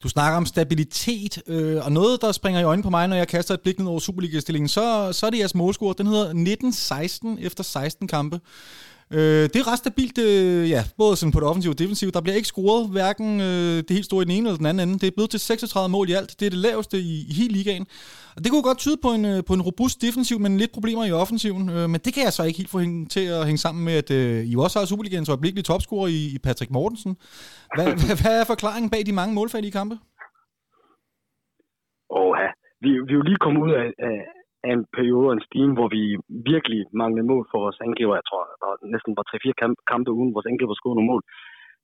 Du 0.03 0.09
snakker 0.09 0.38
om 0.38 0.45
stabilitet, 0.45 1.41
øh, 1.47 1.86
og 1.86 1.91
noget, 1.91 2.21
der 2.21 2.32
springer 2.32 2.61
i 2.61 2.63
øjnene 2.63 2.84
på 2.84 2.89
mig, 2.89 3.07
når 3.07 3.15
jeg 3.15 3.28
kaster 3.28 3.53
et 3.53 3.61
blik 3.61 3.80
ned 3.80 3.88
over 3.88 3.99
Superliga-stillingen, 3.99 4.69
så, 4.69 5.09
så 5.13 5.26
er 5.26 5.30
det 5.30 5.39
jeres 5.39 5.55
målscore. 5.55 5.95
Den 5.97 6.07
hedder 6.07 7.36
19-16 7.38 7.45
efter 7.45 7.63
16 7.63 8.07
kampe. 8.07 8.39
Øh, 9.18 9.43
det 9.51 9.55
er 9.55 9.68
ret 9.72 9.84
stabilt, 9.86 10.18
øh, 10.18 10.70
ja, 10.76 10.82
både 10.97 11.16
sådan 11.16 11.34
på 11.34 11.39
det 11.39 11.47
offensive 11.47 11.74
og 11.76 11.80
defensive. 11.80 12.11
Der 12.11 12.22
bliver 12.22 12.36
ikke 12.36 12.53
scoret 12.53 12.84
hverken 12.95 13.30
øh, 13.49 13.78
det 13.86 13.91
helt 13.97 14.05
store 14.05 14.22
i 14.24 14.26
den 14.26 14.36
ene 14.38 14.45
eller 14.47 14.61
den 14.64 14.70
anden 14.72 14.89
ende. 14.89 14.99
Det 14.99 15.07
er 15.07 15.16
blevet 15.18 15.32
til 15.32 15.39
36 15.39 15.89
mål 15.95 16.09
i 16.09 16.14
alt. 16.20 16.39
Det 16.39 16.45
er 16.45 16.49
det 16.55 16.64
laveste 16.68 16.97
i, 16.97 17.14
i 17.32 17.34
hele 17.39 17.53
ligaen. 17.57 17.86
Og 18.36 18.39
det 18.43 18.49
kunne 18.51 18.68
godt 18.70 18.82
tyde 18.86 18.97
på 19.05 19.09
en, 19.18 19.26
øh, 19.32 19.39
på 19.47 19.53
en 19.57 19.66
robust 19.70 19.97
defensiv, 20.05 20.38
men 20.39 20.57
lidt 20.57 20.74
problemer 20.78 21.05
i 21.05 21.11
offensiven. 21.11 21.66
Øh, 21.76 21.86
men 21.93 21.99
det 22.05 22.11
kan 22.14 22.24
jeg 22.28 22.34
så 22.34 22.43
ikke 22.43 22.59
helt 22.61 22.74
få 22.76 22.80
hænge, 22.84 23.05
til 23.16 23.26
at 23.38 23.45
hænge 23.49 23.61
sammen 23.66 23.82
med, 23.88 23.95
at 24.03 24.09
øh, 24.20 24.39
I 24.51 24.53
også 24.66 24.80
har 24.80 24.86
Superligaens 24.86 25.30
øjeblikkelige 25.30 25.70
topscorer 25.72 26.07
i, 26.07 26.22
i 26.36 26.38
Patrick 26.45 26.72
Mortensen. 26.72 27.14
Hvad, 27.76 27.88
hvad, 28.22 28.36
er 28.41 28.45
forklaringen 28.53 28.89
bag 28.93 29.01
de 29.05 29.20
mange 29.20 29.34
målfærdige 29.39 29.76
kampe? 29.80 29.95
Åh, 32.20 32.34
ja. 32.43 32.49
vi, 32.84 32.89
vi 33.07 33.11
er 33.14 33.20
jo 33.22 33.26
lige 33.30 33.43
kommet 33.45 33.61
ud 33.66 33.72
af, 33.82 33.88
af, 34.09 34.18
af 34.68 34.72
en 34.78 34.86
periode 34.97 35.28
og 35.30 35.36
en 35.36 35.45
stime, 35.47 35.74
hvor 35.78 35.89
vi 35.97 36.03
virkelig 36.51 36.82
manglede 37.01 37.30
mål 37.32 37.43
for 37.51 37.57
vores 37.66 37.80
angriber. 37.86 38.20
Jeg 38.20 38.28
tror, 38.30 38.41
der 38.61 38.70
næsten 38.93 39.11
var 39.18 39.26
3-4 39.30 39.61
kampe, 39.61 39.80
kampe 39.91 40.09
uden 40.18 40.36
vores 40.36 40.49
angriber 40.51 40.76
skulle 40.78 40.97
nogle 40.97 41.11
mål. 41.11 41.24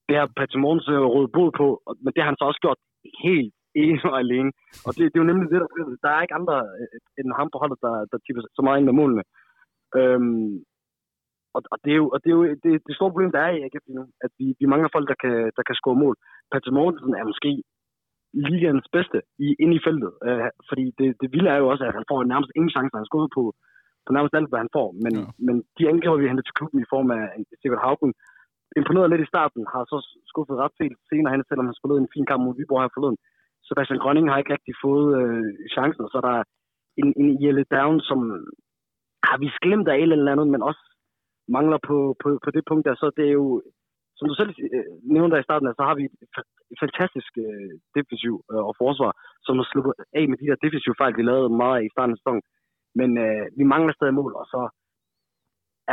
Det 0.08 0.16
har 0.20 0.28
Patrick 0.38 0.64
Morgens 0.66 0.88
rådet 1.14 1.32
bod 1.38 1.52
på, 1.62 1.68
men 2.04 2.12
det 2.14 2.22
har 2.22 2.30
han 2.32 2.40
så 2.40 2.46
også 2.50 2.62
gjort 2.66 2.82
helt 3.26 3.54
ene 3.84 4.00
og 4.12 4.18
alene. 4.24 4.52
Og 4.86 4.92
det, 4.96 5.04
det 5.12 5.18
er 5.18 5.24
jo 5.24 5.32
nemlig 5.32 5.48
det, 5.52 5.60
der 5.62 5.70
Der 6.04 6.12
er 6.12 6.22
ikke 6.22 6.40
andre 6.40 6.58
øh, 6.80 6.88
end 7.20 7.38
ham 7.40 7.50
på 7.52 7.58
holdet, 7.62 7.80
der, 7.86 7.96
der 8.12 8.18
tipper 8.18 8.42
så 8.58 8.62
meget 8.66 8.78
ind 8.78 8.88
med 8.90 9.00
målene. 9.00 9.24
Øhm, 10.00 10.52
og, 11.56 11.62
og, 11.74 11.78
det 11.84 11.92
er 11.94 12.00
jo, 12.04 12.08
og 12.14 12.18
det, 12.22 12.30
er 12.30 12.38
jo 12.40 12.44
det, 12.64 12.72
det 12.88 12.94
store 12.96 13.12
problem, 13.12 13.32
der 13.36 13.42
er 13.48 13.52
i 13.54 13.64
AGF 13.66 13.86
nu, 13.98 14.04
at 14.26 14.32
vi, 14.40 14.46
vi 14.60 14.66
mangler 14.72 14.90
folk, 14.96 15.08
der 15.12 15.18
kan, 15.24 15.36
der 15.58 15.64
kan 15.68 15.76
score 15.80 16.02
mål. 16.04 16.16
Patrick 16.52 16.76
Mortensen 16.78 17.14
er 17.20 17.26
måske 17.32 17.52
ligaens 18.34 18.88
bedste 18.96 19.18
i, 19.46 19.48
inde 19.64 19.76
i 19.76 19.84
feltet. 19.88 20.12
Øh, 20.28 20.50
fordi 20.70 20.86
det, 21.00 21.08
det 21.22 21.28
vilde 21.34 21.50
er 21.50 21.60
jo 21.62 21.68
også, 21.72 21.84
at 21.88 21.94
han 21.98 22.10
får 22.10 22.20
nærmest 22.24 22.52
ingen 22.56 22.74
chance, 22.76 22.98
han 23.00 23.10
skåret 23.10 23.32
på, 23.38 23.44
på 24.06 24.10
nærmest 24.16 24.34
alt, 24.38 24.50
hvad 24.50 24.62
han 24.66 24.76
får. 24.78 24.88
Men, 25.04 25.14
ja. 25.20 25.26
men 25.48 25.56
de 25.78 25.90
angriber, 25.92 26.18
vi 26.18 26.28
henter 26.28 26.46
til 26.46 26.58
klubben 26.60 26.80
i 26.82 26.92
form 26.94 27.10
af 27.18 27.24
Sigurd 27.62 27.84
Haugen, 27.86 28.14
imponeret 28.80 29.10
lidt 29.10 29.26
i 29.26 29.32
starten, 29.34 29.62
har 29.74 29.84
så 29.92 29.98
skuffet 30.32 30.60
ret 30.62 30.76
fint 30.80 30.98
senere 31.10 31.34
hen, 31.34 31.44
selvom 31.48 31.68
han 31.70 31.80
spillede 31.80 32.02
en 32.02 32.14
fin 32.14 32.26
kamp 32.30 32.42
mod 32.44 32.56
Viborg 32.58 32.82
her 32.84 32.96
forleden. 32.96 33.20
Sebastian 33.68 34.02
Grønning 34.04 34.26
har 34.30 34.38
ikke 34.38 34.54
rigtig 34.56 34.76
fået 34.86 35.08
øh, 35.22 35.50
chancen, 35.76 36.06
så 36.14 36.18
der 36.26 36.32
er 36.40 36.44
en, 37.02 37.10
en 37.22 37.30
Jelle 37.44 37.66
Down, 37.76 37.98
som 38.10 38.20
har 39.30 39.38
vi 39.42 39.48
glemt 39.64 39.88
af 39.88 39.96
et 39.98 40.12
eller 40.12 40.34
andet, 40.34 40.48
men 40.54 40.62
også 40.70 40.84
mangler 41.58 41.80
på, 41.90 41.98
på, 42.22 42.28
på 42.44 42.50
det 42.56 42.64
punkt 42.70 42.86
der, 42.88 42.96
så 42.96 43.08
det 43.18 43.26
er 43.28 43.36
jo 43.42 43.48
som 44.20 44.28
du 44.30 44.36
selv 44.38 44.52
øh, 44.76 44.90
nævnte 45.16 45.40
i 45.40 45.48
starten, 45.48 45.78
så 45.80 45.84
har 45.90 45.96
vi 46.00 46.04
et 46.72 46.80
fantastisk 46.84 47.32
øh, 47.46 47.72
defensiv 47.98 48.34
øh, 48.52 48.64
og 48.70 48.74
forsvar, 48.82 49.12
som 49.46 49.54
har 49.60 49.68
sluppet 49.72 49.94
af 50.20 50.24
med 50.30 50.38
de 50.38 50.48
der 50.50 50.64
defensive 50.66 51.00
fejl, 51.02 51.14
vi 51.20 51.24
lavede 51.32 51.50
meget 51.64 51.80
i 51.84 51.94
starten 51.94 52.14
af 52.16 52.20
sæsonen. 52.20 52.44
Men 53.00 53.10
øh, 53.26 53.46
vi 53.60 53.64
mangler 53.74 53.94
stadig 53.94 54.16
mål, 54.20 54.34
og 54.42 54.46
så 54.54 54.62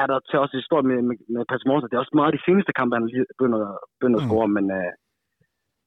er 0.00 0.06
der 0.10 0.18
til 0.18 0.38
også 0.42 0.56
stort 0.68 0.84
med, 0.90 0.98
med, 1.08 1.16
med 1.34 1.42
Patrick 1.48 1.68
Morsen. 1.68 1.88
Det 1.88 1.96
er 1.96 2.04
også 2.04 2.18
meget 2.18 2.30
af 2.32 2.36
de 2.36 2.46
seneste 2.48 2.72
kampe, 2.78 2.96
han 2.96 3.06
lige 3.12 3.26
begynder, 3.32 3.62
begynder 3.96 4.18
at 4.20 4.24
mm. 4.24 4.30
score, 4.30 4.46
mm. 4.48 4.54
men 4.56 4.64
øh, 4.78 4.90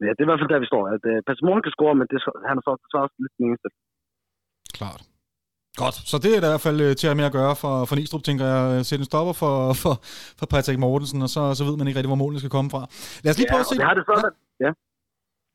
ja, 0.05 0.11
det 0.13 0.21
er 0.21 0.27
i 0.27 0.29
hvert 0.29 0.41
fald 0.41 0.53
der, 0.53 0.63
vi 0.65 0.71
står. 0.71 0.83
At, 0.95 1.03
øh, 1.11 1.17
Patrick 1.25 1.45
Morsen 1.47 1.65
kan 1.65 1.77
score, 1.77 1.95
men 1.99 2.07
det, 2.11 2.17
han 2.49 2.55
er 2.59 2.63
så, 2.67 2.73
så 2.91 2.97
også 3.03 3.15
lidt 3.23 3.35
den 3.37 3.45
eneste. 3.47 3.69
Klart. 4.77 5.01
Godt, 5.83 5.97
så 6.11 6.15
det 6.23 6.29
er 6.31 6.39
i 6.39 6.45
hvert 6.45 6.63
fald 6.65 6.79
øh, 6.85 6.91
til 6.99 7.07
at 7.09 7.17
med 7.19 7.29
at 7.29 7.37
gøre 7.39 7.53
for, 7.63 7.73
for 7.87 7.95
Nistrup, 7.95 8.23
tænker 8.29 8.45
jeg. 8.53 8.61
Sætte 8.87 9.01
en 9.03 9.11
stopper 9.11 9.33
for, 9.41 9.53
for, 9.83 9.93
for 10.39 10.47
Patrick 10.53 10.79
Mortensen, 10.83 11.19
og 11.25 11.31
så, 11.35 11.41
så 11.57 11.63
ved 11.67 11.75
man 11.77 11.85
ikke 11.87 11.97
rigtig, 11.97 12.13
hvor 12.13 12.23
målene 12.23 12.41
skal 12.43 12.55
komme 12.57 12.69
fra. 12.75 12.81
Lad 13.23 13.31
os 13.31 13.39
lige 13.39 13.49
ja, 13.49 13.53
prøve 13.53 13.65
at 13.65 13.69
se. 13.69 13.79
det 13.79 13.89
har 13.89 13.95
det 13.99 14.05
så, 14.09 14.15
ja. 14.23 14.29
ja. 14.65 14.71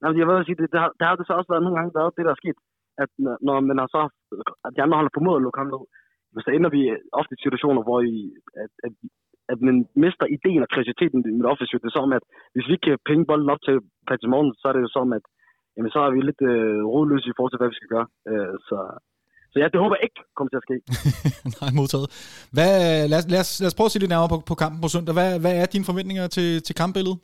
Jamen, 0.01 0.17
jeg 0.21 0.27
vil 0.27 0.49
sige, 0.49 0.59
det, 0.61 0.67
det, 0.75 0.81
har, 0.83 0.91
det 0.99 1.05
har 1.09 1.17
det 1.19 1.25
så 1.27 1.33
også 1.39 1.51
været 1.53 1.65
nogle 1.65 1.77
gange 1.79 1.97
været 1.99 2.17
det, 2.17 2.27
der 2.27 2.35
er 2.35 2.43
sket, 2.43 2.59
at 3.03 3.11
når 3.47 3.57
man 3.71 3.79
har 3.83 3.89
så, 3.97 4.03
at 4.67 4.73
de 4.75 4.83
andre 4.85 4.99
holder 4.99 5.15
på 5.15 5.23
mod 5.27 5.39
at 5.39 5.45
lukke 5.45 5.61
ham 5.63 5.71
ned, 5.73 5.83
så 6.47 6.51
ender 6.57 6.71
vi 6.77 6.83
ofte 7.21 7.33
i 7.35 7.43
situationer, 7.45 7.83
hvor 7.87 7.99
I, 8.15 8.17
at, 8.63 8.73
at, 8.87 8.93
at 9.53 9.59
man 9.67 9.77
mister 10.05 10.27
ideen 10.37 10.65
og 10.65 10.71
kreativiteten 10.73 11.19
i 11.21 11.39
det 11.41 11.53
offensivt. 11.53 11.83
Det 11.83 11.91
er 11.91 11.99
som, 11.99 12.19
at 12.19 12.25
hvis 12.53 12.67
vi 12.67 12.73
ikke 12.75 12.89
kan 12.89 13.07
penge 13.11 13.25
bolden 13.29 13.53
op 13.55 13.63
til 13.67 13.77
Patrick 14.09 14.33
Mortensen, 14.33 14.61
så 14.61 14.67
er 14.69 14.75
det 14.75 14.87
jo 14.87 14.91
som, 14.97 15.09
at 15.19 15.25
jamen, 15.75 15.91
så 15.95 16.01
er 16.07 16.11
vi 16.15 16.21
lidt 16.21 16.43
øh, 16.53 16.81
rodløse 16.95 17.29
i 17.31 17.37
forhold 17.37 17.53
til, 17.53 17.61
hvad 17.61 17.73
vi 17.73 17.81
skal 17.81 17.93
gøre. 17.95 18.09
Øh, 18.31 18.55
så 18.69 18.79
så 19.55 19.61
ja, 19.63 19.69
det 19.73 19.83
håber 19.83 19.97
jeg 19.97 20.05
ikke 20.09 20.21
kommer 20.37 20.51
til 20.51 20.61
at 20.61 20.67
ske. 20.69 20.77
Nej, 21.61 21.71
modtaget. 21.79 22.09
Hvad, 22.57 22.73
lad, 23.11 23.19
os, 23.21 23.27
lad, 23.35 23.43
os, 23.45 23.53
lad 23.63 23.69
os 23.71 23.77
prøve 23.79 23.89
at 23.89 23.95
se 23.95 24.03
lidt 24.03 24.15
nærmere 24.15 24.33
på, 24.35 24.39
på 24.51 24.55
kampen 24.63 24.81
på 24.85 24.89
søndag. 24.95 25.15
Hvad, 25.19 25.31
hvad 25.43 25.55
er 25.61 25.67
dine 25.75 25.89
forventninger 25.91 26.27
til, 26.37 26.49
til 26.67 26.75
kampbilledet? 26.81 27.19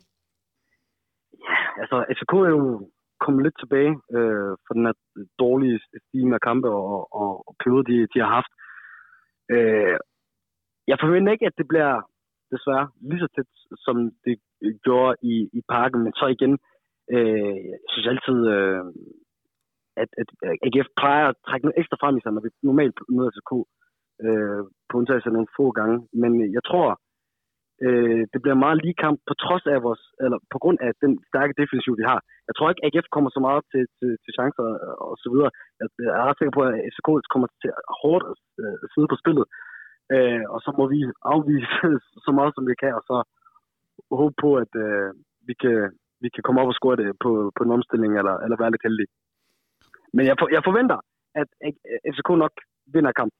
Ja, 1.47 1.59
altså 1.81 1.97
FCK 2.17 2.33
er 2.47 2.53
jo 2.57 2.63
kommet 3.23 3.41
lidt 3.43 3.57
tilbage 3.61 3.93
øh, 4.17 4.51
for 4.65 4.71
den 4.77 4.85
her 4.87 4.95
dårlige 5.43 5.77
stime 6.05 6.35
af 6.37 6.41
kampe 6.49 6.67
og, 6.79 6.99
og, 7.21 7.31
og 7.47 7.53
periode, 7.61 7.85
de, 7.89 7.95
de 8.13 8.17
har 8.23 8.31
haft. 8.37 8.53
Øh, 9.53 9.97
jeg 10.91 10.97
forventer 11.03 11.31
ikke, 11.35 11.49
at 11.49 11.57
det 11.59 11.67
bliver 11.71 11.91
desværre 12.53 12.87
lige 13.09 13.23
så 13.23 13.29
tæt, 13.35 13.51
som 13.85 13.95
det 14.25 14.35
gjorde 14.85 15.15
i, 15.33 15.35
i 15.59 15.61
parken, 15.73 15.99
men 16.03 16.13
så 16.19 16.25
igen, 16.35 16.53
øh, 17.15 17.57
jeg 17.71 17.79
synes 17.91 18.07
altid, 18.13 18.37
øh, 18.55 18.83
at, 20.01 20.09
at 20.21 20.29
AGF 20.65 20.89
plejer 21.01 21.25
at 21.27 21.39
trække 21.47 21.65
noget 21.65 21.79
ekstra 21.81 21.97
frem 22.01 22.17
i 22.17 22.21
sig, 22.21 22.31
når 22.33 22.43
vi 22.45 22.49
normalt 22.69 22.97
møder 23.15 23.31
FCK, 23.35 23.51
øh, 24.25 24.61
på 24.89 24.93
undtagelse 24.99 25.29
af 25.29 25.35
nogle 25.35 25.53
få 25.57 25.65
gange. 25.79 25.97
Men 26.21 26.31
øh, 26.43 26.49
jeg 26.57 26.63
tror, 26.69 26.87
øh, 27.85 28.21
det 28.31 28.39
bliver 28.41 28.63
meget 28.63 28.77
lige 28.83 29.01
kamp, 29.03 29.17
på 29.29 29.33
trods 29.43 29.65
af 29.73 29.77
vores, 29.87 30.03
eller 30.23 30.37
på 30.53 30.57
grund 30.63 30.77
af 30.87 30.91
den 31.03 31.11
stærke 31.29 31.53
defensiv, 31.61 31.93
vi 32.01 32.05
har. 32.11 32.19
Jeg 32.47 32.53
tror 32.55 32.67
ikke, 32.69 32.81
at 32.83 32.87
AGF 32.87 33.07
kommer 33.15 33.29
så 33.33 33.41
meget 33.47 33.63
til, 33.71 33.83
til, 33.99 34.11
til 34.23 34.31
chancer 34.37 34.65
og 35.07 35.15
så 35.23 35.27
videre. 35.33 35.51
Jeg, 35.79 35.87
jeg 36.05 36.11
er 36.19 36.25
ret 36.27 36.37
sikker 36.39 36.55
på, 36.57 36.63
at 36.69 36.75
FCK 36.93 37.09
kommer 37.33 37.47
til 37.61 37.71
at 37.79 37.87
øh, 38.61 38.77
sidde 38.93 39.11
på 39.11 39.17
spillet. 39.23 39.45
Øh, 40.15 40.43
og 40.53 40.59
så 40.65 40.69
må 40.79 40.83
vi 40.93 40.99
afvise 41.33 41.77
så 42.25 42.31
meget, 42.37 42.51
som 42.55 42.63
vi 42.69 42.75
kan, 42.83 42.93
og 42.99 43.03
så 43.09 43.17
håbe 44.21 44.35
på, 44.43 44.49
at 44.63 44.73
øh, 44.85 45.09
vi, 45.47 45.53
kan, 45.63 45.77
vi 46.23 46.29
kan 46.33 46.43
komme 46.43 46.61
op 46.61 46.71
og 46.71 46.77
score 46.79 46.95
det 47.01 47.07
på, 47.23 47.31
på 47.55 47.61
en 47.63 47.75
omstilling, 47.77 48.11
eller, 48.19 48.35
eller 48.43 48.57
være 48.61 48.73
lidt 48.73 48.87
heldige. 48.87 49.11
Men 50.15 50.23
jeg, 50.29 50.35
for, 50.39 50.47
jeg 50.55 50.61
forventer, 50.69 50.97
at 51.41 51.49
FCK 52.13 52.29
nok 52.43 52.53
vinder 52.93 53.11
kampen. 53.19 53.37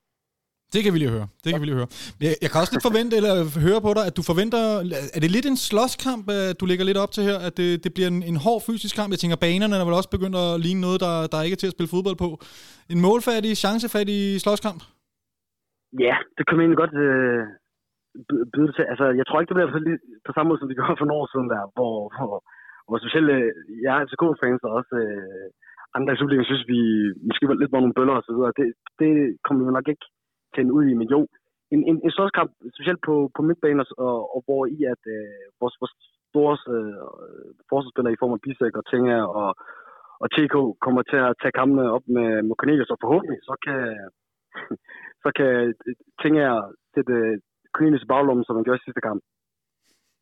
Det 0.73 0.81
kan 0.83 0.93
vi 0.93 0.99
lige 1.03 1.15
høre. 1.17 1.27
Det 1.43 1.49
kan 1.51 1.61
vi 1.61 1.67
lige 1.67 1.79
høre. 1.81 1.91
Jeg, 2.25 2.33
jeg 2.43 2.49
kan 2.49 2.61
også 2.61 2.73
lidt 2.73 2.87
forvente, 2.89 3.13
eller 3.19 3.33
høre 3.67 3.81
på 3.87 3.91
dig, 3.97 4.03
at 4.09 4.15
du 4.19 4.23
forventer... 4.31 4.61
Er 5.15 5.19
det 5.23 5.31
lidt 5.35 5.47
en 5.51 5.59
slåskamp, 5.67 6.25
at 6.37 6.55
du 6.59 6.65
lægger 6.69 6.85
lidt 6.89 7.01
op 7.03 7.11
til 7.13 7.23
her? 7.29 7.37
At 7.47 7.53
det, 7.59 7.69
det 7.83 7.91
bliver 7.95 8.09
en, 8.13 8.21
en 8.31 8.37
hård 8.45 8.61
fysisk 8.69 8.93
kamp? 8.97 9.09
Jeg 9.13 9.21
tænker, 9.21 9.43
banerne 9.45 9.75
er 9.75 9.87
vel 9.87 9.99
også 9.99 10.13
begyndt 10.15 10.37
at 10.45 10.51
ligne 10.65 10.81
noget, 10.85 10.99
der, 11.05 11.13
der 11.31 11.45
ikke 11.45 11.55
er 11.57 11.61
til 11.61 11.71
at 11.71 11.75
spille 11.75 11.93
fodbold 11.95 12.17
på. 12.25 12.29
En 12.93 12.99
målfattig, 13.07 13.51
chancefattig 13.63 14.19
slåskamp? 14.43 14.81
Ja, 16.05 16.15
det 16.35 16.43
kan 16.43 16.55
man 16.55 16.63
egentlig 16.63 16.83
godt 16.83 16.95
øh, 17.05 17.43
byde 18.53 18.71
til. 18.75 18.83
Altså, 18.91 19.05
jeg 19.19 19.25
tror 19.25 19.37
ikke, 19.37 19.49
det 19.51 19.57
bliver 19.57 19.75
på, 19.75 19.81
på 20.27 20.31
samme 20.33 20.47
måde, 20.49 20.59
som 20.59 20.69
vi 20.69 20.77
gjorde 20.77 20.99
for 20.99 21.07
nogle 21.07 21.21
år 21.21 21.29
siden 21.33 21.49
der, 21.53 21.63
hvor, 21.75 21.95
hvor, 22.15 22.33
hvor 22.87 22.97
specielt 23.03 23.29
øh, 23.37 23.49
jeg 23.85 23.93
er 23.93 24.03
FCK-fans 24.07 24.63
og 24.67 24.71
også 24.79 24.95
øh, 25.05 25.47
andre 25.95 26.11
altså, 26.11 26.25
i 26.43 26.49
synes, 26.49 26.65
vi 26.73 26.79
måske 27.27 27.47
var 27.49 27.57
lidt 27.59 27.73
var 27.73 27.83
nogle 27.83 27.97
bøller 27.97 28.15
og 28.19 28.25
så 28.25 28.31
videre. 28.35 28.53
Det, 28.59 28.67
det 29.01 29.11
kommer 29.45 29.61
vi 29.61 29.71
nok 29.71 29.87
ikke 29.93 30.05
tænde 30.55 30.73
ud 30.77 30.85
i, 30.91 30.93
men 30.99 31.07
jo, 31.15 31.19
en, 31.73 31.81
en, 31.89 31.97
en 32.05 32.11
slåskamp, 32.15 32.51
specielt 32.75 33.01
på, 33.07 33.15
på 33.35 33.41
midtbanen, 33.47 33.85
og, 34.07 34.17
og 34.35 34.39
hvor 34.45 34.61
i 34.77 34.79
at 34.93 35.03
øh, 35.15 35.43
vores, 35.61 35.75
vores 35.81 35.95
store 36.31 36.55
øh, 36.75 37.03
forsvarsspillere 37.69 38.15
i 38.15 38.21
form 38.21 38.33
af 38.35 38.41
Bisek 38.43 38.73
og 38.79 38.85
Tinga 38.89 39.17
og, 39.41 39.49
og 40.23 40.27
TK 40.35 40.55
kommer 40.85 41.01
til 41.11 41.19
at 41.27 41.35
tage 41.41 41.57
kampene 41.59 41.85
op 41.95 42.05
med, 42.15 42.29
med 42.47 42.55
Cornelius, 42.59 42.93
og 42.93 43.01
forhåbentlig 43.03 43.39
så 43.49 43.55
kan, 43.65 43.81
så 45.23 45.29
kan 45.37 45.51
Tinga 46.21 46.45
sætte 46.93 47.15
Cornelius 47.75 48.05
i 48.05 48.11
baglommen, 48.13 48.45
som 48.45 48.55
han 48.55 48.65
gjorde 48.65 48.81
i 48.81 48.85
sidste 48.85 49.05
kamp. 49.07 49.21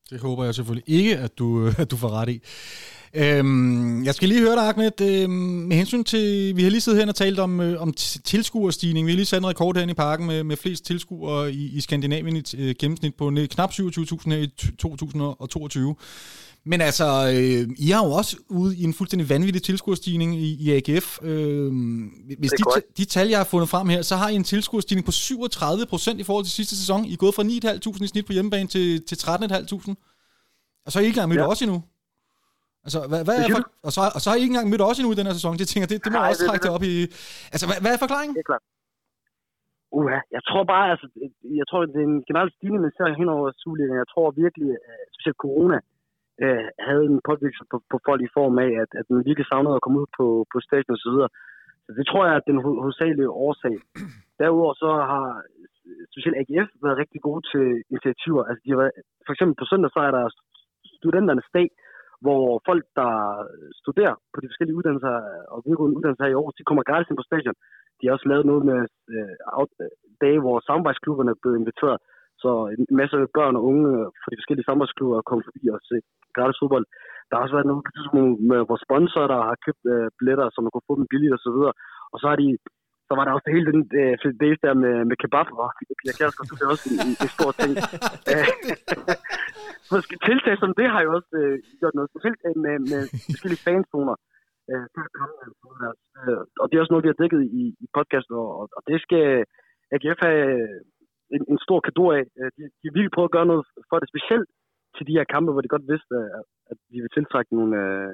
Det 0.10 0.20
håber 0.20 0.45
jeg 0.45 0.55
selvfølgelig 0.55 0.84
ikke, 0.88 1.18
at 1.18 1.38
du, 1.38 1.66
øh, 1.66 1.80
at 1.80 1.91
du 1.91 1.97
får 1.97 2.10
ret 2.10 2.30
i. 2.30 2.41
Øhm, 3.14 4.05
jeg 4.05 4.16
skal 4.16 4.30
lige 4.30 4.41
høre 4.41 4.55
dig, 4.55 4.70
Ahmed, 4.70 5.01
øhm, 5.01 5.32
med 5.32 5.78
hensyn 5.78 6.03
til, 6.03 6.55
vi 6.55 6.64
har 6.64 6.70
lige 6.70 6.82
siddet 6.82 6.99
her 6.99 7.07
og 7.07 7.16
talt 7.16 7.39
om, 7.39 7.60
øh, 7.60 7.82
om 7.82 7.93
tilskuerstigning. 8.24 9.07
Vi 9.07 9.12
har 9.12 9.16
lige 9.16 9.26
sat 9.26 9.39
en 9.39 9.47
rekord 9.47 9.76
herinde 9.76 9.91
i 9.91 9.95
parken 9.95 10.28
med, 10.28 10.43
med 10.43 10.57
flest 10.57 10.86
tilskuere 10.86 11.53
i, 11.53 11.78
i 11.78 11.82
Skandinavien 11.82 12.36
i 12.36 12.43
øh, 12.57 12.76
gennemsnit 12.80 13.16
på 13.16 13.32
knap 13.51 13.72
27.000 13.72 14.30
her 14.30 14.38
i 14.38 14.47
2022. 14.78 15.95
Men 16.72 16.80
altså, 16.89 17.07
øh, 17.36 17.63
I 17.86 17.88
har 17.93 18.01
jo 18.05 18.11
også 18.20 18.34
ude 18.61 18.72
i 18.82 18.84
en 18.89 18.93
fuldstændig 18.99 19.28
vanvittig 19.36 19.63
tilskuerstigning 19.70 20.32
i, 20.47 20.49
i 20.63 20.65
AGF. 20.78 21.07
Øh, 21.30 21.70
hvis 22.41 22.51
de, 22.57 22.63
de 22.99 23.05
tal, 23.13 23.28
jeg 23.34 23.39
har 23.41 23.49
fundet 23.53 23.70
frem 23.74 23.88
her, 23.93 24.01
så 24.09 24.15
har 24.22 24.30
I 24.30 24.36
en 24.41 24.49
tilskuerstigning 24.53 25.05
på 25.09 25.11
37 25.11 25.86
procent 25.93 26.17
i 26.24 26.26
forhold 26.30 26.45
til 26.45 26.53
sidste 26.59 26.76
sæson. 26.82 27.01
I 27.09 27.13
er 27.15 27.24
gået 27.24 27.36
fra 27.38 27.43
9.500 27.43 28.03
i 28.05 28.07
snit 28.11 28.28
på 28.30 28.36
hjemmebane 28.38 28.67
til, 28.76 28.88
til 29.09 29.15
13.500. 29.15 30.86
Og 30.86 30.89
så 30.89 30.95
er 30.97 31.01
I 31.03 31.05
ikke 31.05 31.17
engang 31.17 31.32
mødt 31.32 31.45
ja. 31.45 31.51
os 31.53 31.61
endnu. 31.65 31.80
Altså, 32.86 32.99
hvad, 33.11 33.22
hvad 33.28 33.36
er 33.41 33.47
for, 33.55 33.61
og, 33.88 33.91
så, 33.95 34.01
og 34.15 34.20
så 34.22 34.28
har 34.30 34.36
I 34.38 34.41
ikke 34.43 34.53
engang 34.55 34.70
mødt 34.72 34.84
os 34.89 34.99
endnu 34.99 35.11
i 35.13 35.20
den 35.20 35.28
her 35.30 35.36
sæson. 35.39 35.59
Det 35.61 35.67
tænker 35.72 35.88
det, 35.91 35.97
det 36.03 36.11
må 36.13 36.20
Nej, 36.20 36.30
også 36.32 36.43
trække 36.49 36.65
det, 36.67 36.72
op 36.76 36.84
i... 36.91 36.93
Altså, 37.53 37.65
hvad, 37.70 37.78
hvad 37.84 37.91
er 37.95 37.99
forklaringen? 38.05 38.34
Det 38.38 38.43
er 38.45 38.49
klart. 38.51 38.65
Uha, 39.97 40.20
jeg 40.36 40.43
tror 40.49 40.63
bare, 40.74 40.86
altså, 40.93 41.07
jeg 41.59 41.65
tror, 41.70 41.80
det 41.93 41.99
er 42.03 42.09
en 42.15 42.24
generelt 42.30 42.53
stigning, 42.57 42.82
man 42.86 42.93
ser 42.97 43.20
hen 43.22 43.30
over 43.36 43.45
Superligaen. 43.61 44.03
Jeg 44.03 44.09
tror 44.13 44.28
virkelig, 44.43 44.70
specielt 45.15 45.39
corona, 45.45 45.78
øh, 46.43 46.65
havde 46.87 47.05
en 47.11 47.21
påvirkning 47.29 47.67
på, 47.71 47.77
på 47.91 47.97
folk 48.07 48.21
i 48.23 48.33
form 48.37 48.55
af, 48.65 48.71
at, 48.83 48.91
at 48.99 49.05
man 49.09 49.27
virkelig 49.29 49.47
savnede 49.49 49.77
at 49.77 49.83
komme 49.83 49.99
ud 50.01 50.09
på, 50.19 50.27
på 50.51 50.57
stadion 50.67 50.97
og 50.97 51.03
så 51.03 51.09
videre. 51.13 51.31
Så 51.85 51.91
det 51.97 52.05
tror 52.07 52.25
jeg 52.25 52.35
er 52.35 52.49
den 52.49 52.59
hovedsagelige 52.65 53.35
årsag. 53.45 53.75
Derudover 54.39 54.73
så 54.83 54.91
har 55.11 55.27
øh, 55.87 56.01
specielt 56.11 56.39
AGF 56.41 56.69
været 56.85 57.01
rigtig 57.03 57.19
gode 57.27 57.41
til 57.51 57.65
initiativer. 57.91 58.43
Altså, 58.49 58.61
de 58.63 58.71
har 58.71 58.79
været, 58.81 58.95
for 59.25 59.31
eksempel 59.33 59.55
på 59.59 59.65
søndag, 59.71 59.89
så 59.93 59.99
er 60.07 60.11
der 60.17 60.25
studenternes 60.97 61.49
dag, 61.57 61.67
hvor 62.25 62.43
folk, 62.69 62.85
der 62.99 63.13
studerer 63.81 64.15
på 64.33 64.37
de 64.41 64.49
forskellige 64.49 64.77
uddannelser 64.79 65.15
og 65.53 65.57
videregående 65.65 65.97
uddannelser 65.97 66.25
her 66.25 66.35
i 66.35 66.41
år, 66.41 66.49
de 66.57 66.67
kommer 66.67 66.83
gratis 66.89 67.09
ind 67.09 67.21
på 67.21 67.29
stadion. 67.29 67.57
De 67.97 68.03
har 68.05 68.13
også 68.13 68.29
lavet 68.31 68.45
noget 68.51 68.63
med 68.69 68.79
øh, 69.15 69.33
øh 69.59 69.89
dage, 70.23 70.39
hvor 70.43 70.55
samarbejdsklubberne 70.67 71.31
er 71.31 71.41
blevet 71.41 71.59
inviteret. 71.61 71.99
Så 72.41 72.51
en 72.75 72.85
masse 73.01 73.17
børn 73.37 73.55
og 73.59 73.63
unge 73.69 73.89
fra 74.21 74.29
de 74.31 74.39
forskellige 74.39 74.67
samarbejdsklubber 74.67 75.17
er 75.17 75.27
kommet 75.29 75.47
forbi 75.47 75.61
og 75.75 75.79
se 75.89 75.95
gratis 76.35 76.59
fodbold. 76.61 76.85
Der 77.27 77.33
har 77.35 77.43
også 77.43 77.55
været 77.57 77.69
nogle 77.69 78.31
med 78.51 78.59
vores 78.69 78.83
sponsorer, 78.87 79.29
der 79.33 79.39
har 79.49 79.63
købt 79.65 79.83
øh, 79.93 80.07
billetter, 80.17 80.45
så 80.49 80.57
man 80.59 80.71
kunne 80.71 80.89
få 80.89 80.95
dem 80.99 81.11
billigt 81.11 81.35
og 81.37 81.41
så 81.45 81.49
videre. 81.55 81.73
Og 82.13 82.17
så 82.21 82.25
har 82.31 82.37
de 82.43 82.49
så 83.07 83.15
var 83.17 83.25
der 83.25 83.37
også 83.37 83.49
hele 83.55 83.67
den 83.71 83.81
øh, 84.01 84.13
det 84.41 84.51
der 84.65 84.73
med, 84.83 84.95
med 85.09 85.15
kebab, 85.21 85.47
og 85.61 85.69
Pia 85.99 86.13
Kjærsgaard, 86.17 86.47
det 86.59 86.65
er 86.65 86.73
også 86.75 86.87
en, 86.93 86.99
en, 87.23 87.31
stor 87.35 87.51
ting. 87.61 87.73
Måske 89.93 90.15
tiltag 90.27 90.55
som 90.63 90.71
det 90.79 90.87
har 90.93 91.01
jo 91.05 91.09
også 91.17 91.31
øh, 91.41 91.55
gjort 91.79 91.95
noget 91.97 92.11
specielt 92.11 92.39
øh, 92.49 92.55
med, 92.65 92.75
med 92.91 93.01
forskellige 93.29 93.63
fanzoner. 93.65 94.15
Øh, 94.71 94.85
øh, 96.21 96.41
og 96.61 96.65
det 96.65 96.75
er 96.75 96.83
også 96.83 96.93
noget, 96.93 97.05
vi 97.05 97.11
har 97.11 97.21
dækket 97.21 97.41
i, 97.61 97.63
i 97.83 97.85
podcasten, 97.97 98.35
og, 98.43 98.47
og 98.77 98.81
det 98.89 98.97
skal 99.05 99.25
AGF 99.95 100.19
have 100.27 100.47
en, 101.36 101.43
en 101.51 101.59
stor 101.65 101.80
kado 101.88 102.05
af. 102.17 102.23
Øh, 102.39 102.49
de, 102.57 102.63
de 102.84 102.88
vil 102.95 103.13
prøve 103.15 103.30
at 103.30 103.36
gøre 103.38 103.49
noget 103.51 103.63
for 103.89 103.97
det, 103.99 104.09
specielt 104.13 104.49
til 104.95 105.07
de 105.07 105.17
her 105.17 105.25
kampe, 105.34 105.51
hvor 105.51 105.63
de 105.63 105.73
godt 105.75 105.89
vidste, 105.93 106.15
øh, 106.21 106.30
at, 106.39 106.45
at 106.71 106.77
de 106.91 106.97
vil 107.03 107.15
tiltrække 107.17 107.51
nogle, 107.57 107.73
øh, 107.84 108.11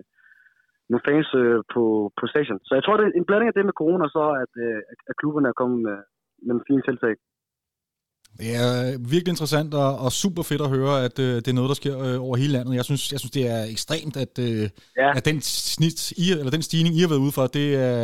nogle 0.89 1.05
fans 1.07 1.29
øh, 1.41 1.59
på, 1.73 1.83
på 2.19 2.23
station. 2.33 2.59
Så 2.67 2.71
jeg 2.77 2.83
tror, 2.83 2.97
det 2.97 3.05
er 3.05 3.11
en 3.19 3.27
blanding 3.27 3.49
af 3.49 3.55
det 3.55 3.65
med 3.65 3.79
corona, 3.81 4.05
så 4.15 4.23
at, 4.43 4.53
øh, 4.65 4.79
at 5.09 5.15
klubberne 5.19 5.47
er 5.49 5.59
kommet 5.61 5.79
med, 5.87 5.97
med 6.45 6.53
en 6.55 6.67
fin 6.67 6.81
tiltag. 6.87 7.15
Det 8.41 8.49
er 8.63 8.69
virkelig 9.13 9.31
interessant 9.35 9.71
og, 9.83 9.89
og 10.05 10.09
super 10.23 10.43
fedt 10.49 10.63
at 10.65 10.73
høre, 10.75 10.93
at 11.07 11.15
øh, 11.25 11.33
det 11.43 11.49
er 11.51 11.59
noget, 11.59 11.71
der 11.73 11.79
sker 11.81 11.95
øh, 12.05 12.17
over 12.25 12.35
hele 12.41 12.53
landet. 12.55 12.79
Jeg 12.79 12.85
synes, 12.89 13.03
jeg 13.13 13.19
synes 13.21 13.35
det 13.37 13.45
er 13.55 13.61
ekstremt, 13.75 14.15
at, 14.25 14.33
øh, 14.47 14.63
ja. 15.01 15.09
at 15.17 15.23
den, 15.29 15.37
snit, 15.75 15.99
I, 16.23 16.25
eller 16.41 16.53
den 16.57 16.65
stigning, 16.67 16.93
I 16.95 17.01
har 17.03 17.11
været 17.13 17.25
ude 17.25 17.35
for, 17.37 17.43
det 17.59 17.67
er... 17.87 17.99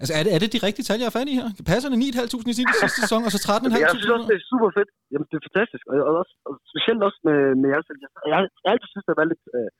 Altså, 0.00 0.12
er 0.18 0.22
det, 0.24 0.30
er 0.36 0.40
det 0.42 0.50
de 0.56 0.64
rigtige 0.66 0.86
tal, 0.86 1.00
jeg 1.02 1.10
er 1.10 1.18
fat 1.18 1.30
i 1.32 1.38
her? 1.40 1.48
Passer 1.72 1.88
det 1.90 1.98
9.500 2.00 2.50
i 2.52 2.56
sidste 2.60 3.00
sæson, 3.02 3.22
og 3.26 3.30
så 3.34 3.40
13.500? 3.48 3.84
Jeg 3.86 3.94
synes 3.94 4.14
også, 4.16 4.26
det 4.30 4.36
er 4.40 4.46
super 4.52 4.70
fedt. 4.78 4.90
Jamen, 5.12 5.26
det 5.30 5.36
er 5.38 5.44
fantastisk. 5.48 5.84
Og, 5.90 5.96
og, 6.08 6.14
også, 6.22 6.34
og 6.48 6.52
specielt 6.72 7.00
også 7.08 7.20
med, 7.28 7.38
med 7.60 7.68
jeres 7.72 7.86
Jeg, 8.04 8.10
jeg, 8.32 8.38
jeg 8.64 8.70
altid 8.74 8.88
synes, 8.90 9.06
det 9.06 9.14
er 9.24 9.32
lidt... 9.34 9.46
Øh, 9.58 9.70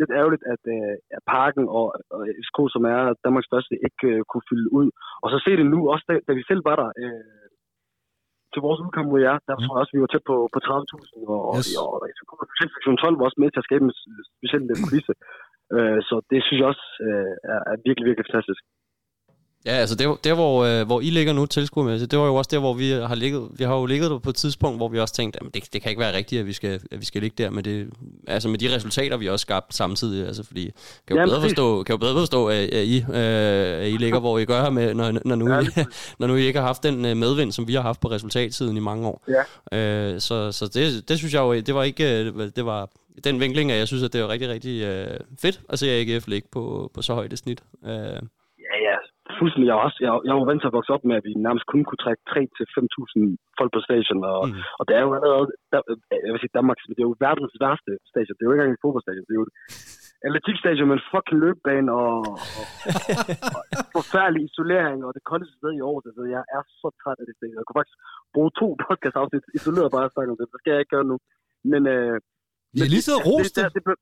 lidt 0.00 0.12
ærgerligt, 0.20 0.44
at, 0.54 0.62
øh, 0.74 0.94
Parken 1.32 1.66
og, 1.78 1.86
og 2.14 2.20
FSK, 2.38 2.58
som 2.74 2.82
er 2.94 3.00
Danmarks 3.24 3.48
største, 3.50 3.74
ikke 3.88 4.06
øh, 4.12 4.20
kunne 4.30 4.48
fylde 4.50 4.68
ud. 4.78 4.88
Og 5.22 5.28
så 5.32 5.36
se 5.44 5.52
det 5.60 5.66
nu, 5.74 5.78
også 5.92 6.04
da, 6.10 6.14
da 6.28 6.32
vi 6.38 6.42
selv 6.50 6.62
var 6.68 6.76
der, 6.82 6.88
øh, 7.02 7.45
til 8.52 8.60
vores 8.66 8.80
udkamp 8.84 9.08
mod 9.10 9.20
jer, 9.26 9.36
der 9.48 9.54
mm. 9.56 9.62
tror 9.62 9.74
jeg 9.74 9.82
også, 9.82 9.94
vi 9.96 10.04
var 10.04 10.10
tæt 10.12 10.24
på, 10.30 10.36
på 10.54 10.58
30.000, 10.66 11.26
og, 11.48 11.54
yes. 11.58 11.68
og, 11.82 11.88
og, 11.94 12.00
og 12.42 12.46
sektion 12.74 12.96
12 12.96 13.18
var 13.18 13.28
også 13.28 13.40
med 13.42 13.50
til 13.50 13.62
at 13.62 13.68
skabe 13.68 13.84
en 13.86 13.94
speciel 14.38 14.62
kulisse. 14.86 15.14
Øh, 15.74 15.98
så 16.08 16.14
det 16.30 16.38
synes 16.42 16.58
jeg 16.60 16.70
også 16.72 16.86
øh, 17.06 17.32
er, 17.52 17.60
er 17.70 17.76
virkelig, 17.86 18.06
virkelig 18.08 18.26
fantastisk. 18.28 18.62
Ja, 19.66 19.70
altså 19.70 19.94
der, 19.94 20.16
der 20.24 20.34
hvor, 20.34 20.64
øh, 20.64 20.86
hvor 20.86 21.00
I 21.00 21.10
ligger 21.10 21.32
nu 21.32 21.46
tilskuermæssigt, 21.46 22.10
det 22.10 22.18
var 22.18 22.26
jo 22.26 22.34
også 22.34 22.48
der, 22.52 22.58
hvor 22.58 22.74
vi 22.74 22.90
har 22.90 23.14
ligget. 23.14 23.48
Vi 23.50 23.64
har 23.64 23.74
jo 23.74 23.86
ligget 23.86 24.22
på 24.22 24.30
et 24.30 24.36
tidspunkt, 24.36 24.78
hvor 24.78 24.88
vi 24.88 24.98
også 24.98 25.14
tænkte, 25.14 25.40
at 25.42 25.54
det, 25.54 25.72
det 25.72 25.82
kan 25.82 25.90
ikke 25.90 26.00
være 26.00 26.16
rigtigt, 26.16 26.40
at 26.40 26.46
vi 26.46 26.52
skal, 26.52 26.80
at 26.90 27.00
vi 27.00 27.04
skal 27.04 27.22
ligge 27.22 27.44
der 27.44 27.50
med, 27.50 27.62
det, 27.62 27.90
altså 28.26 28.48
med 28.48 28.58
de 28.58 28.74
resultater, 28.74 29.16
vi 29.16 29.28
også 29.28 29.42
skabt 29.42 29.74
samtidig. 29.74 30.26
Altså 30.26 30.42
fordi, 30.42 30.70
kan 31.06 31.16
jo 31.16 31.20
ja, 31.20 31.26
bedre 31.26 31.42
forstå, 31.42 31.82
kan 31.82 31.92
jo 31.92 31.96
bedre 31.96 32.14
forstå, 32.14 32.46
at, 32.46 32.56
at, 32.56 32.84
I, 32.84 33.04
øh, 33.08 33.14
at 33.14 33.88
I 33.88 33.96
ligger, 33.96 34.20
hvor 34.20 34.38
I 34.38 34.44
gør 34.44 34.62
her, 34.62 34.70
med, 34.70 34.94
når, 34.94 35.18
når, 35.24 35.36
nu, 35.36 35.52
ja, 35.52 35.60
I, 35.60 35.66
når 36.18 36.26
nu 36.26 36.36
I 36.36 36.46
ikke 36.46 36.58
har 36.58 36.66
haft 36.66 36.82
den 36.82 37.04
øh, 37.04 37.16
medvind, 37.16 37.52
som 37.52 37.68
vi 37.68 37.74
har 37.74 37.82
haft 37.82 38.00
på 38.00 38.10
resultatsiden 38.10 38.76
i 38.76 38.80
mange 38.80 39.08
år. 39.08 39.24
Ja. 39.72 39.78
Øh, 39.78 40.20
så 40.20 40.52
så 40.52 40.66
det, 40.66 41.08
det 41.08 41.18
synes 41.18 41.34
jeg 41.34 41.40
jo, 41.40 41.54
det 41.54 41.74
var 41.74 41.82
ikke, 41.82 42.24
øh, 42.24 42.50
det 42.56 42.66
var 42.66 42.88
den 43.24 43.40
vinkling, 43.40 43.72
at 43.72 43.78
jeg 43.78 43.86
synes, 43.86 44.02
at 44.02 44.12
det 44.12 44.22
var 44.22 44.28
rigtig, 44.28 44.48
rigtig 44.48 44.82
øh, 44.82 45.20
fedt 45.38 45.60
at 45.68 45.78
se 45.78 45.90
AGF 45.90 46.26
ligge 46.26 46.48
på, 46.52 46.90
på 46.94 47.02
så 47.02 47.14
højt 47.14 47.32
et 47.32 47.38
snit. 47.38 47.62
Øh, 47.86 48.22
fuldstændig. 49.40 49.68
Jeg, 49.72 49.78
også, 49.86 49.98
jeg, 50.06 50.12
jeg 50.28 50.34
var 50.38 50.44
vant 50.48 50.60
til 50.60 50.70
at 50.70 50.76
vokse 50.78 50.94
op 50.96 51.04
med, 51.08 51.16
at 51.18 51.26
vi 51.28 51.32
nærmest 51.46 51.66
kun 51.72 51.82
kunne 51.84 52.02
trække 52.04 52.22
3-5.000 52.30 53.20
folk 53.58 53.70
på 53.74 53.80
station. 53.88 54.20
Og, 54.34 54.42
mm. 54.48 54.60
og 54.78 54.82
det 54.86 54.94
er 54.98 55.02
jo 55.06 55.12
allerede, 55.18 55.46
der, 55.72 55.80
jeg 56.26 56.32
vil 56.32 56.42
sige 56.42 56.56
Danmarks, 56.58 56.84
men 56.86 56.94
det 56.94 57.02
er 57.02 57.10
jo 57.10 57.22
verdens 57.26 57.54
værste 57.64 57.92
station. 58.12 58.34
Det 58.34 58.42
er 58.42 58.48
jo 58.48 58.52
ikke 58.52 58.62
engang 58.62 58.76
en 58.76 58.84
fodboldstadion. 58.84 59.26
Det 59.26 59.34
er 59.34 59.40
jo 59.42 59.48
et 59.50 59.54
atletikstadion 60.26 60.88
med 60.88 60.96
en 60.98 61.08
fucking 61.12 61.38
løbebane 61.44 61.90
og, 62.02 62.14
og, 62.58 62.64
og, 63.56 63.62
forfærdelig 63.96 64.40
isolering 64.48 64.98
og 65.06 65.10
det 65.16 65.24
koldeste 65.30 65.54
sted 65.58 65.72
i 65.76 65.82
år. 65.90 65.96
Så 66.18 66.22
jeg 66.36 66.42
er 66.56 66.62
så 66.80 66.88
træt 67.00 67.20
af 67.22 67.26
det 67.28 67.36
stadion. 67.36 67.58
Jeg 67.60 67.66
kunne 67.66 67.80
faktisk 67.80 67.98
bruge 68.34 68.50
to 68.60 68.66
podcast 68.86 69.16
afsnit 69.22 69.44
isoleret 69.58 69.94
bare 69.94 70.06
at 70.08 70.14
snakke 70.14 70.30
om 70.32 70.38
det. 70.38 70.46
Det 70.52 70.60
skal 70.60 70.72
jeg 70.72 70.82
ikke 70.82 70.94
gøre 70.96 71.10
nu. 71.12 71.16
Men, 71.72 71.82
øh, 71.94 72.16
vi 72.74 72.80
har 72.84 72.92
lige 72.94 73.04
siddet 73.06 73.20
og 73.22 73.26
rost 73.30 73.54
det. 73.56 73.64
det, 73.76 73.82
det, 73.88 73.96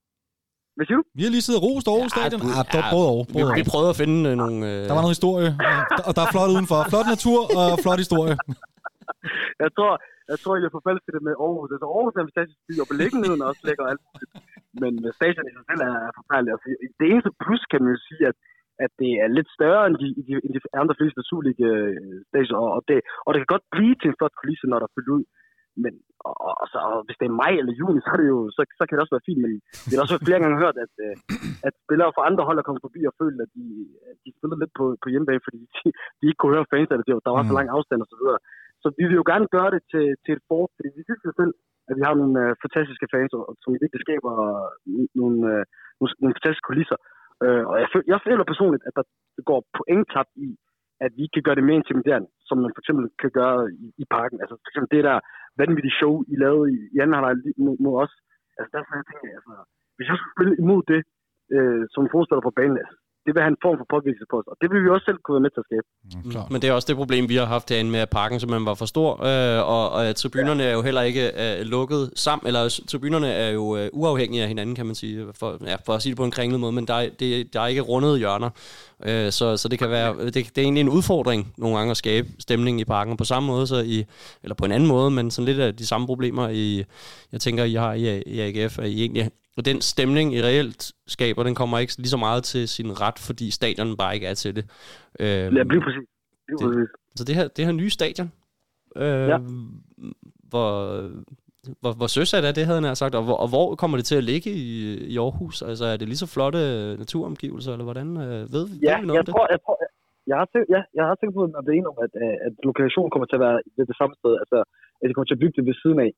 Hvad 0.77 0.85
siger 0.87 0.99
du? 1.01 1.05
Vi 1.19 1.23
har 1.25 1.33
lige 1.35 1.45
siddet 1.47 1.61
og 1.61 1.67
rost 1.69 1.87
Aarhus 1.93 2.13
Ja, 2.13 2.17
Stadion. 2.17 2.41
ja, 2.59 2.63
ja, 2.79 2.83
både 2.97 3.07
over. 3.15 3.25
Vi, 3.29 3.33
Både 3.37 3.49
vi 3.59 3.63
over. 3.63 3.71
prøvede 3.73 3.91
at 3.95 3.99
finde 4.03 4.19
øh, 4.31 4.35
nogle... 4.43 4.57
Øh, 4.71 4.79
Der 4.89 4.95
var 4.97 5.03
noget 5.05 5.17
historie, 5.19 5.51
og- 5.99 6.05
og 6.09 6.13
der 6.17 6.23
er 6.27 6.31
flot 6.35 6.51
udenfor. 6.55 6.79
Flot 6.93 7.07
natur 7.15 7.39
og 7.61 7.69
flot 7.85 8.01
historie. 8.05 8.35
Jeg 9.65 9.71
tror, 9.77 9.93
jeg 10.33 10.39
tror, 10.43 10.53
jeg 10.65 10.73
forfalsker 10.79 11.11
det 11.17 11.23
med 11.29 11.35
Aarhus. 11.45 11.71
Altså, 11.75 11.87
Aarhus 11.95 12.15
er 12.19 12.23
en 12.23 12.29
fantastisk 12.31 12.61
by, 12.69 12.75
og 12.83 12.89
beliggenheden 12.93 13.41
er 13.43 13.47
også 13.53 13.63
lækker 13.69 13.85
og 13.87 13.91
alt. 13.93 14.03
Men 14.83 14.93
øh, 15.07 15.11
stadion 15.19 15.49
i 15.51 15.53
sig 15.57 15.65
selv 15.71 15.83
er 15.91 15.95
forfærdeligt. 16.19 16.53
Altså, 16.55 16.67
det 17.01 17.07
eneste 17.13 17.31
plus, 17.43 17.63
kan 17.71 17.81
man 17.85 17.91
jo 17.97 18.01
sige, 18.09 18.23
at, 18.31 18.37
at 18.85 18.91
det 19.03 19.13
er 19.25 19.29
lidt 19.37 19.51
større 19.59 19.83
end 19.89 19.97
de, 20.03 20.09
de, 20.29 20.33
end 20.45 20.53
de 20.57 20.61
andre 20.83 20.95
fleste 20.99 21.21
Superliga 21.29 21.69
øh, 21.85 22.75
og, 22.77 22.81
det, 22.89 22.99
og 23.27 23.31
det 23.33 23.39
kan 23.41 23.53
godt 23.55 23.67
blive 23.75 23.95
til 23.99 24.09
en 24.11 24.19
flot 24.21 24.35
kulisse, 24.41 24.67
når 24.71 24.79
der 24.81 24.89
er 24.89 24.95
fyldt 24.97 25.15
ud. 25.17 25.25
Men 25.83 25.93
og, 26.29 26.35
og, 26.63 26.67
så, 26.73 26.79
og 26.91 26.99
hvis 27.07 27.19
det 27.21 27.27
er 27.29 27.39
maj 27.43 27.53
eller 27.61 27.75
juni, 27.81 27.99
så, 28.03 28.11
er 28.15 28.19
det 28.21 28.29
jo, 28.35 28.41
så, 28.57 28.61
så 28.79 28.83
kan 28.85 28.95
det 28.95 29.03
også 29.05 29.15
være 29.17 29.29
fint. 29.29 29.41
Men 29.45 29.53
det 29.89 29.95
har 29.95 30.05
også 30.05 30.27
flere 30.29 30.43
gange 30.43 30.63
hørt, 30.65 30.77
at, 30.85 30.95
øh, 31.07 31.15
at 31.69 31.75
spillere 31.85 32.15
fra 32.17 32.27
andre 32.29 32.47
hold 32.49 32.59
er 32.59 32.67
kommet 32.67 32.87
forbi 32.87 33.01
og 33.11 33.15
følt, 33.21 33.39
at 33.45 33.51
de, 33.57 33.65
at 34.11 34.17
de 34.25 34.31
spillede 34.37 34.61
lidt 34.63 34.75
på, 34.81 34.85
på 35.03 35.09
hjemmebane, 35.13 35.47
fordi 35.47 35.61
de, 35.77 35.87
de 36.19 36.25
ikke 36.29 36.41
kunne 36.41 36.57
høre 36.57 36.71
fans, 36.73 36.89
eller 36.91 37.05
der 37.27 37.35
var 37.37 37.45
så 37.45 37.53
Mm. 37.53 37.59
lang 37.59 37.69
afstand 37.77 38.01
og 38.05 38.11
så 38.13 38.17
videre. 38.23 38.41
Så 38.83 38.87
vi 38.99 39.03
vil 39.09 39.21
jo 39.21 39.27
gerne 39.33 39.47
gøre 39.57 39.71
det 39.75 39.83
til, 39.93 40.07
til 40.25 40.33
et 40.39 40.45
fort, 40.51 40.71
fordi 40.77 40.89
vi 40.99 41.03
synes 41.07 41.23
jo 41.27 41.33
selv, 41.41 41.53
at 41.89 41.95
vi 41.99 42.03
har 42.07 42.15
nogle 42.21 42.37
øh, 42.45 42.51
fantastiske 42.65 43.07
fans, 43.15 43.33
og, 43.39 43.43
som 43.63 43.71
virkelig 43.83 44.03
skaber 44.07 44.33
nogle, 45.21 45.43
øh, 45.53 45.63
nogle, 46.01 46.15
nogle 46.23 46.37
fantastiske 46.37 46.69
kulisser. 46.71 46.99
Øh, 47.45 47.63
og 47.71 47.75
jeg, 47.83 47.89
føl, 47.93 48.05
jeg 48.13 48.21
føler 48.27 48.45
personligt, 48.53 48.85
at 48.89 48.95
der 48.99 49.05
går 49.51 49.61
point 49.79 50.07
tabt 50.15 50.33
i, 50.47 50.51
at 51.05 51.13
vi 51.19 51.25
kan 51.35 51.43
gøre 51.47 51.59
det 51.59 51.69
mere 51.69 51.81
intimiderende, 51.83 52.29
som 52.49 52.57
man 52.63 52.73
for 52.75 52.81
eksempel 52.83 53.05
kan 53.23 53.31
gøre 53.39 53.61
i, 53.85 53.87
i 54.03 54.05
parken. 54.17 54.39
Altså 54.43 54.55
for 54.61 54.69
eksempel 54.69 54.91
det 54.97 55.05
der 55.09 55.19
vanvittige 55.63 55.99
show, 56.01 56.15
I 56.33 56.35
lavede 56.45 56.67
i, 56.77 56.79
i 56.95 56.97
anden 57.03 57.17
halvleg 57.17 57.55
mod, 57.65 57.77
mod 57.85 57.95
os. 58.03 58.15
Altså 58.59 58.71
derfor 58.77 58.91
jeg 58.99 59.07
tænker, 59.09 59.27
jeg, 59.29 59.39
altså, 59.39 59.55
hvis 59.97 60.09
jeg 60.11 60.17
skulle 60.17 60.37
spille 60.37 60.55
imod 60.65 60.83
det, 60.93 61.01
øh, 61.55 61.83
som 61.95 62.13
forspiller 62.15 62.45
på 62.47 62.57
banen, 62.59 62.77
altså, 62.85 62.97
det 63.25 63.35
vil 63.35 63.43
have 63.43 63.53
en 63.57 63.63
form 63.67 63.77
for 63.81 63.87
påvirkning 63.95 64.29
på 64.31 64.37
os, 64.41 64.47
og 64.53 64.57
det 64.61 64.67
vil 64.71 64.85
vi 64.85 64.89
også 64.95 65.05
selv 65.09 65.19
kunne 65.25 65.35
være 65.37 65.47
med 65.47 65.53
til 65.55 65.63
at 65.65 65.69
skabe. 65.71 65.87
Klart. 66.33 66.51
Men 66.53 66.59
det 66.63 66.69
er 66.69 66.75
også 66.79 66.89
det 66.91 66.97
problem, 66.97 67.29
vi 67.29 67.37
har 67.37 67.45
haft 67.57 67.71
herinde 67.71 67.91
med, 67.91 68.01
at 68.01 68.11
parken 68.11 68.41
simpelthen 68.41 68.67
var 68.67 68.75
for 68.75 68.89
stor, 68.95 69.11
øh, 69.31 69.61
og, 69.75 69.85
og 69.91 70.17
tribunerne 70.17 70.63
er 70.63 70.73
jo 70.73 70.83
heller 70.83 71.03
ikke 71.03 71.25
øh, 71.43 71.67
lukket 71.75 72.03
sammen, 72.15 72.47
eller 72.47 72.81
tribunerne 72.89 73.29
er 73.45 73.51
jo 73.51 73.77
øh, 73.77 73.89
uafhængige 73.93 74.43
af 74.43 74.49
hinanden, 74.49 74.75
kan 74.75 74.87
man 74.87 74.95
sige, 74.95 75.27
for, 75.41 75.49
ja, 75.71 75.77
for 75.87 75.93
at 75.93 76.03
sige 76.03 76.11
det 76.11 76.17
på 76.17 76.25
en 76.25 76.31
kringlet 76.31 76.61
måde, 76.61 76.73
men 76.73 76.87
der 76.87 76.95
er, 76.95 77.09
det, 77.21 77.55
der 77.55 77.61
er 77.61 77.67
ikke 77.67 77.81
rundede 77.81 78.19
hjørner, 78.19 78.51
øh, 79.07 79.33
så, 79.33 79.57
så 79.57 79.69
det 79.69 79.79
kan 79.79 79.91
være, 79.91 80.27
det, 80.27 80.35
det 80.35 80.59
er 80.59 80.63
egentlig 80.63 80.81
en 80.81 80.89
udfordring 80.89 81.53
nogle 81.57 81.77
gange 81.77 81.91
at 81.91 81.97
skabe 81.97 82.29
stemning 82.39 82.81
i 82.81 82.85
parken, 82.85 83.17
på 83.17 83.25
samme 83.25 83.47
måde, 83.47 83.67
så 83.67 83.77
i, 83.77 84.05
eller 84.43 84.55
på 84.55 84.65
en 84.65 84.73
anden 84.73 84.89
måde, 84.89 85.11
men 85.11 85.31
sådan 85.31 85.47
lidt 85.47 85.61
af 85.61 85.77
de 85.77 85.87
samme 85.87 86.07
problemer, 86.07 86.49
i, 86.49 86.85
jeg 87.33 87.41
tænker, 87.41 87.65
I 87.65 87.75
har 87.75 87.93
i, 87.93 88.23
i 88.23 88.41
AGF, 88.41 88.79
at 88.79 88.89
I 88.89 89.01
egentlig 89.01 89.31
og 89.57 89.65
den 89.65 89.81
stemning, 89.81 90.35
I 90.35 90.43
reelt 90.43 90.93
skaber, 91.07 91.43
den 91.43 91.55
kommer 91.55 91.79
ikke 91.79 91.97
lige 91.99 92.09
så 92.17 92.21
meget 92.27 92.43
til 92.45 92.69
sin 92.69 93.01
ret, 93.01 93.19
fordi 93.29 93.47
stadion 93.51 93.97
bare 93.97 94.15
ikke 94.15 94.27
er 94.27 94.35
til 94.35 94.57
det. 94.57 94.65
Øh, 95.21 95.27
Ja, 95.27 95.63
blive 95.71 95.83
præcis. 95.87 96.07
Blive 96.47 96.59
Det- 96.59 96.67
præcis. 96.67 96.89
så 97.19 97.23
det 97.29 97.35
her, 97.39 97.49
det 97.57 97.65
her 97.67 97.73
nye 97.73 97.91
stadion, 97.91 98.29
øh, 98.97 99.29
Ja. 99.33 99.39
hvor, 100.51 100.71
hvor, 101.83 101.93
hvor 101.99 102.09
søsat 102.17 102.45
er 102.51 102.53
det, 102.59 102.65
havde 102.67 102.87
jeg 102.93 102.97
sagt, 103.03 103.15
og 103.21 103.25
hvor, 103.29 103.39
og 103.45 103.49
hvor 103.55 103.67
kommer 103.81 103.97
det 103.99 104.07
til 104.11 104.17
at 104.21 104.25
ligge 104.33 104.51
i, 104.51 104.69
i 105.13 105.17
Aarhus? 105.25 105.57
Altså 105.71 105.85
er 105.93 105.97
det 105.97 106.07
lige 106.09 106.23
så 106.25 106.29
flotte 106.35 106.61
naturomgivelser, 107.03 107.71
eller 107.75 107.87
hvordan? 107.91 108.09
Øh, 108.25 108.41
ved, 108.55 108.65
Ja, 108.89 108.93
ved 108.95 109.01
vi 109.03 109.07
noget 109.09 109.17
jeg 109.17 109.23
om 109.23 109.27
det? 109.29 109.35
tror, 109.35 109.47
jeg 109.55 109.61
tror, 109.65 109.77
jeg 110.31 110.37
har 110.41 110.49
tænkt, 110.53 110.69
ja, 110.77 110.81
jeg 110.99 111.05
har 111.09 111.15
tænkt 111.21 111.35
på, 111.39 111.43
at 111.45 111.65
det 111.67 111.73
er 111.79 111.89
om, 111.93 111.99
at, 112.07 112.13
øh, 112.25 112.37
at 112.47 112.53
lokationen 112.69 113.11
kommer 113.13 113.27
til 113.29 113.39
at 113.39 113.45
være 113.47 113.59
ved 113.77 113.85
det 113.91 113.97
samme 114.01 114.15
sted, 114.21 114.33
altså 114.43 114.59
at 115.01 115.05
de 115.09 115.13
kommer 115.15 115.29
til 115.31 115.39
at 115.39 115.43
bygge 115.43 115.57
det 115.59 115.65
ved 115.71 115.77
siden 115.83 115.99
af. 116.07 116.11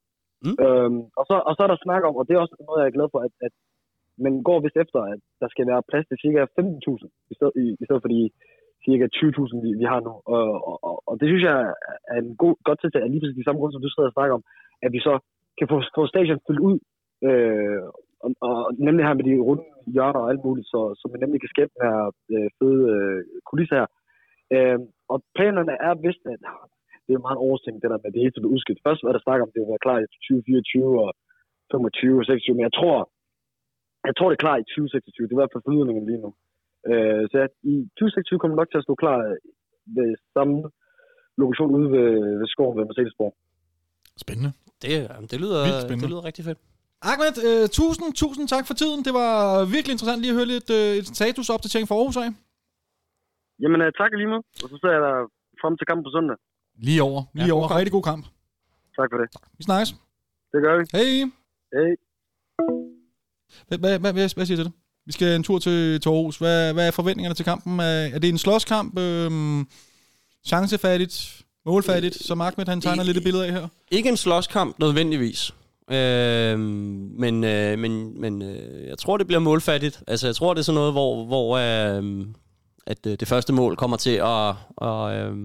Mm. 0.47 0.57
Øhm, 0.65 1.01
og, 1.19 1.25
så, 1.29 1.37
og 1.49 1.53
så 1.55 1.61
er 1.65 1.71
der 1.71 1.85
snak 1.85 2.03
om, 2.09 2.15
og 2.19 2.25
det 2.27 2.33
er 2.35 2.43
også 2.45 2.57
noget, 2.59 2.81
jeg 2.81 2.89
er 2.89 2.97
glad 2.99 3.09
for, 3.13 3.21
at, 3.27 3.35
at 3.47 3.55
man 4.25 4.35
går 4.49 4.59
vist 4.61 4.79
efter, 4.83 5.01
at 5.13 5.21
der 5.41 5.49
skal 5.51 5.67
være 5.71 5.89
plads 5.91 6.07
til 6.07 6.21
cirka 6.23 6.41
15.000, 6.61 7.31
i 7.33 7.35
stedet, 7.37 7.55
i, 7.65 7.67
i 7.83 7.85
stedet 7.87 8.03
for 8.03 8.11
de 8.15 8.23
cirka 8.87 9.07
20.000, 9.17 9.65
vi, 9.65 9.71
vi 9.83 9.87
har 9.93 10.01
nu. 10.07 10.13
Og, 10.35 10.47
og, 10.69 10.77
og, 10.89 10.97
og, 11.09 11.15
det 11.21 11.27
synes 11.29 11.45
jeg 11.51 11.59
er 12.13 12.19
en 12.25 12.37
god, 12.43 12.55
godt 12.69 12.79
tiltag, 12.81 13.03
at 13.03 13.11
lige 13.11 13.21
præcis 13.23 13.41
de 13.41 13.47
samme 13.47 13.61
grund, 13.61 13.73
som 13.73 13.83
du 13.83 13.91
sidder 13.91 14.11
og 14.11 14.17
snakker 14.17 14.35
om, 14.39 14.45
at 14.87 14.91
vi 14.97 15.01
så 15.09 15.15
kan 15.59 15.67
få, 15.73 15.77
få 15.97 16.03
stadion 16.07 16.45
fyldt 16.47 16.63
ud, 16.69 16.79
øh, 17.29 17.83
og, 18.25 18.31
og, 18.47 18.57
nemlig 18.87 19.03
her 19.07 19.19
med 19.19 19.27
de 19.29 19.35
runde 19.49 19.65
hjørner 19.95 20.21
og 20.21 20.31
alt 20.31 20.45
muligt, 20.45 20.69
så, 20.73 20.81
så 21.01 21.05
man 21.13 21.21
nemlig 21.21 21.41
kan 21.41 21.55
skabe 21.55 21.71
den 21.75 21.83
her 21.89 22.01
øh, 22.35 22.49
fede 22.59 22.83
øh, 22.95 23.21
kulisse 23.49 23.75
her. 23.81 23.89
Øh, 24.55 24.79
og 25.13 25.19
planerne 25.37 25.75
er 25.89 25.95
vist, 26.05 26.25
at 26.35 26.43
det 27.07 27.13
er 27.15 27.27
meget 27.27 27.41
overstænkt, 27.47 27.83
det 27.83 27.91
der 27.93 28.01
med 28.03 28.13
det 28.13 28.23
hele 28.23 28.35
tiden 28.35 28.53
udskudt. 28.55 28.85
Først 28.87 29.01
var 29.05 29.13
der 29.13 29.23
snak 29.27 29.41
om, 29.43 29.49
at 29.51 29.55
det 29.55 29.61
ville 29.61 29.75
være 29.75 29.87
klar 29.87 29.99
i 30.01 30.07
2024 30.15 31.05
og 31.05 31.11
25 31.73 32.21
og 32.21 32.25
26, 32.25 32.57
men 32.57 32.67
jeg 32.69 32.75
tror, 32.79 32.99
jeg 34.09 34.15
tror, 34.15 34.29
det 34.29 34.37
er 34.37 34.45
klar 34.47 34.57
i 34.59 34.67
2026. 34.69 35.27
Det 35.27 35.33
er 35.33 35.39
i 35.39 35.43
hvert 35.43 35.55
fald 35.55 35.67
forlydningen 35.67 36.05
lige 36.11 36.23
nu. 36.25 36.31
Øh, 36.91 37.23
så 37.31 37.35
ja, 37.43 37.47
i 37.73 37.75
2026 37.99 38.39
kommer 38.39 38.55
det 38.55 38.61
nok 38.63 38.71
til 38.71 38.81
at 38.81 38.87
stå 38.89 38.95
klar 39.03 39.19
ved 39.97 40.09
samme 40.37 40.57
lokation 41.41 41.71
ude 41.79 41.89
ved, 41.97 42.11
ved 42.41 42.49
skoven 42.55 42.77
ved 42.79 42.85
Mercedesborg. 42.89 43.33
Spændende. 44.25 44.51
Det, 44.83 44.93
det, 45.33 45.39
lyder, 45.45 45.61
spændende. 45.87 46.03
det 46.03 46.11
lyder 46.13 46.25
rigtig 46.31 46.45
fedt. 46.49 46.61
Ahmed, 47.11 47.35
øh, 47.49 47.65
tusind, 47.79 48.07
tusind 48.23 48.47
tak 48.55 48.65
for 48.69 48.75
tiden. 48.81 49.01
Det 49.07 49.13
var 49.21 49.33
virkelig 49.75 49.93
interessant 49.95 50.21
lige 50.21 50.33
at 50.35 50.39
høre 50.39 50.53
lidt 50.55 50.69
øh, 50.79 50.93
et 51.01 51.07
statusopdatering 51.21 51.87
for 51.89 51.95
Aarhus 51.97 52.19
af. 52.25 52.31
Jamen, 53.63 53.81
øh, 53.85 53.91
tak 54.01 54.11
lige 54.21 54.33
med. 54.35 54.41
Og 54.63 54.67
så 54.71 54.77
ser 54.81 54.93
jeg 54.97 55.03
dig 55.07 55.17
frem 55.63 55.75
til 55.77 55.87
kampen 55.89 56.05
på 56.07 56.13
søndag. 56.17 56.37
Lige 56.79 57.03
over. 57.03 57.23
Lige 57.35 57.47
Ja, 57.47 57.53
over. 57.53 57.63
god 57.63 57.69
kamp. 57.69 57.79
Rigtig 57.79 57.93
god 57.93 58.03
kamp. 58.03 58.25
Tak 58.97 59.09
for 59.13 59.19
det. 59.19 59.29
Vi 59.59 59.65
snakkes. 59.65 59.91
Det 60.53 60.61
gør 60.65 60.79
vi. 60.79 60.85
Hej. 60.93 61.31
Hej. 61.75 61.97
Hvad, 63.69 63.79
hvad, 63.79 63.99
hvad, 63.99 64.13
hvad, 64.13 64.29
siger 64.29 64.45
du 64.45 64.47
til 64.47 64.65
det? 64.65 64.73
Vi 65.07 65.13
skal 65.13 65.37
en 65.37 65.43
tur 65.43 65.59
til, 65.59 66.01
til 66.01 66.09
Aarhus. 66.09 66.39
Hvad, 66.39 66.73
hvad 66.73 66.87
er 66.87 66.91
forventningerne 66.91 67.35
til 67.35 67.45
kampen? 67.45 67.81
Er, 67.81 67.85
er 67.85 68.19
det 68.19 68.29
en 68.29 68.39
slåskamp? 68.39 68.99
Øhm, 68.99 69.67
chancefattigt? 70.47 71.43
Målfattigt? 71.67 72.15
Som 72.15 72.41
Ahmed 72.41 72.67
han 72.69 72.81
tegner 72.81 73.03
I- 73.03 73.07
lidt 73.07 73.17
et 73.17 73.23
billede 73.23 73.47
af 73.47 73.53
her. 73.53 73.69
Ikke 73.91 74.09
en 74.09 74.17
slåskamp 74.17 74.79
nødvendigvis. 74.79 75.55
Øh, 75.91 76.59
men 76.59 77.45
øh, 77.45 77.79
men, 77.79 78.21
men 78.21 78.43
øh, 78.43 78.87
jeg 78.87 78.99
tror, 78.99 79.17
det 79.17 79.27
bliver 79.27 79.41
målfattigt. 79.41 80.03
Altså, 80.07 80.27
jeg 80.27 80.37
tror, 80.37 80.55
det 80.55 80.59
er 80.61 80.65
sådan 80.65 80.75
noget, 80.75 80.93
hvor, 80.93 81.25
hvor 81.25 81.57
øh, 81.57 82.27
at 82.87 83.07
øh, 83.07 83.17
det 83.21 83.29
første 83.29 83.53
mål 83.53 83.77
kommer 83.77 83.97
til 83.97 84.11
at, 84.17 84.55
og, 84.77 85.15
øh, 85.17 85.37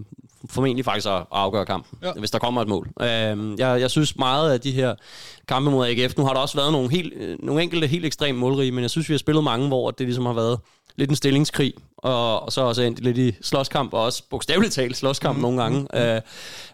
formentlig 0.50 0.86
faktisk 0.86 1.08
at 1.08 1.24
afgøre 1.32 1.66
kampen, 1.66 1.98
Ja. 2.04 2.12
hvis 2.20 2.32
der 2.32 2.40
kommer 2.40 2.62
et 2.62 2.68
mål. 2.68 2.90
Øh, 3.02 3.08
jeg, 3.60 3.82
jeg 3.82 3.92
synes 3.92 4.18
meget 4.18 4.54
af 4.54 4.62
de 4.62 4.72
her 4.72 4.96
kampe 5.48 5.72
mod 5.72 5.88
AGF, 5.88 6.18
nu 6.18 6.26
har 6.26 6.34
der 6.34 6.40
også 6.40 6.58
været 6.58 6.72
nogle, 6.72 6.92
helt, 6.92 7.14
øh, 7.16 7.38
nogle 7.44 7.64
enkelte 7.64 7.88
helt 7.88 8.06
ekstremt 8.06 8.38
målrige, 8.40 8.72
men 8.72 8.82
jeg 8.82 8.90
synes, 8.90 9.10
vi 9.10 9.14
har 9.14 9.20
spillet 9.20 9.44
mange, 9.44 9.68
hvor 9.68 9.92
det 9.92 10.06
ligesom 10.06 10.26
har 10.26 10.34
været 10.34 10.60
lidt 10.96 11.10
en 11.10 11.16
stillingskrig, 11.16 11.74
og, 11.98 12.44
og 12.44 12.52
så 12.52 12.62
også 12.62 12.82
endt 12.82 13.00
lidt 13.00 13.18
i 13.18 13.36
slåskamp, 13.42 13.94
og 13.94 14.04
også 14.04 14.24
bogstaveligt 14.30 14.74
talt 14.74 14.98
slåskamp 14.98 15.36
mm. 15.38 15.42
nogle 15.42 15.62
gange. 15.62 15.88
Øh, 16.16 16.22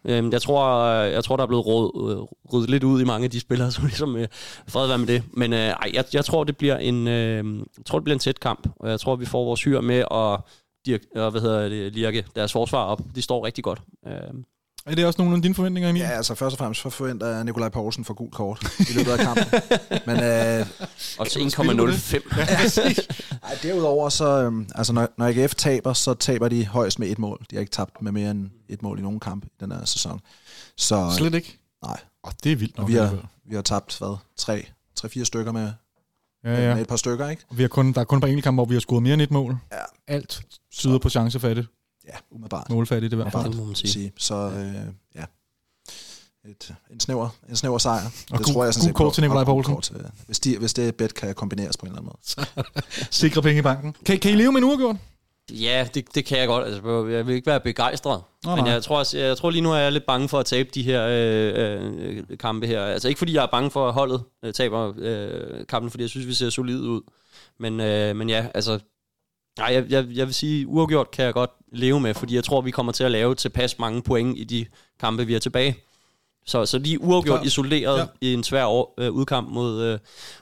øh, 0.05 0.33
jeg, 0.33 0.41
tror, 0.41 0.85
jeg 0.91 1.23
tror, 1.23 1.35
der 1.35 1.43
er 1.43 1.47
blevet 1.47 1.65
råd, 1.65 2.11
øh, 2.11 2.53
ryddet 2.53 2.69
lidt 2.69 2.83
ud 2.83 3.01
i 3.01 3.03
mange 3.03 3.25
af 3.25 3.31
de 3.31 3.39
spillere, 3.39 3.71
som 3.75 3.85
ligesom 3.85 4.15
øh, 4.15 4.27
fred 4.67 4.87
være 4.87 4.97
med 4.97 5.07
det. 5.07 5.23
Men 5.33 5.53
øh, 5.53 5.59
ej, 5.59 5.91
jeg, 5.93 6.05
jeg, 6.13 6.25
tror, 6.25 6.43
det 6.43 6.57
bliver 6.57 6.77
en, 6.77 7.07
øh, 7.07 7.57
jeg 7.77 7.85
tror, 7.85 7.99
det 7.99 8.03
bliver 8.03 8.15
en 8.15 8.19
tæt 8.19 8.39
kamp, 8.39 8.67
og 8.79 8.89
jeg 8.89 8.99
tror, 8.99 9.15
vi 9.15 9.25
får 9.25 9.45
vores 9.45 9.63
hyr 9.63 9.81
med 9.81 10.03
at 10.11 10.39
dirk, 10.87 11.01
og 11.15 11.31
hvad 11.31 11.41
hedder 11.41 11.69
det, 11.69 11.93
lirke 11.93 12.25
deres 12.35 12.51
forsvar 12.51 12.83
op. 12.83 13.01
De 13.15 13.21
står 13.21 13.45
rigtig 13.45 13.63
godt. 13.63 13.81
Øh, 14.07 14.13
Er 14.85 14.95
det 14.95 15.05
også 15.05 15.21
nogle 15.21 15.35
af 15.35 15.41
dine 15.41 15.55
forventninger, 15.55 15.89
Emil? 15.89 16.01
Ja, 16.01 16.07
altså 16.09 16.35
først 16.35 16.53
og 16.53 16.57
fremmest 16.57 16.81
forventer 16.81 17.27
jeg 17.27 17.43
Nikolaj 17.43 17.69
Poulsen 17.69 18.05
for 18.05 18.13
gul 18.13 18.31
kort 18.31 18.65
i 18.79 18.93
løbet 18.97 19.11
af 19.11 19.19
kampen. 19.19 19.45
Men 20.07 20.15
øh, 20.23 20.65
og 21.19 21.27
til 21.27 21.43
du 21.43 21.49
spille 21.49 21.75
på 21.75 21.87
det? 21.87 21.93
1,05. 21.93 23.39
ej, 23.47 23.57
derudover, 23.63 24.09
så, 24.09 24.25
øhm, 24.43 24.69
altså 24.75 24.93
når, 24.93 25.07
når 25.17 25.25
AGF 25.25 25.55
taber, 25.55 25.93
så 25.93 26.13
taber 26.13 26.47
de 26.47 26.67
højst 26.67 26.99
med 26.99 27.07
et 27.07 27.19
mål. 27.19 27.45
De 27.51 27.55
har 27.55 27.59
ikke 27.61 27.71
tabt 27.71 28.01
med 28.01 28.11
mere 28.11 28.31
end 28.31 28.49
et 28.69 28.81
mål 28.81 28.99
i 28.99 29.01
nogen 29.01 29.19
kamp 29.19 29.45
i 29.45 29.49
den 29.59 29.71
her 29.71 29.85
sæson. 29.85 30.19
Så 30.77 31.13
Slet 31.17 31.33
ikke? 31.33 31.59
nej, 31.83 31.99
Oh, 32.23 32.31
det 32.43 32.51
er 32.51 32.55
vildt 32.55 32.77
nok. 32.77 32.83
og 32.83 32.87
vi 32.89 32.93
har, 32.93 33.17
vi 33.49 33.55
har 33.55 33.61
tabt, 33.61 33.97
hvad, 33.97 34.17
tre, 34.37 34.65
tre-fire 34.95 35.25
stykker 35.25 35.51
med, 35.51 35.71
Ja, 36.53 36.59
ja. 36.61 36.67
ja. 36.67 36.73
med 36.73 36.81
et 36.81 36.87
par 36.87 36.95
stykker, 36.95 37.29
ikke? 37.29 37.43
Vi 37.51 37.61
har 37.63 37.67
kun, 37.69 37.93
der 37.93 38.01
er 38.01 38.05
kun 38.05 38.17
et 38.17 38.21
par 38.21 38.27
enkelte 38.27 38.43
kampe, 38.45 38.55
hvor 38.57 38.65
vi 38.65 38.73
har 38.75 38.79
scoret 38.79 39.03
mere 39.03 39.13
end 39.13 39.21
et 39.21 39.31
mål. 39.31 39.57
Ja. 39.71 39.77
Alt 40.07 40.41
tyder 40.71 40.97
på 40.99 41.09
chancefattigt. 41.09 41.67
Ja, 42.07 42.11
umiddelbart. 42.31 42.69
Målfattigt 42.69 43.13
i 43.13 43.15
hvert 43.15 43.31
fald. 43.31 43.43
det 43.43 43.55
må 43.57 43.63
man 43.65 43.75
sige. 43.75 43.91
sige. 43.91 44.11
Så 44.17 44.35
øh, 44.35 44.75
ja, 45.15 45.23
et, 46.49 46.75
en, 46.91 46.99
snæver, 46.99 47.29
en 47.49 47.55
snæver 47.55 47.77
sejr. 47.77 48.05
Og 48.31 48.37
det 48.37 48.45
gul- 48.47 48.53
tror 48.53 48.63
jeg 48.63 48.73
sådan 48.73 48.85
set 48.87 48.95
kort 48.95 49.11
på. 49.11 49.13
til 49.13 49.21
Nikolaj 49.23 49.43
Poulsen. 49.43 49.73
kort 49.73 49.83
til- 49.83 49.95
Hvis, 50.25 50.39
de, 50.39 50.57
hvis 50.57 50.73
det 50.73 50.95
bet 50.95 51.13
kan 51.13 51.35
kombineres 51.35 51.77
på 51.77 51.85
en 51.85 51.91
eller 51.91 52.01
anden 52.01 52.11
måde. 52.57 52.73
Sikre 53.11 53.41
penge 53.41 53.59
i 53.59 53.61
banken. 53.61 53.95
Kan, 54.05 54.19
kan 54.19 54.31
I 54.31 54.35
leve 54.35 54.51
med 54.51 54.61
en 54.61 54.63
uafgjort? 54.67 54.95
Ja, 55.51 55.87
det, 55.93 56.15
det 56.15 56.25
kan 56.25 56.37
jeg 56.39 56.47
godt. 56.47 56.65
Altså, 56.67 57.05
jeg 57.07 57.27
vil 57.27 57.35
ikke 57.35 57.45
være 57.47 57.59
begejstret. 57.59 58.21
Nå, 58.43 58.55
men 58.55 58.67
jeg 58.67 58.83
tror, 58.83 58.97
også- 58.97 59.17
jeg 59.17 59.37
tror 59.37 59.49
lige 59.49 59.61
nu 59.61 59.71
er 59.71 59.77
jeg 59.77 59.91
lidt 59.91 60.05
bange 60.05 60.29
for 60.29 60.39
at 60.39 60.45
tabe 60.45 60.69
de 60.73 60.83
her 60.83 61.07
øh, 61.09 62.17
øh, 62.29 62.37
kampe 62.37 62.67
her. 62.67 62.83
Altså 62.85 63.07
ikke 63.07 63.17
fordi 63.17 63.33
jeg 63.33 63.43
er 63.43 63.47
bange 63.47 63.71
for 63.71 63.87
at 63.87 63.93
holdet 63.93 64.23
øh, 64.43 64.53
taber 64.53 64.93
øh, 64.97 65.65
kampen, 65.69 65.91
fordi 65.91 66.01
jeg 66.03 66.09
synes, 66.09 66.27
vi 66.27 66.33
ser 66.33 66.49
solid 66.49 66.79
ud. 66.79 67.01
Men, 67.59 67.79
øh, 67.79 68.15
men 68.15 68.29
ja, 68.29 68.45
altså... 68.53 68.79
Nej, 69.59 69.73
jeg, 69.73 69.85
jeg, 69.89 70.05
jeg 70.13 70.25
vil 70.27 70.33
sige, 70.33 70.67
uafgjort 70.67 71.11
kan 71.11 71.25
jeg 71.25 71.33
godt 71.33 71.49
leve 71.71 71.99
med, 71.99 72.13
fordi 72.13 72.35
jeg 72.35 72.43
tror, 72.43 72.61
vi 72.61 72.71
kommer 72.71 72.91
til 72.91 73.03
at 73.03 73.11
lave 73.11 73.35
tilpas 73.35 73.79
mange 73.79 74.01
point 74.01 74.37
i 74.39 74.43
de 74.43 74.65
kampe, 74.99 75.25
vi 75.27 75.35
er 75.35 75.39
tilbage. 75.39 75.75
Så, 76.45 76.65
så 76.65 76.77
er 76.77 76.97
uafgjort 76.99 77.39
Klar. 77.39 77.45
isoleret 77.45 77.97
Ja. 77.97 77.99
ja. 78.01 78.05
i 78.21 78.33
en 78.33 78.43
svær 78.43 78.65
år, 78.65 78.93
øh, 78.97 79.11
udkamp 79.11 79.49
mod 79.49 79.81
øh, 79.83 79.99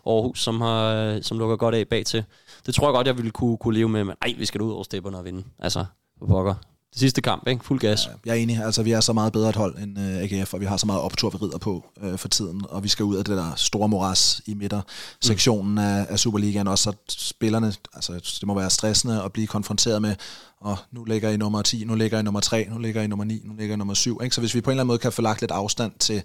Aarhus, 0.08 0.40
som, 0.44 0.62
har, 0.62 0.94
øh, 0.96 1.24
som 1.24 1.40
lukker 1.40 1.56
godt 1.56 1.76
af 1.76 1.88
bag 1.88 2.06
til. 2.06 2.24
Det 2.66 2.76
tror 2.76 2.88
jeg 2.88 2.94
godt, 2.94 3.08
jeg 3.08 3.18
ville 3.18 3.32
kunne, 3.32 3.58
kunne 3.58 3.74
leve 3.74 3.90
med, 3.90 4.04
men 4.04 4.16
ej, 4.22 4.34
vi 4.38 4.46
skal 4.46 4.62
ud 4.62 4.72
over 4.72 4.84
stepperne 4.84 5.18
og 5.18 5.26
vinde. 5.26 5.44
Altså, 5.60 5.86
for 6.20 6.26
pokker. 6.26 6.56
Det 6.96 7.00
sidste 7.00 7.22
kamp, 7.22 7.48
ikke? 7.48 7.66
Fuld 7.66 7.80
gas. 7.80 8.06
Ja, 8.06 8.12
jeg 8.26 8.32
er 8.32 8.44
enig. 8.44 8.64
Altså, 8.64 8.84
vi 8.84 8.92
er 8.92 9.00
så 9.00 9.14
meget 9.14 9.34
bedre 9.34 9.50
et 9.50 9.56
hold 9.56 9.78
end 9.78 10.00
øh, 10.00 10.40
AGF, 10.40 10.54
og 10.54 10.60
vi 10.60 10.66
har 10.66 10.78
så 10.78 10.86
meget 10.86 11.02
optur, 11.02 11.30
vi 11.30 11.38
rider 11.38 11.58
på 11.58 11.86
øh, 12.02 12.18
for 12.18 12.28
tiden, 12.28 12.62
og 12.70 12.84
vi 12.84 12.88
skal 12.88 13.06
ud 13.06 13.16
af 13.16 13.26
det 13.26 13.38
der 13.38 13.56
store 13.56 13.90
moras 13.90 14.42
i 14.46 14.54
midtersektionen 14.54 15.72
mm. 15.72 15.78
af, 15.78 16.06
af 16.10 16.20
Superligaen, 16.20 16.68
også 16.68 16.84
så 16.84 16.98
spillerne, 17.10 17.74
altså 17.94 18.14
det 18.14 18.48
må 18.48 18.54
være 18.54 18.70
stressende 18.70 19.24
at 19.24 19.34
blive 19.34 19.48
konfronteret 19.48 20.02
med, 20.02 20.16
og 20.60 20.78
nu 20.92 21.04
ligger 21.04 21.30
I 21.30 21.38
nummer 21.38 21.62
10, 21.62 21.84
nu 21.84 21.96
ligger 21.96 22.20
I 22.20 22.24
nummer 22.24 22.40
3, 22.40 22.68
nu 22.70 22.78
ligger 22.78 23.02
I 23.02 23.08
nummer 23.08 23.26
9, 23.26 23.42
nu 23.46 23.54
ligger 23.54 23.76
I 23.76 23.78
nummer 23.78 23.94
7. 23.94 24.20
Ikke? 24.24 24.36
Så 24.36 24.42
hvis 24.42 24.56
vi 24.56 24.62
på 24.62 24.70
en 24.70 24.74
eller 24.74 24.82
anden 24.82 24.88
måde 24.88 25.00
kan 25.00 25.12
få 25.12 25.22
lagt 25.22 25.42
lidt 25.42 25.52
afstand 25.52 25.92
til, 26.00 26.24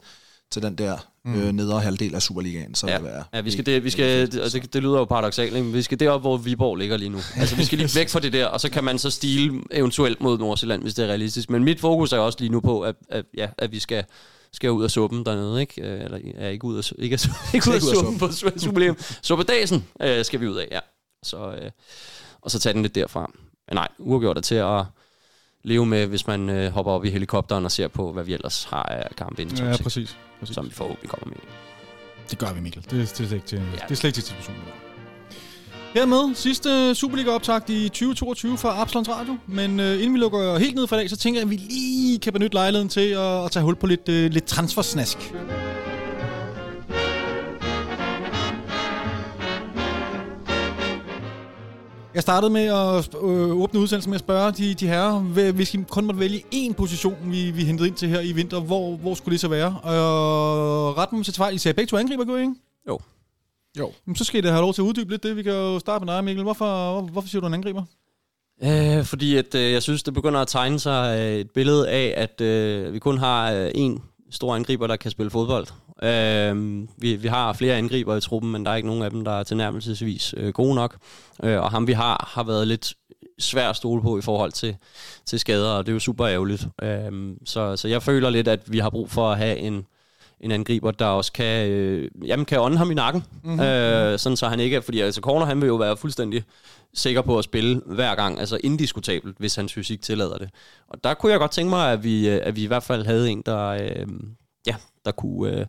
til 0.50 0.62
den 0.62 0.74
der 0.78 0.98
øh, 1.26 1.52
nedre 1.52 1.80
halvdel 1.80 2.14
af 2.14 2.22
Superligaen, 2.22 2.74
så 2.74 2.86
Ja, 2.86 2.98
vil 2.98 3.04
det 3.06 3.12
være... 3.14 3.24
ja 3.34 3.40
vi 3.40 3.50
skal 3.50 3.66
det, 3.66 3.84
vi 3.84 3.90
skal, 3.90 4.04
perfekt. 4.26 4.32
det, 4.32 4.42
og 4.42 4.62
det, 4.62 4.72
det 4.74 4.82
lyder 4.82 4.98
jo 4.98 5.04
paradoxalt, 5.04 5.54
ikke? 5.54 5.64
Men 5.64 5.74
vi 5.74 5.82
skal 5.82 6.00
derop, 6.00 6.20
hvor 6.20 6.36
Viborg 6.36 6.76
ligger 6.76 6.96
lige 6.96 7.08
nu. 7.08 7.18
Altså, 7.40 7.56
vi 7.56 7.64
skal 7.64 7.78
lige 7.78 7.90
væk 7.96 8.08
fra 8.08 8.20
det 8.20 8.32
der, 8.32 8.46
og 8.46 8.60
så 8.60 8.70
kan 8.70 8.84
man 8.84 8.98
så 8.98 9.10
stile 9.10 9.62
eventuelt 9.72 10.20
mod 10.20 10.38
Nordsjælland, 10.38 10.82
hvis 10.82 10.94
det 10.94 11.04
er 11.04 11.08
realistisk. 11.08 11.50
Men 11.50 11.64
mit 11.64 11.80
fokus 11.80 12.12
er 12.12 12.18
også 12.18 12.38
lige 12.40 12.50
nu 12.52 12.60
på, 12.60 12.80
at, 12.80 12.94
at, 13.08 13.24
ja, 13.36 13.48
at 13.58 13.72
vi 13.72 13.78
skal, 13.78 14.04
skal 14.52 14.70
ud 14.70 14.84
af 14.84 14.90
suppen 14.90 15.24
dernede, 15.26 15.60
ikke? 15.60 15.82
Øh, 15.82 16.04
Eller 16.04 16.18
ja, 16.38 16.48
ikke 16.48 16.64
ud 16.64 16.78
af, 16.78 16.92
ikke, 16.98 17.18
ikke 17.54 17.70
ud 17.70 17.74
af 17.74 17.80
suppen 17.82 18.18
på 18.18 18.26
Su- 18.26 18.58
Superligaen. 18.58 18.96
Suppedagen 19.22 19.84
øh, 20.02 20.24
skal 20.24 20.40
vi 20.40 20.48
ud 20.48 20.56
af, 20.56 20.68
ja. 20.70 20.80
Så, 21.22 21.36
øh, 21.36 21.70
og 22.40 22.50
så 22.50 22.58
tage 22.58 22.72
den 22.72 22.82
lidt 22.82 22.94
derfra. 22.94 23.30
Men 23.68 23.74
nej, 23.74 23.88
uafgjort 23.98 24.36
er 24.36 24.40
til 24.42 24.54
at 24.54 24.82
leve 25.64 25.86
med, 25.86 26.06
hvis 26.06 26.26
man 26.26 26.48
øh, 26.50 26.72
hopper 26.72 26.92
op 26.92 27.04
i 27.04 27.10
helikopteren 27.10 27.64
og 27.64 27.70
ser 27.72 27.88
på, 27.88 28.12
hvad 28.12 28.24
vi 28.24 28.34
ellers 28.34 28.64
har 28.64 28.82
af 28.82 29.16
kampe 29.16 29.42
inden 29.42 29.56
Ja, 29.58 29.72
6, 29.72 29.82
præcis. 29.82 30.16
Præcis. 30.40 30.54
som 30.54 30.66
vi 30.66 30.70
forhåbentlig 30.70 31.10
kommer 31.10 31.26
med. 31.26 31.36
Det 32.30 32.38
gør 32.38 32.52
vi, 32.52 32.60
Mikkel. 32.60 32.82
Det, 32.82 32.90
det, 32.90 33.02
er, 33.02 33.06
slet 33.06 33.32
ikke 33.32 33.46
til, 33.46 33.58
ja. 33.58 33.62
Det 33.62 33.90
er 33.90 33.94
slet 33.94 34.08
ikke 34.08 34.14
til 34.14 34.22
diskussion. 34.24 34.56
Hermed 35.94 36.34
sidste 36.34 36.94
Superliga-optakt 36.94 37.70
i 37.70 37.88
2022 37.88 38.58
fra 38.58 38.80
Absalons 38.80 39.08
Radio. 39.08 39.36
Men 39.46 39.80
øh, 39.80 39.94
inden 39.94 40.14
vi 40.14 40.18
lukker 40.18 40.58
helt 40.58 40.74
ned 40.74 40.86
for 40.86 40.96
i 40.96 40.98
dag, 40.98 41.10
så 41.10 41.16
tænker 41.16 41.40
jeg, 41.40 41.44
at 41.44 41.50
vi 41.50 41.56
lige 41.56 42.18
kan 42.18 42.32
benytte 42.32 42.54
lejligheden 42.54 42.88
til 42.88 43.08
at, 43.10 43.44
at 43.44 43.50
tage 43.50 43.62
hul 43.62 43.76
på 43.76 43.86
lidt, 43.86 44.08
øh, 44.08 44.30
lidt 44.30 44.44
transfersnask. 44.44 45.32
Jeg 52.14 52.22
startede 52.22 52.52
med 52.52 52.64
at 52.64 53.14
øh, 53.14 53.62
åbne 53.62 53.80
udsendelsen 53.80 54.10
med 54.10 54.14
at 54.14 54.20
spørge 54.20 54.52
de, 54.52 54.74
de 54.74 54.86
herrer, 54.86 55.52
hvis 55.52 55.74
I 55.74 55.84
kun 55.88 56.04
måtte 56.04 56.20
vælge 56.20 56.44
én 56.54 56.72
position, 56.72 57.16
vi, 57.24 57.50
vi 57.50 57.64
hentede 57.64 57.88
ind 57.88 57.96
til 57.96 58.08
her 58.08 58.20
i 58.20 58.32
vinter, 58.32 58.60
hvor, 58.60 58.96
hvor 58.96 59.14
skulle 59.14 59.32
det 59.32 59.40
så 59.40 59.48
være? 59.48 59.76
Og 59.82 60.98
ret 60.98 61.12
mig, 61.12 61.18
hvis 61.18 61.28
jeg 61.28 61.34
tager 61.34 61.46
fejl, 61.46 61.54
I 61.54 61.58
sagde 61.58 61.74
begge 61.76 61.90
to 61.90 61.96
angriber, 61.96 62.24
gør 62.24 62.36
ikke? 62.36 62.54
Jo. 62.88 62.98
Jo. 63.78 63.92
Jamen, 64.06 64.16
så 64.16 64.24
skal 64.24 64.38
I 64.38 64.40
da 64.40 64.50
have 64.50 64.60
lov 64.60 64.74
til 64.74 64.82
at 64.82 64.86
uddybe 64.86 65.10
lidt 65.10 65.22
det. 65.22 65.36
Vi 65.36 65.42
kan 65.42 65.52
jo 65.52 65.78
starte 65.78 66.04
med 66.04 66.14
dig, 66.14 66.24
Mikkel. 66.24 66.42
Hvorfor, 66.42 66.92
hvor, 66.92 67.00
hvorfor 67.00 67.28
siger 67.28 67.40
du 67.40 67.46
en 67.46 67.54
angriber? 67.54 67.84
Øh, 68.62 69.04
fordi 69.04 69.36
at, 69.36 69.54
øh, 69.54 69.72
jeg 69.72 69.82
synes, 69.82 70.02
det 70.02 70.14
begynder 70.14 70.40
at 70.40 70.48
tegne 70.48 70.78
sig 70.78 71.18
øh, 71.20 71.40
et 71.40 71.50
billede 71.50 71.88
af, 71.90 72.14
at 72.16 72.40
øh, 72.40 72.92
vi 72.92 72.98
kun 72.98 73.18
har 73.18 73.52
øh, 73.52 73.70
en 73.74 74.02
stor 74.30 74.54
angriber, 74.54 74.86
der 74.86 74.96
kan 74.96 75.10
spille 75.10 75.30
fodbold. 75.30 75.66
Øh, 76.02 76.82
vi, 76.96 77.16
vi 77.16 77.28
har 77.28 77.52
flere 77.52 77.76
angriber 77.76 78.16
i 78.16 78.20
truppen, 78.20 78.52
men 78.52 78.64
der 78.64 78.70
er 78.70 78.76
ikke 78.76 78.88
nogen 78.88 79.02
af 79.02 79.10
dem, 79.10 79.24
der 79.24 79.32
er 79.32 79.42
tilnærmelsesvis 79.42 80.34
øh, 80.36 80.52
gode 80.52 80.74
nok. 80.74 80.96
Øh, 81.42 81.60
og 81.60 81.70
ham 81.70 81.86
vi 81.86 81.92
har, 81.92 82.30
har 82.34 82.42
været 82.42 82.68
lidt 82.68 82.94
svær 83.38 83.68
at 83.68 83.76
stole 83.76 84.02
på 84.02 84.18
i 84.18 84.22
forhold 84.22 84.52
til, 84.52 84.76
til 85.26 85.40
skader, 85.40 85.70
og 85.70 85.86
det 85.86 85.92
er 85.92 85.94
jo 85.94 86.00
super 86.00 86.26
ærgerligt. 86.26 86.66
Øh, 86.82 87.36
så, 87.44 87.76
så 87.76 87.88
jeg 87.88 88.02
føler 88.02 88.30
lidt, 88.30 88.48
at 88.48 88.72
vi 88.72 88.78
har 88.78 88.90
brug 88.90 89.10
for 89.10 89.30
at 89.30 89.38
have 89.38 89.56
en, 89.56 89.86
en 90.40 90.50
angriber, 90.50 90.90
der 90.90 91.06
også 91.06 91.32
kan, 91.32 91.68
øh, 91.68 92.10
jamen, 92.26 92.44
kan 92.46 92.60
ånde 92.60 92.78
ham 92.78 92.90
i 92.90 92.94
nakken. 92.94 93.24
Mm-hmm. 93.42 93.60
Øh, 93.60 94.18
sådan 94.18 94.36
så 94.36 94.48
han 94.48 94.60
ikke, 94.60 94.82
fordi 94.82 95.00
altså 95.00 95.20
Corner, 95.20 95.46
han 95.46 95.60
vil 95.60 95.66
jo 95.66 95.76
være 95.76 95.96
fuldstændig 95.96 96.44
sikker 96.94 97.22
på 97.22 97.38
at 97.38 97.44
spille 97.44 97.82
hver 97.86 98.14
gang, 98.14 98.40
altså 98.40 98.58
indiskutabelt, 98.64 99.36
hvis 99.38 99.54
hans 99.54 99.72
fysik 99.72 100.02
tillader 100.02 100.38
det. 100.38 100.50
Og 100.88 101.04
der 101.04 101.14
kunne 101.14 101.32
jeg 101.32 101.40
godt 101.40 101.50
tænke 101.50 101.70
mig, 101.70 101.92
at 101.92 102.04
vi, 102.04 102.28
øh, 102.28 102.40
at 102.42 102.56
vi 102.56 102.62
i 102.62 102.66
hvert 102.66 102.82
fald 102.82 103.04
havde 103.04 103.30
en, 103.30 103.42
der, 103.46 103.66
øh, 103.66 104.06
ja, 104.66 104.74
der 105.04 105.10
kunne, 105.10 105.52
øh, 105.52 105.66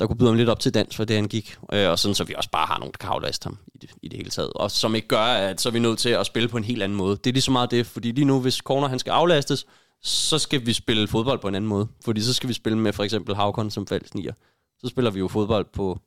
der 0.00 0.06
kunne 0.06 0.16
byde 0.16 0.28
ham 0.28 0.36
lidt 0.36 0.48
op 0.48 0.60
til 0.60 0.74
dans, 0.74 0.96
for 0.96 1.04
det 1.04 1.16
han 1.16 1.28
gik. 1.28 1.56
Øh, 1.72 1.90
og 1.90 1.98
sådan, 1.98 2.14
så 2.14 2.24
vi 2.24 2.34
også 2.36 2.50
bare 2.50 2.66
har 2.66 2.78
nogen, 2.78 2.92
der 2.92 2.98
kan 2.98 3.10
aflaste 3.10 3.44
ham 3.46 3.58
i 3.74 3.78
det, 3.78 3.90
i 4.02 4.08
det 4.08 4.16
hele 4.16 4.30
taget. 4.30 4.52
Og 4.52 4.70
som 4.70 4.94
ikke 4.94 5.08
gør, 5.08 5.24
at 5.24 5.60
så 5.60 5.68
er 5.68 5.72
vi 5.72 5.78
nødt 5.78 5.98
til 5.98 6.08
at 6.08 6.26
spille 6.26 6.48
på 6.48 6.56
en 6.56 6.64
helt 6.64 6.82
anden 6.82 6.98
måde. 6.98 7.16
Det 7.16 7.26
er 7.26 7.32
lige 7.32 7.42
så 7.42 7.50
meget 7.50 7.70
det, 7.70 7.86
fordi 7.86 8.12
lige 8.12 8.24
nu, 8.24 8.40
hvis 8.40 8.54
Corner 8.56 8.88
han 8.88 8.98
skal 8.98 9.10
aflastes, 9.10 9.66
så 10.02 10.38
skal 10.38 10.66
vi 10.66 10.72
spille 10.72 11.08
fodbold 11.08 11.38
på 11.38 11.48
en 11.48 11.54
anden 11.54 11.68
måde. 11.68 11.88
Fordi 12.04 12.20
så 12.20 12.32
skal 12.34 12.48
vi 12.48 12.54
spille 12.54 12.78
med 12.78 12.92
for 12.92 13.04
eksempel 13.04 13.34
Havkon 13.34 13.70
som 13.70 13.86
fældsnier. 13.86 14.32
Så 14.80 14.88
spiller 14.88 15.10
vi 15.10 15.18
jo 15.18 15.28
fodbold 15.28 15.66
på... 15.72 15.98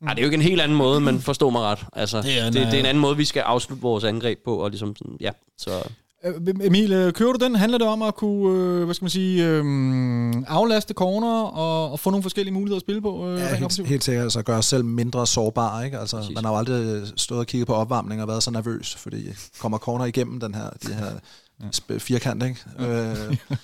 Mm. 0.00 0.06
Ej, 0.06 0.14
det 0.14 0.20
er 0.20 0.22
jo 0.22 0.26
ikke 0.26 0.34
en 0.34 0.42
helt 0.42 0.60
anden 0.60 0.76
måde, 0.76 1.00
men 1.00 1.20
forstå 1.20 1.50
mig 1.50 1.62
ret. 1.62 1.86
Altså, 1.92 2.22
Det 2.22 2.38
er 2.38 2.42
er 2.42 2.46
en, 2.46 2.52
det, 2.52 2.66
det 2.66 2.74
er 2.74 2.78
en 2.78 2.84
øh, 2.84 2.88
anden 2.88 3.00
måde, 3.00 3.16
vi 3.16 3.24
skal 3.24 3.40
afslutte 3.40 3.82
vores 3.82 4.04
angreb 4.04 4.38
på. 4.44 4.56
Og 4.56 4.70
ligesom 4.70 4.96
sådan, 4.96 5.16
ja, 5.20 5.30
så... 5.58 5.88
Øh, 6.24 6.34
Emil, 6.60 6.92
øh, 6.92 7.12
kører 7.12 7.32
du 7.32 7.44
den? 7.44 7.54
Handler 7.56 7.78
det 7.78 7.86
om 7.86 8.02
at 8.02 8.14
kunne, 8.14 8.58
øh, 8.62 8.84
hvad 8.84 8.94
skal 8.94 9.04
man 9.04 9.10
sige, 9.10 9.44
øh, 9.46 9.64
aflaste 10.48 10.94
corner 10.94 11.42
og, 11.42 11.92
og 11.92 12.00
få 12.00 12.10
nogle 12.10 12.22
forskellige 12.22 12.54
muligheder 12.54 12.76
at 12.76 12.80
spille 12.82 13.02
på? 13.02 13.28
Øh, 13.28 13.38
Ja, 13.40 13.54
helt, 13.54 13.86
helt 13.86 14.04
sikkert. 14.04 14.22
Altså 14.22 14.42
gøre 14.42 14.58
os 14.58 14.66
selv 14.66 14.84
mindre 14.84 15.26
sårbare. 15.26 15.84
Ikke? 15.84 15.98
Altså, 15.98 16.16
Præcis. 16.16 16.34
man 16.34 16.44
har 16.44 16.52
jo 16.52 16.58
aldrig 16.58 17.02
stået 17.16 17.40
og 17.40 17.46
kigget 17.46 17.66
på 17.66 17.74
opvarmning 17.74 18.22
og 18.22 18.28
været 18.28 18.42
så 18.42 18.50
nervøs, 18.50 18.94
fordi 18.94 19.28
kommer 19.60 19.78
corner 19.78 20.04
igennem 20.04 20.40
den 20.40 20.54
her, 20.54 20.70
de 20.86 20.94
her 20.94 21.10
sp- 21.62 21.98
firkant. 21.98 22.42
Ikke? 22.42 22.56
Øh, 22.78 23.36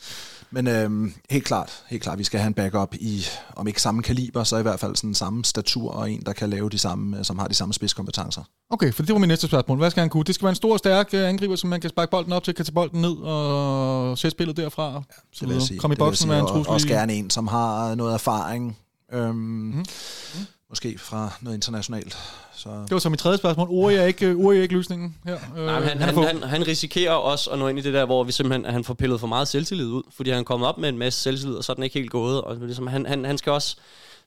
men 0.53 0.67
øhm, 0.67 1.15
helt 1.31 1.45
klart, 1.45 1.83
helt 1.89 2.03
klart, 2.03 2.19
vi 2.19 2.25
skal 2.25 2.41
have 2.41 2.47
en 2.47 2.55
backup 2.55 2.95
i, 2.95 3.25
om 3.57 3.69
ikke 3.69 3.83
samme 3.83 4.03
kaliber, 4.03 4.45
så 4.45 4.57
i 4.57 4.63
hvert 4.63 4.81
fald 4.81 4.97
sådan 4.97 5.15
samme 5.15 5.45
statur, 5.45 5.91
og 5.91 6.11
en, 6.11 6.23
der 6.27 6.33
kan 6.33 6.51
lave 6.51 6.71
de 6.71 6.79
samme, 6.79 7.25
som 7.25 7.39
har 7.39 7.49
de 7.49 7.55
samme 7.55 7.75
spidskompetencer. 7.75 8.43
Okay, 8.71 8.93
for 8.93 9.03
det 9.03 9.13
var 9.13 9.19
min 9.19 9.29
næste 9.29 9.47
spørgsmål. 9.47 9.79
Hvad 9.79 9.91
skal 9.91 10.01
han 10.01 10.11
kunne? 10.11 10.25
Det 10.25 10.35
skal 10.35 10.45
være 10.45 10.51
en 10.51 10.57
stor, 10.57 10.77
stærk 10.77 11.09
øh, 11.15 11.29
angriber, 11.29 11.57
som 11.57 11.71
man 11.71 11.81
kan 11.81 11.91
sparke 11.91 12.11
bolden 12.11 12.33
op 12.33 12.45
til, 12.45 12.55
kan 12.55 12.65
tage 12.65 12.75
bolden 12.75 13.01
ned 13.01 13.17
og 13.17 14.19
sætte 14.19 14.33
spillet 14.33 14.57
derfra. 14.57 14.93
Ja, 14.93 14.99
Det 15.41 15.49
vil 15.49 15.51
jeg 15.53 15.63
sige. 15.63 15.79
Kom 15.79 15.93
i 15.93 15.97
boksen 15.97 16.29
med 16.29 16.37
en 16.37 16.43
Og- 16.43 16.49
trussel. 16.49 16.73
Også 16.73 16.87
i- 16.87 16.91
gerne 16.91 17.13
en, 17.15 17.31
som 17.31 17.47
har 17.49 17.95
noget 17.95 18.15
erfaring. 18.15 18.79
Øhm, 19.13 19.35
Mhm. 19.37 19.85
Måske 20.73 20.99
fra 20.99 21.33
noget 21.41 21.57
internationalt. 21.57 22.17
Så 22.55 22.69
Det 22.69 22.91
var 22.91 22.99
så 22.99 23.09
mit 23.09 23.19
tredje 23.19 23.39
spørgsmål. 23.39 23.67
Uri 23.71 23.95
er 23.95 24.05
ikke, 24.05 24.37
Uri 24.37 24.59
er 24.59 24.63
ikke 24.63 24.75
løsningen 24.75 25.17
her. 25.25 25.39
Øh, 25.57 25.67
Nej, 25.67 25.81
men 25.81 25.89
han, 25.89 25.99
han, 26.01 26.15
han, 26.25 26.43
han 26.43 26.67
risikerer 26.67 27.13
også 27.13 27.51
at 27.51 27.59
nå 27.59 27.69
ind 27.69 27.79
i 27.79 27.83
det 27.83 27.95
der, 27.95 28.05
hvor 28.05 28.25
vi 28.25 28.33
simpelthen, 28.33 28.67
at 28.67 28.73
han 28.73 28.85
får 28.85 28.95
pillet 28.95 29.21
for 29.21 29.27
meget 29.27 29.49
selvtillid 29.49 29.87
ud, 29.87 30.03
fordi 30.17 30.31
han 30.31 30.39
er 30.39 30.45
kommet 30.45 30.69
op 30.69 30.79
med 30.79 30.89
en 30.89 30.99
masse 30.99 31.21
selvtillid, 31.21 31.55
og 31.55 31.65
så 31.65 31.73
er 31.73 31.75
den 31.75 31.85
ikke 31.85 31.99
helt 31.99 32.11
gået. 32.11 32.41
Og 32.41 32.57
ligesom, 32.57 32.87
han, 32.87 33.07
han, 33.07 33.25
han 33.25 33.39
skal 33.39 33.53
også... 33.53 33.77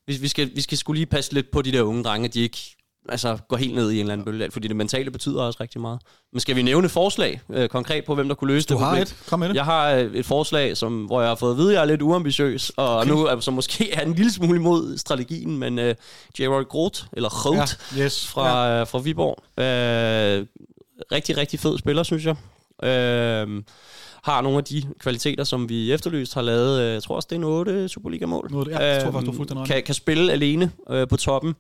Vi, 0.08 0.18
vi, 0.18 0.28
skal, 0.28 0.52
vi 0.56 0.62
skal 0.62 0.78
skulle 0.78 0.98
lige 0.98 1.06
passe 1.06 1.34
lidt 1.34 1.52
på 1.52 1.62
de 1.62 1.72
der 1.72 1.82
unge 1.82 2.04
drenge, 2.04 2.28
at 2.28 2.34
de 2.34 2.40
ikke 2.42 2.76
altså, 3.10 3.38
går 3.50 3.58
helt 3.58 3.76
ned 3.76 3.92
i 3.92 3.96
en 3.96 4.00
eller 4.00 4.14
anden 4.14 4.26
bølge, 4.26 4.52
fordi 4.52 4.68
det 4.68 4.76
mentale 4.76 5.12
betyder 5.12 5.42
også 5.42 5.58
rigtig 5.62 5.82
meget. 5.82 6.00
Men 6.34 6.40
skal 6.40 6.56
vi 6.56 6.62
nævne 6.62 6.90
forslag 6.90 7.42
øh, 7.50 7.70
konkret 7.70 8.06
på, 8.06 8.16
hvem 8.16 8.28
der 8.28 8.36
kunne 8.36 8.54
løse 8.54 8.68
Du 8.68 8.74
det 8.74 8.80
har 8.82 8.88
problem? 8.90 9.02
et. 9.02 9.16
Kom 9.30 9.40
med 9.40 9.50
det. 9.50 9.56
Jeg 9.56 9.66
har 9.66 9.92
øh, 9.92 10.14
et 10.14 10.26
forslag, 10.26 10.78
som, 10.78 11.06
hvor 11.06 11.22
jeg 11.22 11.30
har 11.30 11.36
fået 11.36 11.52
at 11.52 11.58
vide, 11.58 11.70
at 11.70 11.74
jeg 11.76 11.82
er 11.82 11.86
lidt 11.86 12.02
uambitiøs, 12.02 12.70
og 12.78 12.98
okay. 12.98 13.10
nu 13.10 13.28
altså, 13.28 13.52
måske 13.52 13.92
er 13.94 14.02
en 14.06 14.14
lille 14.14 14.32
smule 14.34 14.60
imod 14.60 14.98
strategien, 14.98 15.58
men 15.58 15.80
uh, 15.80 15.86
Gerard 16.38 16.66
Groth, 16.68 17.04
eller 17.14 17.30
Groth, 17.30 17.74
Ja, 17.98 18.04
yes. 18.04 18.28
fra, 18.28 18.68
ja. 18.68 18.84
fra 18.84 19.00
Viborg. 19.00 19.38
Øh, 19.60 20.46
rigtig, 21.12 21.38
rigtig 21.38 21.60
fed 21.60 21.78
spiller, 21.78 22.04
synes 22.04 22.26
jeg. 22.26 22.36
Øh, 22.84 23.64
har 24.24 24.42
nogle 24.42 24.58
af 24.58 24.64
de 24.64 24.84
kvaliteter, 25.00 25.44
som 25.44 25.70
vi 25.70 25.92
efterlyst 25.94 26.34
har 26.34 26.42
lavet. 26.42 26.82
øh, 26.82 26.94
Jeg 26.94 27.04
tror 27.04 27.16
også, 27.16 27.28
det 27.30 27.36
er 27.36 27.40
en 27.40 27.44
8 27.44 27.90
Superliga-mål. 27.90 28.48
Noget- 28.52 28.68
ja, 28.68 28.86
jeg 28.94 29.04
tror 29.04 29.12
faktisk, 29.12 29.32
du 29.32 29.36
fuldstændig 29.38 29.62
ret. 29.62 29.68
kan, 29.70 29.84
kan 29.84 29.96
spille 29.96 30.32
alene 30.32 30.72
øh, 30.90 31.08
på 31.08 31.18
toppen. 31.18 31.56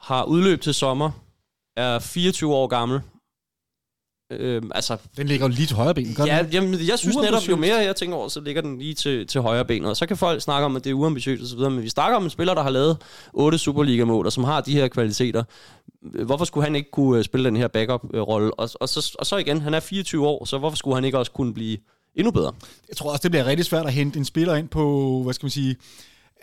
Har 0.00 0.24
udløb 0.24 0.60
til 0.60 0.74
sommer. 0.74 1.10
Er 1.76 1.98
24 1.98 2.54
år 2.54 2.66
gammel. 2.66 3.00
Øh, 4.32 4.62
altså, 4.74 4.96
Den 5.16 5.26
ligger 5.26 5.46
jo 5.46 5.52
lige 5.54 5.66
til 5.66 5.76
højre 5.76 5.94
ben. 5.94 6.14
gør 6.14 6.22
den 6.22 6.32
ja, 6.32 6.38
ikke? 6.38 6.50
jamen, 6.52 6.74
jeg 6.88 6.98
synes 6.98 7.16
netop, 7.16 7.48
jo 7.48 7.56
mere 7.56 7.76
jeg 7.76 7.96
tænker 7.96 8.16
over, 8.16 8.28
så 8.28 8.40
ligger 8.40 8.62
den 8.62 8.78
lige 8.78 8.94
til, 8.94 9.26
til 9.26 9.40
højre 9.40 9.64
benet. 9.64 9.90
Og 9.90 9.96
så 9.96 10.06
kan 10.06 10.16
folk 10.16 10.42
snakke 10.42 10.64
om, 10.64 10.76
at 10.76 10.84
det 10.84 10.90
er 10.90 10.94
uambitiøst 10.94 11.42
osv., 11.42 11.58
men 11.58 11.82
vi 11.82 11.88
snakker 11.88 12.16
om 12.16 12.24
en 12.24 12.30
spiller, 12.30 12.54
der 12.54 12.62
har 12.62 12.70
lavet 12.70 12.96
8 13.32 13.58
Superliga-mål, 13.58 14.26
og 14.26 14.32
som 14.32 14.44
har 14.44 14.60
de 14.60 14.72
her 14.72 14.88
kvaliteter. 14.88 15.44
Hvorfor 16.24 16.44
skulle 16.44 16.64
han 16.64 16.76
ikke 16.76 16.90
kunne 16.90 17.18
øh, 17.18 17.24
spille 17.24 17.44
den 17.44 17.56
her 17.56 17.68
backup-rolle? 17.68 18.54
Og, 18.54 18.70
og, 18.80 18.88
så, 18.88 19.16
og 19.18 19.26
så 19.26 19.36
igen, 19.36 19.60
han 19.60 19.74
er 19.74 19.80
24 19.80 20.26
år, 20.26 20.44
så 20.44 20.58
hvorfor 20.58 20.76
skulle 20.76 20.94
han 20.94 21.04
ikke 21.04 21.18
også 21.18 21.32
kunne 21.32 21.54
blive 21.54 21.78
endnu 22.14 22.30
bedre? 22.30 22.52
Jeg 22.88 22.96
tror 22.96 23.10
også, 23.10 23.22
det 23.22 23.30
bliver 23.30 23.44
rigtig 23.44 23.66
svært 23.66 23.86
at 23.86 23.92
hente 23.92 24.18
en 24.18 24.24
spiller 24.24 24.54
ind 24.54 24.68
på, 24.68 25.20
hvad 25.22 25.34
skal 25.34 25.44
man 25.44 25.50
sige, 25.50 25.76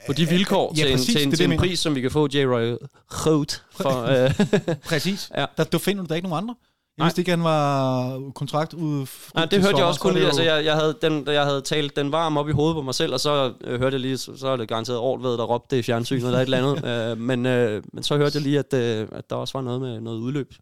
På 0.07 0.13
de 0.13 0.29
vilkår 0.29 0.73
ja, 0.77 0.81
til, 0.81 0.91
en, 0.91 0.97
præcis, 0.97 1.15
til, 1.15 1.23
en, 1.23 1.31
det 1.31 1.37
til 1.37 1.39
det, 1.39 1.45
en 1.45 1.51
jeg 1.51 1.59
pris, 1.59 1.79
som 1.79 1.95
vi 1.95 2.01
kan 2.01 2.11
få 2.11 2.27
J. 2.33 2.37
Roy 2.37 2.75
Groth 3.09 3.55
for. 3.71 4.03
Øh, 4.11 4.75
Præcis. 4.85 5.31
Ja. 5.37 5.45
Der, 5.57 5.63
der 5.63 5.77
finder 5.77 6.03
du 6.03 6.09
da 6.09 6.13
ikke 6.13 6.27
nogen 6.29 6.43
andre. 6.43 6.55
Jeg 6.97 7.01
Nej. 7.01 7.07
vidste 7.07 7.21
ikke, 7.21 7.31
han 7.31 7.43
var 7.43 8.31
kontrakt 8.35 8.73
ud. 8.73 9.07
Nej, 9.35 9.45
det 9.45 9.61
hørte 9.61 9.77
jeg 9.77 9.85
også 9.85 9.99
kun 9.99 10.13
lige. 10.13 10.25
Altså, 10.25 10.43
jeg, 10.43 10.65
jeg, 10.65 10.75
havde, 10.75 10.97
den, 11.01 11.27
jeg 11.27 11.43
havde 11.43 11.61
talt 11.61 11.95
den 11.95 12.11
varm 12.11 12.37
op 12.37 12.49
i 12.49 12.51
hovedet 12.51 12.75
på 12.75 12.81
mig 12.81 12.95
selv, 12.95 13.13
og 13.13 13.19
så 13.19 13.53
øh, 13.63 13.79
hørte 13.79 13.93
jeg 13.93 14.01
lige, 14.01 14.17
så, 14.17 14.37
så 14.37 14.47
er 14.47 14.57
det 14.57 14.67
garanteret 14.67 14.99
Ortved, 14.99 15.37
der 15.37 15.43
råbte 15.43 15.75
det 15.75 15.79
i 15.79 15.83
fjernsynet 15.83 16.25
eller 16.25 16.39
et 16.39 16.43
eller 16.43 16.57
andet. 16.57 16.85
øh, 17.11 17.17
men, 17.17 17.45
øh, 17.45 17.83
men 17.93 18.03
så 18.03 18.17
hørte 18.17 18.35
jeg 18.35 18.43
lige, 18.43 18.59
at, 18.59 18.73
øh, 18.73 19.07
at 19.11 19.29
der 19.29 19.35
også 19.35 19.57
var 19.57 19.61
noget 19.61 19.81
med 19.81 20.01
noget 20.01 20.17
udløb. 20.17 20.53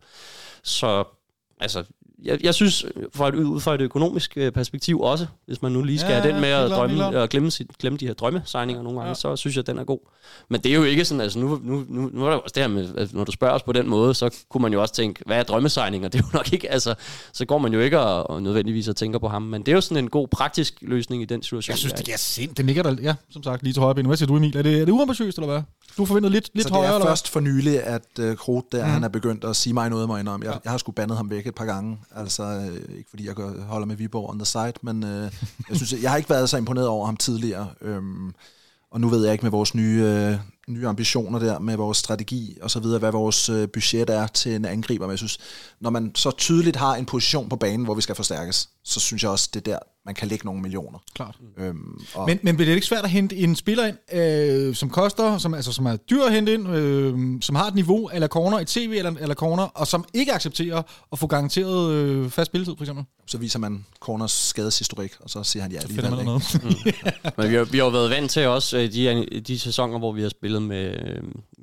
Så 0.63 1.03
altså, 1.59 1.83
jeg, 2.23 2.43
jeg 2.43 2.53
synes, 2.53 2.85
for 3.13 3.27
et, 3.27 3.35
ud 3.35 3.59
fra 3.61 3.75
et 3.75 3.81
økonomisk 3.81 4.33
øh, 4.35 4.51
perspektiv 4.51 4.99
også, 5.01 5.25
hvis 5.45 5.61
man 5.61 5.71
nu 5.71 5.83
lige 5.83 5.99
skal 5.99 6.11
Ja, 6.13 6.19
have 6.19 6.33
den 6.33 6.41
med 6.41 6.49
at 6.49 6.71
drømme, 6.71 6.95
klart. 6.95 7.15
og 7.15 7.29
glemme, 7.29 7.51
sit, 7.51 7.67
glemme 7.79 7.97
de 7.97 8.07
her 8.07 8.13
drømmesigninger 8.13 8.83
nogle 8.83 8.99
gange, 8.99 9.09
Ja. 9.09 9.13
så 9.13 9.35
synes 9.35 9.55
jeg, 9.55 9.61
at 9.61 9.67
den 9.67 9.77
er 9.77 9.83
god. 9.83 9.99
Men 10.49 10.61
det 10.61 10.71
er 10.71 10.75
jo 10.75 10.83
ikke 10.83 11.05
sådan, 11.05 11.21
altså 11.21 11.39
nu, 11.39 11.59
nu, 11.63 11.83
nu, 11.89 12.09
nu 12.13 12.25
er 12.25 12.29
der 12.29 12.37
også 12.37 12.53
det 12.55 12.63
her 12.63 12.67
med, 12.67 12.95
at 12.97 13.13
når 13.13 13.23
du 13.23 13.31
spørger 13.31 13.53
os 13.55 13.63
på 13.63 13.71
den 13.71 13.89
måde, 13.89 14.13
så 14.13 14.29
kunne 14.49 14.61
man 14.61 14.73
jo 14.73 14.81
også 14.81 14.93
tænke, 14.93 15.23
hvad 15.25 15.37
er 15.37 15.43
drømmesigninger? 15.43 16.09
Det 16.13 16.19
er 16.19 16.23
jo 16.33 16.37
nok 16.37 16.53
ikke, 16.53 16.71
altså, 16.71 16.95
så 17.33 17.45
går 17.45 17.57
man 17.57 17.73
jo 17.73 17.79
ikke 17.79 17.99
og, 17.99 18.29
og 18.29 18.43
nødvendigvis 18.43 18.87
og 18.87 18.95
tænker 18.95 19.19
på 19.19 19.27
ham, 19.27 19.41
men 19.41 19.61
det 19.61 19.71
er 19.71 19.75
jo 19.75 19.81
sådan 19.81 20.03
en 20.03 20.09
god 20.09 20.27
praktisk 20.27 20.73
løsning 20.81 21.21
i 21.21 21.25
den 21.25 21.43
situation. 21.43 21.71
Jeg 21.71 21.77
synes, 21.77 21.93
er 21.93 21.97
det 21.97 22.13
er 22.13 22.17
sind. 22.17 22.55
Det 22.55 22.65
ligger 22.65 22.83
der, 22.83 22.95
ja, 23.01 23.15
som 23.29 23.43
sagt, 23.43 23.63
lige 23.63 23.73
til 23.73 23.81
højre 23.81 23.95
ben. 23.95 24.05
Hvad 24.05 24.17
siger 24.17 24.27
du, 24.27 24.37
Emil? 24.37 24.57
Er 24.57 24.61
det, 24.61 24.81
er 24.81 24.85
det 24.85 24.91
uambitiøst, 24.91 25.37
eller 25.37 25.51
hvad? 25.51 25.61
Du 25.97 26.05
forventer 26.05 26.29
lidt, 26.29 26.49
lidt 26.53 26.63
så 26.63 26.69
det 26.69 26.75
højere, 26.75 26.91
er 26.91 26.95
eller 26.95 27.05
hvad? 27.05 27.11
først 27.11 27.29
for 27.29 27.39
nylig, 27.39 27.83
at 27.83 28.01
uh, 28.19 28.35
Kroth 28.35 28.67
der, 28.71 28.85
mm. 28.85 28.91
han 28.91 29.03
er 29.03 29.07
begyndt 29.07 29.43
at 29.43 29.55
sige 29.55 29.73
mig 29.73 29.89
noget, 29.89 30.07
må 30.07 30.15
jeg 30.15 30.19
indrømme. 30.19 30.45
Jeg, 30.45 30.53
ja. 30.53 30.59
jeg 30.63 30.71
har 30.71 30.77
sgu 30.77 30.91
bandet 30.91 31.17
ham 31.17 31.29
væk 31.29 31.47
et 31.47 31.55
par 31.55 31.65
gange. 31.65 31.97
Altså, 32.15 32.43
øh, 32.43 32.97
ikke 32.97 33.09
fordi 33.09 33.27
jeg 33.27 33.35
gør- 33.35 33.61
holder 33.63 33.87
med 33.87 33.95
Viborg 33.95 34.29
on 34.29 34.39
the 34.39 34.45
side, 34.45 34.73
men 34.81 35.03
øh, 35.03 35.31
jeg 35.69 35.77
synes, 35.77 35.93
jeg 36.01 36.09
har 36.11 36.17
ikke 36.17 36.29
været 36.29 36.49
så 36.49 36.57
imponeret 36.57 36.87
over 36.87 37.05
ham 37.05 37.17
tidligere. 37.17 37.67
Øhm, 37.81 38.33
og 38.91 39.01
nu 39.01 39.09
ved 39.09 39.23
jeg 39.23 39.31
ikke 39.33 39.45
med 39.45 39.51
vores 39.51 39.75
nye, 39.75 40.03
øh, 40.03 40.35
nye 40.67 40.87
ambitioner 40.87 41.39
der, 41.39 41.59
med 41.59 41.75
vores 41.77 41.97
strategi 41.97 42.57
og 42.61 42.71
så 42.71 42.79
videre, 42.79 42.99
hvad 42.99 43.11
vores 43.11 43.49
øh, 43.49 43.67
budget 43.73 44.09
er 44.09 44.27
til 44.27 44.55
en 44.55 44.65
angriber. 44.65 45.05
Men 45.05 45.11
jeg 45.11 45.17
synes, 45.19 45.37
når 45.79 45.89
man 45.89 46.11
så 46.15 46.31
tydeligt 46.31 46.75
har 46.75 46.95
en 46.95 47.05
position 47.05 47.49
på 47.49 47.55
banen, 47.55 47.83
hvor 47.85 47.93
vi 47.95 48.01
skal 48.01 48.15
forstærkes, 48.15 48.69
så 48.83 48.99
synes 48.99 49.23
jeg 49.23 49.31
også, 49.31 49.49
det 49.53 49.67
er 49.67 49.71
der, 49.71 49.79
man 50.05 50.15
kan 50.15 50.27
lægge 50.27 50.45
nogle 50.45 50.61
millioner. 50.61 50.99
Klart. 51.15 51.37
Øhm, 51.57 52.01
og 52.13 52.25
Men, 52.27 52.39
men 52.43 52.55
bliver 52.55 52.67
det 52.69 52.75
ikke 52.75 52.87
svært 52.87 53.03
at 53.03 53.09
hente 53.09 53.35
en 53.35 53.55
spiller 53.55 53.85
ind, 53.85 53.97
øh, 54.13 54.75
som 54.75 54.89
koster, 54.89 55.37
som, 55.37 55.53
altså, 55.53 55.71
som 55.71 55.85
er 55.85 55.95
dyr 55.95 56.23
at 56.23 56.33
hente 56.33 56.53
ind, 56.53 56.69
øh, 56.69 57.41
som 57.41 57.55
har 57.55 57.67
et 57.67 57.75
niveau, 57.75 58.09
eller 58.13 58.27
corner, 58.27 58.59
et 58.59 58.69
CV 58.69 58.93
eller, 58.97 59.11
eller 59.19 59.35
corner, 59.35 59.63
og 59.63 59.87
som 59.87 60.05
ikke 60.13 60.33
accepterer 60.33 60.81
at 61.11 61.19
få 61.19 61.27
garanteret 61.27 61.91
øh, 61.91 62.29
fast 62.29 62.45
spilletid, 62.51 62.73
for 62.77 62.83
eksempel? 62.83 63.05
så 63.27 63.37
viser 63.37 63.59
man 63.59 63.85
Corners 63.99 64.31
skadeshistorik, 64.31 65.11
og 65.19 65.29
så 65.29 65.43
siger 65.43 65.63
han 65.63 65.71
ja 65.71 65.79
Finder 65.79 66.17
alligevel. 66.17 66.25
man 66.25 66.35
ikke? 66.85 66.93
noget. 67.23 67.37
Men 67.37 67.49
vi 67.49 67.55
har, 67.55 67.63
vi 67.63 67.77
har 67.77 67.85
jo 67.85 67.91
været 67.91 68.09
vant 68.09 68.31
til 68.31 68.47
også 68.47 68.77
øh, 68.77 68.93
de, 68.93 69.25
de 69.39 69.59
sæsoner, 69.59 69.99
hvor 69.99 70.11
vi 70.11 70.21
har 70.21 70.29
spillet 70.29 70.61
med, 70.61 70.95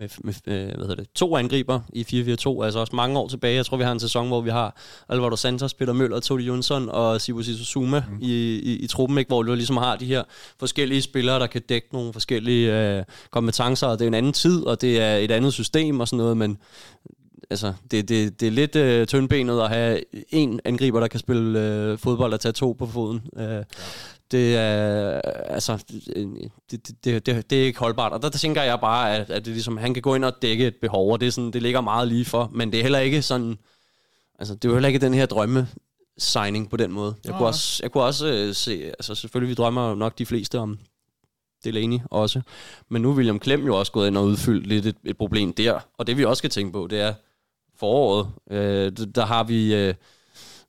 med, 0.01 0.09
med 0.24 0.35
øh, 0.47 0.66
hvad 0.66 0.86
hedder 0.86 0.94
det, 0.94 1.12
to 1.14 1.36
angriber 1.36 1.81
i 1.93 2.02
4-4-2, 2.02 2.64
altså 2.64 2.78
også 2.78 2.97
mange 2.97 3.18
år 3.18 3.28
tilbage. 3.28 3.56
Jeg 3.56 3.66
tror, 3.66 3.77
vi 3.77 3.85
har 3.85 3.93
en 3.93 4.01
sæson, 4.01 4.28
hvor 4.28 4.40
vi 4.40 4.51
har 4.51 4.77
Alvaro 5.09 5.36
Santos, 5.36 5.74
Peter 5.74 5.93
Møller, 5.93 6.20
Todi 6.20 6.44
Jonsson 6.44 6.89
og 6.89 7.20
Sibu 7.20 7.43
Zuma 7.43 8.02
mm. 8.10 8.18
i, 8.20 8.59
i, 8.59 8.77
i 8.77 8.86
truppen, 8.86 9.18
ikke? 9.18 9.28
hvor 9.28 9.43
du 9.43 9.55
ligesom 9.55 9.77
har 9.77 9.97
de 9.97 10.06
her 10.06 10.22
forskellige 10.59 11.02
spillere, 11.02 11.39
der 11.39 11.47
kan 11.47 11.62
dække 11.68 11.89
nogle 11.93 12.12
forskellige 12.12 12.97
øh, 12.98 13.05
kompetencer, 13.31 13.86
og 13.86 13.98
det 13.98 14.05
er 14.05 14.09
en 14.09 14.14
anden 14.14 14.32
tid, 14.32 14.66
og 14.66 14.81
det 14.81 15.01
er 15.01 15.16
et 15.16 15.31
andet 15.31 15.52
system 15.52 16.01
og 16.01 16.09
sådan 16.09 16.18
noget, 16.18 16.36
men 16.36 16.59
altså, 17.51 17.72
det, 17.90 18.09
det, 18.09 18.40
det 18.40 18.47
er 18.47 18.52
lidt 18.52 18.77
øh, 18.77 19.06
tyndbenet 19.06 19.60
at 19.60 19.68
have 19.68 20.01
en 20.28 20.60
angriber, 20.64 21.01
der 21.01 21.09
kan 21.09 21.20
spille 21.20 21.60
øh, 21.60 21.98
fodbold 21.98 22.32
og 22.32 22.40
tage 22.40 22.52
to 22.52 22.72
på 22.72 22.86
foden. 22.86 23.20
Øh, 23.36 23.64
det 24.31 24.57
er, 24.57 25.20
altså, 25.24 25.85
det, 25.89 26.05
det, 26.70 27.05
det, 27.05 27.27
det, 27.27 27.51
det 27.51 27.61
er 27.61 27.66
ikke 27.66 27.78
holdbart. 27.78 28.12
Og 28.12 28.23
der, 28.23 28.28
tænker 28.28 28.62
jeg 28.62 28.81
bare, 28.81 29.16
at, 29.16 29.31
at 29.31 29.44
det 29.44 29.52
ligesom, 29.52 29.77
han 29.77 29.94
kan 29.94 30.02
gå 30.02 30.15
ind 30.15 30.24
og 30.24 30.32
dække 30.43 30.66
et 30.66 30.77
behov, 30.81 31.12
og 31.12 31.20
det, 31.20 31.27
er 31.27 31.31
sådan, 31.31 31.51
det 31.51 31.62
ligger 31.62 31.81
meget 31.81 32.09
lige 32.09 32.24
for. 32.24 32.51
Men 32.52 32.73
det 32.73 32.78
er 32.78 32.82
heller 32.82 32.98
ikke 32.98 33.23
sådan, 33.23 33.59
altså, 34.39 34.55
det 34.55 34.65
er 34.65 34.69
jo 34.69 34.74
heller 34.74 34.89
ikke 34.89 34.98
den 34.98 35.15
her 35.15 35.27
drømme 35.27 35.69
signing 36.19 36.70
på 36.70 36.77
den 36.77 36.93
måde. 36.93 37.15
Jeg 37.24 37.31
Nej, 37.31 37.39
kunne 37.39 37.48
også, 37.48 37.81
jeg 37.82 37.93
kunne 37.93 38.05
også 38.05 38.27
øh, 38.27 38.55
se, 38.55 38.85
altså 38.85 39.15
selvfølgelig 39.15 39.48
vi 39.48 39.55
drømmer 39.55 39.94
nok 39.94 40.19
de 40.19 40.27
fleste 40.27 40.59
om 40.59 40.78
Delaney 41.65 41.98
også. 42.11 42.40
Men 42.89 43.02
nu 43.02 43.11
er 43.11 43.15
William 43.15 43.39
Klem 43.39 43.66
jo 43.66 43.78
også 43.78 43.93
gået 43.93 44.07
ind 44.07 44.19
og 44.19 44.24
udfyldt 44.24 44.66
lidt 44.66 44.86
et, 44.86 44.97
et 45.05 45.16
problem 45.16 45.52
der. 45.52 45.81
Og 45.98 46.07
det 46.07 46.16
vi 46.16 46.24
også 46.24 46.40
skal 46.40 46.51
tænke 46.51 46.73
på, 46.73 46.86
det 46.86 47.01
er 47.01 47.15
foråret. 47.78 48.28
Øh, 48.51 48.93
der 49.15 49.24
har 49.24 49.44
vi... 49.44 49.74
Øh, 49.74 49.94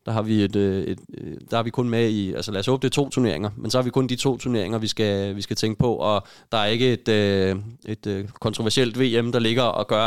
der 0.06 0.11
har 0.11 0.22
vi 0.22 0.44
et, 0.44 0.56
øh, 0.56 0.84
et, 0.84 0.99
øh, 1.18 1.38
der 1.52 1.57
er 1.57 1.64
vi 1.64 1.69
kun 1.69 1.90
med 1.90 2.10
i, 2.10 2.34
altså 2.34 2.52
lad 2.52 2.60
os 2.60 2.65
håbe, 2.65 2.82
det 2.82 2.88
er 2.88 2.95
to 3.03 3.10
turneringer, 3.10 3.49
men 3.57 3.72
så 3.72 3.78
har 3.78 3.84
vi 3.84 3.90
kun 3.90 4.07
de 4.07 4.15
to 4.15 4.38
turneringer, 4.38 4.78
vi 4.78 4.88
skal, 4.88 5.36
vi 5.36 5.41
skal 5.41 5.56
tænke 5.56 5.80
på, 5.80 5.95
og 5.95 6.28
der 6.52 6.57
er 6.57 6.65
ikke 6.65 6.94
et, 6.94 7.07
øh, 7.07 7.56
et 7.86 8.07
øh, 8.07 8.28
kontroversielt 8.28 8.99
VM, 8.99 9.32
der 9.32 9.40
ligger 9.40 9.64
og 9.64 9.88
gør 9.88 10.06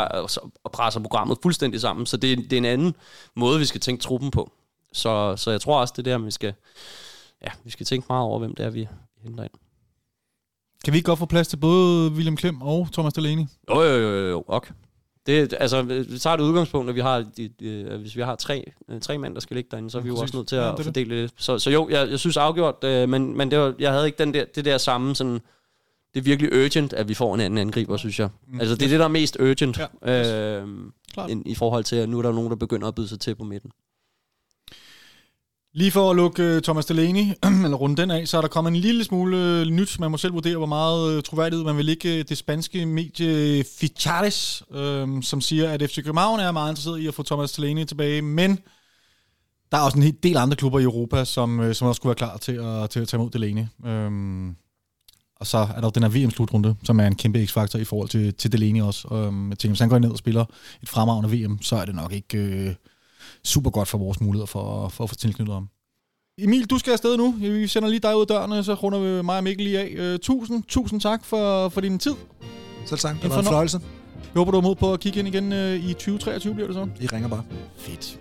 og, 0.63 0.71
presser 0.71 0.99
programmet 0.99 1.37
fuldstændig 1.41 1.81
sammen, 1.81 2.05
så 2.05 2.17
det, 2.17 2.31
er- 2.31 2.35
det 2.35 2.53
er 2.53 2.57
en 2.57 2.65
anden 2.65 2.95
måde, 3.35 3.59
vi 3.59 3.65
skal 3.65 3.81
tænke 3.81 4.01
truppen 4.03 4.31
på. 4.31 4.51
Så, 4.93 5.35
så 5.37 5.51
jeg 5.51 5.61
tror 5.61 5.79
også, 5.79 5.93
det 5.97 6.07
er 6.07 6.17
der, 6.17 6.25
vi 6.25 6.31
skal, 6.31 6.53
ja, 7.43 7.49
vi 7.63 7.71
skal 7.71 7.85
tænke 7.85 8.05
meget 8.09 8.23
over, 8.23 8.39
hvem 8.39 8.55
det 8.55 8.65
er, 8.65 8.69
vi, 8.69 8.87
henter 9.23 9.43
ind. 9.43 9.51
Kan 10.83 10.93
vi 10.93 10.97
ikke 10.97 11.05
godt 11.07 11.19
få 11.19 11.25
plads 11.25 11.47
til 11.47 11.57
både 11.57 12.11
William 12.11 12.35
Klem 12.37 12.61
og 12.61 12.87
Thomas 12.93 13.13
Delaney? 13.13 13.45
Jo, 13.69 13.81
jo, 13.81 13.97
jo, 13.97 14.09
jo, 14.09 14.29
jo, 14.29 14.43
ok. 14.47 14.71
Det, 15.25 15.53
altså, 15.59 15.81
vi 15.81 16.17
tager 16.19 16.33
et 16.33 16.41
udgangspunkt, 16.41 16.89
at 16.89 16.95
vi 16.95 17.01
har, 17.01 17.25
de, 17.37 17.47
de, 17.59 17.87
at 17.89 17.99
hvis 17.99 18.15
vi 18.15 18.21
har 18.21 18.35
tre, 18.35 18.71
øh, 18.89 18.99
tre 19.01 19.17
mænd, 19.17 19.33
der 19.33 19.39
skal 19.41 19.55
ligge 19.55 19.67
derinde, 19.71 19.91
så 19.91 19.97
er 19.97 20.01
vi 20.01 20.07
jo 20.07 20.15
også 20.15 20.37
nødt 20.37 20.47
til 20.47 20.55
Ja, 20.55 20.61
at 20.61 20.67
det 20.67 20.71
er 20.71 20.75
det. 20.75 20.85
fordele 20.85 21.21
det. 21.21 21.31
Så, 21.37 21.59
så 21.59 21.69
jo, 21.69 21.89
jeg, 21.89 22.09
jeg 22.09 22.19
synes 22.19 22.37
afgjort, 22.37 22.83
øh, 22.83 23.09
men, 23.09 23.37
men 23.37 23.51
det 23.51 23.59
var, 23.59 23.73
jeg 23.79 23.91
havde 23.91 24.05
ikke 24.05 24.17
den 24.17 24.33
der, 24.33 24.45
det 24.55 24.65
der 24.65 24.77
samme 24.77 25.15
sådan, 25.15 25.33
det 26.13 26.19
er 26.19 26.21
virkelig 26.21 26.53
urgent, 26.53 26.93
at 26.93 27.07
vi 27.09 27.13
får 27.13 27.35
en 27.35 27.41
anden 27.41 27.57
angriber, 27.59 27.97
synes 27.97 28.19
jeg. 28.19 28.29
Mm. 28.47 28.59
Altså, 28.59 28.75
det 28.75 28.85
er 28.85 28.89
det, 28.89 28.99
der 28.99 29.05
er 29.05 29.09
mest 29.09 29.37
urgent, 29.39 29.79
Ja, 30.05 30.61
øh, 30.61 30.67
end, 31.29 31.43
i 31.45 31.55
forhold 31.55 31.83
til, 31.83 31.95
at 31.95 32.09
nu 32.09 32.17
er 32.17 32.21
der 32.21 32.31
nogen, 32.31 32.49
der 32.49 32.55
begynder 32.55 32.87
at 32.87 32.95
byde 32.95 33.07
sig 33.07 33.19
til 33.19 33.35
på 33.35 33.43
midten. 33.43 33.71
Lige 35.77 35.91
for 35.91 36.09
at 36.09 36.15
lukke 36.15 36.43
øh, 36.43 36.61
Thomas 36.61 36.85
Delaney, 36.85 37.33
eller 37.65 37.77
runde 37.77 38.01
den 38.01 38.11
af, 38.11 38.27
så 38.27 38.37
er 38.37 38.41
der 38.41 38.47
kommet 38.47 38.71
en 38.71 38.75
lille 38.75 39.03
smule 39.03 39.37
øh, 39.37 39.65
nyt. 39.65 39.99
Man 39.99 40.11
må 40.11 40.17
selv 40.17 40.33
vurdere, 40.33 40.57
hvor 40.57 40.65
meget 40.65 41.17
øh, 41.17 41.23
troværdighed 41.23 41.65
man 41.65 41.77
vil 41.77 41.85
ligge 41.85 42.23
det 42.23 42.37
spanske 42.37 42.85
medie 42.85 43.63
Fichares, 43.79 44.63
uh, 44.69 45.21
som 45.21 45.41
siger, 45.41 45.69
at 45.69 45.81
FC 45.81 45.95
København 46.03 46.39
er 46.39 46.51
meget 46.51 46.71
interesseret 46.71 46.99
i 46.99 47.07
at 47.07 47.13
få 47.13 47.23
Thomas 47.23 47.51
Delaney 47.51 47.85
tilbage, 47.85 48.21
men 48.21 48.59
der 49.71 49.77
er 49.77 49.81
også 49.81 49.97
en 49.97 50.03
hel 50.03 50.15
del 50.23 50.37
andre 50.37 50.55
klubber 50.55 50.79
i 50.79 50.83
Europa, 50.83 51.25
som, 51.25 51.73
som 51.73 51.87
også 51.87 51.99
skulle 51.99 52.09
være 52.09 52.15
klar 52.15 52.37
til 52.37 52.51
at, 52.51 52.89
til 52.89 52.99
at 52.99 53.07
tage 53.07 53.19
imod 53.19 53.29
Delaney. 53.29 53.65
Um, 54.07 54.55
og 55.39 55.47
så 55.47 55.57
er 55.57 55.81
der 55.81 55.83
jo 55.83 55.91
den 55.95 56.03
her 56.03 56.09
VM-slutrunde, 56.09 56.75
som 56.83 56.99
er 56.99 57.07
en 57.07 57.15
kæmpe 57.15 57.45
x-faktor 57.45 57.79
i 57.79 57.83
forhold 57.83 58.09
til, 58.09 58.33
til 58.33 58.51
Delaney 58.51 58.81
også. 58.81 59.07
Um, 59.07 59.49
jeg 59.49 59.59
tænker, 59.59 59.71
hvis 59.71 59.79
han 59.79 59.89
går 59.89 59.99
ned 59.99 60.11
og 60.11 60.17
spiller 60.17 60.45
et 60.83 60.89
fremragende 60.89 61.37
VM, 61.37 61.61
så 61.61 61.75
er 61.75 61.85
det 61.85 61.95
nok 61.95 62.13
ikke... 62.13 62.37
Øh, 62.37 62.75
super 63.45 63.69
godt 63.69 63.87
for 63.87 63.97
vores 63.97 64.21
muligheder 64.21 64.45
for, 64.45 64.89
for 64.89 65.03
at 65.03 65.09
få 65.09 65.15
tilknyttet 65.15 65.53
ham. 65.53 65.67
Emil, 66.41 66.65
du 66.65 66.77
skal 66.77 66.91
afsted 66.91 67.17
nu. 67.17 67.31
Vi 67.31 67.67
sender 67.67 67.89
lige 67.89 67.99
dig 67.99 68.15
ud 68.15 68.21
af 68.21 68.27
dørene, 68.27 68.63
så 68.63 68.73
runder 68.73 68.99
vi 68.99 69.23
mig 69.23 69.37
og 69.37 69.43
Mikkel 69.43 69.63
lige 69.65 69.79
af. 69.79 70.13
Uh, 70.13 70.19
tusind, 70.19 70.63
tusind 70.67 71.01
tak 71.01 71.25
for, 71.25 71.69
for 71.69 71.81
din 71.81 71.99
tid. 71.99 72.13
Selv 72.85 72.99
tak, 72.99 73.15
En 73.15 73.21
det 73.21 73.29
var 73.29 73.35
en 73.37 73.43
fornøj- 73.43 73.49
fornøjelse. 73.49 73.79
Jeg 74.33 74.39
håber, 74.39 74.51
du 74.51 74.57
har 74.57 74.61
mod 74.61 74.75
på 74.75 74.93
at 74.93 74.99
kigge 74.99 75.19
ind 75.19 75.27
igen 75.27 75.51
uh, 75.53 75.89
i 75.89 75.93
2023, 75.93 76.53
bliver 76.53 76.67
det 76.67 76.75
så? 76.75 76.87
I 77.01 77.07
ringer 77.07 77.29
bare. 77.29 77.43
Fedt. 77.77 78.19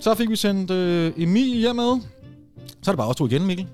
Så 0.00 0.14
fik 0.14 0.30
vi 0.30 0.36
sendt 0.36 0.70
øh, 0.70 1.12
Emil 1.16 1.58
hjem 1.58 1.76
med. 1.76 2.00
Så 2.82 2.90
er 2.90 2.92
det 2.92 2.96
bare 2.96 3.08
os 3.08 3.16
to 3.16 3.26
igen, 3.26 3.46
Mikkel. 3.46 3.66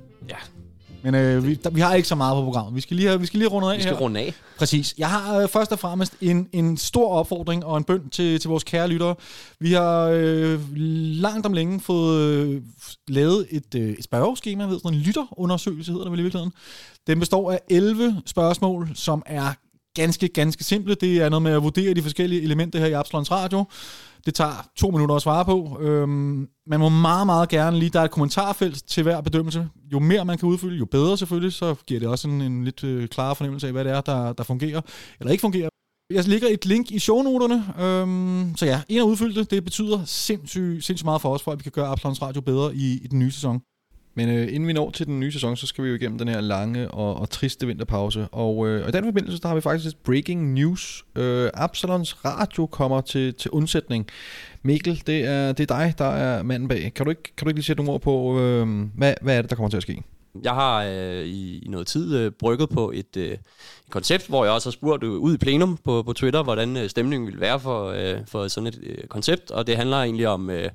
Men 1.07 1.15
øh, 1.15 1.47
vi, 1.47 1.55
der, 1.55 1.71
vi 1.71 1.81
har 1.81 1.95
ikke 1.95 2.09
så 2.09 2.15
meget 2.15 2.37
på 2.37 2.43
programmet. 2.45 2.75
Vi 2.75 2.81
skal 2.81 2.97
lige 2.97 3.21
vi 3.21 3.27
skal 3.27 3.39
lige 3.39 3.49
have 3.51 3.55
rundet 3.55 3.71
af 3.71 3.77
Vi 3.77 3.83
skal 3.83 3.95
her. 3.95 4.01
runde 4.01 4.21
af. 4.21 4.35
Præcis. 4.59 4.95
Jeg 4.99 5.11
har 5.11 5.39
øh, 5.39 5.49
først 5.49 5.73
og 5.73 5.79
fremmest 5.79 6.15
en, 6.21 6.49
en 6.53 6.77
stor 6.77 7.09
opfordring 7.09 7.65
og 7.65 7.77
en 7.77 7.85
bøn 7.85 8.09
til, 8.09 8.41
til 8.41 8.49
vores 8.49 8.65
kære 8.65 8.89
lyttere. 8.89 9.15
Vi 9.61 9.73
har 9.73 10.11
øh, 10.13 10.61
langt 11.23 11.47
om 11.47 11.53
længe 11.53 11.81
fået 11.81 12.21
øh, 12.21 12.63
lavet 13.09 13.47
et, 13.51 13.75
øh, 13.75 13.91
et 13.91 14.05
spørgeskema, 14.05 14.65
ved 14.65 14.79
sådan 14.79 14.99
en 14.99 15.03
lytterundersøgelse 15.03 15.93
hedder 15.93 16.05
det 16.05 16.13
vel 16.13 16.21
i 16.21 16.23
virkeligheden. 16.23 16.53
Den 17.07 17.21
består 17.21 17.53
af 17.53 17.61
11 17.71 18.23
spørgsmål, 18.27 18.91
som 18.95 19.23
er 19.27 19.53
ganske, 19.95 20.29
ganske 20.29 20.65
simple. 20.65 20.95
Det 20.95 21.17
er 21.23 21.29
noget 21.29 21.43
med 21.43 21.53
at 21.53 21.63
vurdere 21.63 21.95
de 21.95 22.03
forskellige 22.03 22.43
elementer 22.43 22.79
her 22.79 22.87
i 22.87 22.93
Absalons 22.93 23.31
Radio. 23.31 23.65
Det 24.27 24.35
tager 24.35 24.69
to 24.77 24.91
minutter 24.91 25.15
at 25.15 25.23
svare 25.23 25.45
på. 25.45 25.79
Øhm, 25.81 26.49
man 26.67 26.81
må 26.81 26.89
meget, 26.89 27.27
meget 27.27 27.49
gerne 27.49 27.79
lige, 27.79 27.91
der 27.91 28.01
er 28.01 28.05
et 28.05 28.11
kommentarfelt 28.11 28.89
til 28.89 29.03
hver 29.03 29.21
bedømmelse. 29.21 29.69
Jo 29.93 29.99
mere 29.99 30.25
man 30.25 30.39
kan 30.39 30.49
udfylde, 30.49 30.77
jo 30.77 30.85
bedre 30.85 31.19
selvfølgelig, 31.19 31.53
så 31.53 31.75
giver 31.87 32.01
det 32.01 32.09
også 32.09 32.29
en, 32.29 32.41
en 32.41 32.65
lidt 32.65 32.85
øh, 32.85 33.09
klarere 33.09 33.37
fornemmelse 33.37 33.67
af, 33.67 33.73
hvad 33.73 33.85
det 33.85 33.93
er, 33.93 34.01
der, 34.01 34.33
der 34.33 34.45
fungerer 34.45 34.81
eller 35.21 35.33
ikke 35.33 35.41
fungerer. 35.41 35.69
Jeg 36.11 36.25
lægger 36.25 36.49
et 36.49 36.67
link 36.67 36.91
i 36.91 36.99
shownoterne, 36.99 37.65
øhm, 37.85 38.57
så 38.57 38.67
ja, 38.67 38.83
en 38.89 38.99
af 38.99 39.03
udfyldte, 39.03 39.41
det. 39.41 39.51
Det 39.51 39.65
betyder 39.65 40.05
sindssygt, 40.05 40.85
sindssygt 40.85 41.05
meget 41.05 41.23
for 41.23 41.35
os, 41.35 41.43
for 41.43 41.53
at 41.53 41.59
vi 41.59 41.63
kan 41.63 41.73
gøre 41.73 41.87
Absalons 41.87 42.23
Radio 42.23 42.41
bedre 42.41 42.75
i, 42.75 43.01
i 43.05 43.07
den 43.07 43.19
nye 43.19 43.31
sæson. 43.31 43.61
Men 44.17 44.29
øh, 44.29 44.49
inden 44.55 44.67
vi 44.67 44.73
når 44.73 44.91
til 44.91 45.07
den 45.07 45.21
nye 45.21 45.33
sæson, 45.33 45.57
så 45.57 45.67
skal 45.67 45.85
vi 45.85 45.89
jo 45.89 45.95
igennem 45.95 46.19
den 46.19 46.29
her 46.29 46.41
lange 46.41 46.91
og, 46.91 47.17
og 47.17 47.31
triste 47.31 47.67
vinterpause. 47.67 48.29
Og, 48.33 48.69
øh, 48.69 48.83
og 48.83 48.89
i 48.89 48.93
den 48.93 49.05
forbindelse, 49.05 49.43
der 49.43 49.49
har 49.49 49.55
vi 49.55 49.61
faktisk 49.61 49.95
et 49.95 49.97
breaking 50.05 50.53
news. 50.53 51.05
Øh, 51.17 51.51
Absalons 51.55 52.25
Radio 52.25 52.67
kommer 52.67 53.01
til, 53.01 53.35
til 53.35 53.51
undsætning. 53.51 54.07
Mikkel, 54.63 55.03
det 55.07 55.25
er, 55.25 55.53
det 55.53 55.71
er 55.71 55.77
dig, 55.77 55.95
der 55.99 56.05
er 56.05 56.43
manden 56.43 56.69
bag. 56.69 56.93
Kan 56.95 57.05
du 57.05 57.11
ikke, 57.11 57.23
kan 57.23 57.45
du 57.45 57.49
ikke 57.49 57.59
lige 57.59 57.65
sætte 57.65 57.83
nogle 57.83 57.93
ord 57.93 58.01
på, 58.01 58.41
øh, 58.41 58.69
hvad, 58.95 59.15
hvad 59.23 59.37
er 59.37 59.43
det, 59.43 59.51
der 59.51 59.57
kommer 59.57 59.71
til 59.71 59.77
at 59.77 59.83
ske? 59.83 60.03
Jeg 60.45 60.53
har 60.53 60.85
øh, 60.85 61.25
i, 61.25 61.59
i 61.59 61.69
noget 61.69 61.87
tid 61.87 62.17
øh, 62.17 62.31
brygget 62.31 62.69
på 62.71 62.93
et, 62.95 63.17
øh, 63.17 63.25
et 63.25 63.41
koncept, 63.91 64.27
hvor 64.29 64.45
jeg 64.45 64.55
også 64.55 64.69
har 64.69 64.73
spurgt 64.73 65.05
øh, 65.05 65.11
ud 65.11 65.35
i 65.35 65.39
plenum 65.39 65.79
på, 65.85 66.03
på 66.03 66.13
Twitter, 66.13 66.43
hvordan 66.43 66.77
øh, 66.77 66.89
stemningen 66.89 67.27
ville 67.27 67.41
være 67.41 67.61
for, 67.61 67.87
øh, 67.87 68.19
for 68.27 68.49
sådan 68.49 68.67
et 68.67 68.79
øh, 68.83 69.05
koncept, 69.09 69.51
og 69.51 69.67
det 69.67 69.77
handler 69.77 69.97
egentlig 69.97 70.29
om, 70.29 70.51
øh, 70.51 70.69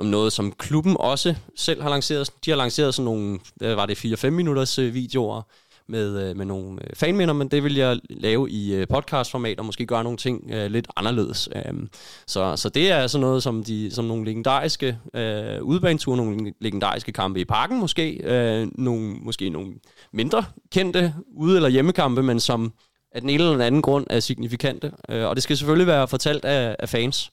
om 0.00 0.06
noget, 0.06 0.32
som 0.32 0.52
klubben 0.52 0.96
også 1.00 1.34
selv 1.56 1.82
har 1.82 1.90
lanceret. 1.90 2.30
De 2.44 2.50
har 2.50 2.56
lanceret 2.56 2.94
sådan 2.94 3.04
nogle, 3.04 3.38
hvad 3.56 3.74
var 3.74 3.86
det, 3.86 4.04
4-5 4.24 4.30
minutters 4.30 4.78
øh, 4.78 4.94
videoer 4.94 5.42
med, 5.88 6.28
øh, 6.28 6.36
med 6.36 6.46
nogle 6.46 6.78
øh, 6.82 6.96
fanminder, 6.96 7.34
men 7.34 7.48
det 7.48 7.64
vil 7.64 7.74
jeg 7.74 8.00
lave 8.10 8.50
i 8.50 8.86
podcastformat 8.86 9.58
og 9.58 9.66
måske 9.66 9.86
gøre 9.86 10.04
nogle 10.04 10.18
ting 10.18 10.50
øh, 10.50 10.70
lidt 10.70 10.86
anderledes. 10.96 11.48
Øhm, 11.56 11.88
så, 12.26 12.56
så 12.56 12.68
det 12.68 12.90
er 12.90 13.06
sådan 13.06 13.20
noget 13.20 13.42
som, 13.42 13.64
de, 13.64 13.90
som 13.90 14.04
nogle 14.04 14.24
legendariske 14.24 14.98
øh, 15.14 15.62
udbaneture, 15.62 16.16
nogle 16.16 16.52
legendariske 16.60 17.12
kampe 17.12 17.40
i 17.40 17.44
parken 17.44 17.78
måske, 17.78 18.20
øh, 18.24 18.68
nogle, 18.74 19.14
måske 19.14 19.50
nogle 19.50 19.72
mindre 20.12 20.44
kendte 20.72 21.14
ude- 21.36 21.56
eller 21.56 21.68
hjemmekampe, 21.68 22.22
men 22.22 22.40
som 22.40 22.72
af 23.14 23.20
den 23.20 23.30
ene 23.30 23.42
eller 23.42 23.52
den 23.52 23.60
anden 23.60 23.82
grund 23.82 24.06
er 24.10 24.20
signifikante. 24.20 24.92
Øh, 25.08 25.28
og 25.28 25.36
det 25.36 25.42
skal 25.42 25.56
selvfølgelig 25.56 25.86
være 25.86 26.08
fortalt 26.08 26.44
af, 26.44 26.76
af 26.78 26.88
fans. 26.88 27.32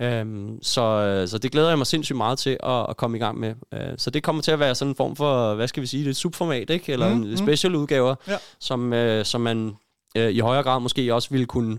Øhm, 0.00 0.58
så, 0.62 1.24
så 1.30 1.38
det 1.38 1.52
glæder 1.52 1.68
jeg 1.68 1.78
mig 1.78 1.86
sindssygt 1.86 2.16
meget 2.16 2.38
til 2.38 2.56
at, 2.62 2.86
at 2.88 2.96
komme 2.96 3.16
i 3.16 3.20
gang 3.20 3.40
med. 3.40 3.54
Øh, 3.74 3.80
så 3.96 4.10
det 4.10 4.22
kommer 4.22 4.42
til 4.42 4.50
at 4.50 4.58
være 4.58 4.74
sådan 4.74 4.90
en 4.92 4.96
form 4.96 5.16
for, 5.16 5.54
hvad 5.54 5.68
skal 5.68 5.80
vi 5.80 5.86
sige, 5.86 6.04
det 6.04 6.10
et 6.10 6.16
subformat, 6.16 6.70
ikke? 6.70 6.92
Eller 6.92 7.14
mm, 7.14 7.22
en 7.22 7.36
special 7.36 7.74
udgaver, 7.74 8.14
Ja. 8.28 8.36
som, 8.60 8.92
øh, 8.92 9.24
som 9.24 9.40
man 9.40 9.72
øh, 10.16 10.30
i 10.30 10.38
højere 10.38 10.62
grad 10.62 10.80
måske 10.80 11.14
også 11.14 11.30
ville 11.30 11.46
kunne 11.46 11.78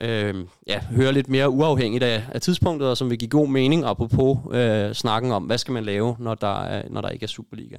øh, 0.00 0.34
ja, 0.66 0.80
høre 0.80 1.12
lidt 1.12 1.28
mere 1.28 1.50
uafhængigt 1.50 2.04
af, 2.04 2.24
af 2.32 2.40
tidspunktet, 2.40 2.88
og 2.88 2.96
som 2.96 3.10
vil 3.10 3.18
give 3.18 3.30
god 3.30 3.48
mening, 3.48 3.84
apropos 3.84 4.38
øh, 4.52 4.92
snakken 4.92 5.32
om, 5.32 5.42
hvad 5.42 5.58
skal 5.58 5.72
man 5.72 5.84
lave, 5.84 6.16
når 6.18 6.34
der, 6.34 6.62
er, 6.62 6.82
når 6.90 7.00
der 7.00 7.08
ikke 7.08 7.24
er 7.24 7.28
Superliga. 7.28 7.76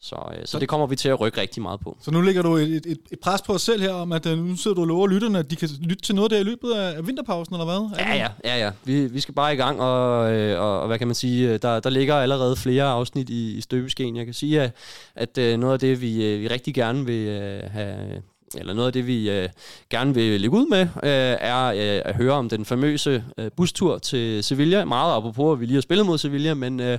Så, 0.00 0.16
øh, 0.16 0.46
så 0.46 0.58
det 0.58 0.68
kommer 0.68 0.86
vi 0.86 0.96
til 0.96 1.08
at 1.08 1.20
rykke 1.20 1.40
rigtig 1.40 1.62
meget 1.62 1.80
på. 1.80 1.96
Så 2.00 2.10
nu 2.10 2.20
lægger 2.20 2.42
du 2.42 2.56
et, 2.56 2.86
et, 2.86 2.98
et 3.10 3.20
pres 3.22 3.42
på 3.42 3.52
os 3.52 3.62
selv 3.62 3.82
her, 3.82 3.92
om 3.92 4.12
at 4.12 4.26
øh, 4.26 4.38
nu 4.38 4.56
sidder 4.56 4.74
du 4.74 4.80
og 4.80 4.86
lover 4.86 5.06
lytterne, 5.06 5.38
at 5.38 5.50
de 5.50 5.56
kan 5.56 5.68
lytte 5.80 6.02
til 6.02 6.14
noget 6.14 6.30
der 6.30 6.38
i 6.38 6.42
løbet 6.42 6.72
af, 6.72 7.06
vinterpausen, 7.06 7.54
eller 7.54 7.64
hvad? 7.64 8.06
Ja, 8.06 8.14
ja, 8.14 8.28
ja, 8.44 8.64
ja. 8.64 8.70
Vi, 8.84 9.06
vi 9.06 9.20
skal 9.20 9.34
bare 9.34 9.54
i 9.54 9.56
gang, 9.56 9.80
og, 9.80 10.32
øh, 10.32 10.60
og, 10.60 10.80
og 10.80 10.86
hvad 10.86 10.98
kan 10.98 11.08
man 11.08 11.14
sige, 11.14 11.52
øh, 11.52 11.58
der, 11.62 11.80
der 11.80 11.90
ligger 11.90 12.14
allerede 12.14 12.56
flere 12.56 12.84
afsnit 12.84 13.30
i, 13.30 13.56
i 13.56 13.60
støbeskeen. 13.60 14.16
Jeg 14.16 14.24
kan 14.24 14.34
sige, 14.34 14.62
at, 14.62 14.74
at 15.14 15.38
øh, 15.38 15.58
noget 15.58 15.72
af 15.72 15.78
det, 15.78 16.00
vi, 16.00 16.26
øh, 16.26 16.40
vi 16.40 16.48
rigtig 16.48 16.74
gerne 16.74 17.06
vil 17.06 17.28
øh, 17.28 17.70
have 17.70 18.22
eller 18.54 18.74
noget 18.74 18.86
af 18.86 18.92
det, 18.92 19.06
vi 19.06 19.30
øh, 19.30 19.48
gerne 19.90 20.14
vil 20.14 20.40
lægge 20.40 20.56
ud 20.56 20.66
med, 20.66 20.80
øh, 20.80 21.36
er 21.40 21.66
øh, 21.66 22.02
at 22.04 22.14
høre 22.14 22.32
om 22.32 22.48
den 22.48 22.64
famøse 22.64 23.24
øh, 23.38 23.50
bustur 23.56 23.98
til 23.98 24.44
Sevilla. 24.44 24.84
Meget 24.84 25.16
apropos, 25.16 25.56
at 25.56 25.60
vi 25.60 25.66
lige 25.66 25.74
har 25.74 25.80
spillet 25.80 26.06
mod 26.06 26.18
Sevilla, 26.18 26.54
men 26.54 26.80
øh, 26.80 26.98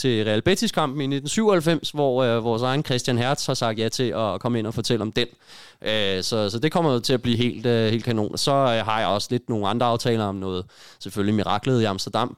til 0.00 0.24
Real 0.24 0.42
Betis-kampen 0.42 1.00
i 1.00 1.16
1997, 1.16 1.90
hvor 1.90 2.22
øh, 2.22 2.44
vores 2.44 2.62
egen 2.62 2.84
Christian 2.84 3.18
Hertz 3.18 3.46
har 3.46 3.54
sagt 3.54 3.78
ja 3.78 3.88
til 3.88 4.12
at 4.16 4.40
komme 4.40 4.58
ind 4.58 4.66
og 4.66 4.74
fortælle 4.74 5.02
om 5.02 5.12
den. 5.12 5.26
Øh, 5.82 6.22
så, 6.22 6.50
så 6.50 6.58
det 6.58 6.72
kommer 6.72 6.92
jo 6.92 7.00
til 7.00 7.12
at 7.12 7.22
blive 7.22 7.36
helt, 7.36 7.66
øh, 7.66 7.90
helt 7.90 8.04
kanon. 8.04 8.38
Så 8.38 8.52
øh, 8.52 8.84
har 8.86 8.98
jeg 8.98 9.08
også 9.08 9.28
lidt 9.30 9.48
nogle 9.48 9.68
andre 9.68 9.86
aftaler 9.86 10.24
om 10.24 10.34
noget, 10.34 10.64
selvfølgelig 10.98 11.34
miraklet 11.34 11.82
i 11.82 11.84
Amsterdam, 11.84 12.36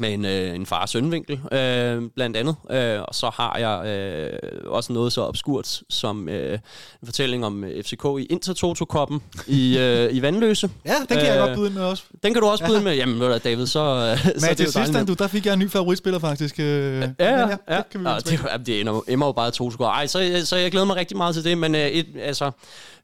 med 0.00 0.14
en, 0.14 0.24
øh, 0.24 0.54
en 0.54 0.66
far-søn-vinkel, 0.66 1.40
øh, 1.52 2.02
blandt 2.14 2.36
andet. 2.36 2.56
Øh, 2.70 3.00
og 3.08 3.14
så 3.14 3.30
har 3.34 3.58
jeg 3.58 3.86
øh, 3.86 4.38
også 4.66 4.92
noget 4.92 5.12
så 5.12 5.20
obskurt 5.20 5.80
som 5.90 6.28
øh, 6.28 6.52
en 6.52 6.58
fortælling 7.04 7.46
om 7.46 7.64
øh, 7.64 7.84
FCK 7.84 8.04
i 8.18 8.24
Intertoto-koppen 8.24 9.20
i, 9.46 9.78
øh, 9.78 10.14
i 10.14 10.22
Vandløse. 10.22 10.70
Ja, 10.86 10.94
den 10.98 11.06
kan 11.08 11.26
jeg 11.26 11.36
Øh, 11.36 11.46
godt 11.46 11.58
byde 11.58 11.66
ind 11.66 11.74
med 11.74 11.82
også. 11.82 12.02
Den 12.22 12.32
kan 12.32 12.42
du 12.42 12.48
også 12.48 12.66
byde 12.66 12.80
med. 12.80 12.94
Jamen, 12.94 13.20
ved 13.20 13.28
du 13.32 13.38
David, 13.44 13.66
så, 13.66 13.80
øh, 13.80 14.18
så 14.24 14.32
Men 14.34 14.50
er 14.50 14.54
til 14.54 14.72
sidst, 14.72 15.08
du, 15.08 15.14
der 15.14 15.26
fik 15.26 15.46
jeg 15.46 15.52
en 15.52 15.58
ny 15.58 15.70
favoritspiller 15.70 16.18
faktisk. 16.20 16.58
øh, 16.58 16.64
Ja, 16.64 17.08
ja, 17.18 17.48
ja. 17.68 17.76
det 17.76 17.90
kan 17.90 18.00
vi 18.00 18.08
ja 18.08 18.16
det, 18.16 18.40
jamen, 18.52 18.66
det 18.66 18.80
ender, 18.80 19.00
emmer 19.08 19.26
jo 19.26 19.32
bare 19.32 19.50
to 19.50 19.70
score. 19.70 19.88
Ej, 19.88 20.06
så, 20.06 20.42
så 20.44 20.56
jeg 20.56 20.70
glæder 20.70 20.86
mig 20.86 20.96
rigtig 20.96 21.16
meget 21.16 21.34
til 21.34 21.44
det, 21.44 21.58
men 21.58 21.74
øh, 21.74 21.80
et, 21.80 22.06
altså, 22.20 22.50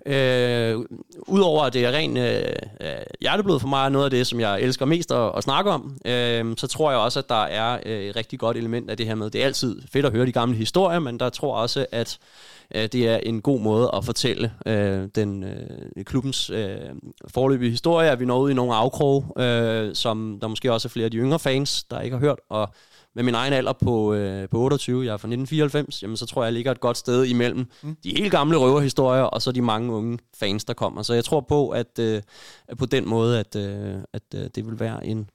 øh, 0.07 0.79
udover 1.27 1.65
at 1.65 1.73
det 1.73 1.85
er 1.85 1.93
ren 1.93 2.17
øh, 2.17 2.43
øh, 2.81 2.89
hjerteblod 3.21 3.61
for 3.61 3.69
mig, 3.69 3.91
noget 3.91 4.05
af 4.05 4.11
det, 4.11 4.27
som 4.27 4.41
jeg 4.41 4.61
elsker 4.61 4.87
mest 4.87 5.13
at, 5.13 5.33
at 5.37 5.43
snakke 5.43 5.71
om, 5.71 5.97
øh, 6.05 6.45
så 6.57 6.67
tror 6.67 6.80
jeg 6.89 6.99
også, 6.99 7.19
at 7.19 7.29
der 7.29 7.43
er 7.43 7.79
øh, 7.87 8.01
et 8.01 8.17
rigtig 8.17 8.39
godt 8.39 8.57
element 8.57 8.91
af 8.91 8.97
det 8.97 9.07
her 9.07 9.15
med, 9.15 9.31
det 9.31 9.41
er 9.41 9.47
altid 9.47 9.83
fedt 9.93 10.07
at 10.07 10.13
høre 10.13 10.27
de 10.27 10.33
gamle 10.33 10.57
historier, 10.57 10.99
men 10.99 11.21
der 11.21 11.29
tror 11.29 11.57
jeg 11.57 11.63
også, 11.63 11.87
at 11.93 12.19
øh, 12.75 12.83
det 12.83 13.09
er 13.09 13.17
en 13.17 13.41
god 13.41 13.61
måde 13.61 13.91
at 13.95 14.05
fortælle 14.05 14.53
øh, 14.67 15.09
den 15.15 15.45
øh, 15.45 16.05
klubbens 16.05 16.51
øh, 16.51 16.79
forløbige 17.29 17.71
historie, 17.71 18.11
at 18.11 18.21
vi 18.21 18.25
når 18.25 18.39
ud 18.39 18.51
i 18.51 18.55
nogle 18.55 18.75
afkroge, 18.75 19.43
øh, 19.43 19.95
som 19.95 20.39
der 20.41 20.49
måske 20.49 20.73
også 20.73 20.89
er 20.89 20.91
flere 20.91 21.05
af 21.05 21.11
de 21.11 21.17
yngre 21.17 21.39
fans, 21.39 21.85
der 21.85 22.01
ikke 22.01 22.17
har 22.17 22.21
hørt, 22.21 22.39
og 22.49 22.69
med 23.15 23.23
min 23.23 23.35
egen 23.35 23.53
alder 23.53 23.73
på, 23.73 24.15
øh, 24.15 24.49
på 24.49 24.59
28, 24.59 25.05
jeg 25.05 25.13
er 25.13 25.17
fra 25.17 25.29
1994, 25.29 26.03
jamen 26.03 26.17
så 26.17 26.27
tror 26.27 26.43
jeg, 26.43 26.47
jeg 26.47 26.53
ligger 26.53 26.73
et 26.73 26.81
godt 26.81 26.97
sted 26.97 27.25
imellem 27.25 27.67
mm. 27.83 27.97
de 28.05 28.11
helt 28.11 28.31
gamle 28.31 28.57
røverhistorier, 28.57 29.23
og 29.23 29.43
så 29.43 29.53
de 29.53 29.63
mange 29.63 29.93
unge 29.93 30.19
fans, 30.37 30.65
der 30.65 30.75
kommer. 30.75 31.03
Så 31.03 31.15
jeg 31.15 31.25
tror 31.25 31.41
på, 31.41 31.69
at, 31.69 31.99
øh, 31.99 32.23
på 32.79 32.87
den 32.87 33.09
måde, 33.09 33.39
at, 33.39 33.57
øh, 33.57 33.95
at 34.13 34.23
øh, 34.35 34.49
det 34.55 34.67
vil 34.67 34.81
være 34.81 35.07
en 35.07 35.31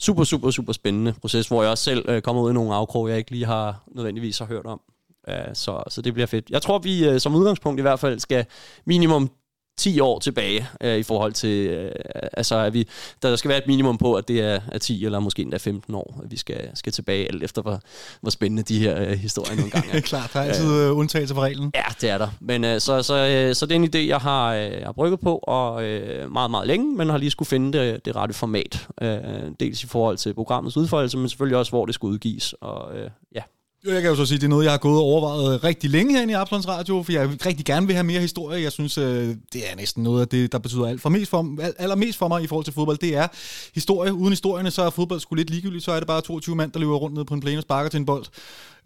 super, 0.00 0.24
super, 0.24 0.50
super 0.50 0.72
spændende 0.72 1.14
proces, 1.20 1.48
hvor 1.48 1.62
jeg 1.62 1.70
også 1.70 1.84
selv 1.84 2.04
øh, 2.08 2.22
kommer 2.22 2.42
ud 2.42 2.50
i 2.50 2.54
nogle 2.54 2.74
afkrog, 2.74 3.08
jeg 3.08 3.18
ikke 3.18 3.30
lige 3.30 3.46
har 3.46 3.82
nødvendigvis 3.94 4.38
har 4.38 4.46
hørt 4.46 4.66
om. 4.66 4.80
Uh, 5.28 5.34
så, 5.54 5.82
så 5.88 6.02
det 6.02 6.14
bliver 6.14 6.26
fedt. 6.26 6.50
Jeg 6.50 6.62
tror, 6.62 6.78
vi 6.78 7.08
øh, 7.08 7.20
som 7.20 7.34
udgangspunkt 7.34 7.78
i 7.78 7.82
hvert 7.82 8.00
fald 8.00 8.18
skal 8.18 8.44
minimum 8.84 9.30
10 9.78 10.00
år 10.00 10.18
tilbage 10.18 10.68
øh, 10.80 10.98
i 10.98 11.02
forhold 11.02 11.32
til, 11.32 11.66
øh, 11.66 11.92
altså 12.32 12.56
at 12.56 12.74
vi, 12.74 12.88
der 13.22 13.36
skal 13.36 13.48
være 13.48 13.58
et 13.58 13.66
minimum 13.66 13.98
på, 13.98 14.14
at 14.14 14.28
det 14.28 14.40
er, 14.40 14.60
er 14.72 14.78
10 14.78 15.04
eller 15.04 15.20
måske 15.20 15.42
endda 15.42 15.56
15 15.56 15.94
år, 15.94 16.20
at 16.24 16.30
vi 16.30 16.36
skal, 16.36 16.70
skal 16.74 16.92
tilbage, 16.92 17.28
alt 17.28 17.42
efter 17.42 17.62
hvor, 17.62 17.80
hvor 18.20 18.30
spændende 18.30 18.62
de 18.62 18.78
her 18.78 19.00
øh, 19.00 19.08
historier 19.08 19.56
nogle 19.56 19.70
gange 19.70 19.90
er 19.90 20.00
klart, 20.12 20.30
der 20.32 20.40
er 20.40 20.44
altid 20.44 20.82
øh, 20.82 20.96
undtagelse 20.96 21.34
fra 21.34 21.42
reglen. 21.42 21.70
Ja, 21.74 21.82
det 22.00 22.10
er 22.10 22.18
der. 22.18 22.28
Men 22.40 22.64
øh, 22.64 22.80
så, 22.80 23.02
så, 23.02 23.14
øh, 23.14 23.54
så 23.54 23.66
det 23.66 23.72
er 23.72 23.76
en 23.76 23.94
idé, 23.94 24.08
jeg 24.08 24.18
har, 24.18 24.54
øh, 24.54 24.82
har 24.84 24.92
brygget 24.92 25.20
på, 25.20 25.36
og 25.36 25.84
øh, 25.84 26.32
meget, 26.32 26.50
meget 26.50 26.66
længe, 26.66 26.96
men 26.96 27.08
har 27.08 27.18
lige 27.18 27.30
skulle 27.30 27.48
finde 27.48 27.78
det, 27.78 28.04
det 28.04 28.16
rette 28.16 28.34
format. 28.34 28.88
Øh, 29.02 29.18
dels 29.60 29.84
i 29.84 29.86
forhold 29.86 30.16
til 30.16 30.34
programmets 30.34 30.76
udfoldelse, 30.76 31.18
men 31.18 31.28
selvfølgelig 31.28 31.58
også, 31.58 31.72
hvor 31.72 31.86
det 31.86 31.94
skulle 31.94 32.12
udgives. 32.12 32.52
Og 32.52 32.98
øh, 32.98 33.10
ja, 33.34 33.42
jeg 33.84 34.02
kan 34.02 34.10
jo 34.10 34.16
så 34.16 34.26
sige, 34.26 34.38
det 34.38 34.44
er 34.44 34.48
noget, 34.48 34.64
jeg 34.64 34.72
har 34.72 34.78
gået 34.78 34.96
og 34.96 35.02
overvejet 35.02 35.54
øh, 35.54 35.64
rigtig 35.64 35.90
længe 35.90 36.12
herinde 36.12 36.32
i 36.32 36.34
Absalons 36.34 36.68
Radio, 36.68 37.02
for 37.02 37.12
jeg 37.12 37.46
rigtig 37.46 37.66
gerne 37.66 37.86
vil 37.86 37.96
have 37.96 38.04
mere 38.04 38.20
historie. 38.20 38.62
Jeg 38.62 38.72
synes, 38.72 38.98
øh, 38.98 39.36
det 39.52 39.70
er 39.70 39.76
næsten 39.76 40.02
noget 40.02 40.20
af 40.20 40.28
det, 40.28 40.52
der 40.52 40.58
betyder 40.58 40.86
alt 40.86 41.00
for 41.00 41.08
mest 41.08 41.30
for, 41.30 41.56
allermest 41.78 42.18
for 42.18 42.28
mig 42.28 42.42
i 42.42 42.46
forhold 42.46 42.64
til 42.64 42.74
fodbold. 42.74 42.98
Det 42.98 43.16
er 43.16 43.28
historie. 43.74 44.14
Uden 44.14 44.28
historierne, 44.28 44.70
så 44.70 44.82
er 44.82 44.90
fodbold 44.90 45.20
sgu 45.20 45.34
lidt 45.34 45.50
ligegyldigt. 45.50 45.84
Så 45.84 45.92
er 45.92 45.98
det 45.98 46.06
bare 46.06 46.20
22 46.20 46.56
mand, 46.56 46.72
der 46.72 46.78
løber 46.78 46.94
rundt 46.94 47.16
ned 47.16 47.24
på 47.24 47.34
en 47.34 47.40
plæne 47.40 47.58
og 47.58 47.62
sparker 47.62 47.90
til 47.90 47.98
en 47.98 48.06
bold. 48.06 48.24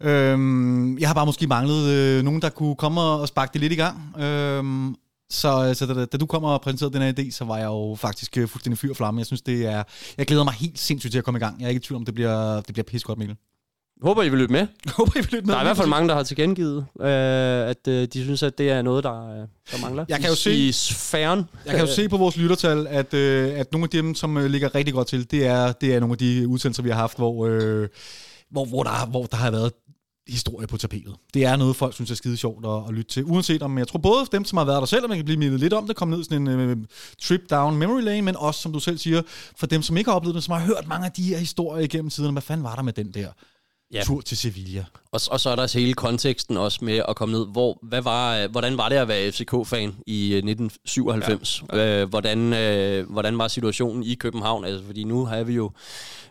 Øhm, 0.01 0.97
jeg 0.97 1.09
har 1.09 1.13
bare 1.13 1.25
måske 1.25 1.47
manglet 1.47 1.89
øh, 1.89 2.23
nogen, 2.23 2.41
der 2.41 2.49
kunne 2.49 2.75
komme 2.75 3.01
og 3.01 3.27
sparke 3.27 3.53
det 3.53 3.61
lidt 3.61 3.73
i 3.73 3.75
gang. 3.75 4.21
Øhm, 4.21 4.95
så, 5.29 5.65
øh, 5.69 5.75
så 5.75 5.85
da, 5.85 6.05
da 6.05 6.17
du 6.17 6.25
kommer 6.25 6.49
og 6.49 6.61
præsenterede 6.61 6.93
den 6.93 7.01
her 7.01 7.13
idé, 7.13 7.31
så 7.31 7.45
var 7.45 7.57
jeg 7.57 7.65
jo 7.65 7.95
faktisk 7.99 8.33
fuldstændig 8.33 8.77
fyr 8.77 8.89
og 8.89 8.97
flamme. 8.97 9.19
Jeg 9.19 9.25
synes, 9.25 9.41
det 9.41 9.65
er... 9.65 9.83
Jeg 10.17 10.25
glæder 10.27 10.43
mig 10.43 10.53
helt 10.53 10.79
sindssygt 10.79 11.11
til 11.11 11.17
at 11.17 11.23
komme 11.23 11.37
i 11.37 11.41
gang. 11.41 11.59
Jeg 11.59 11.65
er 11.65 11.69
ikke 11.69 11.79
i 11.79 11.83
tvivl 11.83 11.97
om, 11.97 12.05
det 12.05 12.13
bliver, 12.13 12.55
det 12.55 12.73
bliver 12.73 12.83
pissegodt, 12.83 13.19
Mikkel 13.19 13.37
håber, 14.01 14.23
I 14.23 14.29
vil 14.29 14.39
lytte 14.39 14.51
med. 14.51 14.67
Håber, 14.97 15.11
I 15.15 15.19
vil 15.19 15.29
lytte 15.31 15.45
med. 15.45 15.53
Der 15.53 15.59
er 15.59 15.63
i 15.63 15.65
hvert 15.65 15.77
fald 15.77 15.87
mange, 15.87 16.09
der 16.09 16.15
har 16.15 16.23
tilkendegivet, 16.23 16.85
øh, 17.01 17.07
at 17.69 17.87
øh, 17.87 18.07
de 18.13 18.23
synes, 18.23 18.43
at 18.43 18.57
det 18.57 18.69
er 18.69 18.81
noget, 18.81 19.03
der, 19.03 19.29
øh, 19.31 19.47
der 19.71 19.81
mangler. 19.81 20.05
Jeg 20.09 20.19
kan 20.19 20.29
jo 20.29 20.35
se- 20.35 20.55
I 20.55 20.71
sfæren. 20.71 21.43
Jeg 21.65 21.75
kan 21.75 21.85
jo 21.87 21.93
se 21.93 22.09
på 22.09 22.17
vores 22.17 22.37
lyttertal, 22.37 22.87
at, 22.87 23.13
øh, 23.13 23.59
at 23.59 23.71
nogle 23.71 23.83
af 23.83 23.89
dem, 23.89 24.15
som 24.15 24.37
øh, 24.37 24.45
ligger 24.45 24.75
rigtig 24.75 24.93
godt 24.93 25.07
til, 25.07 25.31
det 25.31 25.45
er, 25.45 25.71
det 25.71 25.95
er 25.95 25.99
nogle 25.99 26.13
af 26.13 26.17
de 26.17 26.47
udsendelser, 26.47 26.83
vi 26.83 26.89
har 26.89 26.95
haft, 26.97 27.17
hvor, 27.17 27.47
øh, 27.47 27.87
hvor, 28.51 28.65
hvor, 28.65 28.83
der, 28.83 29.05
hvor 29.05 29.23
der 29.25 29.37
har 29.37 29.51
været 29.51 29.71
historie 30.27 30.67
på 30.67 30.77
tapetet. 30.77 31.15
Det 31.33 31.45
er 31.45 31.55
noget, 31.55 31.75
folk 31.75 31.93
synes 31.93 32.11
er 32.11 32.15
skide 32.15 32.37
sjovt 32.37 32.65
at, 32.65 32.71
at 32.87 32.93
lytte 32.93 33.11
til. 33.11 33.23
Uanset 33.25 33.61
om, 33.63 33.77
jeg 33.77 33.87
tror 33.87 33.99
både 33.99 34.25
dem, 34.31 34.45
som 34.45 34.57
har 34.57 34.65
været 34.65 34.79
der 34.79 34.85
selv, 34.85 35.03
og 35.03 35.09
man 35.09 35.17
kan 35.17 35.25
blive 35.25 35.37
mindet 35.39 35.59
lidt 35.59 35.73
om 35.73 35.87
det, 35.87 35.95
komme 35.95 36.15
ned 36.15 36.23
sådan 36.23 36.47
en 36.47 36.59
øh, 36.59 36.77
trip 37.21 37.41
down 37.49 37.75
memory 37.77 38.01
lane, 38.01 38.21
men 38.21 38.35
også, 38.35 38.61
som 38.61 38.73
du 38.73 38.79
selv 38.79 38.97
siger, 38.97 39.21
for 39.57 39.67
dem, 39.67 39.81
som 39.81 39.97
ikke 39.97 40.09
har 40.09 40.15
oplevet 40.15 40.35
det, 40.35 40.43
som 40.43 40.51
har 40.51 40.59
hørt 40.65 40.87
mange 40.87 41.05
af 41.05 41.11
de 41.11 41.23
her 41.23 41.37
historier 41.37 41.83
igennem 41.83 42.09
tiden. 42.09 42.31
Hvad 42.31 42.41
fanden 42.41 42.63
var 42.63 42.75
der 42.75 42.81
med 42.81 42.93
den 42.93 43.11
der 43.11 43.27
Ja. 43.93 44.03
tur 44.03 44.21
til 44.21 44.37
Sevilla? 44.37 44.85
Og, 45.11 45.21
og 45.31 45.39
så 45.39 45.49
er 45.49 45.55
der 45.55 45.77
hele 45.77 45.93
konteksten 45.93 46.57
også 46.57 46.79
med 46.81 47.01
at 47.07 47.15
komme 47.15 47.37
ned. 47.37 47.47
Hvor, 47.47 47.79
hvad 47.81 48.01
var, 48.01 48.37
øh, 48.37 48.51
hvordan 48.51 48.77
var 48.77 48.89
det 48.89 48.95
at 48.95 49.07
være 49.07 49.31
FCK-fan 49.31 49.95
i 50.07 50.31
øh, 50.31 50.37
1997? 50.37 51.63
Ja. 51.73 51.77
Ja. 51.77 52.01
Øh, 52.01 52.09
hvordan, 52.09 52.53
øh, 52.53 53.11
hvordan 53.11 53.37
var 53.37 53.47
situationen 53.47 54.03
i 54.03 54.15
København? 54.15 54.65
Altså, 54.65 54.85
fordi 54.85 55.03
nu 55.03 55.25
har 55.25 55.43
vi 55.43 55.53
jo 55.53 55.71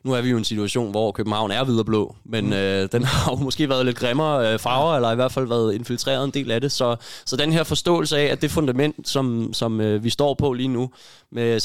nu 0.04 0.12
er 0.12 0.20
vi 0.20 0.30
jo 0.30 0.36
i 0.36 0.38
en 0.38 0.44
situation, 0.44 0.90
hvor 0.90 1.12
København 1.12 1.50
er 1.50 1.64
videre 1.64 1.84
blå, 1.84 2.16
men 2.24 2.46
mm. 2.46 2.52
øh, 2.52 2.88
den 2.92 3.04
har 3.10 3.32
jo 3.32 3.36
måske 3.36 3.68
været 3.68 3.86
lidt 3.86 3.96
grimmere 3.96 4.52
øh, 4.52 4.58
farver, 4.58 4.96
eller 4.96 5.12
i 5.12 5.14
hvert 5.14 5.32
fald 5.32 5.46
været 5.46 5.74
infiltreret 5.74 6.24
en 6.24 6.30
del 6.30 6.50
af 6.50 6.60
det. 6.60 6.72
Så, 6.72 6.96
så 7.24 7.36
den 7.36 7.52
her 7.52 7.62
forståelse 7.64 8.18
af, 8.18 8.24
at 8.24 8.42
det 8.42 8.50
fundament, 8.50 9.08
som, 9.08 9.52
som 9.52 9.80
øh, 9.80 10.04
vi 10.04 10.10
står 10.10 10.34
på 10.34 10.52
lige 10.52 10.68
nu, 10.68 10.90
med 11.32 11.56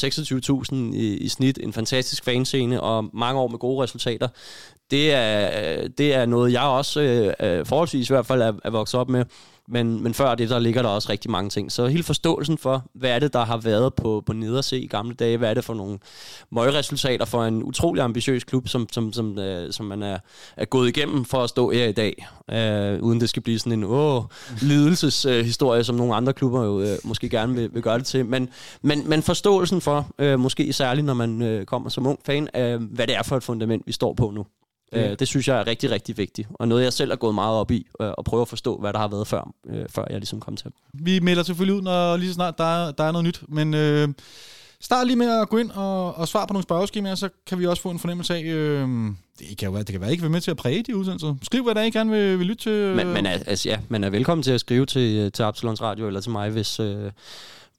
26.000 0.91 0.97
i, 0.97 1.17
i 1.17 1.27
snit, 1.27 1.59
en 1.63 1.73
fantastisk 1.73 2.23
fanscene 2.23 2.81
og 2.81 3.09
mange 3.13 3.39
år 3.41 3.47
med 3.47 3.59
gode 3.59 3.83
resultater, 3.83 4.27
det 4.91 5.13
er, 5.13 5.87
det 5.87 6.13
er 6.13 6.25
noget, 6.25 6.53
jeg 6.53 6.61
også 6.61 7.01
øh, 7.01 7.33
øh, 7.39 7.65
forholdsvis 7.65 8.09
i 8.09 8.13
hvert 8.13 8.25
fald 8.25 8.41
er, 8.41 8.53
er 8.63 8.69
vokset 8.69 8.99
op 8.99 9.09
med. 9.09 9.25
Men, 9.71 10.03
men 10.03 10.13
før 10.13 10.35
det, 10.35 10.49
der 10.49 10.59
ligger 10.59 10.81
der 10.81 10.89
også 10.89 11.09
rigtig 11.09 11.31
mange 11.31 11.49
ting. 11.49 11.71
Så 11.71 11.87
hele 11.87 12.03
forståelsen 12.03 12.57
for, 12.57 12.85
hvad 12.93 13.09
er 13.09 13.19
det, 13.19 13.33
der 13.33 13.45
har 13.45 13.57
været 13.57 13.93
på, 13.93 14.23
på 14.25 14.33
nederse 14.33 14.79
i 14.79 14.87
gamle 14.87 15.15
dage? 15.15 15.37
Hvad 15.37 15.49
er 15.49 15.53
det 15.53 15.65
for 15.65 15.73
nogle 15.73 15.99
møgresultater 16.51 17.25
for 17.25 17.43
en 17.43 17.63
utrolig 17.63 18.03
ambitiøs 18.03 18.43
klub, 18.43 18.67
som, 18.67 18.87
som, 18.91 19.13
som, 19.13 19.39
øh, 19.39 19.73
som 19.73 19.85
man 19.85 20.03
er, 20.03 20.17
er 20.57 20.65
gået 20.65 20.89
igennem 20.89 21.25
for 21.25 21.43
at 21.43 21.49
stå 21.49 21.71
her 21.71 21.85
i 21.85 21.91
dag? 21.91 22.27
Øh, 22.51 23.03
uden 23.03 23.21
det 23.21 23.29
skal 23.29 23.41
blive 23.41 23.59
sådan 23.59 23.73
en 23.73 23.83
åh, 23.83 24.23
lidelseshistorie, 24.61 25.39
øh, 25.39 25.45
historie, 25.45 25.83
som 25.83 25.95
nogle 25.95 26.15
andre 26.15 26.33
klubber 26.33 26.63
jo 26.63 26.81
øh, 26.81 26.97
måske 27.03 27.29
gerne 27.29 27.55
vil, 27.55 27.73
vil 27.73 27.83
gøre 27.83 27.97
det 27.97 28.05
til. 28.05 28.25
Men, 28.25 28.49
men, 28.81 29.09
men 29.09 29.23
forståelsen 29.23 29.81
for, 29.81 30.07
øh, 30.19 30.39
måske 30.39 30.73
særligt 30.73 31.05
når 31.05 31.13
man 31.13 31.41
øh, 31.41 31.65
kommer 31.65 31.89
som 31.89 32.07
ung 32.07 32.19
fan, 32.25 32.49
øh, 32.55 32.81
hvad 32.81 33.07
det 33.07 33.15
er 33.15 33.23
for 33.23 33.37
et 33.37 33.43
fundament, 33.43 33.87
vi 33.87 33.91
står 33.91 34.13
på 34.13 34.31
nu. 34.31 34.45
Øh, 34.93 35.15
det 35.19 35.27
synes 35.27 35.47
jeg 35.47 35.59
er 35.59 35.67
rigtig, 35.67 35.91
rigtig 35.91 36.17
vigtigt, 36.17 36.47
og 36.53 36.67
noget 36.67 36.83
jeg 36.83 36.93
selv 36.93 37.11
er 37.11 37.15
gået 37.15 37.35
meget 37.35 37.55
op 37.55 37.71
i, 37.71 37.87
øh, 38.01 38.11
og 38.17 38.25
prøve 38.25 38.41
at 38.41 38.47
forstå, 38.47 38.77
hvad 38.77 38.93
der 38.93 38.99
har 38.99 39.07
været 39.07 39.27
før, 39.27 39.53
øh, 39.69 39.85
før 39.89 40.05
jeg 40.09 40.19
ligesom 40.19 40.39
kom 40.39 40.55
til. 40.55 40.71
Vi 40.93 41.19
melder 41.19 41.43
selvfølgelig 41.43 41.75
ud, 41.75 41.81
når 41.81 42.17
lige 42.17 42.29
så 42.29 42.33
snart 42.33 42.57
der 42.57 42.63
er, 42.63 42.91
der 42.91 43.03
er 43.03 43.11
noget 43.11 43.25
nyt, 43.25 43.41
men 43.47 43.73
øh, 43.73 44.07
start 44.81 45.07
lige 45.07 45.17
med 45.17 45.41
at 45.41 45.49
gå 45.49 45.57
ind 45.57 45.71
og, 45.71 46.15
og 46.15 46.27
svare 46.27 46.47
på 46.47 46.53
nogle 46.53 46.63
spørgeskemaer, 46.63 47.15
så 47.15 47.29
kan 47.47 47.59
vi 47.59 47.65
også 47.65 47.81
få 47.81 47.89
en 47.89 47.99
fornemmelse 47.99 48.35
af, 48.35 48.43
øh, 48.43 48.87
det 49.39 49.57
kan 49.57 49.65
jo 49.65 49.71
være, 49.71 49.83
det 49.83 49.91
kan 49.91 50.01
være, 50.01 50.11
ikke 50.11 50.23
være 50.23 50.29
med 50.29 50.41
til 50.41 50.51
at 50.51 50.57
præge 50.57 50.83
de 50.83 50.95
udsendelser. 50.95 51.35
Skriv, 51.41 51.63
hvad 51.63 51.75
der 51.75 51.81
er, 51.81 51.85
I 51.85 51.89
gerne 51.89 52.11
vil, 52.11 52.39
vil 52.39 52.47
lytte 52.47 52.63
til. 52.63 52.71
Øh. 52.71 52.95
Men, 52.95 53.07
men 53.07 53.25
altså, 53.25 53.69
ja, 53.69 53.79
man 53.89 54.03
er 54.03 54.09
velkommen 54.09 54.43
til 54.43 54.51
at 54.51 54.59
skrive 54.59 54.85
til, 54.85 55.31
til 55.31 55.43
Absalons 55.43 55.81
Radio 55.81 56.07
eller 56.07 56.21
til 56.21 56.31
mig, 56.31 56.49
hvis... 56.49 56.79
Øh, 56.79 57.11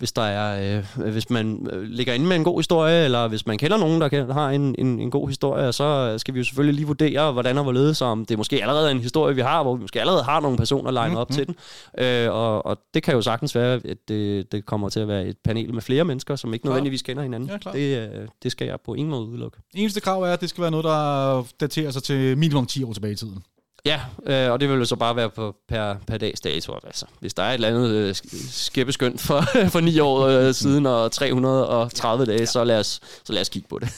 hvis 0.00 0.12
der 0.12 0.22
er, 0.22 0.78
øh, 0.78 1.10
hvis 1.12 1.30
man 1.30 1.68
øh, 1.72 1.82
ligger 1.82 2.14
inde 2.14 2.26
med 2.26 2.36
en 2.36 2.44
god 2.44 2.58
historie, 2.58 3.04
eller 3.04 3.28
hvis 3.28 3.46
man 3.46 3.58
kender 3.58 3.76
nogen, 3.76 4.00
der 4.00 4.08
kan, 4.08 4.30
har 4.30 4.50
en, 4.50 4.74
en, 4.78 5.00
en 5.00 5.10
god 5.10 5.28
historie, 5.28 5.72
så 5.72 6.18
skal 6.18 6.34
vi 6.34 6.40
jo 6.40 6.44
selvfølgelig 6.44 6.74
lige 6.74 6.86
vurdere, 6.86 7.32
hvordan 7.32 7.58
og 7.58 7.62
hvorledes, 7.62 8.02
om 8.02 8.26
det 8.26 8.38
måske 8.38 8.62
allerede 8.62 8.86
er 8.86 8.90
en 8.90 9.00
historie, 9.00 9.34
vi 9.34 9.40
har, 9.40 9.62
hvor 9.62 9.74
vi 9.76 9.80
måske 9.80 10.00
allerede 10.00 10.22
har 10.22 10.40
nogle 10.40 10.56
personer 10.56 10.90
legnet 10.90 11.18
op 11.18 11.30
mm. 11.30 11.34
til 11.34 11.46
den. 11.46 11.56
Øh, 11.98 12.30
og, 12.30 12.66
og 12.66 12.78
det 12.94 13.02
kan 13.02 13.14
jo 13.14 13.22
sagtens 13.22 13.54
være, 13.54 13.80
at 13.84 14.08
det, 14.08 14.52
det 14.52 14.66
kommer 14.66 14.88
til 14.88 15.00
at 15.00 15.08
være 15.08 15.26
et 15.26 15.36
panel 15.44 15.74
med 15.74 15.82
flere 15.82 16.04
mennesker, 16.04 16.36
som 16.36 16.54
ikke 16.54 16.66
nødvendigvis 16.66 17.02
kender 17.02 17.22
hinanden. 17.22 17.50
Ja, 17.64 17.70
det, 17.72 18.10
øh, 18.12 18.28
det 18.42 18.52
skal 18.52 18.66
jeg 18.66 18.78
på 18.84 18.94
ingen 18.94 19.10
måde 19.10 19.26
udelukke. 19.26 19.58
Eneste 19.74 20.00
krav 20.00 20.22
er, 20.22 20.32
at 20.32 20.40
det 20.40 20.48
skal 20.48 20.62
være 20.62 20.70
noget, 20.70 20.84
der 20.84 21.44
daterer 21.60 21.90
sig 21.90 22.02
til 22.02 22.38
minimum 22.38 22.66
10 22.66 22.84
år 22.84 22.92
tilbage 22.92 23.12
i 23.12 23.16
tiden. 23.16 23.42
Ja, 23.84 24.00
øh, 24.26 24.52
og 24.52 24.60
det 24.60 24.68
vil 24.68 24.78
jo 24.78 24.84
så 24.84 24.96
bare 24.96 25.16
være 25.16 25.30
på 25.30 25.56
per, 25.68 25.94
per 26.06 26.18
dags 26.18 26.40
dato. 26.40 26.72
Altså. 26.84 27.06
Hvis 27.20 27.34
der 27.34 27.42
er 27.42 27.48
et 27.48 27.54
eller 27.54 27.68
andet 27.68 27.90
øh, 27.90 28.14
skæbbeskønt 28.50 29.20
for, 29.20 29.44
for 29.72 29.80
9 29.80 29.98
år 29.98 30.20
øh, 30.20 30.54
siden 30.54 30.86
og 30.86 31.12
330 31.12 32.26
dage, 32.26 32.46
så 32.46 32.64
lad 32.64 32.78
os, 32.78 33.00
så 33.24 33.32
lad 33.32 33.40
os 33.40 33.48
kigge 33.48 33.68
på 33.68 33.78
det. 33.78 33.88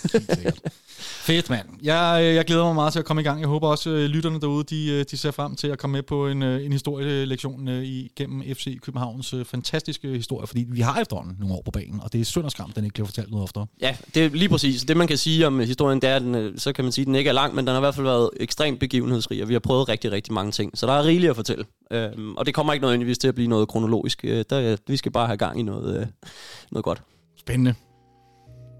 Fedt, 1.02 1.50
mand. 1.50 1.66
Jeg, 1.82 2.18
øh, 2.22 2.34
jeg 2.34 2.44
glæder 2.44 2.64
mig 2.64 2.74
meget 2.74 2.92
til 2.92 2.98
at 2.98 3.04
komme 3.04 3.22
i 3.22 3.24
gang. 3.24 3.40
Jeg 3.40 3.48
håber 3.48 3.68
også, 3.68 3.90
at 3.90 3.96
øh, 3.96 4.04
lytterne 4.04 4.40
derude, 4.40 4.64
de, 4.64 4.90
øh, 4.92 5.04
de 5.10 5.16
ser 5.16 5.30
frem 5.30 5.56
til 5.56 5.68
at 5.68 5.78
komme 5.78 5.92
med 5.92 6.02
på 6.02 6.28
en, 6.28 6.42
en 6.42 6.72
historielektion 6.72 7.68
igennem 7.68 8.42
FC 8.54 8.80
Københavns 8.80 9.34
fantastiske 9.44 10.08
historie, 10.08 10.46
fordi 10.46 10.64
vi 10.68 10.80
har 10.80 11.00
efterhånden 11.00 11.36
nogle 11.40 11.54
år 11.54 11.62
på 11.64 11.70
banen, 11.70 12.00
og 12.02 12.12
det 12.12 12.20
er 12.20 12.24
synd 12.24 12.44
og 12.44 12.50
skam, 12.50 12.72
den 12.72 12.84
ikke 12.84 12.94
bliver 12.94 13.06
fortalt 13.06 13.30
noget 13.30 13.42
oftere. 13.42 13.66
Ja, 13.80 13.96
det 14.14 14.24
er 14.24 14.30
lige 14.30 14.48
præcis. 14.48 14.82
Det, 14.82 14.96
man 14.96 15.06
kan 15.06 15.18
sige 15.18 15.46
om 15.46 15.60
historien, 15.60 16.02
det 16.02 16.10
er, 16.10 16.16
at 16.16 16.22
den, 16.22 16.58
så 16.58 16.72
kan 16.72 16.84
man 16.84 16.92
sige, 16.92 17.02
at 17.02 17.06
den 17.06 17.14
ikke 17.14 17.28
er 17.28 17.34
lang, 17.34 17.54
men 17.54 17.66
den 17.66 17.72
har 17.72 17.80
i 17.80 17.84
hvert 17.84 17.94
fald 17.94 18.06
været 18.06 18.30
ekstremt 18.40 18.80
begivenhedsrig, 18.80 19.42
og 19.42 19.48
vi 19.48 19.54
har 19.54 19.60
prøvet 19.60 19.88
rigtig, 19.88 20.12
rigtig 20.12 20.32
mange 20.32 20.52
ting. 20.52 20.78
Så 20.78 20.86
der 20.86 20.92
er 20.92 21.04
rigeligt 21.04 21.30
at 21.30 21.36
fortælle. 21.36 21.64
Øhm, 21.90 22.34
og 22.34 22.46
det 22.46 22.54
kommer 22.54 22.72
ikke 22.72 22.82
nødvendigvis 22.82 23.18
til 23.18 23.28
at 23.28 23.34
blive 23.34 23.48
noget 23.48 23.68
kronologisk. 23.68 24.22
Der, 24.22 24.76
vi 24.86 24.96
skal 24.96 25.12
bare 25.12 25.26
have 25.26 25.36
gang 25.36 25.60
i 25.60 25.62
noget, 25.62 26.08
noget 26.70 26.84
godt. 26.84 27.02
Spændende. 27.36 27.74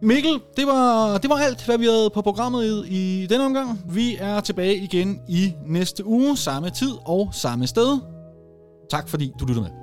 Mikkel, 0.03 0.41
det 0.57 0.67
var, 0.67 1.19
det 1.19 1.31
var 1.31 1.37
alt, 1.37 1.65
hvad 1.67 1.79
vi 1.79 1.85
havde 1.85 2.11
på 2.15 2.23
programmet 2.23 2.65
i, 2.65 3.23
i 3.23 3.27
denne 3.27 3.45
omgang. 3.45 3.81
Vi 3.89 4.17
er 4.21 4.41
tilbage 4.41 4.77
igen 4.77 5.21
i 5.29 5.53
næste 5.67 6.07
uge, 6.07 6.37
samme 6.37 6.71
tid 6.71 6.93
og 7.05 7.29
samme 7.33 7.67
sted. 7.67 7.99
Tak 8.91 9.09
fordi 9.09 9.33
du 9.41 9.47
lyttede 9.47 9.63
med. 9.63 9.82